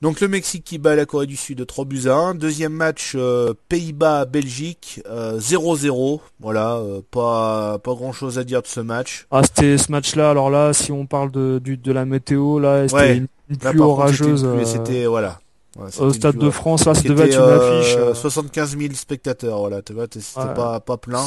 Donc 0.00 0.20
le 0.20 0.28
Mexique 0.28 0.62
qui 0.64 0.78
bat 0.78 0.94
la 0.94 1.06
Corée 1.06 1.26
du 1.26 1.36
Sud 1.36 1.66
3 1.66 1.84
buts 1.84 2.06
à 2.06 2.14
1. 2.14 2.34
Deuxième 2.36 2.72
match 2.72 3.12
euh, 3.16 3.52
Pays-Bas-Belgique 3.68 5.02
euh, 5.08 5.38
0-0. 5.38 6.20
Voilà, 6.40 6.76
euh, 6.76 7.00
pas 7.10 7.78
pas 7.78 7.94
grand 7.94 8.12
chose 8.12 8.38
à 8.38 8.44
dire 8.44 8.62
de 8.62 8.66
ce 8.68 8.80
match. 8.80 9.26
Ah, 9.30 9.42
c'était 9.42 9.76
ce 9.76 9.90
match-là. 9.90 10.30
Alors 10.30 10.50
là, 10.50 10.72
si 10.72 10.92
on 10.92 11.06
parle 11.06 11.30
de, 11.32 11.58
du, 11.62 11.76
de 11.76 11.92
la 11.92 12.04
météo, 12.04 12.58
là, 12.58 12.86
c'était 12.88 12.94
Ouais. 13.00 13.16
une, 13.16 13.26
Là, 13.62 13.70
pluie 13.70 13.78
une 13.78 13.84
orageuse. 13.84 14.44
euh, 14.44 14.64
C'était 14.64 15.06
voilà. 15.06 15.40
Ouais, 15.76 15.88
au 16.00 16.12
stade 16.12 16.36
de 16.36 16.50
France, 16.50 16.84
là, 16.86 16.94
ça 16.94 17.00
C'était, 17.02 17.14
devait 17.14 17.26
être 17.28 17.34
une 17.36 17.40
euh, 17.42 17.78
affiche. 17.80 17.96
euh, 17.98 18.14
75 18.14 18.76
000 18.78 18.94
spectateurs, 18.94 19.58
voilà, 19.60 19.80
tu 19.82 19.92
vois, 19.92 20.06
c'était 20.10 20.40
Ouais. 20.40 20.54
pas 20.54 20.80
pas 20.80 20.96
plein. 20.96 21.22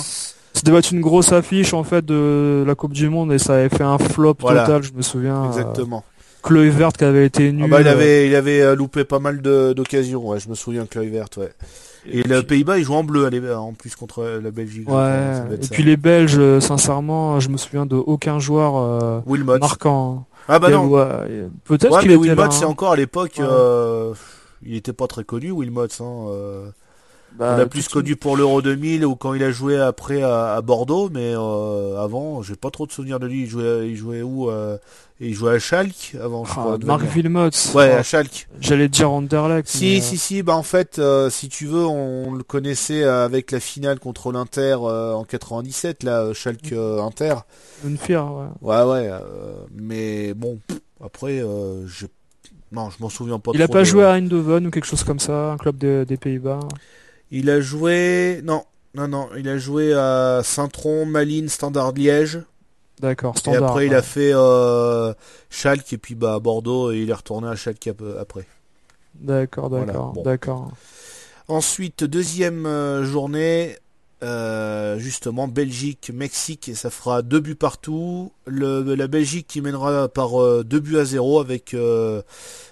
Ça 0.53 0.61
devait 0.65 0.80
être 0.80 0.91
une 0.91 0.99
grosse 0.99 1.32
affiche 1.32 1.74
en 1.74 1.84
fait 1.86 2.03
de 2.05 2.65
la 2.67 2.76
Coupe 2.76 2.91
du 2.91 3.07
Monde 3.09 3.32
et 3.32 3.39
ça 3.39 3.53
avait 3.55 3.69
fait 3.69 3.84
un 3.86 3.97
flop 3.97 4.36
Voilà. 4.41 4.65
total, 4.65 4.84
je 4.84 4.91
me 4.93 5.01
souviens. 5.01 5.43
euh, 5.43 5.47
Exactement. 5.47 6.03
Chloé 6.43 6.69
Verte 6.69 6.97
qui 6.97 7.03
avait 7.03 7.25
été 7.25 7.51
nul. 7.51 7.65
Ah 7.65 7.67
bah, 7.67 7.81
il 7.81 7.87
euh, 7.87 7.91
avait 7.91 8.27
il 8.27 8.35
avait 8.35 8.61
euh, 8.61 8.75
loupé 8.75 9.03
pas 9.03 9.19
mal 9.19 9.41
de- 9.41 9.73
d'occasions, 9.73 10.27
ouais, 10.27 10.39
je 10.39 10.49
me 10.49 10.55
souviens 10.55 10.85
que 10.85 10.99
l'œil 10.99 11.09
vert, 11.09 11.27
ouais. 11.37 11.49
Et, 12.07 12.23
le 12.23 12.41
Pays-Bas, 12.41 12.79
ils 12.79 12.83
jouent 12.83 12.95
en 12.95 13.03
bleu 13.03 13.25
allez, 13.25 13.41
en 13.53 13.73
plus 13.73 13.95
contre 13.95 14.23
la 14.41 14.49
Belgique. 14.49 14.87
ça 14.89 15.45
Ouais. 15.47 15.55
Et 15.55 15.67
puis 15.69 15.83
les 15.83 15.97
Belges, 15.97 16.35
euh, 16.39 16.59
sincèrement, 16.59 17.39
je 17.39 17.49
me 17.49 17.57
souviens 17.57 17.85
de 17.85 17.95
aucun 17.95 18.39
joueur 18.39 18.75
euh, 18.75 19.19
Wilmot. 19.27 19.59
marquant. 19.59 20.25
Ah 20.47 20.57
bah 20.57 20.69
Et, 20.69 20.73
non. 20.73 20.87
ouais, 20.87 21.05
Peut-être 21.63 21.91
Ouais, 21.93 22.01
qu'il 22.01 22.11
était 22.11 22.19
Wilmot, 22.19 22.49
c'est 22.49 22.65
hein. 22.65 22.69
encore 22.69 22.93
à 22.93 22.95
l'époque, 22.95 23.35
Ouais. 23.37 23.45
euh, 23.47 24.13
il 24.65 24.75
était 24.75 24.93
pas 24.93 25.05
très 25.05 25.23
connu, 25.23 25.51
Wilmot. 25.51 25.85
Hein, 25.99 26.03
euh, 26.29 26.65
Bah, 27.41 27.53
on 27.55 27.57
l'a 27.57 27.65
plus 27.65 27.87
connu 27.87 28.15
pour 28.15 28.37
l'Euro 28.37 28.61
2000 28.61 29.03
ou 29.05 29.15
quand 29.15 29.33
il 29.33 29.41
a 29.43 29.51
joué 29.51 29.75
après 29.79 30.21
à, 30.21 30.53
à 30.53 30.61
Bordeaux, 30.61 31.09
mais 31.11 31.33
euh, 31.35 31.97
avant, 31.99 32.43
j'ai 32.43 32.55
pas 32.55 32.69
trop 32.69 32.85
de 32.85 32.91
souvenirs 32.91 33.19
de 33.19 33.25
lui. 33.25 33.41
Il 33.43 33.49
jouait, 33.49 33.89
il 33.89 33.95
jouait 33.95 34.21
où 34.21 34.51
euh, 34.51 34.77
Il 35.19 35.33
jouait 35.33 35.53
à 35.55 35.59
Schalke 35.59 36.15
avant, 36.21 36.45
je 36.45 36.51
Ah, 36.51 36.59
crois. 36.61 36.77
Marc. 36.83 37.01
Wilmots. 37.15 37.49
Ouais, 37.73 37.91
à 37.93 38.03
Schalke. 38.03 38.47
J'allais 38.59 38.89
dire 38.89 39.09
Anderlecht. 39.11 39.67
Si, 39.67 39.85
mais, 39.85 39.97
euh, 39.97 40.01
si, 40.01 40.17
si, 40.19 40.43
bah 40.43 40.55
en 40.55 40.61
fait, 40.61 40.99
euh, 40.99 41.31
si 41.31 41.49
tu 41.49 41.65
veux, 41.65 41.83
on 41.85 42.31
le 42.33 42.43
connaissait 42.43 43.03
avec 43.03 43.49
la 43.51 43.59
finale 43.59 43.99
contre 43.99 44.31
l'Inter 44.31 44.77
euh, 44.83 45.13
en 45.13 45.23
97, 45.23 46.03
là, 46.03 46.21
euh, 46.21 46.33
Schalke 46.35 46.73
euh, 46.73 47.01
Inter. 47.01 47.33
Une 47.83 47.97
fière, 47.97 48.27
ouais. 48.31 48.45
Ouais, 48.61 48.83
ouais, 48.83 49.09
euh, 49.11 49.19
mais 49.75 50.35
bon, 50.35 50.59
après, 51.03 51.39
euh, 51.41 51.87
je... 51.87 52.05
non, 52.71 52.91
je 52.91 52.97
m'en 53.01 53.09
souviens 53.09 53.39
pas 53.39 53.49
Il 53.55 53.61
a 53.63 53.65
trop 53.65 53.73
pas 53.73 53.79
de- 53.79 53.85
joué 53.85 54.03
à 54.05 54.11
Eindhoven 54.11 54.67
ou 54.67 54.69
quelque 54.69 54.85
chose 54.85 55.03
comme 55.03 55.19
ça, 55.19 55.53
un 55.53 55.57
club 55.57 55.79
de- 55.79 56.05
des 56.07 56.17
Pays-Bas. 56.17 56.59
Il 57.32 57.49
a 57.49 57.61
joué, 57.61 58.41
non, 58.43 58.63
non, 58.95 59.07
non, 59.07 59.29
il 59.38 59.47
a 59.49 59.57
joué 59.57 59.93
à 59.93 60.41
Saint-Tron, 60.43 61.05
Malines, 61.05 61.49
Standard 61.49 61.93
Liège. 61.93 62.41
D'accord, 63.01 63.36
Et 63.45 63.55
après, 63.55 63.88
il 63.88 63.93
a 63.95 64.01
fait 64.01 64.32
euh, 64.34 65.13
Schalke 65.49 65.93
et 65.93 65.97
puis 65.97 66.15
bah 66.15 66.36
à 66.36 66.39
Bordeaux 66.39 66.91
et 66.91 66.99
il 67.01 67.09
est 67.09 67.13
retourné 67.13 67.47
à 67.47 67.55
Schalke 67.55 67.88
ap- 67.88 68.01
après. 68.19 68.47
D'accord, 69.13 69.69
Voilà, 69.73 69.93
d'accord, 69.93 70.13
bon. 70.13 70.27
d'accord. 70.27 70.77
Ensuite, 71.47 72.03
deuxième 72.03 72.65
euh, 72.65 73.03
journée, 73.03 73.77
euh, 74.24 74.99
justement 74.99 75.47
Belgique, 75.47 76.11
Mexique, 76.13 76.69
et 76.69 76.76
ça 76.76 76.89
fera 76.89 77.22
deux 77.22 77.39
buts 77.39 77.55
partout. 77.55 78.32
Le, 78.45 78.95
la 78.95 79.07
Belgique 79.07 79.47
qui 79.47 79.61
mènera 79.61 80.07
par 80.07 80.41
euh, 80.41 80.63
deux 80.63 80.80
buts 80.80 80.97
à 80.97 81.05
zéro 81.05 81.39
avec 81.39 81.74
euh, 81.74 82.22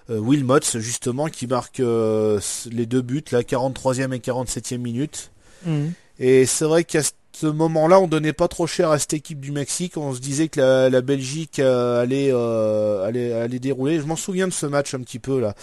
euh, 0.10 0.20
Wilmots 0.20 0.80
justement 0.80 1.28
qui 1.28 1.48
marque 1.48 1.80
les 1.80 2.86
deux 2.86 3.02
buts, 3.02 3.24
la 3.32 3.42
43e 3.42 4.14
et 4.14 4.20
47e 4.20 4.78
minute. 4.78 5.32
Mhm. 5.66 5.94
Et 6.20 6.46
c'est 6.46 6.66
vrai 6.66 6.84
qu'à 6.84 7.02
ce 7.02 7.12
moment-là, 7.48 8.00
on 8.00 8.08
donnait 8.08 8.34
pas 8.34 8.48
trop 8.48 8.68
cher 8.68 8.92
à 8.92 9.00
cette 9.00 9.14
équipe 9.14 9.40
du 9.40 9.52
Mexique. 9.52 9.98
On 9.98 10.14
se 10.14 10.20
disait 10.20 10.48
que 10.48 10.60
la, 10.60 10.90
la 10.90 11.02
Belgique 11.02 11.60
euh, 11.60 12.02
allait, 12.02 12.30
euh, 12.32 13.06
allait, 13.06 13.34
allait 13.34 13.60
dérouler. 13.60 14.00
Je 14.00 14.06
m'en 14.06 14.16
souviens 14.16 14.48
de 14.48 14.54
ce 14.54 14.66
match 14.66 14.94
un 14.94 15.00
petit 15.00 15.20
peu 15.20 15.40
là. 15.40 15.54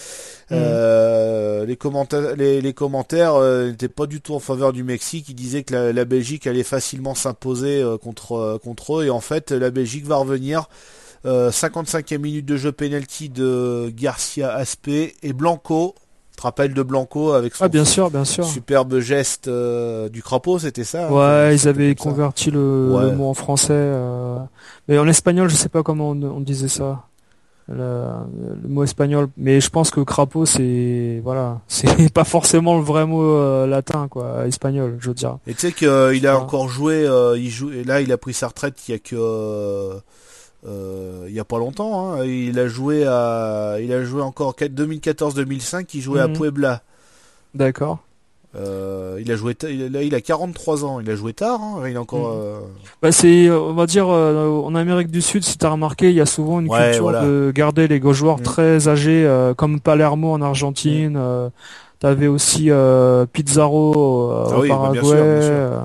Euh, 0.53 1.65
les 1.67 1.77
commentaires, 1.77 2.37
les, 2.37 2.61
les 2.61 2.73
commentaires 2.73 3.41
n'étaient 3.41 3.89
pas 3.89 4.07
du 4.07 4.21
tout 4.21 4.35
en 4.35 4.41
faveur 4.41 4.73
du 4.73 4.85
Mexique. 4.85 5.29
Ils 5.29 5.35
disaient 5.35 5.63
que 5.63 5.75
la, 5.75 5.93
la 5.93 6.05
Belgique 6.05 6.47
allait 6.47 6.63
facilement 6.63 7.15
s'imposer 7.15 7.85
contre 8.03 8.59
contre 8.63 9.01
eux. 9.01 9.07
Et 9.07 9.11
en 9.11 9.21
fait, 9.21 9.51
la 9.53 9.71
Belgique 9.71 10.07
va 10.07 10.17
revenir. 10.17 10.69
Euh, 11.27 11.51
55e 11.51 12.19
minute 12.19 12.47
de 12.47 12.57
jeu 12.57 12.71
penalty 12.71 13.29
de 13.29 13.93
Garcia 13.95 14.53
Aspé 14.55 15.17
et 15.23 15.33
Blanco. 15.33 15.97
Tu 16.37 16.43
te 16.43 16.43
rappelles 16.43 16.75
de 16.75 16.83
Blanco 16.83 17.33
avec 17.33 17.55
son 17.55 17.65
Ah, 17.65 17.69
bien 17.69 17.87
sûr, 17.87 18.11
bien 18.11 18.27
sûr. 18.27 18.45
superbe 18.45 18.99
geste 19.01 19.49
euh, 19.49 20.11
du 20.11 20.23
crapaud, 20.23 20.59
c'était 20.59 20.85
ça 20.85 21.09
hein, 21.09 21.11
Ouais, 21.11 21.55
ils 21.57 21.67
avaient 21.67 21.95
converti 21.95 22.51
le, 22.51 22.91
Ouais. 22.93 23.05
le 23.05 23.11
mot 23.17 23.31
en 23.31 23.33
français. 23.33 23.73
euh, 23.73 24.37
Mais 24.87 24.99
en 24.99 25.09
espagnol, 25.09 25.49
je 25.49 25.57
sais 25.57 25.71
pas 25.71 25.83
comment 25.83 26.11
on, 26.11 26.23
on 26.23 26.41
disait 26.41 26.69
ça. 26.69 27.05
Le, 27.69 28.05
le 28.63 28.69
mot 28.69 28.85
espagnol. 28.85 29.29
Mais 29.39 29.63
je 29.63 29.71
pense 29.71 29.91
que 29.91 30.01
crapaud, 30.01 30.45
c'est 30.45 31.23
voilà, 31.25 31.61
c'est 31.69 32.13
pas 32.13 32.25
forcément 32.25 32.77
le 32.77 32.85
vrai 32.85 33.07
mot 33.07 33.23
euh, 33.25 33.67
latin, 33.67 34.07
quoi, 34.09 34.47
espagnol, 34.47 34.99
je 35.01 35.09
veux 35.09 35.15
dire. 35.15 35.39
Et 35.47 35.55
tu 35.55 35.61
sais 35.69 35.73
qu'il 35.73 35.89
a 35.89 36.37
Ouais. 36.37 36.43
encore 36.43 36.69
joué, 36.69 37.09
il 37.39 37.49
joue, 37.49 37.73
et 37.73 37.83
là 37.83 38.03
il 38.03 38.13
a 38.13 38.19
pris 38.19 38.35
sa 38.35 38.49
retraite 38.49 38.75
il 38.89 38.93
y 38.93 38.95
a 38.95 38.99
que, 38.99 39.95
il 40.67 41.33
y 41.35 41.41
a 41.41 41.45
pas 41.45 41.59
longtemps. 41.59 42.13
Hein, 42.15 42.25
il 42.25 42.59
a 42.59 42.69
joué 42.69 43.05
à, 43.07 43.77
il 43.81 43.93
a 43.93 44.05
joué 44.05 44.23
encore 44.23 44.55
2014-2005. 44.55 45.87
Il 45.95 46.01
jouait 46.01 46.21
à 46.21 46.29
Mhm. 46.29 46.35
Puebla. 46.35 46.83
D'accord. 47.55 47.99
Euh, 48.59 49.19
il 49.21 49.31
a 49.31 49.37
joué, 49.37 49.55
il, 49.69 50.15
a 50.15 50.21
43 50.23 50.85
ans. 50.85 51.01
Il 51.01 51.11
a 51.11 51.15
joué 51.15 51.35
tard. 51.35 51.61
Hein, 51.63 51.83
il 51.89 51.97
a 51.97 52.01
encore. 52.01 52.29
Mhm. 52.31 52.41
euh, 52.41 52.59
Bah 53.03 53.13
c'est, 53.13 53.49
euh, 53.49 53.61
on 53.61 53.75
va 53.75 53.85
dire, 53.87 54.07
euh, 54.09 54.49
en 54.49 54.75
Amérique 54.75 55.11
du 55.11 55.21
Sud, 55.21 55.45
si 55.45 55.59
t'as 55.59 55.69
remarqué, 55.71 56.09
il 56.09 56.17
y 56.17 56.21
a 56.23 56.27
souvent 56.27 56.61
une 56.61 56.69
Ouais, 56.69 56.85
culture 56.87 57.03
voilà. 57.03 57.23
de 57.23 57.53
garder 57.55 57.87
les 57.87 58.01
joueurs 58.13 58.39
Mm. 58.39 58.43
très 58.43 58.89
âgés, 58.89 59.27
euh, 59.27 59.53
comme 59.53 59.79
Palermo 59.81 60.33
en 60.33 60.41
Argentine. 60.43 61.17
euh, 61.19 61.51
T'avais 61.99 62.27
aussi 62.27 62.71
euh, 62.71 63.25
Pizarro 63.25 64.31
euh, 64.31 64.45
Ah 64.51 64.59
au 64.59 64.61
oui, 64.63 64.69
Paraguay. 64.69 65.01
bien 65.01 65.11
sûr, 65.11 65.25
bien 65.25 65.41
sûr. 65.43 65.83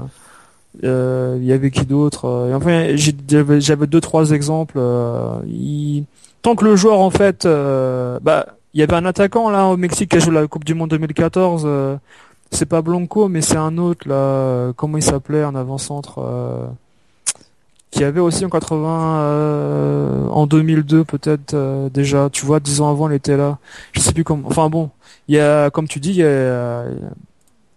Euh, 0.83 1.37
Il 1.39 1.45
y 1.45 1.53
avait 1.53 1.71
qui 1.71 1.85
d'autre 1.85 2.25
euh, 2.25 2.55
Enfin, 2.55 2.95
j'avais 3.59 3.87
deux 3.87 4.01
trois 4.01 4.31
exemples. 4.31 4.75
euh, 4.77 5.39
Tant 6.41 6.55
que 6.55 6.65
le 6.65 6.75
joueur, 6.75 6.99
en 6.99 7.11
fait, 7.11 7.45
euh, 7.45 8.19
bah, 8.21 8.47
il 8.73 8.79
y 8.79 8.83
avait 8.83 8.95
un 8.95 9.05
attaquant 9.05 9.49
là 9.51 9.67
au 9.67 9.77
Mexique 9.77 10.09
qui 10.11 10.17
a 10.17 10.19
joué 10.19 10.33
la 10.33 10.47
Coupe 10.47 10.63
du 10.65 10.73
Monde 10.73 10.89
2014. 10.91 11.63
euh, 11.65 11.97
c'est 12.51 12.65
pas 12.65 12.81
Blanco, 12.81 13.27
mais 13.29 13.41
c'est 13.41 13.57
un 13.57 13.77
autre 13.77 14.07
là. 14.09 14.15
euh, 14.15 14.73
Comment 14.75 14.97
il 14.97 15.03
s'appelait, 15.03 15.43
un 15.43 15.55
avant-centre 15.55 16.19
qui 17.91 18.03
avait 18.05 18.21
aussi 18.21 18.45
en 18.45 18.49
80, 18.49 19.19
euh, 19.19 20.27
en 20.29 20.47
2002 20.47 21.03
peut-être 21.03 21.89
déjà. 21.93 22.29
Tu 22.31 22.45
vois, 22.45 22.59
dix 22.61 22.79
ans 22.81 22.89
avant, 22.89 23.09
il 23.09 23.15
était 23.15 23.35
là. 23.37 23.57
Je 23.91 23.99
sais 23.99 24.13
plus 24.13 24.23
comment. 24.23 24.47
Enfin 24.47 24.69
bon, 24.69 24.89
il 25.27 25.35
y 25.35 25.39
a, 25.39 25.69
comme 25.69 25.87
tu 25.87 25.99
dis, 25.99 26.11
il 26.11 26.15
y 26.17 26.23
a, 26.23 26.85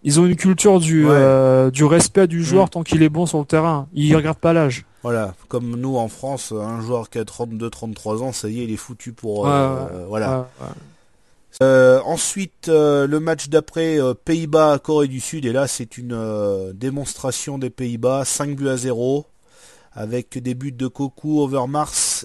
ils 0.05 0.21
ont 0.21 0.27
une 0.27 0.37
culture 0.37 0.79
du 0.81 1.05
Ouais. 1.07 1.11
euh, 1.13 1.71
du 1.71 1.85
respect 1.85 2.27
du 2.29 2.45
joueur 2.45 2.67
Mm. 2.67 2.71
tant 2.71 2.83
qu'il 2.85 3.03
est 3.03 3.09
bon 3.09 3.27
sur 3.27 3.39
le 3.41 3.45
terrain. 3.45 3.89
Ils 3.95 4.15
regardent 4.15 4.39
pas 4.39 4.53
l'âge. 4.53 4.85
Voilà, 5.03 5.35
comme 5.49 5.77
nous 5.77 5.97
en 5.97 6.09
France, 6.09 6.53
un 6.53 6.81
joueur 6.81 7.11
qui 7.11 7.19
a 7.19 7.25
32-33 7.25 8.23
ans, 8.23 8.33
ça 8.33 8.49
y 8.49 8.61
est, 8.61 8.65
il 8.65 8.71
est 8.73 8.77
foutu 8.77 9.13
pour. 9.13 9.47
Euh, 9.49 10.07
voilà. 10.09 10.49
Euh, 11.63 12.01
ensuite, 12.05 12.69
euh, 12.69 13.07
le 13.07 13.21
match 13.21 13.49
d'après, 13.49 14.01
euh, 14.01 14.13
Pays-Bas, 14.15 14.79
Corée 14.83 15.07
du 15.09 15.21
Sud, 15.21 15.45
et 15.45 15.53
là 15.53 15.67
c'est 15.69 15.99
une 15.99 16.73
démonstration 16.73 17.59
des 17.59 17.71
Pays-Bas, 17.71 18.25
5 18.25 18.57
buts 18.57 18.69
à 18.69 18.77
0, 18.77 19.25
avec 19.93 20.39
des 20.43 20.55
buts 20.55 20.73
de 20.73 20.89
Koku, 20.89 21.41
Overmars, 21.41 22.25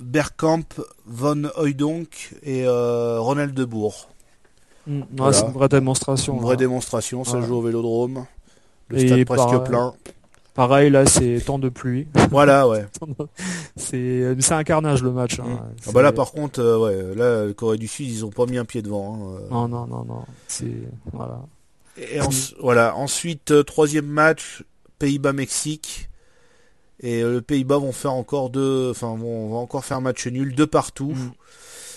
Bergkamp, 0.00 0.64
Von 1.06 1.44
Hooydonk 1.56 2.34
et 2.42 2.64
Ronald 2.66 3.54
de 3.54 3.64
Mm. 4.86 5.00
Ouais, 5.00 5.06
Voilà. 5.16 5.32
c'est 5.32 5.46
une 5.46 5.52
vraie 5.52 5.68
démonstration. 5.68 6.34
Une 6.36 6.42
vraie 6.42 6.54
hein. 6.54 6.56
démonstration, 6.56 7.24
ça 7.24 7.38
Ouais. 7.38 7.46
joue 7.46 7.54
au 7.56 7.62
Vélodrome, 7.62 8.26
le 8.88 8.98
Et 8.98 9.06
stade 9.06 9.24
presque 9.24 9.64
plein. 9.68 9.94
Pareil, 10.54 10.88
là, 10.90 11.04
c'est 11.06 11.40
temps 11.44 11.58
de 11.58 11.68
pluie. 11.68 12.06
Voilà, 12.30 12.68
ouais. 12.68 12.86
c'est 13.76 14.36
c'est 14.40 14.54
un 14.54 14.62
carnage 14.64 15.02
le 15.02 15.10
match. 15.10 15.40
hein. 15.40 15.44
Mm. 15.48 15.58
Ah 15.88 15.92
bah 15.92 16.02
là 16.02 16.12
par 16.12 16.30
contre, 16.32 16.60
euh, 16.60 16.78
ouais, 16.78 17.14
là, 17.16 17.52
Corée 17.54 17.78
du 17.78 17.88
Sud, 17.88 18.08
ils 18.08 18.24
ont 18.24 18.30
pas 18.30 18.46
mis 18.46 18.58
un 18.58 18.64
pied 18.64 18.82
devant. 18.82 19.14
hein, 19.14 19.38
euh. 19.42 19.48
Non, 19.50 19.68
non, 19.68 19.86
non, 19.86 20.04
non. 20.04 20.22
C'est 20.48 20.70
voilà. 21.12 21.40
Et 21.96 22.20
en- 22.20 22.28
voilà. 22.60 22.94
Ensuite, 22.96 23.50
euh, 23.50 23.62
troisième 23.62 24.06
match, 24.06 24.64
Pays-Bas-Mexique. 24.98 26.08
Et 27.00 27.22
euh, 27.22 27.32
le 27.34 27.42
Pays-Bas 27.42 27.78
vont 27.78 27.92
faire 27.92 28.12
encore 28.12 28.50
deux, 28.50 28.90
enfin 28.90 29.08
vont, 29.16 29.48
vont 29.48 29.58
encore 29.58 29.84
faire 29.84 29.96
un 29.96 30.00
match 30.02 30.26
nul, 30.26 30.54
deux 30.54 30.66
partout. 30.66 31.14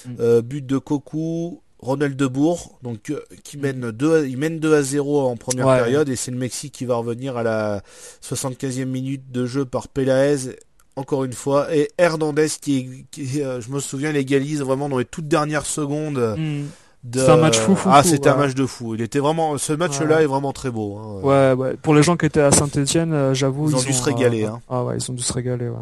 Mm. 0.06 0.12
Euh, 0.20 0.42
but 0.42 0.66
de 0.66 0.78
Cocu, 0.78 1.60
Ronald 1.80 2.16
Debourg, 2.16 2.80
donc 2.82 3.12
euh, 3.12 3.20
qui 3.44 3.58
mène 3.58 3.92
2 3.92 4.26
il 4.28 4.38
mène 4.38 4.60
2 4.60 4.74
à 4.76 4.82
0 4.82 5.28
en 5.28 5.36
première 5.38 5.68
Ouais. 5.68 5.78
période 5.78 6.10
et 6.10 6.16
c'est 6.16 6.32
le 6.32 6.38
Mexique 6.38 6.74
qui 6.74 6.86
va 6.86 6.96
revenir 6.96 7.38
à 7.38 7.44
la 7.44 7.82
75e 8.24 8.86
minute 8.86 9.32
de 9.32 9.46
jeu 9.46 9.64
par 9.66 9.88
Pelaez 9.88 10.56
encore 10.96 11.24
une 11.24 11.34
fois 11.34 11.74
et 11.76 11.90
Hernandez 12.00 12.48
qui, 12.60 13.06
qui, 13.12 13.44
euh, 13.44 13.62
je 13.62 13.70
me 13.70 13.80
souviens 13.80 14.10
il 14.10 14.18
égalise 14.18 14.62
vraiment 14.62 14.90
dans 14.90 14.98
les 14.98 15.06
toutes 15.06 15.28
dernières 15.28 15.68
secondes 15.68 16.36
Mm. 16.38 16.64
de 17.04 17.20
C'est 17.20 17.30
un 17.30 17.38
match 17.38 17.58
fou, 17.60 17.76
fou, 17.76 17.90
ah 17.92 18.02
c'était 18.04 18.30
un 18.30 18.36
match 18.38 18.56
de 18.56 18.66
fou 18.66 18.96
il 18.96 19.02
était 19.02 19.20
vraiment 19.20 19.58
ce 19.60 19.74
match 19.74 20.00
là 20.02 20.18
Ouais. 20.18 20.24
est 20.24 20.28
vraiment 20.28 20.54
très 20.54 20.72
beau 20.72 20.98
hein. 20.98 21.20
Ouais, 21.22 21.54
ouais. 21.54 21.76
Pour 21.78 21.94
les 21.94 22.02
gens 22.02 22.18
qui 22.18 22.26
étaient 22.26 22.42
à 22.42 22.52
Saint-Etienne, 22.52 23.34
j'avoue, 23.36 23.70
Ils 23.70 23.76
ont 23.76 23.80
dû 23.82 23.94
se 23.94 24.04
régaler, 24.04 24.46
euh, 24.46 24.50
hein. 24.54 24.62
Ah 24.68 24.84
ouais, 24.84 24.98
ils 24.98 25.12
ont 25.12 25.14
dû 25.14 25.22
se 25.22 25.32
régaler. 25.32 25.70
Ouais. 25.70 25.78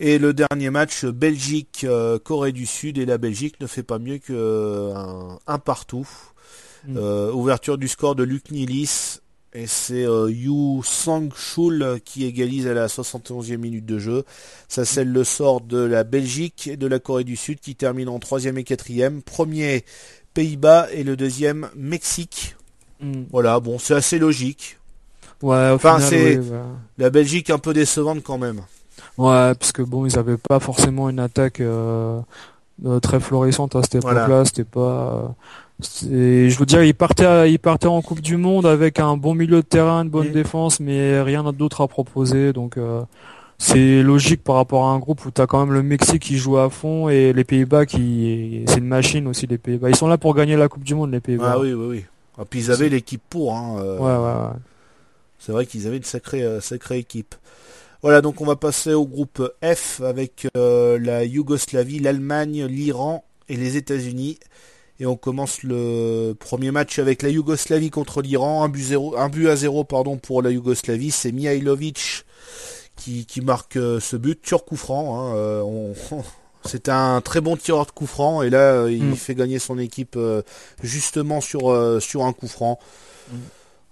Et 0.00 0.18
le 0.18 0.32
dernier 0.32 0.70
match, 0.70 1.04
Belgique, 1.04 1.84
euh, 1.84 2.18
Corée 2.20 2.52
du 2.52 2.66
Sud, 2.66 2.98
et 2.98 3.04
la 3.06 3.18
Belgique 3.18 3.60
ne 3.60 3.66
fait 3.66 3.82
pas 3.82 3.98
mieux 3.98 4.18
que 4.18 4.32
euh, 4.32 4.94
un, 4.94 5.38
un 5.46 5.58
partout. 5.58 6.08
Mm. 6.86 6.96
Euh, 6.96 7.32
ouverture 7.32 7.76
du 7.78 7.88
score 7.88 8.14
de 8.14 8.22
Luc 8.22 8.52
Nilis, 8.52 9.18
et 9.52 9.66
c'est 9.66 10.06
euh, 10.06 10.30
Yu 10.30 10.80
Sang-chul 10.84 11.98
qui 12.04 12.24
égalise 12.24 12.68
à 12.68 12.74
la 12.74 12.86
71e 12.86 13.56
minute 13.56 13.84
de 13.86 13.98
jeu. 13.98 14.22
Ça 14.68 14.84
scelle 14.84 15.10
le 15.10 15.24
sort 15.24 15.60
de 15.62 15.78
la 15.78 16.04
Belgique 16.04 16.68
et 16.68 16.76
de 16.76 16.86
la 16.86 17.00
Corée 17.00 17.24
du 17.24 17.34
Sud 17.34 17.58
qui 17.58 17.74
terminent 17.74 18.14
en 18.14 18.20
troisième 18.20 18.56
et 18.58 18.64
quatrième. 18.64 19.22
Premier 19.22 19.84
Pays-Bas 20.34 20.86
et 20.92 21.02
le 21.02 21.16
deuxième 21.16 21.68
Mexique. 21.74 22.54
Mm. 23.00 23.24
Voilà, 23.32 23.58
bon, 23.58 23.80
c'est 23.80 23.94
assez 23.94 24.20
logique. 24.20 24.78
Ouais, 25.42 25.70
au 25.70 25.74
Enfin, 25.74 25.96
final, 25.98 26.08
c'est- 26.08 26.38
oui. 26.38 26.46
La 26.98 27.10
Belgique 27.10 27.50
un 27.50 27.58
peu 27.58 27.72
décevante 27.74 28.22
quand 28.22 28.38
même. 28.38 28.60
Ouais, 29.18 29.54
parce 29.54 29.72
que 29.72 29.82
bon, 29.82 30.06
ils 30.06 30.18
avaient 30.18 30.36
pas 30.38 30.60
forcément 30.60 31.10
une 31.10 31.18
attaque 31.18 31.60
euh, 31.60 32.20
euh, 32.86 33.00
très 33.00 33.18
florissante 33.20 33.74
à 33.76 33.82
cette 33.82 33.96
époque-là. 33.96 34.26
Voilà. 34.26 34.44
C'était 34.44 34.64
pas. 34.64 35.34
euh, 36.04 36.48
Je 36.48 36.56
veux 36.58 36.66
dire, 36.66 36.82
ils 36.84 36.94
partaient, 36.94 37.50
ils 37.52 37.58
partaient 37.58 37.88
en 37.88 38.00
Coupe 38.00 38.20
du 38.20 38.36
Monde 38.36 38.66
avec 38.66 39.00
un 39.00 39.16
bon 39.16 39.34
milieu 39.34 39.56
de 39.56 39.60
terrain, 39.66 40.04
une 40.04 40.08
bonne 40.10 40.30
défense, 40.32 40.78
mais 40.80 41.20
rien 41.20 41.42
d'autre 41.52 41.80
à 41.80 41.88
proposer. 41.88 42.52
Donc, 42.52 42.76
euh, 42.76 43.02
c'est 43.58 44.02
logique 44.04 44.44
par 44.44 44.54
rapport 44.54 44.86
à 44.86 44.92
un 44.92 44.98
groupe 45.00 45.24
où 45.26 45.32
t'as 45.32 45.46
quand 45.48 45.58
même 45.66 45.74
le 45.74 45.82
Mexique 45.82 46.22
qui 46.22 46.36
joue 46.38 46.58
à 46.58 46.70
fond 46.70 47.08
et 47.08 47.32
les 47.32 47.42
Pays-Bas 47.42 47.86
qui, 47.86 48.62
c'est 48.68 48.78
une 48.78 48.86
machine 48.86 49.26
aussi 49.26 49.48
les 49.48 49.58
Pays-Bas. 49.58 49.90
Ils 49.90 49.96
sont 49.96 50.06
là 50.06 50.16
pour 50.16 50.32
gagner 50.36 50.54
la 50.56 50.68
Coupe 50.68 50.84
du 50.84 50.94
Monde, 50.94 51.10
les 51.10 51.20
Pays-Bas. 51.20 51.54
Ah 51.56 51.58
oui, 51.58 51.72
oui, 51.72 51.86
oui. 51.88 52.04
Et 52.40 52.44
puis 52.44 52.60
ils 52.60 52.70
avaient 52.70 52.88
l'équipe 52.88 53.22
pour. 53.28 53.56
Hein, 53.56 53.78
euh, 53.80 53.98
Ouais, 53.98 54.04
ouais, 54.04 54.42
ouais. 54.52 54.58
C'est 55.40 55.50
vrai 55.50 55.66
qu'ils 55.66 55.88
avaient 55.88 55.96
une 55.96 56.04
sacrée, 56.04 56.42
euh, 56.44 56.60
sacrée 56.60 56.98
équipe. 56.98 57.34
Voilà, 58.02 58.20
donc 58.20 58.40
on 58.40 58.44
va 58.44 58.56
passer 58.56 58.92
au 58.94 59.06
groupe 59.06 59.42
F 59.62 60.00
avec 60.02 60.46
euh, 60.56 60.98
la 61.00 61.24
Yougoslavie, 61.24 61.98
l'Allemagne, 61.98 62.64
l'Iran 62.66 63.24
et 63.48 63.56
les 63.56 63.76
États-Unis. 63.76 64.38
Et 65.00 65.06
on 65.06 65.16
commence 65.16 65.62
le 65.62 66.32
premier 66.38 66.70
match 66.70 66.98
avec 66.98 67.22
la 67.22 67.28
Yougoslavie 67.28 67.90
contre 67.90 68.20
l'Iran, 68.22 68.64
un 68.64 68.68
but, 68.68 68.82
zéro, 68.82 69.16
un 69.16 69.28
but 69.28 69.48
à 69.48 69.56
zéro 69.56 69.84
pardon, 69.84 70.16
pour 70.16 70.42
la 70.42 70.50
Yougoslavie. 70.50 71.10
C'est 71.10 71.32
Mihailovic 71.32 72.24
qui, 72.96 73.26
qui 73.26 73.40
marque 73.40 73.76
euh, 73.76 74.00
ce 74.00 74.16
but, 74.16 74.42
tir 74.42 74.64
coup 74.64 74.76
franc. 74.76 75.18
Hein, 75.20 75.34
euh, 75.36 75.62
on- 75.62 75.94
C'est 76.64 76.88
un 76.88 77.20
très 77.20 77.40
bon 77.40 77.56
tireur 77.56 77.86
de 77.86 77.92
coup 77.92 78.06
franc 78.06 78.42
et 78.42 78.50
là 78.50 78.88
il 78.88 79.04
Mm. 79.04 79.14
fait 79.14 79.36
gagner 79.36 79.58
son 79.60 79.78
équipe 79.78 80.16
euh, 80.16 80.42
justement 80.82 81.40
sur, 81.40 81.70
euh, 81.70 82.00
sur 82.00 82.24
un 82.24 82.32
coup 82.32 82.48
franc. 82.48 82.78
Mm. 83.30 83.36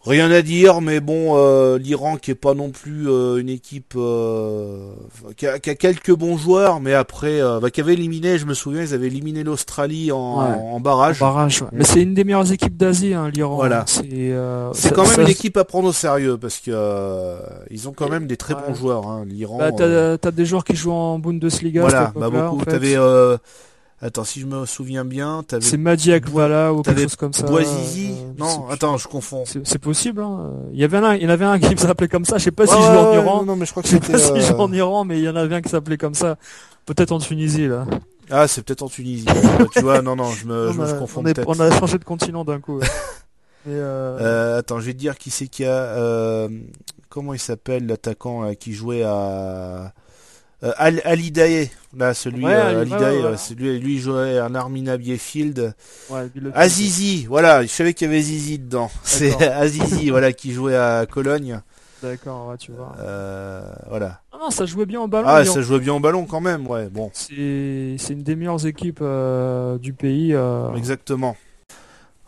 Rien 0.07 0.31
à 0.31 0.41
dire, 0.43 0.81
mais 0.81 1.01
bon, 1.01 1.33
euh, 1.37 1.79
l'Iran 1.79 2.17
qui 2.17 2.31
est 2.31 2.35
pas 2.37 2.55
non 2.55 2.71
plus 2.71 3.09
euh, 3.11 3.37
une 3.39 3.49
équipe 3.49 3.95
euh, 3.97 4.91
qui, 5.37 5.47
a, 5.47 5.59
qui 5.59 5.71
a 5.71 5.75
quelques 5.75 6.13
bons 6.15 6.37
joueurs, 6.37 6.81
mais 6.81 6.95
après, 6.95 7.41
bah, 7.61 7.71
qui 7.71 7.81
avait 7.81 7.95
éliminé, 7.95 8.39
je 8.39 8.47
me 8.47 8.55
souviens, 8.55 8.83
ils 8.83 8.95
avaient 8.95 9.09
éliminé 9.09 9.43
l'Australie 9.43 10.13
en, 10.13 10.39
Ouais. 10.39 10.55
en 10.73 10.81
barrage. 10.81 11.19
Barrage, 11.19 11.63
ouais. 11.63 11.69
Mais 11.73 11.85
c'est 11.85 12.03
une 12.03 12.15
des 12.15 12.25
meilleures 12.25 12.51
équipes 12.53 12.77
d'Asie, 12.77 13.15
hein, 13.15 13.31
l'Iran. 13.35 13.57
Voilà. 13.57 13.85
C'est 13.87 14.95
quand 14.95 15.03
même 15.05 15.13
ça- 15.15 15.23
une 15.23 15.29
équipe 15.29 15.57
à 15.57 15.65
prendre 15.65 15.89
au 15.89 15.93
sérieux 15.93 16.37
parce 16.39 16.59
que 16.59 17.37
ils 17.71 17.89
ont 17.89 17.93
quand 17.93 18.09
même 18.09 18.27
des 18.27 18.37
très 18.37 18.55
Ouais. 18.55 18.61
bons 18.69 18.75
joueurs, 18.75 19.07
hein, 19.09 19.25
l'Iran. 19.27 19.59
Bah, 19.59 19.73
t'as, 19.73 20.31
des 20.31 20.45
joueurs 20.47 20.65
qui 20.65 20.77
jouent 20.77 20.93
en 20.93 21.19
Bundesliga. 21.19 21.81
voilà, 21.81 22.13
bah 22.15 22.31
beaucoup. 22.31 22.57
en 22.57 22.59
fait. 22.61 22.71
T'avais, 22.71 22.97
attends, 24.01 24.25
si 24.25 24.41
je 24.41 24.47
me 24.47 24.67
souviens 24.67 25.05
bien, 25.05 25.43
t'avais 25.47 25.65
C'est 25.65 25.77
Madi 25.77 26.13
Akvala 26.13 26.73
ou 26.75 26.83
quelque 26.83 27.03
chose 27.03 27.17
comme 27.17 27.33
ça. 27.33 27.47
Boisizi. 27.47 28.13
euh, 28.13 28.33
non, 28.39 28.69
attends, 28.69 28.97
je 28.97 29.09
confonds. 29.09 29.45
C'est, 29.47 29.79
possible. 29.79 30.21
Hein. 30.23 30.53
Il 30.73 30.79
y 30.79 30.85
avait 30.85 30.99
un, 30.99 31.15
il 31.15 31.23
y 31.23 31.27
en 31.27 31.31
avait 31.31 31.45
un 31.45 31.59
qui 31.59 31.77
s'appelait 31.79 32.09
comme 32.09 32.25
ça. 32.25 32.39
Je 32.39 32.45
sais 32.45 32.51
pas 32.51 32.67
s'il 32.67 32.77
Ouais, 32.77 32.83
joue 32.83 32.89
en 32.91 33.13
Iran. 33.15 33.37
non, 33.41 33.47
non, 33.47 33.57
mais 33.57 33.67
je 33.67 33.71
crois 33.71 33.83
que 33.83 33.89
Je 33.89 33.95
sais 33.97 34.01
pas 34.01 34.19
s'il 34.19 34.33
euh, 34.37 34.41
joue 34.41 34.55
en 34.61 34.73
Iran, 34.73 35.05
mais 35.05 35.19
il 35.19 35.25
y 35.25 35.29
en 35.29 35.37
avait 35.37 35.55
un 35.57 35.61
qui 35.63 35.69
s'appelait 35.71 35.99
comme 35.99 36.15
ça. 36.15 36.37
Peut-être 36.85 37.13
en 37.13 37.19
Tunisie 37.19 37.67
là. 37.69 37.85
Ah, 38.31 38.49
c'est 38.49 38.63
peut-être 38.63 38.83
en 38.83 38.89
Tunisie. 38.89 39.25
Bah, 39.25 39.67
tu 39.73 39.81
vois, 39.81 40.03
non, 40.03 40.17
non, 40.17 40.31
je 40.33 40.47
me, 40.47 40.67
je, 40.73 40.79
on, 40.79 40.83
me- 40.83 40.87
je 40.87 40.95
a, 40.95 40.99
confonds 40.99 41.21
on, 41.23 41.27
est- 41.27 41.35
peut-être. 41.35 41.49
on 41.49 41.61
a 41.61 41.71
changé 41.79 41.99
de 41.99 42.05
continent 42.05 42.45
d'un 42.45 42.61
coup. 42.61 42.79
ouais. 42.79 42.87
Euh, 43.69 44.19
Euh, 44.21 44.59
attends, 44.61 44.79
je 44.79 44.87
vais 44.87 44.93
te 44.93 44.99
dire 44.99 45.19
qui 45.19 45.31
c'est 45.31 45.49
qu'il 45.49 45.65
y 45.65 45.69
a. 45.69 45.73
euh, 45.73 46.49
comment 47.09 47.33
il 47.35 47.41
s'appelle 47.41 47.87
l'attaquant 47.87 48.55
qui 48.55 48.73
jouait 48.75 49.03
à 49.03 49.93
euh, 50.63 50.73
Al 50.77 51.01
Alidae. 51.05 51.71
Là, 51.97 52.13
celui 52.15 52.45
Ouais, 52.45 52.53
euh, 52.53 52.83
Alidae, 52.83 52.99
ouais, 52.99 53.23
ouais. 53.23 53.31
ouais, 53.31 53.37
c'est 53.37 53.55
lui, 53.55 53.99
jouait 53.99 54.39
à 54.39 54.47
Armina 54.55 54.97
Biefield. 54.97 55.75
Azizi, 56.55 57.27
voilà, 57.27 57.63
je 57.63 57.69
savais 57.69 57.95
qu'il 57.95 58.07
y 58.07 58.11
avait 58.11 58.21
Zizi 58.23 58.59
dedans. 58.59 58.91
C'est. 59.03 59.41
Azizi, 59.43 60.11
voilà, 60.11 60.33
qui 60.33 60.53
jouait 60.53 60.77
à 60.77 61.07
Cologne. 61.11 61.61
D'accord, 62.03 62.49
ouais, 62.49 62.59
tu 62.59 62.73
vois. 62.73 62.95
Euh, 63.01 63.63
voilà. 63.89 64.21
Ah 64.33 64.37
non, 64.41 64.51
ça 64.51 64.67
jouait 64.67 64.85
bien 64.85 65.01
au 65.01 65.09
ballon. 65.09 65.27
Ah, 65.29 65.45
ça 65.47 65.63
jouait 65.63 65.79
bien 65.79 65.95
au 65.95 66.01
ballon 66.01 66.27
quand 66.27 66.43
même, 66.43 66.67
ouais. 66.67 66.89
Bon, 66.91 67.11
C'est, 67.15 67.97
c'est 67.99 68.13
une 68.13 68.23
des 68.23 68.37
meilleures 68.37 68.67
équipes 68.67 68.99
euh, 69.01 69.79
du 69.79 69.95
pays. 69.95 70.35
euh, 70.35 70.75
exactement. 70.75 71.37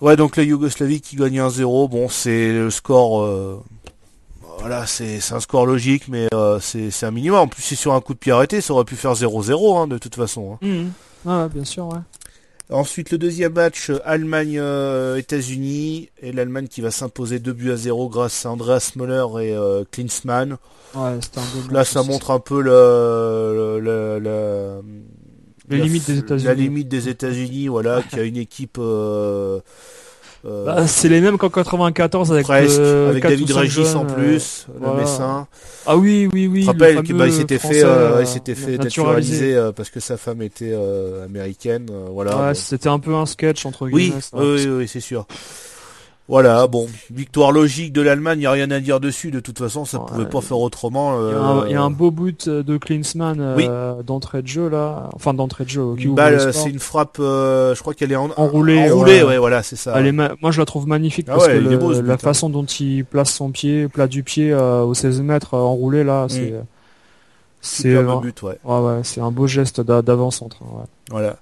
Ouais, 0.01 0.16
donc 0.16 0.37
la 0.37 0.45
Yougoslavie 0.45 1.01
qui 1.03 1.16
gagne 1.16 1.39
1-0. 1.41 1.91
Bon, 1.91 2.09
c'est 2.09 2.53
le 2.53 2.70
score. 2.70 3.62
Euh, 4.59 4.61
voilà, 4.61 4.86
c'est 4.86 5.18
un 5.32 5.40
score 5.40 5.66
logique, 5.66 6.09
mais 6.09 6.28
euh, 6.34 6.59
c'est 6.61 7.04
un 7.04 7.11
minimum. 7.11 7.38
En 7.40 7.48
plus, 7.48 7.62
c'est 7.62 7.74
sur 7.76 7.92
un 7.94 8.00
coup 8.00 8.14
de 8.14 8.18
pied 8.18 8.32
arrêté, 8.32 8.61
ça 8.61 8.72
aurait 8.74 8.84
pu 8.84 8.96
faire 8.96 9.14
0-0 9.14 9.78
hein, 9.78 9.86
de 9.86 9.98
toute 9.98 10.14
façon. 10.14 10.59
hein. 10.62 10.84
Ah, 11.26 11.48
bien 11.52 11.64
sûr, 11.64 11.86
ouais. 11.88 11.98
Ensuite, 12.70 13.11
le 13.12 13.18
deuxième 13.18 13.54
match, 13.54 13.88
euh, 13.88 13.98
Allemagne-États-Unis, 14.04 16.11
et 16.20 16.32
l'Allemagne 16.32 16.68
qui 16.68 16.82
va 16.82 16.90
s'imposer 16.90 17.38
2 17.38 17.54
buts 17.54 17.70
à 17.72 17.76
0 17.76 18.11
grâce 18.11 18.44
à 18.44 18.50
Andreas 18.50 18.92
Müller 18.96 19.24
et 19.40 19.56
euh, 19.56 19.84
Klinsmann. 19.90 20.59
Ouais, 20.94 21.00
un 21.00 21.18
Là, 21.72 21.84
ça 21.84 22.02
montre 22.02 22.30
un 22.30 22.40
peu 22.40 22.61
le, 22.61 23.80
le- 23.80 24.18
le- 24.18 24.82
Les 25.70 25.78
la- 25.78 25.84
limites 25.84 26.06
des 26.06 26.18
États-Unis. 26.18 26.46
La 26.46 26.54
limite 26.54 26.88
des 26.88 27.09
États-Unis, 27.09 27.68
voilà, 27.68 28.02
qui 28.02 28.16
a 28.20 28.22
une 28.22 28.36
équipe 28.36 28.76
euh, 28.78 29.61
euh, 30.49 30.64
Bah, 30.64 30.86
c'est 30.86 31.09
les 31.09 31.20
mêmes 31.20 31.36
qu'en 31.38 31.49
94 31.51 32.32
avec, 32.32 32.46
presque, 32.46 32.78
euh, 32.78 33.11
avec 33.11 33.22
David 33.22 33.51
Régis 33.51 33.94
en 33.94 34.05
plus, 34.05 34.66
euh, 34.82 34.94
le. 34.94 35.01
Messin. 35.01 35.46
Ah 35.86 35.96
oui, 35.96 36.28
oui, 36.32 36.46
oui. 36.46 36.62
Je 36.62 36.66
le 36.66 36.72
rappelle 36.72 37.03
qu'il 37.03 37.16
bah, 37.16 37.30
s'était 37.30 37.59
fait, 37.59 37.82
euh, 37.84 38.16
euh, 38.16 38.20
il 38.22 38.26
s'était 38.26 38.55
fait 38.55 38.78
naturalisé. 38.78 39.53
naturaliser 39.55 39.72
parce 39.76 39.90
que 39.90 40.01
sa 40.01 40.16
femme 40.16 40.42
était 40.42 40.74
américaine, 41.24 41.86
voilà. 42.12 42.36
Ouais, 42.36 42.49
bon. 42.49 42.55
c'était 42.55 42.88
un 42.88 42.99
peu 42.99 43.14
un 43.14 43.26
sketch 43.26 43.64
entre 43.66 43.88
Oui, 43.90 44.07
guillemets. 44.09 44.20
ça. 44.20 44.36
oui, 44.36 44.57
oui, 44.57 44.66
oui, 44.78 44.88
c'est 44.88 45.01
sûr. 45.01 45.26
Voilà, 46.29 46.66
bon, 46.66 46.87
victoire 47.11 47.52
logique 47.52 47.94
de 47.94 48.02
l'Allemagne, 48.02 48.36
il 48.36 48.40
n'y 48.40 48.47
a 48.47 48.51
rien 48.51 48.70
à 48.70 48.81
dire 48.81 49.01
dessus, 49.01 49.31
de 49.31 49.40
toute 49.40 49.59
façon, 49.59 49.86
ça 49.86 49.98
Ouais. 49.98 50.05
pouvait 50.09 50.27
pas 50.27 50.43
faire 50.43 50.59
autrement. 50.59 51.12
Il 51.27 51.31
y, 51.31 51.32
a 51.32 51.36
euh, 51.39 51.43
un, 51.62 51.66
il 51.66 51.73
y 51.73 51.74
a 51.74 51.81
un 51.82 51.89
beau 51.90 52.11
but 52.11 52.51
de 52.51 52.77
Klinsmann 52.77 53.40
euh, 53.40 54.02
d'entrée 54.02 54.43
de 54.43 54.47
jeu 54.47 54.69
là, 54.69 55.09
enfin 55.15 55.32
d'entrée 55.32 55.65
de 55.65 55.70
jeu. 55.70 55.94
qui 55.97 56.07
euh, 56.07 56.52
c'est 56.52 56.69
une 56.69 56.81
frappe, 56.81 57.16
euh, 57.19 57.74
je 57.74 57.81
crois 57.81 57.94
qu'elle 57.94 58.12
est 58.12 58.16
en... 58.16 58.28
Enroulée, 58.36 58.90
enroulée, 58.90 59.23
ouais. 59.23 59.28
ouais, 59.28 59.39
voilà, 59.39 59.62
c'est 59.62 59.77
ça. 59.77 59.94
Elle 59.97 60.07
est 60.07 60.12
ma- 60.12 60.32
Moi 60.43 60.51
je 60.51 60.61
la 60.61 60.66
trouve 60.66 60.86
magnifique 60.86 61.28
Ah 61.31 61.35
parce 61.36 61.47
ouais, 61.47 61.55
que 61.55 61.59
le- 61.61 61.78
beau, 61.78 61.93
la 61.93 62.12
hein. 62.15 62.19
façon 62.19 62.51
dont 62.51 62.65
il 62.66 63.07
place 63.07 63.32
son 63.32 63.51
pied, 63.51 63.89
plat 63.89 64.07
du 64.07 64.23
pied 64.23 64.52
euh, 64.52 64.82
au 64.82 64.93
16 64.93 65.23
mètres 65.23 65.55
euh, 65.55 65.59
enroulé 65.61 66.05
là, 66.05 66.27
c'est 66.28 66.52
c'est 67.62 67.94
euh, 67.94 68.16
but, 68.20 68.43
ouais. 68.43 68.59
ouais, 68.65 68.81
ouais, 68.81 69.01
c'est 69.02 69.20
un 69.23 69.31
beau 69.31 69.47
geste 69.47 69.81
d'a- 69.81 70.02
d'avant-centre. 70.02 70.59
hein. 70.62 70.85
Voilà. 71.11 71.36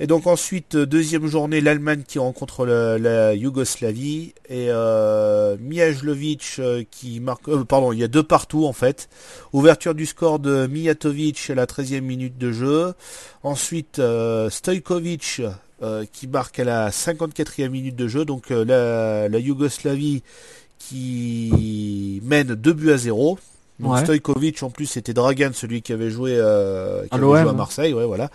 Et 0.00 0.06
donc 0.06 0.28
ensuite, 0.28 0.76
euh, 0.76 0.86
deuxième 0.86 1.26
journée, 1.26 1.60
l'Allemagne 1.60 2.02
qui 2.06 2.20
rencontre 2.20 2.64
la, 2.64 2.98
la 2.98 3.34
Yougoslavie 3.34 4.32
et 4.48 4.66
euh, 4.70 5.56
Mijalovic 5.60 6.56
euh, 6.60 6.84
qui 6.88 7.18
marque... 7.18 7.48
euh, 7.48 7.64
pardon, 7.64 7.92
il 7.92 7.98
y 7.98 8.04
a 8.04 8.08
deux 8.08 8.22
partout 8.22 8.64
en 8.64 8.72
fait. 8.72 9.08
Ouverture 9.52 9.96
du 9.96 10.06
score 10.06 10.38
de 10.38 10.68
Mijatovic 10.68 11.50
à 11.50 11.56
la 11.56 11.66
13e 11.66 12.02
minute 12.02 12.38
de 12.38 12.52
jeu. 12.52 12.94
Ensuite, 13.42 13.98
euh, 13.98 14.48
Stojkovic 14.50 15.42
euh, 15.82 16.04
qui 16.12 16.28
marque 16.28 16.60
à 16.60 16.64
la 16.64 16.90
54e 16.90 17.68
minute 17.68 17.96
de 17.96 18.06
jeu. 18.06 18.24
Donc 18.24 18.52
euh, 18.52 18.64
la, 18.64 19.28
la 19.28 19.38
Yougoslavie 19.40 20.22
qui 20.78 22.20
mène 22.24 22.54
2 22.54 22.72
buts 22.72 22.92
à 22.92 22.96
0. 22.96 23.38
Donc 23.80 23.92
Ouais. 23.94 24.02
Stojkovic 24.04 24.62
en 24.62 24.70
plus 24.70 24.86
c'était 24.86 25.12
Dragan 25.14 25.50
celui 25.54 25.82
qui 25.82 25.92
avait 25.92 26.10
joué, 26.10 26.36
euh, 26.36 27.02
qui 27.02 27.08
À 27.12 27.14
avait 27.16 27.24
joué 27.24 27.38
à. 27.50 27.52
Marseille, 27.52 27.94
ouais 27.94 28.06
voilà. 28.06 28.28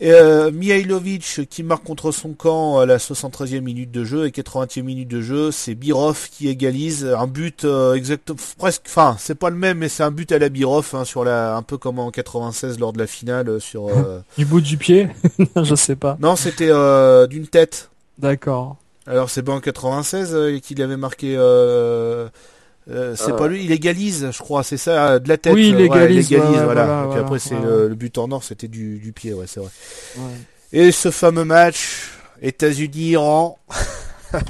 Et, 0.00 0.12
euh, 0.12 0.50
Mihailovic 0.50 1.48
qui 1.48 1.62
marque 1.62 1.84
contre 1.84 2.12
son 2.12 2.32
camp 2.32 2.78
à 2.78 2.86
la 2.86 2.98
73e 2.98 3.60
minute 3.60 3.90
de 3.90 4.04
jeu 4.04 4.26
et 4.26 4.30
80e 4.30 4.82
minute 4.82 5.08
de 5.08 5.20
jeu, 5.20 5.50
c'est 5.50 5.74
Birov 5.74 6.28
qui 6.30 6.48
égalise 6.48 7.04
un 7.04 7.26
but 7.26 7.64
euh, 7.64 7.94
exactement 7.94 8.38
presque 8.58 8.82
enfin, 8.86 9.16
c'est 9.18 9.34
pas 9.34 9.50
le 9.50 9.56
même 9.56 9.78
mais 9.78 9.88
c'est 9.88 10.04
un 10.04 10.10
but 10.10 10.30
à 10.30 10.38
la 10.38 10.48
Birov 10.48 10.90
hein, 10.94 11.04
sur 11.04 11.24
la 11.24 11.56
un 11.56 11.62
peu 11.62 11.78
comme 11.78 11.98
en 11.98 12.10
96 12.10 12.78
lors 12.78 12.92
de 12.92 12.98
la 12.98 13.06
finale 13.06 13.48
euh, 13.48 13.60
sur 13.60 13.88
euh, 13.88 14.20
Du 14.38 14.44
bout 14.44 14.60
du 14.60 14.76
pied 14.76 15.08
Je 15.62 15.74
sais 15.74 15.96
pas. 15.96 16.16
Non, 16.20 16.36
c'était 16.36 16.70
euh, 16.70 17.26
d'une 17.26 17.46
tête. 17.46 17.90
D'accord. 18.18 18.76
Alors 19.06 19.30
c'est 19.30 19.42
pas 19.42 19.52
en 19.52 19.60
96 19.60 20.30
euh, 20.32 20.58
qu'il 20.58 20.82
avait 20.82 20.96
marqué 20.96 21.34
euh, 22.90 23.12
euh, 23.12 23.14
c'est 23.16 23.36
pas 23.36 23.48
lui, 23.48 23.64
il 23.64 23.72
égalise, 23.72 24.28
je 24.32 24.38
crois, 24.38 24.62
c'est 24.62 24.76
ça, 24.76 25.18
de 25.18 25.28
la 25.28 25.36
tête. 25.36 25.52
Oui, 25.54 25.68
il 25.68 25.74
euh, 25.74 25.78
ouais, 25.78 25.84
égalise, 25.86 26.30
ouais, 26.32 26.38
ouais, 26.38 26.46
voilà. 26.64 26.84
voilà, 26.86 27.04
Et 27.04 27.08
puis 27.10 27.20
après, 27.20 27.38
c'est 27.38 27.54
ouais. 27.54 27.62
le, 27.64 27.88
le 27.88 27.94
but 27.94 28.16
en 28.18 28.30
or, 28.32 28.42
c'était 28.44 28.68
du, 28.68 28.98
du 28.98 29.12
pied, 29.12 29.32
ouais, 29.34 29.46
c'est 29.46 29.60
vrai. 29.60 29.70
Ouais. 30.16 30.22
Et 30.72 30.92
ce 30.92 31.10
fameux 31.10 31.44
match, 31.44 32.10
États-Unis-Iran. 32.42 33.58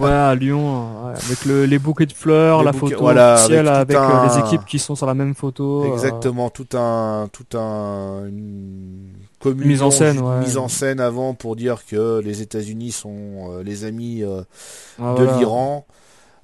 Ouais, 0.01 0.11
à 0.11 0.35
Lyon, 0.35 1.07
ouais, 1.07 1.13
avec 1.25 1.45
le, 1.45 1.65
les 1.65 1.79
bouquets 1.79 2.07
de 2.07 2.13
fleurs, 2.13 2.59
Les 2.61 2.65
la 2.67 2.73
bouquets- 2.73 2.95
photo 2.95 3.01
voilà, 3.05 3.35
officielle 3.35 3.69
avec 3.69 3.97
avec, 3.97 4.11
euh, 4.11 4.15
un- 4.15 4.29
les 4.35 4.41
équipes 4.47 4.65
qui 4.67 4.79
sont 4.81 4.97
sur 4.97 5.07
la 5.07 5.15
même 5.15 5.35
photo. 5.37 5.85
euh, 5.85 5.93
Exactement, 5.93 6.51
tout 6.51 6.67
un, 6.75 7.29
tout 7.33 7.57
un, 7.57 8.25
une 8.27 9.13
communion, 9.39 9.69
Mise 9.69 9.83
en 9.83 9.91
scène, 9.93 10.19
ouais. 10.21 10.41
mise 10.41 10.57
en 10.59 10.67
scène 10.67 10.99
avant 10.99 11.35
pour 11.35 11.55
dire 11.55 11.85
que 11.89 12.21
les 12.25 12.43
États-Unis 12.43 12.91
sont 12.91 13.53
euh, 13.53 13.63
les 13.63 13.85
amis 13.85 14.25
euh, 14.25 14.43
ah, 15.01 15.15
de 15.17 15.23
voilà. 15.25 15.39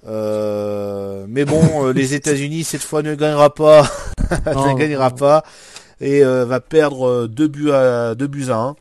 Euh, 0.07 1.27
mais 1.29 1.45
bon, 1.45 1.87
euh, 1.87 1.93
les 1.93 2.15
États-Unis 2.15 2.65
cette 2.65 2.83
fois 2.83 3.03
ne 3.03 3.15
gagnera 3.15 3.55
pas, 3.55 3.91
Non, 4.55 4.73
ne 4.75 4.79
gagnera 4.79 5.11
non. 5.11 5.17
pas 5.17 5.45
et 6.01 6.25
euh, 6.25 6.45
va 6.45 6.61
perdre 6.61 7.27
deux 7.27 7.49
buts 7.49 7.71
à 7.71 8.15
deux 8.15 8.27
buts 8.27 8.51
à 8.51 8.57
un. 8.57 8.77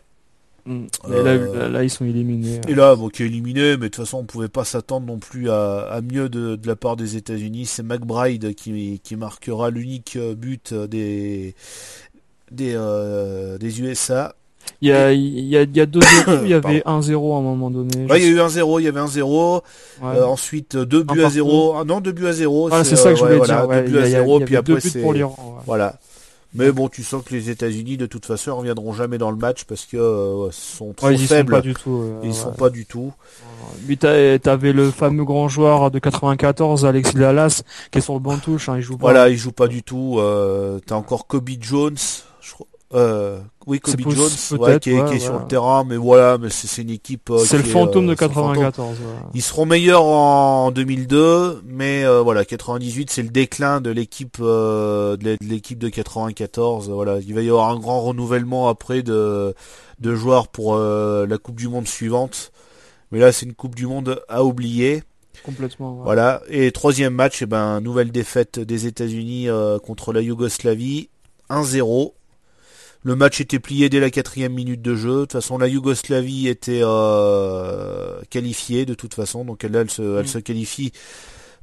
Mm. 0.65 0.85
Et 1.07 1.09
là, 1.11 1.17
Euh, 1.17 1.59
là, 1.59 1.69
là, 1.69 1.83
ils 1.83 1.89
sont 1.89 2.05
éliminés. 2.05 2.59
Et 2.67 2.75
là, 2.75 2.95
bon, 2.95 3.09
qui 3.09 3.23
est 3.23 3.27
éliminé, 3.27 3.71
mais 3.77 3.77
de 3.77 3.87
toute 3.87 3.97
façon, 3.97 4.17
on 4.19 4.23
pouvait 4.25 4.47
pas 4.49 4.63
s'attendre 4.65 5.05
non 5.07 5.19
plus 5.19 5.49
à, 5.49 5.81
à 5.81 6.01
mieux 6.01 6.29
de, 6.29 6.55
de 6.55 6.67
la 6.67 6.75
part 6.75 6.95
des 6.95 7.15
États-Unis. 7.15 7.65
C'est 7.67 7.83
McBride 7.83 8.53
qui, 8.55 8.99
qui 9.03 9.15
marquera 9.15 9.69
l'unique 9.69 10.17
but 10.17 10.73
des 10.73 11.53
des 12.51 12.77
des 13.59 13.81
USA. 13.81 14.35
Il 14.81 14.89
y 14.89 14.91
a, 14.91 15.13
il 15.13 15.45
y 15.47 15.55
a, 15.57 15.61
il 15.63 15.75
y 15.77 15.79
a 15.81 15.85
2-0, 15.85 16.41
il 16.43 16.49
y 16.49 16.53
avait 16.53 16.79
1-0 16.81 16.85
à 17.35 17.37
un 17.37 17.41
moment 17.41 17.71
donné. 17.71 18.05
Ouais, 18.09 18.19
il 18.21 18.25
y 18.25 18.27
a 18.27 18.31
eu 18.31 18.39
un 18.41 18.49
0, 18.49 18.79
il 18.79 18.83
y 18.83 18.87
avait 18.87 18.99
un 18.99 19.07
0. 19.07 19.61
sais- 19.99 20.05
ouais. 20.05 20.15
Euh, 20.17 20.25
ensuite, 20.25 20.75
euh, 20.75 20.85
deux 20.85 21.03
buts 21.03 21.23
à. 21.23 21.29
0. 21.29 21.75
Ah 21.77 21.83
non, 21.85 22.01
deux 22.01 22.11
buts 22.11 22.27
à 22.27 22.33
0. 22.33 22.67
Voilà, 22.67 22.83
c'est 22.83 22.95
ça 22.97 23.11
que 23.11 23.15
je 23.17 23.23
voulais 23.23 23.39
dire. 23.39 23.67
Deux 23.67 23.81
buts 23.83 23.97
à 23.97 24.05
il 24.07 24.11
y 24.11 24.15
a- 24.15 24.19
0, 24.19 24.39
il 24.39 24.41
y 24.41 24.45
puis 24.45 24.53
deux 24.55 24.59
après, 24.59 24.73
buts 24.75 24.81
c'est. 24.89 25.01
pour 25.01 25.13
l'Iran. 25.13 25.35
ouais. 25.39 25.63
Voilà. 25.65 25.95
Mais 26.55 26.71
bon, 26.71 26.87
tu 26.87 27.01
sens 27.01 27.23
que 27.23 27.33
les 27.33 27.49
États-Unis, 27.49 27.97
de 27.97 28.05
toute 28.05 28.27
façon, 28.27 28.55
reviendront 28.55 28.93
jamais 28.93 29.17
dans 29.17 29.31
le 29.31 29.37
match 29.37 29.63
parce 29.63 29.85
que 29.85 29.97
euh, 29.97 30.49
sont 30.51 30.93
trop 30.93 31.07
Ouais, 31.07 31.15
ils 31.15 31.23
y 31.23 31.27
sont 31.27 31.33
faibles. 31.33 31.51
pas 31.51 31.61
du 31.61 31.73
tout. 31.73 31.89
euh, 32.03 32.19
Ils 32.21 32.27
ouais. 32.27 32.33
sont 32.35 32.51
pas 32.51 32.69
du 32.69 32.85
tout. 32.85 33.11
T'as- 33.99 34.37
t'avais 34.37 34.71
le 34.71 34.91
fameux 34.91 35.23
grand 35.23 35.47
joueur 35.47 35.89
de 35.89 35.97
94, 35.97 36.85
Alexis 36.85 37.17
Lalas, 37.17 37.63
qui 37.91 37.97
est 37.97 38.01
sur 38.01 38.13
le 38.13 38.19
banc 38.19 38.35
de 38.35 38.41
touche, 38.41 38.69
hein, 38.69 38.75
il 38.77 38.81
joue 38.83 38.97
pas. 38.97 39.07
Voilà, 39.07 39.29
il 39.29 39.37
joue 39.37 39.51
pas 39.51 39.67
du 39.67 39.81
tout. 39.81 40.17
Euh, 40.19 40.77
T'as 40.85 40.93
encore 40.95 41.25
Kobe 41.25 41.49
Jones. 41.59 41.95
Euh, 42.93 43.39
oui, 43.65 43.79
Kobe 43.79 43.99
Jones, 44.01 44.59
ouais, 44.59 44.79
qui 44.79 44.91
est, 44.91 45.01
ouais, 45.01 45.09
qui 45.09 45.15
est 45.15 45.19
sur 45.19 45.39
le 45.39 45.47
terrain, 45.47 45.83
mais 45.83 45.95
voilà, 45.97 46.37
mais 46.37 46.49
c'est 46.49 46.81
une 46.81 46.89
équipe. 46.91 47.29
euh, 47.31 47.39
C'est 47.39 47.57
le 47.57 47.63
est, 47.63 47.67
fantôme 47.67 48.09
euh, 48.09 48.13
de 48.13 48.17
c'est 48.19 48.27
le 48.27 48.33
fantôme. 48.33 48.53
94. 48.55 48.99
ouais. 48.99 49.05
Ils 49.33 49.41
seront 49.41 49.65
meilleurs 49.65 50.03
en 50.03 50.69
2002, 50.71 51.61
mais 51.65 52.05
voilà, 52.21 52.45
98, 52.45 53.09
c'est 53.09 53.23
le 53.23 53.29
déclin 53.29 53.81
de 53.81 53.89
l'équipe 53.89 54.39
de 54.39 55.17
l'é- 55.21 55.37
de 55.41 55.45
l'équipe 55.47 55.79
de 55.79 55.89
94. 55.89 56.89
Voilà, 56.89 57.19
il 57.19 57.33
va 57.33 57.41
y 57.41 57.49
avoir 57.49 57.69
un 57.69 57.79
grand 57.79 58.01
renouvellement 58.01 58.67
après 58.69 59.01
de 59.01 59.55
de 59.99 60.15
joueurs 60.15 60.47
pour 60.49 60.75
la 60.77 61.37
Coupe 61.37 61.55
du 61.55 61.67
Monde 61.69 61.87
suivante. 61.87 62.51
Mais 63.11 63.19
là, 63.19 63.31
c'est 63.31 63.45
une 63.45 63.53
Coupe 63.53 63.75
du 63.75 63.85
Monde 63.87 64.21
à 64.27 64.43
oublier. 64.43 65.03
Complètement. 65.45 65.93
ouais. 65.97 66.01
Voilà. 66.03 66.41
Et 66.49 66.71
troisième 66.71 67.13
match, 67.13 67.41
eh 67.41 67.45
ben, 67.45 67.79
nouvelle 67.81 68.11
défaite 68.11 68.59
des 68.59 68.85
États-Unis 68.87 69.49
euh, 69.49 69.77
contre 69.79 70.13
la 70.13 70.21
Yougoslavie, 70.21 71.09
1-0. 71.49 72.13
Le 73.05 73.15
match 73.15 73.41
était 73.41 73.59
plié 73.59 73.89
dès 73.89 73.99
la 73.99 74.09
quatrième 74.09 74.53
minute 74.53 74.81
de 74.81 74.95
jeu. 74.95 75.15
De 75.15 75.21
toute 75.21 75.33
façon, 75.33 75.57
la 75.57 75.67
Yougoslavie 75.67 76.47
était 76.47 76.79
euh, 76.83 78.21
qualifiée 78.29 78.85
de 78.85 78.93
toute 78.93 79.13
façon, 79.13 79.43
donc 79.45 79.63
elle, 79.63 79.75
elle, 79.75 79.89
se, 79.89 80.01
elle 80.01 80.23
Mm. 80.23 80.27
se 80.27 80.37
qualifie 80.39 80.91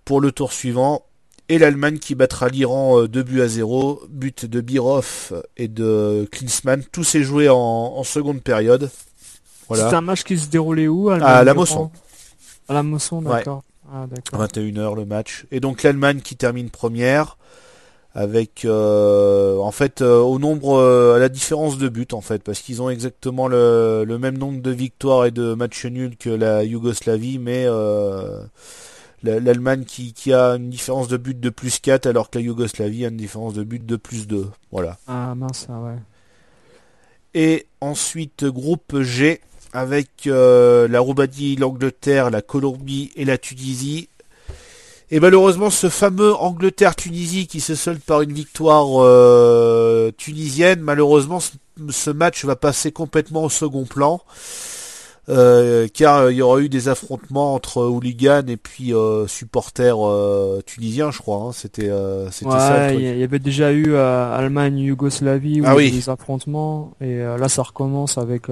pour 0.04 0.20
le 0.20 0.32
tour 0.32 0.52
suivant. 0.52 1.04
Et 1.48 1.58
l'Allemagne 1.58 1.98
qui 1.98 2.14
battra 2.14 2.48
l'Iran 2.48 3.04
2 3.06 3.22
buts 3.24 3.40
à 3.40 3.48
0, 3.48 4.02
but 4.08 4.44
de 4.46 4.60
Birov 4.60 5.42
et 5.56 5.66
de 5.66 6.28
Klinsmann. 6.30 6.84
Tout 6.92 7.02
s'est 7.04 7.24
joué 7.24 7.48
en, 7.48 7.56
en 7.56 8.04
seconde 8.04 8.40
période. 8.42 8.88
Voilà. 9.68 9.84
C'était 9.84 9.96
un 9.96 10.00
match 10.00 10.22
qui 10.22 10.38
se 10.38 10.48
déroulait 10.48 10.86
où 10.88 11.08
Allemagne, 11.10 11.28
À 11.28 11.42
la 11.42 11.54
Mosson. 11.54 11.90
À 12.68 12.74
la 12.74 12.82
Mosson, 12.84 13.24
Ouais. 13.24 13.38
d'accord. 13.38 13.62
Ah, 13.92 14.06
d'accord. 14.08 14.40
21h 14.46 14.94
le 14.94 15.04
match. 15.06 15.46
Et 15.50 15.58
donc 15.58 15.82
l'Allemagne 15.82 16.20
qui 16.20 16.36
termine 16.36 16.70
première 16.70 17.36
avec 18.14 18.64
euh, 18.64 19.58
en 19.58 19.70
fait 19.70 20.02
euh, 20.02 20.18
au 20.20 20.38
nombre 20.38 20.74
euh, 20.78 21.14
à 21.16 21.18
la 21.18 21.28
différence 21.28 21.78
de 21.78 21.88
buts 21.88 22.08
en 22.12 22.20
fait 22.20 22.42
parce 22.42 22.60
qu'ils 22.60 22.82
ont 22.82 22.90
exactement 22.90 23.46
le, 23.48 24.04
le 24.06 24.18
même 24.18 24.36
nombre 24.38 24.60
de 24.60 24.70
victoires 24.70 25.26
et 25.26 25.30
de 25.30 25.54
matchs 25.54 25.86
nuls 25.86 26.16
que 26.16 26.30
la 26.30 26.64
Yougoslavie 26.64 27.38
mais 27.38 27.64
euh, 27.66 28.40
la- 29.22 29.38
l'Allemagne 29.40 29.84
qui, 29.84 30.12
qui 30.12 30.32
a 30.32 30.56
une 30.56 30.70
différence 30.70 31.08
de 31.08 31.16
but 31.16 31.38
de 31.38 31.50
plus 31.50 31.78
4 31.78 32.06
alors 32.06 32.30
que 32.30 32.38
la 32.38 32.44
Yougoslavie 32.44 33.04
a 33.04 33.08
une 33.08 33.16
différence 33.16 33.54
de 33.54 33.62
but 33.62 33.84
de 33.86 33.96
plus 33.96 34.26
2 34.26 34.46
voilà 34.72 34.98
Ah 35.06 35.34
mince, 35.34 35.66
ah 35.68 35.80
ouais. 35.80 35.98
et 37.34 37.66
ensuite 37.80 38.44
groupe 38.44 39.00
G 39.02 39.40
avec 39.72 40.26
euh, 40.26 40.88
la 40.88 40.98
Roumanie, 41.00 41.54
l'Angleterre, 41.56 42.30
la 42.30 42.42
Colombie 42.42 43.12
et 43.14 43.24
la 43.24 43.38
Tunisie. 43.38 44.08
Et 45.12 45.18
malheureusement 45.18 45.70
ce 45.70 45.88
fameux 45.88 46.34
Angleterre-Tunisie 46.36 47.46
qui 47.48 47.60
se 47.60 47.74
solde 47.74 47.98
par 48.00 48.22
une 48.22 48.32
victoire 48.32 48.86
euh, 49.02 50.12
tunisienne, 50.16 50.80
malheureusement 50.80 51.40
ce, 51.40 52.10
match 52.10 52.44
va 52.44 52.54
passer 52.56 52.92
complètement 52.92 53.42
au 53.44 53.48
second 53.48 53.84
plan. 53.86 54.20
euh, 55.28 55.86
car 55.92 56.18
euh, 56.18 56.32
il 56.32 56.38
y 56.38 56.42
aura 56.42 56.60
eu 56.60 56.68
des 56.68 56.88
affrontements 56.88 57.54
entre 57.54 57.82
hooligans 57.82 58.46
et 58.48 58.56
puis 58.56 58.94
euh, 58.94 59.26
supporters 59.26 59.96
tunisiens, 60.64 61.10
je 61.10 61.18
crois. 61.18 61.38
hein. 61.38 61.52
C'était 61.52 61.88
ça 62.30 62.92
il 62.94 63.18
y, 63.18 63.22
avait 63.24 63.38
déjà 63.40 63.72
eu 63.72 63.96
Allemagne-Yougoslavie 63.96 65.60
où 65.60 65.64
Ah 65.66 65.70
il 65.74 65.76
y 65.76 65.76
avait 65.76 65.84
oui. 65.86 65.90
des 65.90 66.08
affrontements 66.08 66.92
et 67.00 67.18
là 67.18 67.48
ça 67.48 67.62
recommence 67.62 68.16
avec 68.16 68.46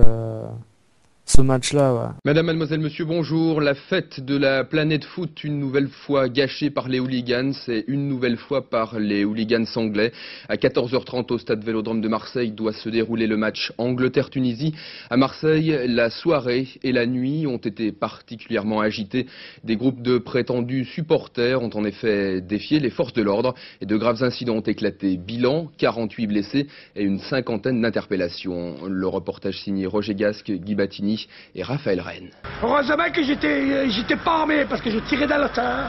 ce 1.29 1.43
match-là. 1.43 1.95
Ouais. 1.95 2.09
Madame, 2.25 2.47
mademoiselle, 2.47 2.81
monsieur, 2.81 3.05
bonjour. 3.05 3.61
La 3.61 3.75
fête 3.75 4.21
de 4.25 4.37
la 4.37 4.65
planète 4.65 5.05
foot, 5.05 5.45
une 5.45 5.59
nouvelle 5.59 5.89
fois 5.89 6.29
gâchée 6.29 6.71
par 6.71 6.89
les 6.89 7.01
hooligans 7.01 7.53
et 7.69 7.85
une 7.87 8.09
nouvelle 8.09 8.39
fois 8.39 8.71
par 8.71 8.99
les 8.99 9.25
hooligans 9.25 9.67
anglais. 9.77 10.13
À 10.49 10.57
14h30 10.57 11.33
au 11.33 11.39
stade 11.39 11.63
Vélodrome 11.63 12.01
de 12.01 12.09
Marseille 12.09 12.53
doit 12.53 12.73
se 12.73 12.89
dérouler 12.89 13.27
le 13.27 13.37
match 13.37 13.73
Angleterre-Tunisie. 13.77 14.75
À 15.11 15.19
Marseille, 15.19 15.79
la 15.87 16.09
soirée 16.09 16.67
et 16.83 16.93
la 16.93 17.05
nuit 17.05 17.47
ont 17.47 17.59
été 17.59 17.93
particulièrement 17.93 18.81
agitées. 18.81 19.27
Des 19.65 19.77
groupes 19.77 20.01
de 20.01 20.17
prétendus 20.17 20.87
supporters 20.87 21.63
ont 21.63 21.71
en 21.75 21.85
effet 21.85 22.41
défié 22.41 22.81
les 22.81 22.91
forces 22.91 23.13
de 23.13 23.23
l'ordre 23.23 23.55
et 23.83 23.87
de 23.87 23.97
graves 23.97 24.23
incidents 24.23 24.57
ont 24.57 24.61
éclaté. 24.61 25.19
Bilan, 25.19 25.71
48 25.77 26.27
blessés 26.27 26.67
et 26.97 27.03
une 27.03 27.19
cinquantaine 27.19 27.83
d'interpellations. 27.83 28.87
Le 28.87 29.07
reportage 29.07 29.61
signé 29.61 29.87
Roger 29.87 30.15
Gasque, 30.15 30.51
Guy 30.51 30.75
Battini 30.75 31.18
et 31.55 31.63
Raphaël 31.63 32.01
Rennes. 32.01 32.31
Heureusement 32.63 33.11
que 33.13 33.23
j'étais, 33.23 33.89
j'étais 33.91 34.17
pas 34.17 34.41
armé 34.41 34.65
parce 34.69 34.81
que 34.81 34.91
je 34.91 34.99
tirais 35.01 35.27
dans 35.27 35.39
le 35.39 35.49
tas. 35.49 35.89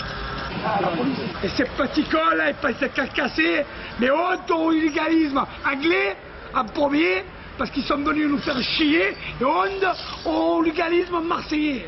Et 1.44 1.50
ces 1.50 1.66
petits 1.66 2.06
là, 2.36 2.50
ils 2.50 2.56
pensaient 2.56 2.90
casser. 2.90 3.64
Mais 4.00 4.10
honte 4.12 4.50
au 4.52 4.70
hooliganisme 4.70 5.44
anglais 5.66 6.16
en 6.56 6.66
premier 6.66 7.24
parce 7.58 7.70
qu'ils 7.72 7.84
sont 7.84 7.98
venus 7.98 8.28
nous 8.28 8.40
faire 8.40 8.62
chier. 8.62 9.16
Et 9.40 9.44
honte 9.44 9.86
au 10.26 10.58
hooliganisme 10.58 11.20
marseillais. 11.22 11.88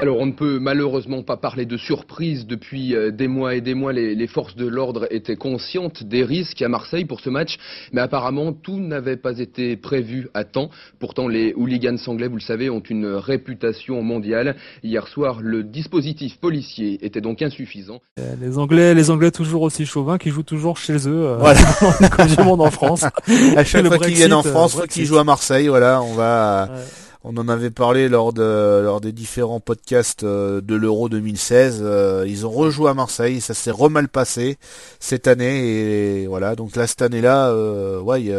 Alors 0.00 0.18
on 0.18 0.26
ne 0.26 0.32
peut 0.32 0.58
malheureusement 0.58 1.22
pas 1.22 1.36
parler 1.36 1.66
de 1.66 1.76
surprise. 1.76 2.46
Depuis 2.46 2.94
euh, 2.94 3.10
des 3.10 3.28
mois 3.28 3.54
et 3.54 3.60
des 3.60 3.74
mois, 3.74 3.92
les, 3.92 4.14
les 4.14 4.26
forces 4.26 4.56
de 4.56 4.66
l'ordre 4.66 5.06
étaient 5.10 5.36
conscientes 5.36 6.02
des 6.04 6.24
risques 6.24 6.62
à 6.62 6.68
Marseille 6.68 7.04
pour 7.04 7.20
ce 7.20 7.28
match, 7.28 7.58
mais 7.92 8.00
apparemment 8.00 8.52
tout 8.54 8.78
n'avait 8.80 9.18
pas 9.18 9.38
été 9.38 9.76
prévu 9.76 10.28
à 10.32 10.44
temps. 10.44 10.70
Pourtant 10.98 11.28
les 11.28 11.52
hooligans 11.54 11.98
anglais, 12.06 12.28
vous 12.28 12.36
le 12.36 12.40
savez, 12.40 12.70
ont 12.70 12.80
une 12.80 13.06
réputation 13.06 14.02
mondiale. 14.02 14.56
Hier 14.82 15.06
soir, 15.06 15.40
le 15.42 15.64
dispositif 15.64 16.38
policier 16.40 16.98
était 17.04 17.20
donc 17.20 17.42
insuffisant. 17.42 18.00
Les 18.40 18.56
Anglais, 18.56 18.94
les 18.94 19.10
Anglais 19.10 19.30
toujours 19.30 19.62
aussi 19.62 19.84
chauvins 19.84 20.16
qui 20.16 20.30
jouent 20.30 20.42
toujours 20.42 20.78
chez 20.78 21.08
eux. 21.08 21.26
euh, 21.26 21.36
Voilà. 21.36 21.60
comme 22.16 22.26
du 22.26 22.42
monde 22.42 22.62
en 22.62 22.70
France. 22.70 23.04
À 23.56 23.64
chaque 23.64 23.82
Le 23.82 23.88
fois 23.90 23.98
qu'ils 23.98 24.14
viennent 24.14 24.32
en 24.32 24.40
euh, 24.44 24.50
France, 24.50 24.80
qu'ils 24.88 25.04
jouent 25.04 25.18
à 25.18 25.24
Marseille. 25.24 25.68
Voilà, 25.68 26.00
on 26.02 26.14
va. 26.14 26.68
Ouais. 26.72 26.80
On 27.22 27.36
en 27.36 27.48
avait 27.48 27.70
parlé 27.70 28.08
lors 28.08 28.32
de 28.32 28.80
lors 28.82 29.00
des 29.02 29.12
différents 29.12 29.60
podcasts 29.60 30.24
euh, 30.24 30.62
de 30.62 30.74
l'Euro 30.74 31.08
2016. 31.10 31.80
euh, 31.82 32.24
ils 32.26 32.46
ont 32.46 32.50
rejoué 32.50 32.88
à 32.88 32.94
Marseille, 32.94 33.42
ça 33.42 33.52
s'est 33.52 33.70
remal 33.70 34.08
passé 34.08 34.56
cette 35.00 35.26
année 35.26 36.22
et 36.22 36.26
voilà. 36.26 36.56
Donc 36.56 36.76
là 36.76 36.86
cette 36.86 37.02
année-là, 37.02 37.48
euh, 37.50 38.00
ouais, 38.00 38.22
il 38.22 38.34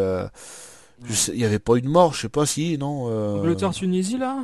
n'y 1.36 1.44
avait 1.46 1.60
pas 1.60 1.76
eu 1.76 1.82
de 1.82 1.88
mort, 1.90 2.14
je 2.16 2.22
sais 2.22 2.30
pas 2.30 2.46
si, 2.48 2.78
non. 2.80 3.08
euh, 3.12 3.38
Angleterre-Tunisie 3.40 4.18
là? 4.18 4.38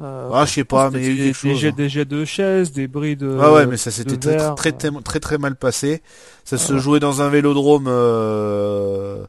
Euh, 0.00 0.30
Ah, 0.32 0.44
je 0.46 0.52
sais 0.52 0.64
pas, 0.64 0.90
mais 0.90 1.00
il 1.00 1.04
y 1.04 1.08
a 1.08 1.10
eu 1.10 1.16
des, 1.16 1.22
quelque 1.32 1.42
des 1.42 1.50
chose. 1.52 1.60
jets, 1.60 1.72
des 1.72 1.88
jets 1.88 2.04
de 2.06 2.24
chaises, 2.24 2.72
des 2.72 2.88
bris 2.88 3.14
de. 3.16 3.38
Ah 3.40 3.52
ouais, 3.52 3.66
mais 3.66 3.76
ça 3.76 3.90
s'était 3.90 4.16
très, 4.16 4.36
très, 4.54 4.72
très, 4.72 4.90
très, 5.02 5.20
très 5.20 5.38
mal 5.38 5.54
passé. 5.54 6.02
Ça 6.44 6.56
se 6.58 6.72
Ouais. 6.72 6.78
jouait 6.78 7.00
dans 7.00 7.20
un 7.22 7.28
vélodrome 7.28 7.86
euh, 7.88 9.24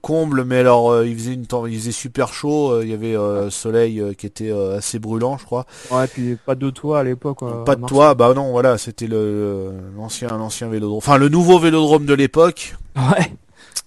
comble, 0.00 0.44
mais 0.44 0.58
alors 0.58 0.90
euh, 0.90 1.06
il 1.06 1.16
faisait 1.16 1.34
une 1.34 1.46
temps, 1.46 1.66
il 1.66 1.78
faisait 1.78 1.92
super 1.92 2.32
chaud. 2.32 2.72
euh, 2.72 2.84
il 2.84 2.90
y 2.90 2.94
avait 2.94 3.16
euh, 3.16 3.48
soleil 3.50 4.00
euh, 4.00 4.12
qui 4.14 4.26
était 4.26 4.50
euh, 4.50 4.78
assez 4.78 4.98
brûlant, 4.98 5.38
je 5.38 5.44
crois. 5.44 5.66
Ouais, 5.90 6.06
puis 6.08 6.36
pas 6.36 6.54
de 6.54 6.70
toit 6.70 7.00
à 7.00 7.04
l'époque. 7.04 7.42
euh, 7.42 7.64
Pas 7.64 7.72
à 7.72 7.76
de 7.76 7.86
toit, 7.86 8.14
bah 8.14 8.32
non, 8.34 8.50
voilà, 8.50 8.76
c'était 8.78 9.06
le 9.06 9.72
l'ancien 9.96 10.28
l'ancien 10.28 10.68
vélodrome, 10.68 10.98
enfin 10.98 11.16
le 11.18 11.28
nouveau 11.28 11.58
vélodrome 11.58 12.06
de 12.06 12.14
l'époque. 12.14 12.74
Ouais. 12.96 13.32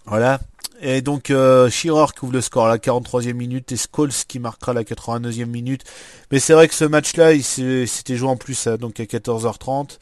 Voilà. 0.06 0.40
Et 0.84 1.02
donc 1.02 1.30
euh, 1.30 1.70
Shearer 1.70 2.08
qui 2.18 2.24
ouvre 2.26 2.34
le 2.34 2.42
score 2.42 2.66
à 2.66 2.70
la 2.70 2.78
43e 2.80 3.34
minute 3.36 3.72
et 3.72 3.76
Scholes 3.78 4.10
qui 4.28 4.40
marquera 4.40 4.74
la 4.74 4.84
89e 4.84 5.46
minute. 5.46 5.84
Mais 6.32 6.40
c'est 6.40 6.54
vrai 6.54 6.68
que 6.68 6.74
ce 6.74 6.86
match-là, 6.86 7.34
il 7.34 7.44
s'est- 7.44 7.86
c'était 7.86 8.16
joué 8.16 8.30
en 8.30 8.36
plus 8.36 8.66
à, 8.66 8.78
donc 8.78 9.00
à 9.00 9.04
14h30. 9.06 10.00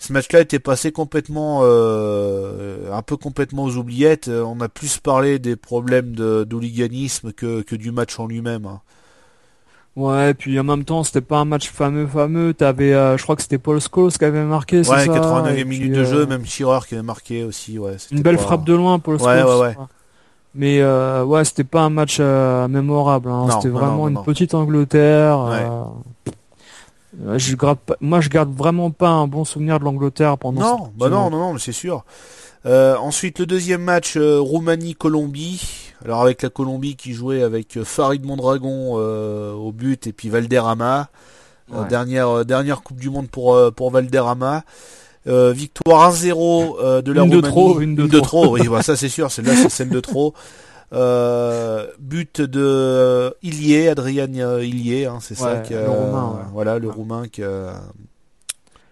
Ce 0.00 0.12
match-là 0.12 0.40
était 0.40 0.60
passé 0.60 0.92
complètement, 0.92 1.60
euh, 1.64 2.92
un 2.92 3.02
peu 3.02 3.16
complètement 3.16 3.64
aux 3.64 3.76
oubliettes. 3.76 4.28
Euh, 4.28 4.44
On 4.44 4.60
a 4.60 4.68
plus 4.68 4.98
parlé 4.98 5.38
des 5.40 5.56
problèmes 5.56 6.12
de 6.14 6.44
d'hooliganisme 6.44 7.32
que, 7.32 7.62
que 7.62 7.74
du 7.74 7.90
match 7.90 8.18
en 8.20 8.26
lui-même. 8.26 8.66
hein. 8.66 8.80
Ouais, 9.96 10.32
puis 10.34 10.58
en 10.60 10.62
même 10.62 10.84
temps, 10.84 11.02
c'était 11.02 11.20
pas 11.20 11.38
un 11.38 11.44
match 11.44 11.68
fameux, 11.70 12.06
fameux. 12.06 12.54
T'avais, 12.54 12.94
euh, 12.94 13.16
je 13.16 13.22
crois 13.24 13.34
que 13.34 13.42
c'était 13.42 13.58
Paul 13.58 13.80
Scholes 13.80 14.12
qui 14.12 14.24
avait 14.24 14.44
marqué, 14.44 14.84
c'est 14.84 14.90
Ouais, 14.92 15.06
ça 15.06 15.12
89e 15.12 15.56
Et 15.58 15.64
minute 15.64 15.90
puis, 15.90 15.98
de 15.98 16.04
jeu, 16.04 16.24
même 16.26 16.44
Shearer 16.46 16.78
qui 16.88 16.94
avait 16.94 17.02
marqué 17.02 17.42
aussi. 17.42 17.80
Ouais, 17.80 17.96
Une 18.12 18.22
belle 18.22 18.36
pas- 18.36 18.42
frappe 18.42 18.64
de 18.64 18.74
loin, 18.74 19.00
Paul 19.00 19.16
Ouais, 19.16 19.40
Scholes. 19.40 19.44
ouais, 19.60 19.66
ouais. 19.66 19.76
Mais 20.54 20.80
euh, 20.80 21.24
ouais, 21.24 21.44
c'était 21.44 21.64
pas 21.64 21.80
un 21.80 21.90
match 21.90 22.20
mémorable. 22.20 23.28
hein. 23.28 23.48
C'était 23.50 23.68
non, 23.72 23.78
vraiment 23.80 24.08
non, 24.08 24.20
une 24.20 24.24
petite 24.24 24.54
Angleterre. 24.54 25.40
Ouais. 25.40 26.32
Euh, 27.26 27.38
je 27.38 27.56
moi, 28.00 28.20
je 28.20 28.28
garde 28.28 28.54
vraiment 28.54 28.90
pas 28.90 29.08
un 29.08 29.26
bon 29.26 29.44
souvenir 29.44 29.78
de 29.78 29.84
l'Angleterre 29.84 30.38
pendant. 30.38 30.60
Non, 30.60 30.84
cette 30.86 30.96
bah 30.96 31.08
non, 31.08 31.30
non, 31.30 31.38
non, 31.38 31.52
mais 31.54 31.58
c'est 31.58 31.72
sûr. 31.72 32.04
Euh, 32.66 32.96
ensuite, 32.96 33.38
le 33.38 33.46
deuxième 33.46 33.82
match, 33.82 34.16
euh, 34.16 34.38
Roumanie-Colombie. 34.40 35.60
Alors 36.04 36.22
avec 36.22 36.42
la 36.42 36.48
Colombie 36.48 36.94
qui 36.96 37.12
jouait 37.12 37.42
avec 37.42 37.82
Farid 37.82 38.24
Mondragon 38.24 38.94
euh, 38.98 39.52
au 39.52 39.72
but 39.72 40.06
et 40.06 40.12
puis 40.12 40.28
Valderrama. 40.28 41.00
Euh, 41.00 41.82
Ouais. 41.82 41.88
dernière, 41.88 42.28
euh, 42.30 42.44
dernière 42.44 42.80
Coupe 42.82 42.98
du 42.98 43.10
Monde 43.10 43.28
pour, 43.28 43.54
euh, 43.54 43.70
pour 43.70 43.90
Valderrama. 43.90 44.62
Euh, 45.26 45.52
victoire 45.52 46.10
1-0 46.14 46.76
euh, 46.80 47.02
de 47.02 47.12
la 47.12 47.24
Une 47.24 47.28
de 47.30 47.36
Roumanie. 47.36 47.52
trop, 47.52 47.80
une 47.80 47.94
de 47.94 48.20
trop. 48.20 48.54
oui, 48.54 48.66
bah, 48.68 48.82
ça 48.82 48.96
c'est 48.96 49.10
sûr, 49.10 49.30
celle-là 49.30 49.54
c'est 49.54 49.68
celle 49.68 49.90
de 49.90 50.00
trop. 50.00 50.32
Euh, 50.92 51.86
but 51.98 52.40
de 52.40 52.60
euh, 52.62 53.30
Ilié, 53.42 53.88
Adrien 53.88 54.28
euh, 54.38 54.64
Ilié, 54.64 55.04
hein, 55.06 55.18
c'est 55.20 55.34
ça 55.34 55.54
Ouais, 55.56 55.62
qui 55.62 55.74
le 55.74 55.88
Roumain, 55.88 56.32
ouais. 56.36 56.42
voilà 56.52 56.78
le 56.78 56.88
roumain 56.88 57.28
qui 57.28 57.42
a- 57.42 57.74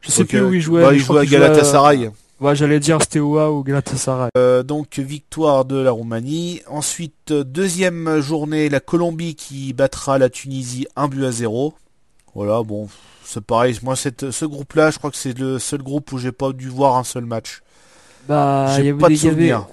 Je 0.02 0.10
sais 0.10 0.22
Donc, 0.22 0.28
plus 0.28 0.42
où 0.42 0.52
il 0.52 0.60
jouait. 0.60 0.82
bah, 0.82 0.92
il 0.92 0.98
jouait 1.00 1.20
à 1.20 1.22
qu'il 1.22 1.30
jouait, 1.30 1.38
Galatasaray. 1.40 2.10
Ouais, 2.38 2.54
j'allais 2.54 2.80
dire 2.80 3.00
Steaua 3.00 3.50
ou 3.50 3.62
Galatasaray. 3.62 4.28
Euh, 4.36 4.62
donc 4.62 4.98
victoire 4.98 5.64
de 5.64 5.76
la 5.76 5.90
Roumanie. 5.90 6.60
Ensuite, 6.68 7.32
deuxième 7.32 8.20
journée, 8.20 8.68
la 8.68 8.80
Colombie 8.80 9.34
qui 9.34 9.72
battra 9.72 10.18
la 10.18 10.28
Tunisie 10.28 10.86
1 10.96 11.08
but 11.08 11.24
à 11.24 11.32
0. 11.32 11.72
Voilà, 12.34 12.62
bon, 12.62 12.88
c'est 13.24 13.40
pareil. 13.42 13.78
Moi, 13.82 13.96
cette, 13.96 14.30
ce 14.30 14.44
groupe-là, 14.44 14.90
je 14.90 14.98
crois 14.98 15.10
que 15.10 15.16
c'est 15.16 15.38
le 15.38 15.58
seul 15.58 15.82
groupe 15.82 16.12
où 16.12 16.18
j'ai 16.18 16.32
pas 16.32 16.52
dû 16.52 16.68
voir 16.68 16.96
un 16.96 17.04
seul 17.04 17.24
match. 17.24 17.62
Bah, 18.28 18.66
J'ai 18.76 18.90
avait 18.90 18.92
pas 18.92 19.08
de 19.08 19.14
souvenir. 19.14 19.66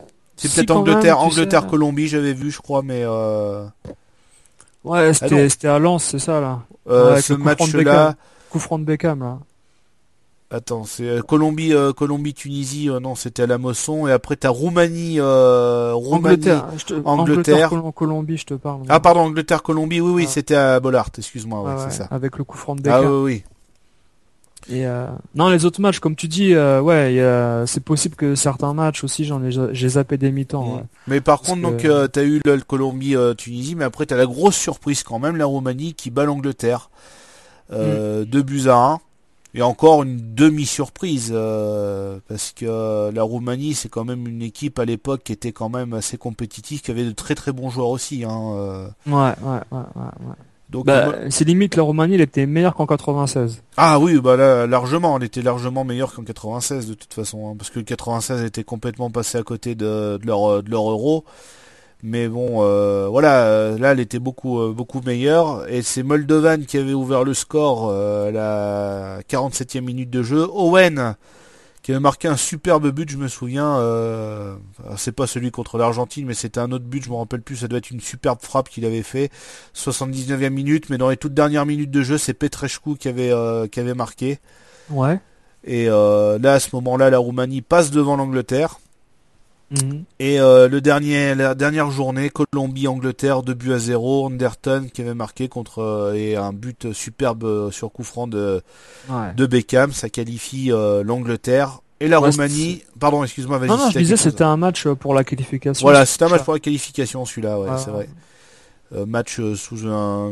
C'est 0.44 0.50
Si, 0.50 0.56
peut-être 0.58 0.70
même, 0.70 0.78
Angleterre, 0.80 1.18
tu 1.18 1.22
sais. 1.32 1.40
Angleterre, 1.40 1.68
Colombie, 1.68 2.08
j'avais 2.08 2.34
vu, 2.34 2.52
je 2.52 2.60
crois, 2.62 2.82
mais 2.84 3.02
euh, 3.04 3.66
Ouais, 4.84 5.12
Ah 5.22 5.28
c'était 5.50 5.68
à 5.70 5.80
Lens, 5.80 6.04
c'est 6.04 6.20
ça 6.20 6.42
là. 6.42 6.60
euh, 6.90 7.14
Ouais, 7.16 7.22
ce 7.22 7.34
match-là. 7.34 8.16
Coup 8.50 8.60
franc 8.60 8.78
de 8.78 8.84
Beckham 8.84 9.20
là. 9.22 9.40
attends, 10.52 10.84
c'est 10.84 11.08
euh, 11.08 11.22
Colombie, 11.22 11.74
euh, 11.74 11.94
Colombie, 11.94 12.34
Tunisie, 12.34 12.90
euh, 12.90 13.00
non, 13.00 13.16
c'était 13.16 13.44
à 13.44 13.48
la 13.48 13.58
Mosson, 13.58 14.06
et 14.08 14.12
après 14.12 14.36
t'as 14.36 14.50
Roumanie, 14.50 15.16
euh, 15.20 15.94
Roumanie. 15.96 16.36
Angleterre, 16.36 16.66
je 16.78 16.86
te- 16.86 17.02
Angleterre. 17.06 17.70
Col- 17.70 17.92
Colombie, 17.94 18.38
je 18.38 18.46
te 18.46 18.54
parle. 18.56 18.82
Ah 18.90 19.00
pardon, 19.00 19.22
Angleterre, 19.22 19.64
Colombie, 19.64 20.02
oui, 20.02 20.12
oui, 20.12 20.22
Ouais. 20.24 20.28
c'était 20.28 20.56
à 20.56 20.80
Bollard, 20.80 21.10
excuse-moi, 21.18 21.62
ouais, 21.62 21.70
Ouais, 21.70 21.76
ouais, 21.78 21.86
c'est 21.90 21.98
ça. 21.98 22.08
Avec 22.12 22.38
le 22.38 22.44
coup 22.44 22.58
franc 22.58 22.76
de 22.76 22.82
Ah 22.90 23.00
Beckham. 23.00 23.12
oui, 23.12 23.22
oui. 23.24 23.44
Et 24.70 24.88
euh, 24.88 25.08
non, 25.36 25.50
les 25.50 25.66
autres 25.66 25.82
matchs, 25.82 26.00
comme 26.00 26.16
tu 26.16 26.28
dis, 26.28 26.54
euh, 26.54 26.80
ouais, 26.82 27.16
c'est 27.68 27.84
possible 27.84 28.16
que 28.16 28.36
certains 28.36 28.74
matchs 28.74 29.04
aussi, 29.04 29.26
j'en 29.26 29.44
ai, 29.44 29.50
j'ai 29.52 29.90
zappé 29.90 30.18
des 30.18 30.32
mi-temps. 30.32 30.64
Mm. 30.66 30.76
ouais. 30.76 30.84
Mais 31.08 31.22
par 31.22 31.40
Parce 31.40 31.50
contre, 31.50 31.62
que- 31.62 31.68
donc, 31.72 31.86
euh, 31.86 32.08
t'as 32.08 32.24
eu 32.24 32.40
le, 32.46 32.56
le 32.56 32.62
Colombie-Tunisie, 32.62 33.76
mais 33.76 33.84
après, 33.86 34.06
t'as 34.06 34.16
la 34.18 34.26
grosse 34.26 34.56
surprise 34.56 35.04
quand 35.04 35.20
même, 35.20 35.36
la 35.36 35.46
Roumanie 35.46 35.94
qui 35.94 36.10
bat 36.12 36.26
l'Angleterre. 36.26 36.90
Mm. 37.70 37.74
Euh, 37.76 38.26
Deux 38.26 38.42
buts 38.44 38.68
à 38.68 38.76
1. 38.76 39.00
Et 39.56 39.62
encore 39.62 40.02
une 40.02 40.34
demi-surprise, 40.34 41.30
euh, 41.32 42.18
parce 42.28 42.54
que 42.54 43.12
la 43.12 43.22
Roumanie, 43.22 43.76
c'est 43.76 43.88
quand 43.90 44.04
même 44.04 44.28
une 44.28 44.42
équipe 44.42 44.80
à 44.80 44.86
l'époque 44.86 45.22
qui 45.24 45.32
était 45.32 45.52
quand 45.52 45.70
même 45.70 45.94
assez 45.94 46.18
compétitive, 46.18 46.82
qui 46.82 46.90
avait 46.90 47.04
de 47.04 47.12
très 47.12 47.36
très 47.36 47.52
bons 47.52 47.70
joueurs 47.70 47.90
aussi. 47.90 48.24
Hein, 48.24 48.42
euh. 48.56 48.88
Ouais, 49.06 49.14
ouais, 49.44 49.60
ouais, 49.72 49.78
ouais. 49.96 50.02
ouais. 50.28 50.36
Donc, 50.74 50.86
Bah, 50.86 51.14
c'est 51.30 51.46
limite 51.46 51.76
la 51.76 51.84
Roumanie, 51.84 52.16
elle 52.16 52.22
était 52.22 52.46
meilleure 52.46 52.74
qu'en 52.74 52.86
96. 52.88 53.62
Ah 53.78 54.00
oui, 54.00 54.20
bah 54.20 54.36
là, 54.36 54.68
largement, 54.68 55.14
on 55.14 55.20
était 55.20 55.42
largement 55.42 55.84
meilleur 55.86 56.14
qu'en 56.14 56.24
96 56.24 56.90
de 56.90 56.94
toute 56.96 57.14
façon, 57.14 57.50
hein, 57.52 57.56
parce 57.58 57.70
que 57.70 57.80
le 57.80 57.86
96 57.86 58.44
était 58.44 58.64
complètement 58.64 59.10
passé 59.12 59.38
à 59.38 59.44
côté 59.44 59.76
de, 59.76 60.18
de 60.18 60.26
leur 60.28 60.64
de 60.64 60.70
leur 60.70 60.90
euro. 60.90 61.24
Mais 62.06 62.28
bon, 62.28 62.64
euh, 62.64 63.08
voilà, 63.10 63.46
euh, 63.46 63.78
là, 63.78 63.94
elle 63.94 64.02
était 64.02 64.20
beaucoup 64.20 64.60
euh, 64.60 64.74
beaucoup 64.74 65.00
meilleure. 65.06 65.66
Et 65.70 65.82
c'est 65.82 66.04
Moldovan 66.04 66.66
qui 66.66 66.78
avait 66.78 66.92
ouvert 66.94 67.24
le 67.24 67.34
score 67.34 67.88
euh, 67.90 68.28
à 68.28 68.32
la 68.32 69.20
47e 69.30 69.80
minute 69.82 70.10
de 70.10 70.22
jeu. 70.22 70.46
Owen 70.54 71.16
qui 71.84 71.92
avait 71.92 72.00
marqué 72.00 72.30
un 72.30 72.38
superbe 72.38 72.90
but, 72.92 73.10
je 73.12 73.18
me 73.18 73.28
souviens. 73.28 73.78
Euh, 73.78 74.56
c'est 74.96 75.12
pas 75.12 75.28
celui 75.28 75.52
contre 75.52 75.78
l'Argentine, 75.78 76.26
mais 76.26 76.34
c'était 76.34 76.62
un 76.62 76.72
autre 76.72 76.86
but, 76.86 77.04
je 77.04 77.10
me 77.10 77.16
rappelle 77.16 77.42
plus. 77.42 77.58
Ça 77.58 77.68
doit 77.68 77.78
être 77.78 77.92
une 77.92 78.00
superbe 78.00 78.40
frappe 78.42 78.70
qu'il 78.70 78.86
avait 78.86 79.04
fait. 79.04 79.30
79e 79.76 80.50
minute, 80.50 80.90
mais 80.90 80.98
dans 80.98 81.10
les 81.10 81.18
toutes 81.18 81.34
dernières 81.34 81.66
minutes 81.66 81.92
de 81.92 82.02
jeu, 82.02 82.18
c'est 82.18 82.34
Petrescu 82.34 82.96
qui 82.96 83.10
avait 83.10 83.32
euh, 83.32 83.68
qui 83.68 83.82
avait 83.82 83.94
marqué. 83.94 84.40
Ouais. 84.90 85.20
Et 85.66 85.88
euh, 85.90 86.40
là, 86.40 86.54
à 86.54 86.60
ce 86.60 86.70
moment-là, 86.74 87.10
la 87.10 87.18
Roumanie 87.18 87.62
passe 87.62 87.92
devant 87.92 88.16
l'Angleterre. 88.16 88.80
Mhm. 89.74 90.04
Et 90.20 90.40
euh, 90.40 90.68
le 90.68 90.82
dernier, 90.82 91.34
la 91.36 91.56
dernière 91.56 91.90
journée, 91.92 92.30
Colombie-Angleterre, 92.30 93.42
2 93.44 93.54
buts 93.54 93.74
à 93.74 93.80
0. 93.80 94.28
Anderton 94.28 94.88
qui 94.94 95.02
avait 95.02 95.14
marqué 95.16 95.48
contre 95.50 95.80
euh, 95.80 96.14
et 96.14 96.36
un 96.36 96.54
but 96.54 96.94
superbe 96.94 97.44
euh, 97.44 97.72
sur 97.72 97.92
coup 97.92 98.04
franc 98.04 98.28
de, 98.28 98.62
Ouais. 99.10 99.34
de 99.36 99.46
Beckham. 99.46 99.92
Ça 99.92 100.10
qualifie 100.10 100.72
euh, 100.72 101.04
l'Angleterre 101.04 101.80
et 102.00 102.08
la 102.08 102.22
Ouais, 102.22 102.30
Roumanie. 102.30 102.84
Pardon, 103.00 103.24
excuse-moi, 103.24 103.58
vas-y. 103.58 103.70
Non, 103.70 103.78
non, 103.78 103.90
je 103.90 103.98
disais 104.00 104.18
c'était 104.18 104.44
un 104.44 104.58
match 104.58 104.86
euh, 104.86 104.96
pour 104.96 105.14
la 105.14 105.24
qualification. 105.24 105.84
Voilà, 105.86 106.06
c'était 106.06 106.26
un 106.26 106.30
match 106.30 106.44
pour 106.44 106.54
la 106.54 106.60
qualification, 106.60 107.26
celui-là, 107.26 107.60
ouais, 107.60 107.68
Ah. 107.72 107.78
c'est 107.78 107.92
vrai. 107.92 108.08
Euh, 108.96 109.08
match 109.08 109.40
sous 109.56 109.88
un, 109.88 110.30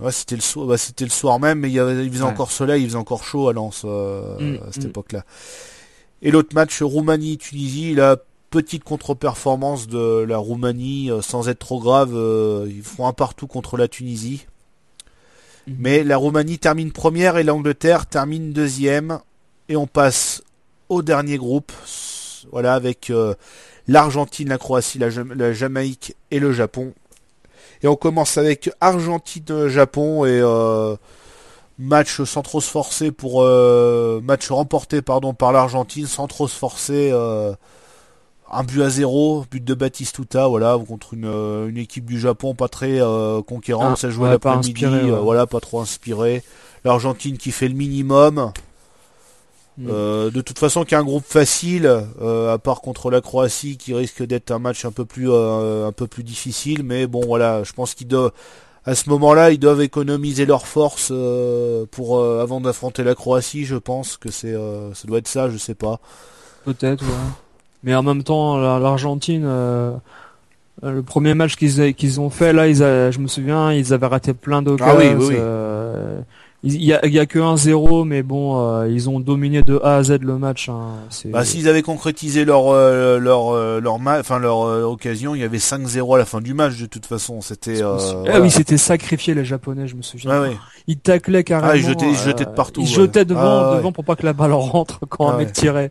ouais, 0.00 0.10
c'était 0.10 0.34
le 0.34 0.40
soir, 0.40 0.66
bah, 0.66 0.76
c'était 0.76 1.04
le 1.04 1.10
soir 1.10 1.38
même, 1.38 1.60
mais 1.60 1.68
il, 1.68 1.74
y 1.74 1.78
avait, 1.78 2.04
il 2.04 2.10
faisait 2.10 2.24
encore 2.24 2.50
soleil, 2.50 2.82
il 2.82 2.86
faisait 2.88 2.96
encore 2.98 3.22
chaud 3.22 3.48
à 3.48 3.52
Lens 3.52 3.82
euh, 3.84 4.22
Mm, 4.40 4.56
à 4.68 4.72
cette 4.72 4.84
mm. 4.84 4.88
époque-là. 4.88 5.24
Et 6.22 6.32
l'autre 6.32 6.52
match 6.54 6.82
Roumanie-Tunisie, 6.82 7.94
la 7.94 8.16
petite 8.50 8.84
contre-performance 8.84 9.86
de 9.86 10.24
la 10.28 10.38
Roumanie, 10.38 11.10
euh, 11.10 11.22
sans 11.22 11.48
être 11.48 11.60
trop 11.60 11.80
grave, 11.80 12.12
euh, 12.14 12.66
ils 12.68 12.82
font 12.82 13.06
un 13.06 13.12
partout 13.12 13.46
contre 13.46 13.76
la 13.76 13.88
Tunisie. 13.88 14.46
Mhm. 15.66 15.76
Mais 15.78 16.04
la 16.04 16.16
Roumanie 16.16 16.58
termine 16.58 16.92
première 16.92 17.36
et 17.36 17.44
l'Angleterre 17.44 18.06
termine 18.06 18.52
deuxième. 18.52 19.20
Et 19.68 19.76
on 19.76 19.86
passe 19.86 20.42
au 20.88 21.02
dernier 21.02 21.36
groupe. 21.38 21.72
Voilà, 22.50 22.74
avec 22.74 23.10
euh, 23.10 23.34
l'Argentine, 23.86 24.48
la 24.48 24.58
Croatie, 24.58 24.98
la, 24.98 25.10
Jama- 25.10 25.34
la 25.34 25.52
Jamaïque 25.52 26.16
et 26.30 26.40
le 26.40 26.52
Japon. 26.52 26.92
Et 27.82 27.86
on 27.86 27.96
commence 27.96 28.36
avec 28.36 28.70
Argentine-Japon 28.80 30.24
et 30.24 30.40
euh, 30.42 30.96
match 31.78 32.22
sans 32.24 32.42
trop 32.42 32.60
se 32.60 32.68
forcer 32.68 33.12
pour 33.12 33.42
euh, 33.42 34.20
match 34.22 34.50
remporté 34.50 35.02
pardon 35.02 35.32
par 35.34 35.52
l'Argentine 35.52 36.06
sans 36.06 36.26
trop 36.26 36.48
se 36.48 36.56
forcer. 36.56 37.10
Un 38.50 38.64
but 38.64 38.82
à 38.82 38.90
zéro, 38.90 39.44
but 39.50 39.64
de 39.64 39.74
Batistuta, 39.74 40.48
voilà, 40.48 40.78
contre 40.86 41.14
une, 41.14 41.24
euh, 41.26 41.68
une 41.68 41.76
équipe 41.76 42.04
du 42.04 42.18
Japon 42.18 42.54
pas 42.54 42.68
très 42.68 43.00
euh, 43.00 43.42
conquérante, 43.42 43.92
Ah, 43.92 43.96
ça 43.96 44.10
jouait 44.10 44.24
ouais, 44.24 44.30
l'après-midi, 44.30 44.86
ouais. 44.86 45.10
euh, 45.10 45.20
voilà, 45.20 45.46
pas 45.46 45.60
trop 45.60 45.80
inspiré. 45.80 46.42
L'Argentine 46.84 47.38
qui 47.38 47.52
fait 47.52 47.68
le 47.68 47.74
minimum. 47.74 48.52
Mm. 49.78 49.88
Euh, 49.88 50.30
de 50.30 50.40
toute 50.40 50.58
façon, 50.58 50.84
qui 50.84 50.94
est 50.94 50.98
un 50.98 51.04
groupe 51.04 51.24
facile, 51.24 51.86
euh, 52.20 52.52
à 52.52 52.58
part 52.58 52.80
contre 52.80 53.10
la 53.10 53.20
Croatie, 53.20 53.76
qui 53.76 53.94
risque 53.94 54.22
d'être 54.24 54.50
un 54.50 54.58
match 54.58 54.84
un 54.84 54.90
peu 54.90 55.04
plus, 55.04 55.32
un 55.32 55.92
peu 55.92 56.06
plus 56.06 56.24
difficile. 56.24 56.82
Mais 56.82 57.06
bon, 57.06 57.22
voilà, 57.24 57.62
je 57.62 57.72
pense 57.72 57.94
qu'ils 57.94 58.08
doivent, 58.08 58.32
à 58.84 58.94
ce 58.94 59.08
moment-là, 59.10 59.52
ils 59.52 59.58
doivent 59.58 59.82
économiser 59.82 60.44
leurs 60.44 60.66
forces 60.66 61.12
pour 61.92 62.24
avant 62.24 62.60
d'affronter 62.60 63.04
la 63.04 63.14
Croatie. 63.14 63.64
Je 63.64 63.76
pense 63.76 64.16
que 64.16 64.30
c'est, 64.30 64.54
ça 64.54 65.06
doit 65.06 65.18
être 65.18 65.28
ça, 65.28 65.48
je 65.48 65.56
sais 65.56 65.74
pas. 65.74 66.00
Peut-être, 66.64 67.04
ouais. 67.04 67.30
Mais 67.82 67.94
en 67.94 68.02
même 68.02 68.22
temps, 68.22 68.58
la- 68.58 68.78
l'Argentine, 68.78 69.44
euh, 69.44 69.92
Euh, 70.82 70.92
Le 70.92 71.02
premier 71.02 71.34
match 71.34 71.56
qu'ils 71.56 71.94
qu'ils 71.94 72.20
ont 72.22 72.30
fait 72.30 72.54
là, 72.54 72.66
ils 72.66 72.82
a- 72.82 73.10
je 73.10 73.18
me 73.18 73.26
souviens, 73.26 73.70
ils 73.70 73.92
avaient 73.92 74.06
raté 74.06 74.32
plein 74.32 74.62
d'occasions. 74.62 74.94
Ah 74.94 74.96
oui, 74.98 75.08
oui, 75.14 75.26
oui. 75.28 75.36
Euh, 76.64 76.68
il 76.68 76.84
y 76.84 76.92
a, 76.92 77.04
il 77.06 77.12
y 77.12 77.18
a 77.18 77.26
que 77.26 77.38
1-0, 77.38 78.04
mais 78.06 78.22
bon, 78.22 78.60
euh, 78.60 78.88
ils 78.88 79.08
ont 79.08 79.18
dominé 79.20 79.62
de 79.62 79.80
A 79.82 79.96
à 79.96 80.02
Z 80.02 80.18
le 80.20 80.36
match. 80.38 80.68
Hein. 80.68 80.94
Bah, 81.26 81.44
s'ils 81.44 81.68
avaient 81.68 81.82
concrétisé 81.82 82.44
leur 82.44 82.68
euh, 82.68 83.18
leur 83.18 83.54
euh, 83.54 83.80
leur 83.80 83.94
enfin 83.94 84.38
leur 84.38 84.62
euh, 84.62 84.82
occasion, 84.84 85.34
il 85.34 85.40
y 85.40 85.44
avait 85.44 85.58
5-0 85.58 86.14
à 86.14 86.18
la 86.18 86.24
fin 86.24 86.40
du 86.40 86.52
match 86.54 86.76
de 86.78 86.86
toute 86.86 87.06
façon. 87.06 87.40
C'était. 87.40 87.82
Euh, 87.82 87.96
Ah 87.98 88.14
voilà. 88.24 88.40
oui, 88.42 88.50
c'était 88.50 88.76
sacrifié 88.78 89.34
les 89.34 89.44
Japonais, 89.44 89.86
je 89.88 89.96
me 89.96 90.02
souviens. 90.02 90.30
Ouais, 90.42 90.48
ouais. 90.50 90.56
Ils 90.86 90.98
taclaient 90.98 91.44
carrément. 91.44 91.72
Ah, 91.72 91.76
ils 91.76 91.84
jetaient- 91.84 92.10
ils 92.10 92.16
jetaient 92.16 92.44
de 92.44 92.50
partout, 92.50 92.80
Ils 92.82 92.88
ouais. 92.88 92.94
jetaient 93.04 93.24
devant, 93.24 93.40
Ah, 93.40 93.70
ouais. 93.70 93.76
devant 93.78 93.92
pour 93.92 94.04
pas 94.04 94.16
que 94.16 94.26
la 94.26 94.32
balle 94.32 94.52
rentre 94.54 95.00
quand 95.08 95.28
Ah, 95.28 95.34
un 95.34 95.36
mec 95.38 95.48
ouais. 95.48 95.52
tirait. 95.52 95.90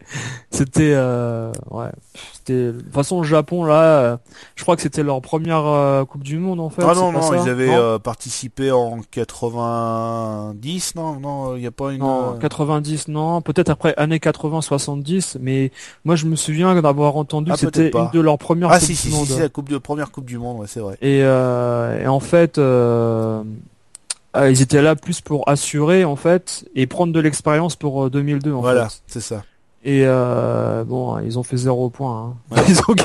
C'était, 0.51 0.93
euh, 0.93 1.51
ouais. 1.71 1.89
C'était, 2.49 2.71
de 2.73 2.81
toute 2.81 2.93
façon, 2.93 3.21
le 3.21 3.27
Japon 3.27 3.63
là, 3.63 3.81
euh, 3.81 4.17
je 4.55 4.63
crois 4.63 4.75
que 4.75 4.81
c'était 4.81 5.03
leur 5.03 5.21
première 5.21 5.65
euh, 5.65 6.05
Coupe 6.05 6.23
du 6.23 6.37
Monde 6.37 6.59
en 6.59 6.69
fait. 6.69 6.81
Ah 6.83 6.93
non 6.95 7.11
non, 7.11 7.21
ils 7.43 7.49
avaient 7.49 7.67
Non 7.67 7.77
euh, 7.77 7.99
participé 7.99 8.71
en 8.71 8.99
90 9.11 10.95
non 10.95 11.19
non, 11.19 11.55
il 11.55 11.63
y 11.63 11.67
a 11.67 11.71
pas 11.71 11.91
une. 11.91 11.99
Non, 11.99 12.35
euh, 12.35 12.37
90, 12.39 13.07
non. 13.09 13.41
Peut-être 13.41 13.69
après 13.69 13.93
années 13.97 14.19
80, 14.19 14.61
70, 14.61 15.37
mais 15.41 15.71
moi 16.05 16.15
je 16.15 16.25
me 16.25 16.35
souviens 16.35 16.79
d'avoir 16.81 17.15
entendu 17.17 17.51
Ah, 17.51 17.55
que 17.55 17.59
c'était 17.59 17.91
une 17.91 18.09
de 18.11 18.19
leurs 18.19 18.37
premières 18.37 18.71
Ah 18.71 18.79
si 18.79 18.87
du 18.87 18.95
si 18.95 19.09
Monde. 19.09 19.25
si, 19.25 19.33
c'est 19.33 19.41
la 19.41 19.49
coupe 19.49 19.69
de 19.69 19.77
première 19.77 20.11
coupe 20.11 20.25
du 20.25 20.37
monde, 20.37 20.59
ouais, 20.59 20.67
c'est 20.67 20.79
vrai. 20.79 20.97
Et, 21.01 21.19
et 21.19 22.07
en 22.07 22.19
fait, 22.19 22.59
ils 24.35 24.61
étaient 24.61 24.81
là 24.81 24.95
plus 24.95 25.21
pour 25.21 25.47
assurer 25.49 26.05
en 26.05 26.15
fait 26.15 26.65
et 26.75 26.87
prendre 26.87 27.13
de 27.13 27.19
l'expérience 27.19 27.75
pour 27.75 28.05
euh, 28.05 28.09
2002 28.09 28.53
en 28.53 28.61
Voilà, 28.61 28.87
c'est 29.07 29.21
ça. 29.21 29.43
Et 29.83 30.01
euh, 30.05 30.83
bon, 30.83 31.19
ils 31.19 31.39
ont 31.39 31.43
fait 31.43 31.55
zéro 31.55 31.89
point. 31.89 32.35
hein. 32.51 32.61
Ils, 32.67 32.79
ont, 32.81 32.95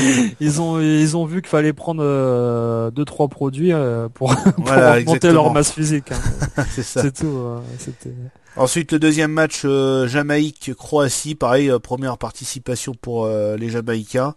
ils 0.40 0.60
ont 0.62 0.80
ils 0.80 1.16
ont 1.16 1.26
vu 1.26 1.42
qu'il 1.42 1.50
fallait 1.50 1.74
prendre 1.74 2.02
euh, 2.02 2.90
deux 2.90 3.04
trois 3.04 3.28
produits 3.28 3.72
euh, 3.74 4.08
pour, 4.08 4.34
pour 4.56 4.64
Voilà, 4.64 4.92
augmenter 4.92 5.00
exactement. 5.00 5.32
leur 5.34 5.52
masse 5.52 5.72
physique. 5.72 6.12
hein. 6.12 6.64
c'est 6.70 6.82
ça. 6.82 7.02
C'est 7.02 7.12
tout. 7.12 7.26
euh, 7.26 7.58
C'était. 7.78 8.14
Ensuite, 8.56 8.92
le 8.92 8.98
deuxième 8.98 9.30
match 9.32 9.62
euh, 9.66 10.08
Jamaïque-Croatie, 10.08 11.34
pareil, 11.34 11.70
première 11.82 12.16
participation 12.16 12.94
pour 12.94 13.26
euh, 13.26 13.58
les 13.58 13.68
Jamaïcains. 13.68 14.34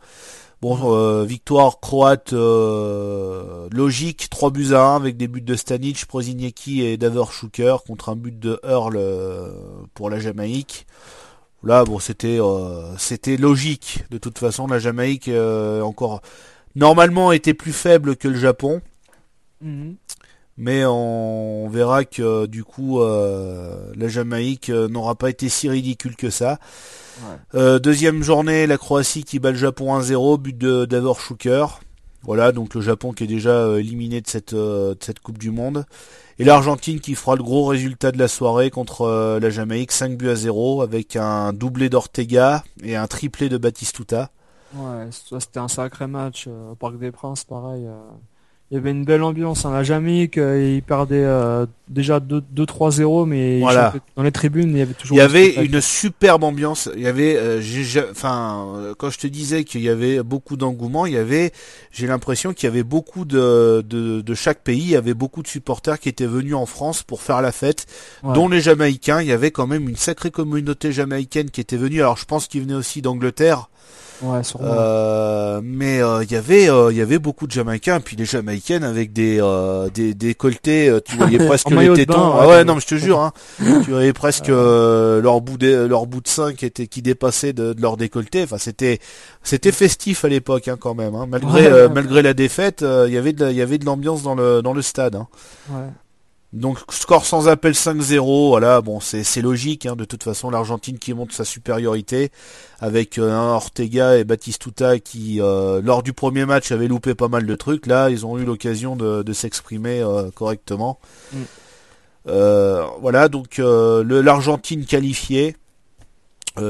Bon, 0.62 0.78
euh, 0.94 1.24
victoire 1.24 1.80
croate 1.80 2.34
euh, 2.34 3.70
logique, 3.72 4.28
3 4.30 4.52
buts 4.52 4.74
à 4.74 4.82
1 4.82 4.96
avec 4.98 5.16
des 5.16 5.30
buts 5.30 5.40
de 5.40 5.56
Stanic, 5.56 6.06
Proziniecki 6.06 6.82
et 6.84 6.98
Davor 6.98 7.32
Schuker 7.32 7.78
contre 7.88 8.10
un 8.10 8.18
but 8.18 8.38
de 8.38 8.60
Hurl 8.68 8.98
euh, 8.98 9.52
pour 9.94 10.10
la 10.10 10.20
Jamaïque. 10.20 10.86
Là, 11.64 11.84
bon, 11.84 12.00
c'était 12.00 12.40
euh, 12.40 12.98
c'était 12.98 13.38
logique. 13.38 14.04
De 14.12 14.18
toute 14.18 14.38
façon, 14.38 14.68
la 14.68 14.80
Jamaïque 14.80 15.28
euh, 15.28 15.82
encore 15.82 16.22
normalement 16.76 17.32
était 17.32 17.54
plus 17.54 17.74
faible 17.74 18.16
que 18.16 18.28
le 18.28 18.38
Japon. 18.38 18.82
Mhm. 19.62 19.96
Mais 20.58 20.84
on 20.86 21.70
verra 21.70 22.04
que 22.04 22.46
du 22.46 22.66
coup 22.66 23.00
euh, 23.00 23.94
la 23.96 24.10
Jamaïque 24.10 24.70
n'aura 24.70 25.16
pas 25.16 25.30
été 25.30 25.48
si 25.48 25.70
ridicule 25.70 26.18
que 26.18 26.30
ça. 26.30 26.60
Deuxième 27.54 28.24
journée, 28.24 28.68
la 28.68 28.78
Croatie 28.78 29.24
qui 29.24 29.40
bat 29.40 29.52
le 29.52 29.58
Japon 29.58 29.98
1-0, 29.98 30.38
but 30.38 30.58
de 30.58 30.86
Davor 30.86 31.20
Schuker. 31.20 31.80
Voilà, 32.24 32.52
donc 32.52 32.76
le 32.76 32.82
Japon 32.82 33.14
qui 33.14 33.24
est 33.24 33.28
déjà 33.28 33.78
éliminé 33.78 34.20
de 34.20 34.28
cette, 34.28 34.54
de 34.54 34.98
cette 35.00 35.20
Coupe 35.20 35.38
du 35.38 35.52
Monde. 35.52 35.86
Et 36.40 36.46
l'Argentine 36.46 37.02
qui 37.02 37.16
fera 37.16 37.36
le 37.36 37.44
gros 37.44 37.66
résultat 37.66 38.14
de 38.14 38.18
la 38.18 38.30
soirée 38.30 38.72
contre 38.72 39.02
euh, 39.02 39.42
la 39.42 39.50
Jamaïque, 39.50 39.92
5 39.92 40.18
buts 40.18 40.30
à 40.30 40.36
0, 40.36 40.82
avec 40.82 41.18
un 41.18 41.52
doublé 41.52 41.90
d'Ortega 41.90 42.64
et 42.82 42.96
un 42.96 43.08
triplé 43.08 43.50
de 43.50 43.58
Batistuta. 43.58 44.32
Ouais, 44.74 45.10
c'était 45.12 45.60
un 45.60 45.68
sacré 45.68 46.08
match 46.08 46.46
euh, 46.48 46.72
au 46.72 46.76
Parc 46.76 46.98
des 46.98 47.12
Princes, 47.12 47.44
pareil. 47.44 47.86
Il 48.72 48.76
y 48.76 48.78
avait 48.78 48.92
une 48.92 49.04
belle 49.04 49.24
ambiance 49.24 49.66
en 49.66 49.72
la 49.72 49.82
Jamaïque, 49.82 50.38
euh, 50.38 50.76
ils 50.76 50.84
perdaient 50.84 51.24
euh, 51.26 51.66
déjà 51.88 52.20
2-3-0, 52.20 53.26
mais 53.26 53.60
Voilà. 53.62 53.96
dans 54.16 54.22
les 54.22 54.32
tribunes, 54.32 54.70
il 54.70 54.78
y 54.78 54.82
avait 54.84 54.94
toujours 54.94 55.18
Il 55.18 55.20
y 55.20 55.22
avait 55.22 55.46
spectacle. 55.46 55.74
une 55.74 55.82
superbe 55.82 56.44
ambiance. 56.44 56.88
Il 56.96 57.02
y 57.02 57.08
avait, 57.08 57.36
euh, 57.36 57.62
enfin, 58.12 58.68
euh, 58.76 58.94
quand 58.96 59.10
je 59.10 59.18
te 59.18 59.26
disais 59.26 59.64
qu'il 59.64 59.82
y 59.82 59.90
avait 59.90 60.22
beaucoup 60.22 60.56
d'engouement, 60.56 61.08
il 61.08 61.14
y 61.14 61.18
avait, 61.18 61.52
j'ai 61.92 62.06
l'impression 62.06 62.54
qu'il 62.54 62.68
y 62.68 62.72
avait 62.72 62.84
beaucoup 62.84 63.26
de, 63.26 63.84
de, 63.90 64.22
de 64.22 64.34
chaque 64.36 64.60
pays, 64.60 64.82
il 64.84 64.90
y 64.92 64.96
avait 64.96 65.16
beaucoup 65.16 65.42
de 65.42 65.48
supporters 65.48 66.00
qui 66.00 66.08
étaient 66.10 66.28
venus 66.28 66.54
en 66.54 66.68
France 66.68 67.02
pour 67.02 67.24
faire 67.24 67.42
la 67.42 67.52
fête, 67.52 67.88
Ouais. 68.24 68.36
dont 68.36 68.48
les 68.50 68.62
Jamaïcains. 68.62 69.22
Il 69.24 69.28
y 69.28 69.32
avait 69.32 69.50
quand 69.50 69.66
même 69.66 69.90
une 69.90 69.96
sacrée 69.96 70.30
communauté 70.30 70.92
jamaïcaine 70.92 71.50
qui 71.50 71.60
était 71.62 71.76
venue. 71.78 72.02
Alors 72.02 72.18
je 72.18 72.26
pense 72.26 72.48
qu'ils 72.48 72.62
venaient 72.62 72.76
aussi 72.76 73.02
d'Angleterre. 73.02 73.68
Ouais, 74.22 74.44
sûrement. 74.44 74.68
Euh, 74.70 75.62
mais 75.64 76.02
euh, 76.02 76.24
il 76.24 76.32
y 76.32 76.36
avait 76.36 76.70
euh, 76.70 76.92
il 76.92 76.98
y 76.98 77.02
avait 77.02 77.20
beaucoup 77.20 77.48
de 77.48 77.52
Jamaïcains 77.52 78.02
puis 78.02 78.18
les 78.18 78.26
Jamaïcaines 78.26 78.84
avec 78.84 79.14
des 79.14 79.40
euh, 79.42 79.90
des 79.90 80.14
décolletés 80.14 80.90
euh, 80.90 81.00
tu 81.00 81.16
voyais 81.16 81.38
presque 81.48 81.70
les 81.70 81.94
tétons 81.94 82.34
ah 82.38 82.48
ouais. 82.48 82.66
non 82.66 82.76
mais 82.76 82.82
je 82.82 82.88
te 82.88 82.96
jure 82.96 83.20
hein, 83.22 83.32
tu 83.58 83.92
voyais 83.92 84.12
presque 84.12 84.50
euh, 84.50 85.22
leur 85.22 85.40
bout 85.40 85.58
de 85.58 85.86
leur 85.86 86.06
bout 86.06 86.22
de 86.22 86.28
sein 86.28 86.54
qui 86.54 86.66
était 86.66 86.88
qui 86.88 87.02
dépassait 87.02 87.54
de, 87.54 87.72
de 87.72 87.82
leur 87.82 87.96
décolleté 87.96 88.44
enfin 88.44 88.58
c'était 88.58 89.00
c'était 89.42 89.72
festif 89.72 90.26
à 90.26 90.28
l'époque 90.28 90.68
hein, 90.68 90.76
quand 90.78 90.96
même 90.96 91.16
hein. 91.16 91.26
malgré 91.28 91.66
euh, 91.68 91.88
malgré 91.88 92.22
la 92.22 92.34
défaite 92.34 92.82
euh, 92.82 93.06
il 93.08 93.14
y 93.14 93.18
avait 93.18 93.34
de 93.34 93.50
il 93.50 93.56
y 93.56 93.62
avait 93.62 93.78
de 93.78 93.86
l'ambiance 93.86 94.22
dans 94.22 94.36
le 94.36 94.62
dans 94.62 94.74
le 94.74 94.82
stade 94.82 95.16
hein. 95.16 95.28
Ouais. 95.70 95.88
Donc 96.52 96.80
score 96.90 97.28
sans 97.28 97.48
appel 97.48 97.74
5-0, 97.74 98.48
voilà, 98.50 98.82
bon 98.82 99.00
c'est 99.00 99.42
logique, 99.42 99.86
hein, 99.86 99.96
de 99.96 100.04
toute 100.04 100.24
façon 100.24 100.50
l'Argentine 100.50 100.98
qui 100.98 101.14
montre 101.14 101.36
sa 101.36 101.46
supériorité 101.46 102.32
avec 102.80 103.20
euh, 103.20 103.32
un 103.32 103.50
Ortega 103.54 104.18
et 104.18 104.24
Batistuta 104.24 104.98
qui 104.98 105.40
euh, 105.42 105.80
lors 105.84 106.02
du 106.02 106.12
premier 106.12 106.48
match 106.48 106.72
avaient 106.72 106.88
loupé 106.88 107.14
pas 107.14 107.28
mal 107.28 107.46
de 107.46 107.56
trucs, 107.56 107.86
là 107.86 108.10
ils 108.10 108.26
ont 108.26 108.40
eu 108.40 108.46
l'occasion 108.46 108.96
de, 108.96 109.22
de 109.22 109.34
s'exprimer 109.34 110.02
euh, 110.02 110.32
correctement. 110.32 111.00
Mm. 111.34 111.38
Voilà 112.26 113.28
donc 113.28 113.58
l'Argentine 113.60 114.86
qualifiée, 114.86 115.56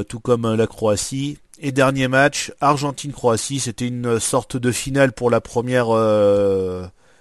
tout 0.08 0.20
comme 0.20 0.54
la 0.54 0.66
Croatie. 0.66 1.38
Et 1.62 1.70
dernier 1.70 2.08
match, 2.08 2.50
Argentine-Croatie, 2.62 3.60
c'était 3.60 3.86
une 3.86 4.18
sorte 4.18 4.56
de 4.56 4.72
finale 4.72 5.12
pour 5.12 5.28
la 5.28 5.42
première 5.42 5.88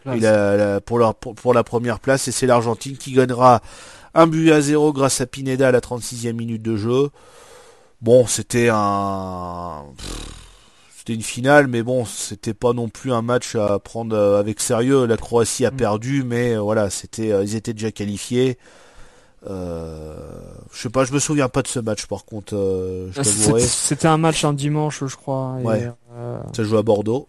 la- 0.05 0.81
pour, 0.81 0.99
la, 0.99 1.13
pour, 1.13 1.35
pour 1.35 1.53
la 1.53 1.63
première 1.63 1.99
place 1.99 2.27
et 2.27 2.31
c'est 2.31 2.45
l'Argentine 2.47 2.97
qui 2.97 3.11
gagnera 3.13 3.61
un 4.13 4.27
but 4.27 4.51
à 4.51 4.61
zéro 4.61 4.91
grâce 4.93 5.21
à 5.21 5.26
Pineda 5.26 5.67
à 5.67 5.71
la 5.71 5.81
36e 5.81 6.34
minute 6.34 6.61
de 6.61 6.76
jeu. 6.77 7.09
Bon, 8.01 8.26
c'était 8.27 8.69
un 8.71 9.84
c'était 10.97 11.13
une 11.13 11.21
finale 11.21 11.67
mais 11.67 11.84
bon, 11.84 12.05
c'était 12.05 12.53
pas 12.53 12.73
non 12.73 12.88
plus 12.89 13.11
un 13.13 13.21
match 13.21 13.55
à 13.55 13.77
prendre 13.80 14.15
euh, 14.15 14.39
avec 14.39 14.59
sérieux. 14.61 15.05
La 15.05 15.17
Croatie 15.17 15.65
a 15.65 15.71
Mm. 15.71 15.76
perdu 15.76 16.23
mais 16.23 16.53
euh, 16.55 16.59
voilà, 16.61 16.89
c'était 16.89 17.31
euh, 17.31 17.43
ils 17.43 17.55
étaient 17.55 17.73
déjà 17.73 17.91
qualifiés. 17.91 18.57
Euh, 19.49 20.15
je 20.73 20.81
sais 20.81 20.89
pas, 20.89 21.05
je 21.05 21.13
me 21.13 21.19
souviens 21.19 21.47
pas 21.49 21.61
de 21.61 21.67
ce 21.67 21.80
match 21.80 22.05
par 22.07 22.26
contre, 22.26 22.55
euh, 22.55 23.09
je 23.11 23.21
t'avouerai. 23.21 23.61
C'était 23.61 23.67
c'était 23.67 24.07
un 24.07 24.17
match 24.17 24.43
un 24.43 24.53
dimanche, 24.53 25.03
je 25.05 25.15
crois. 25.15 25.57
et, 25.61 25.63
Ouais. 25.65 25.89
euh, 26.13 26.39
Ça 26.55 26.63
joue 26.63 26.77
à 26.77 26.84
Bordeaux. 26.84 27.27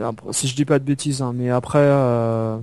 Après- 0.00 0.32
si 0.32 0.48
je 0.48 0.54
dis 0.56 0.64
pas 0.64 0.78
de 0.78 0.84
bêtises, 0.84 1.22
hein, 1.22 1.32
mais 1.34 1.50
après, 1.50 1.78
euh, 1.80 2.56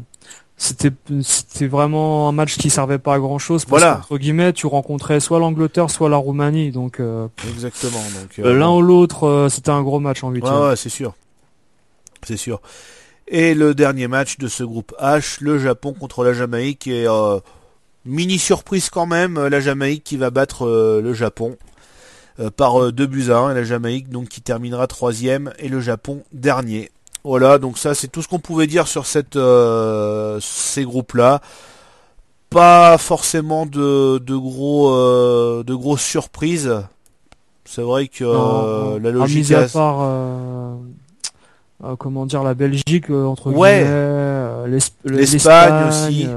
c'était 0.58 0.92
c'était 1.22 1.68
vraiment 1.68 2.30
un 2.30 2.32
match 2.32 2.58
qui 2.58 2.70
servait 2.70 2.98
pas 3.00 3.16
à 3.16 3.20
grand 3.20 3.40
chose. 3.40 3.66
Parce 3.66 3.82
Voilà. 3.82 3.96
qu'entre 4.02 4.18
guillemets, 4.18 4.54
tu 4.54 4.68
rencontrais 4.68 5.20
soit 5.20 5.40
l'Angleterre, 5.40 5.90
soit 5.90 6.10
la 6.10 6.18
Roumanie, 6.18 6.72
donc 6.72 7.00
euh, 7.00 7.28
Exactement. 7.50 8.02
Donc 8.22 8.40
euh, 8.40 8.58
l'un 8.58 8.72
ou 8.72 8.82
l'autre, 8.82 9.48
c'était 9.50 9.72
un 9.72 9.82
gros 9.82 10.00
match 10.00 10.24
en 10.24 10.30
huitième. 10.32 10.54
Ouais, 10.54 10.68
ouais, 10.70 10.76
c'est 10.76 10.90
sûr. 10.90 11.14
C'est 12.26 12.38
sûr. 12.38 12.62
Et 13.28 13.54
le 13.56 13.74
dernier 13.76 14.08
match 14.08 14.38
de 14.38 14.48
ce 14.48 14.64
groupe 14.64 14.94
H, 15.02 15.38
le 15.42 15.58
Japon 15.60 15.94
contre 15.94 16.24
la 16.24 16.34
Jamaïque. 16.34 16.88
Et 16.88 17.08
mini 18.06 18.38
surprise 18.38 18.90
quand 18.90 19.08
même, 19.08 19.48
la 19.48 19.60
Jamaïque 19.60 20.04
qui 20.04 20.18
va 20.18 20.30
battre 20.30 20.66
euh, 20.68 21.02
le 21.02 21.14
Japon 21.14 21.58
euh, 22.40 22.50
par 22.52 22.82
euh, 22.82 22.92
deux 22.92 23.08
buts 23.08 23.32
à 23.32 23.38
1. 23.38 23.52
Et 23.52 23.56
la 23.56 23.64
Jamaïque 23.64 24.10
donc 24.10 24.30
qui 24.30 24.42
terminera 24.42 24.88
troisième 24.88 25.54
et 25.60 25.70
le 25.70 25.82
Japon 25.82 26.24
dernier. 26.34 26.92
Voilà, 27.26 27.58
donc 27.58 27.78
ça 27.80 27.94
c'est 27.96 28.08
tout 28.08 28.22
ce 28.22 28.28
qu'on 28.28 28.40
pouvait 28.40 28.68
dire 28.68 28.88
sur 28.88 29.06
cette, 29.08 29.36
euh, 29.36 30.38
ces 30.42 30.84
groupes-là. 30.86 31.42
Pas 32.52 32.98
forcément 33.00 33.66
de, 33.66 34.20
de 34.20 34.36
gros 34.38 34.92
euh, 34.94 35.64
de 35.64 35.74
grosses 35.74 36.04
surprises. 36.04 36.72
C'est 37.66 37.82
vrai 37.82 38.08
que 38.08 38.24
Non, 38.24 38.64
euh, 38.96 39.00
la 39.00 39.10
logique 39.10 39.52
à 39.52 39.68
part, 39.68 39.98
euh, 40.02 40.76
comment 41.98 42.26
dire, 42.28 42.44
la 42.44 42.54
Belgique 42.54 43.10
entre 43.10 43.52
Ouais. 43.52 43.80
guillemets, 43.80 44.68
l'Esp- 44.78 44.94
L'Espagne 45.06 45.88
aussi. 45.90 46.28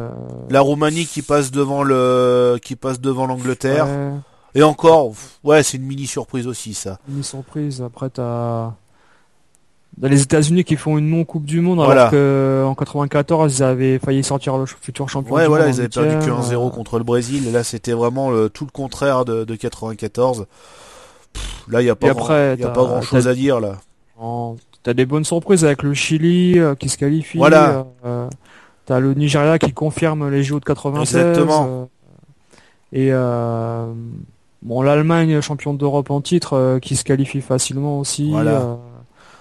La 0.48 0.60
Roumanie 0.62 1.04
qui 1.06 1.20
passe 1.22 1.50
devant 1.50 1.82
le 1.82 2.58
qui 2.62 2.74
passe 2.76 2.98
devant 3.00 3.26
l'Angleterre 3.26 3.86
ouais, 3.86 4.12
et 4.54 4.62
encore 4.62 5.12
ouais 5.44 5.62
c'est 5.62 5.76
une 5.76 5.84
mini 5.84 6.06
surprise 6.06 6.46
aussi 6.46 6.72
ça 6.72 6.98
une 7.08 7.22
surprise. 7.22 7.82
Après, 7.82 8.08
t'as 8.08 8.72
dans 10.00 10.08
les 10.08 10.22
États-Unis 10.22 10.64
qui 10.64 10.76
font 10.76 10.96
une 10.98 11.10
non 11.10 11.24
Coupe 11.24 11.44
du 11.44 11.60
Monde, 11.60 11.78
Voilà. 11.78 12.02
alors 12.02 12.10
que 12.12 12.64
en 12.66 12.74
94 12.74 13.58
ils 13.58 13.62
avaient 13.62 13.98
failli 13.98 14.22
sortir 14.24 14.56
le 14.56 14.64
futur 14.66 15.08
champion. 15.08 15.34
ouais 15.34 15.42
du 15.42 15.48
voilà 15.48 15.66
ils 15.68 15.74
en 15.74 15.78
avaient 15.78 15.88
perdu 15.88 16.08
que 16.10 16.14
huitième, 16.30 16.36
1-0 16.36 16.66
euh, 16.66 16.70
contre 16.70 16.98
le 16.98 17.04
Brésil 17.04 17.46
et 17.48 17.50
là 17.50 17.64
c'était 17.64 17.92
vraiment 17.92 18.30
le- 18.30 18.48
tout 18.48 18.64
le 18.64 18.70
contraire 18.70 19.24
de, 19.24 19.44
de 19.44 19.54
94 19.56 20.46
Pff, 21.32 21.64
là 21.68 21.82
il 21.82 21.86
y 21.86 21.90
a 21.90 21.96
pas 21.96 22.06
Et 22.06 22.10
grand, 22.10 22.20
après, 22.22 22.56
y 22.58 22.64
a 22.64 22.68
pas 22.68 22.84
grand 22.84 23.02
chose 23.02 23.26
à 23.28 23.34
dire 23.34 23.60
là 23.60 23.76
en- 24.20 24.56
t'as 24.82 24.94
des 24.94 25.04
bonnes 25.06 25.24
surprises 25.24 25.64
avec 25.64 25.82
le 25.82 25.92
Chili 25.94 26.58
euh, 26.58 26.74
qui 26.76 26.88
se 26.88 26.96
qualifie. 26.96 27.38
Voilà. 27.38 27.84
euh, 28.06 28.28
t'as 28.86 29.00
le 29.00 29.12
Nigeria 29.14 29.58
qui 29.58 29.72
confirme 29.72 30.30
les 30.30 30.42
JO 30.44 30.60
de 30.60 30.64
96. 30.64 31.16
Exactement. 31.16 31.66
euh, 31.68 31.84
et 32.92 33.08
euh, 33.12 33.86
bon, 34.62 34.80
l'Allemagne, 34.82 35.40
champion 35.42 35.74
d'Europe 35.74 36.10
en 36.10 36.20
titre, 36.22 36.78
qui 36.80 36.96
se 36.96 37.04
qualifie 37.04 37.40
facilement 37.42 37.98
aussi. 37.98 38.30
Voilà. 38.30 38.78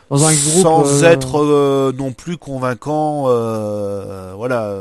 Dans 0.09 0.25
un 0.25 0.33
groupe. 0.33 0.61
Sans 0.63 1.03
euh, 1.03 1.07
être 1.07 1.39
euh, 1.41 1.91
non 1.97 2.11
plus 2.13 2.37
convaincant, 2.37 3.25
euh, 3.27 4.33
voilà. 4.35 4.73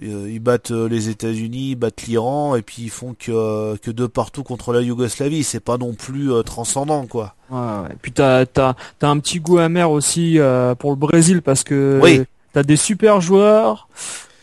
ils 0.00 0.38
battent 0.40 0.70
les 0.70 1.08
États-Unis, 1.08 1.70
ils 1.70 1.74
battent 1.76 2.02
l'Iran, 2.02 2.54
et 2.56 2.62
puis 2.62 2.82
ils 2.82 2.90
font 2.90 3.14
que, 3.18 3.76
que 3.76 3.90
deux 3.90 4.08
partout 4.08 4.42
contre 4.42 4.72
la 4.72 4.80
Yougoslavie. 4.82 5.42
C'est 5.44 5.60
pas 5.60 5.78
non 5.78 5.94
plus 5.94 6.30
transcendant, 6.44 7.06
quoi. 7.06 7.34
Ouais, 7.50 7.58
ouais. 7.58 7.92
Et 7.92 7.96
puis 8.00 8.12
t'as 8.12 8.44
t'as 8.46 8.74
t'as 8.98 9.08
un 9.08 9.18
petit 9.18 9.40
goût 9.40 9.58
amer 9.58 9.90
aussi 9.90 10.38
euh, 10.38 10.74
pour 10.74 10.90
le 10.90 10.96
Brésil 10.96 11.42
parce 11.42 11.62
que 11.64 12.00
Oui. 12.02 12.22
t'as 12.52 12.62
des 12.64 12.76
super 12.76 13.20
joueurs, 13.20 13.88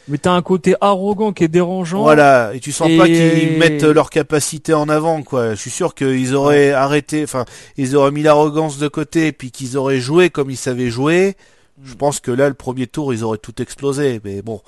mais 0.08 0.18
t'as 0.18 0.32
un 0.32 0.42
côté 0.42 0.76
arrogant 0.82 1.32
qui 1.34 1.44
est 1.44 1.48
dérangeant. 1.50 2.02
Voilà, 2.04 2.52
et 2.54 2.60
tu 2.60 2.72
sens 2.72 2.90
Et- 2.90 2.98
pas 2.98 3.06
qu'ils 3.06 3.58
mettent 3.58 3.84
leur 3.84 4.10
capacité 4.10 4.74
en 4.74 4.90
avant, 4.90 5.24
quoi. 5.24 5.52
Je 5.56 5.60
suis 5.60 5.72
sûr 5.72 5.96
qu'ils 5.96 6.36
auraient 6.36 6.72
arrêté, 6.72 7.24
enfin, 7.24 7.46
ils 7.78 7.96
auraient 7.96 8.12
mis 8.12 8.24
l'arrogance 8.24 8.78
de 8.78 8.88
côté, 8.88 9.32
puis 9.32 9.52
qu'ils 9.52 9.78
auraient 9.78 10.00
joué 10.00 10.30
comme 10.30 10.50
ils 10.50 10.58
savaient 10.58 10.90
jouer. 10.90 11.36
Mm. 11.78 11.88
Je 11.88 11.94
pense 11.96 12.20
que 12.20 12.32
là, 12.32 12.48
le 12.50 12.54
premier 12.54 12.88
tour, 12.88 13.14
ils 13.14 13.24
auraient 13.24 13.38
tout 13.38 13.62
explosé. 13.62 14.22
Mais 14.24 14.42
bon. 14.42 14.62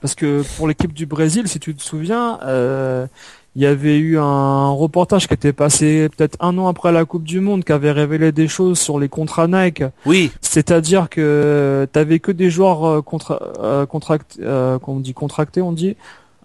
Parce 0.00 0.14
que 0.14 0.42
pour 0.56 0.68
l'équipe 0.68 0.92
du 0.92 1.06
Brésil, 1.06 1.48
si 1.48 1.58
tu 1.58 1.74
te 1.74 1.82
souviens, 1.82 2.38
euh, 2.44 3.06
il 3.56 3.62
y 3.62 3.66
avait 3.66 3.96
eu 3.98 4.18
un 4.18 4.68
reportage 4.68 5.26
qui 5.26 5.34
était 5.34 5.54
passé 5.54 6.08
peut-être 6.14 6.36
un 6.40 6.56
an 6.58 6.68
après 6.68 6.92
la 6.92 7.06
Coupe 7.06 7.24
du 7.24 7.40
Monde 7.40 7.64
qui 7.64 7.72
avait 7.72 7.90
révélé 7.90 8.30
des 8.30 8.48
choses 8.48 8.78
sur 8.78 8.98
les 9.00 9.08
contrats 9.08 9.48
Nike. 9.48 9.82
oui, 10.04 10.30
C'est-à-dire 10.42 11.08
que 11.08 11.88
t'avais 11.90 12.18
que 12.20 12.30
des 12.32 12.50
joueurs 12.50 12.84
euh, 12.86 13.00
contra 13.02 13.40
euh, 13.60 13.86
contract 13.86 14.38
euh, 14.42 14.78
qu'on 14.78 15.00
dit 15.00 15.14
contractés, 15.14 15.62
on 15.62 15.72
dit, 15.72 15.96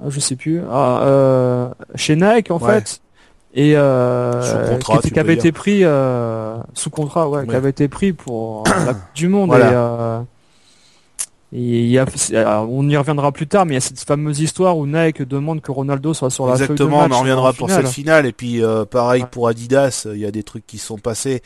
Euh, 0.04 0.10
je 0.10 0.20
sais 0.20 0.36
plus, 0.38 0.62
ah, 0.72 1.02
euh, 1.04 1.68
chez 1.96 2.16
Nike 2.16 2.50
en 2.50 2.58
Ouais. 2.60 2.74
fait, 2.80 3.02
et 3.54 3.74
euh, 3.76 4.42
qui, 5.14 5.20
avait 5.20 5.34
été 5.34 5.52
pris 5.52 5.84
euh, 5.84 6.56
sous 6.74 6.90
contrat, 6.90 7.28
ouais, 7.30 7.46
qui 7.46 7.54
avait 7.56 7.70
été 7.72 7.88
pris 7.90 8.14
pour 8.14 8.64
la 8.66 8.94
Coupe 8.94 9.14
du 9.14 9.28
Monde. 9.28 9.50
Voilà. 9.50 9.68
Et, 9.68 9.74
euh, 9.76 10.20
et 11.54 11.82
il 11.82 11.88
y 11.88 11.98
a, 11.98 12.06
on 12.64 12.88
y 12.88 12.96
reviendra 12.96 13.32
plus 13.34 13.46
tard, 13.48 13.66
mais 13.66 13.74
il 13.74 13.76
y 13.76 13.78
a 13.78 13.82
cette 13.82 14.00
fameuse 14.00 14.40
histoire 14.40 14.78
où 14.78 14.88
Nike 14.88 15.24
demande 15.24 15.60
que 15.62 15.72
Ronaldo 15.72 16.14
soit 16.14 16.30
sur 16.30 16.48
la 16.48 16.56
feuille 16.56 16.68
de 16.68 16.74
exactement. 16.74 17.02
match 17.02 17.12
On 17.12 17.16
en 17.16 17.20
reviendra 17.20 17.50
en 17.50 17.54
pour 17.54 17.70
cette 17.70 17.90
finale. 17.90 18.26
Et 18.26 18.32
puis, 18.32 18.64
euh, 18.64 18.86
pareil 18.86 19.24
Ouais. 19.24 19.28
pour 19.30 19.50
Adidas, 19.50 20.08
il 20.14 20.20
y 20.20 20.26
a 20.26 20.32
des 20.32 20.44
trucs 20.44 20.66
qui 20.66 20.78
sont 20.78 20.98
passés. 20.98 21.42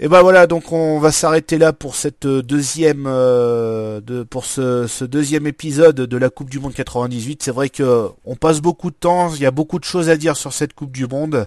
Et 0.00 0.08
ben 0.08 0.22
voilà, 0.22 0.48
donc 0.48 0.72
on 0.72 0.98
va 0.98 1.12
s'arrêter 1.12 1.56
là 1.56 1.72
pour 1.72 1.94
cette 1.94 2.26
deuxième, 2.26 3.04
euh, 3.06 4.00
pour 4.28 4.44
ce, 4.44 5.04
deuxième 5.04 5.46
épisode 5.46 5.94
de 5.94 6.16
la 6.16 6.30
Coupe 6.30 6.50
du 6.50 6.58
Monde 6.58 6.74
98. 6.74 7.44
C'est 7.44 7.52
vrai 7.52 7.68
que 7.68 8.08
on 8.24 8.34
passe 8.34 8.60
beaucoup 8.60 8.90
de 8.90 8.96
temps, 8.96 9.32
il 9.32 9.40
y 9.40 9.46
a 9.46 9.52
beaucoup 9.52 9.78
de 9.78 9.84
choses 9.84 10.08
à 10.08 10.16
dire 10.16 10.36
sur 10.36 10.52
cette 10.52 10.72
Coupe 10.72 10.90
du 10.90 11.06
Monde. 11.06 11.46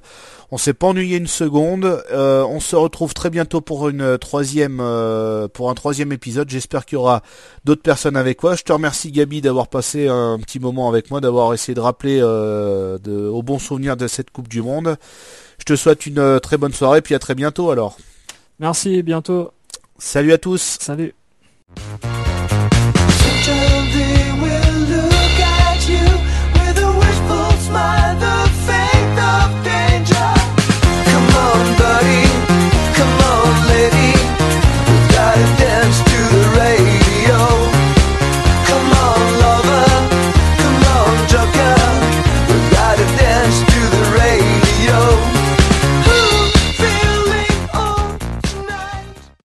On 0.50 0.58
s'est 0.58 0.74
pas 0.74 0.88
ennuyé 0.88 1.18
une 1.18 1.28
seconde. 1.28 2.02
Euh, 2.14 2.46
on 2.46 2.62
se 2.62 2.78
retrouve 2.78 3.14
très 3.14 3.30
bientôt 3.30 3.60
pour 3.60 3.90
une 3.90 4.18
troisième, 4.18 4.80
euh, 4.80 5.50
pour 5.50 5.70
un 5.70 5.74
troisième 5.74 6.14
épisode. 6.14 6.50
J'espère 6.50 6.86
qu'il 6.86 6.96
y 6.96 7.00
aura 7.00 7.24
d'autres 7.66 7.82
personnes 7.82 8.16
avec 8.16 8.42
moi. 8.42 8.56
Je 8.56 8.64
te 8.64 8.72
remercie 8.72 9.12
Gabi 9.12 9.42
d'avoir 9.42 9.68
passé 9.68 10.08
un 10.08 10.40
petit 10.40 10.60
moment 10.60 10.88
avec 10.88 11.12
moi, 11.12 11.20
d'avoir 11.20 11.54
essayé 11.54 11.76
de 11.76 11.82
rappeler 11.82 12.20
euh, 12.22 12.98
de, 13.00 13.28
au 13.28 13.44
bon 13.44 13.60
souvenir 13.60 13.98
de 13.98 14.08
cette 14.08 14.32
Coupe 14.32 14.48
du 14.48 14.62
Monde. 14.62 14.96
Je 15.60 15.66
te 15.66 15.76
souhaite 15.76 16.06
une 16.06 16.20
euh, 16.20 16.40
très 16.40 16.56
bonne 16.56 16.74
soirée, 16.74 17.02
puis 17.02 17.14
à 17.14 17.20
très 17.20 17.36
bientôt 17.36 17.72
alors. 17.72 17.98
Merci, 18.60 19.04
bientôt. 19.04 19.52
Salut 19.98 20.34
à 20.34 20.38
tous. 20.38 20.78
Salut. 20.80 21.14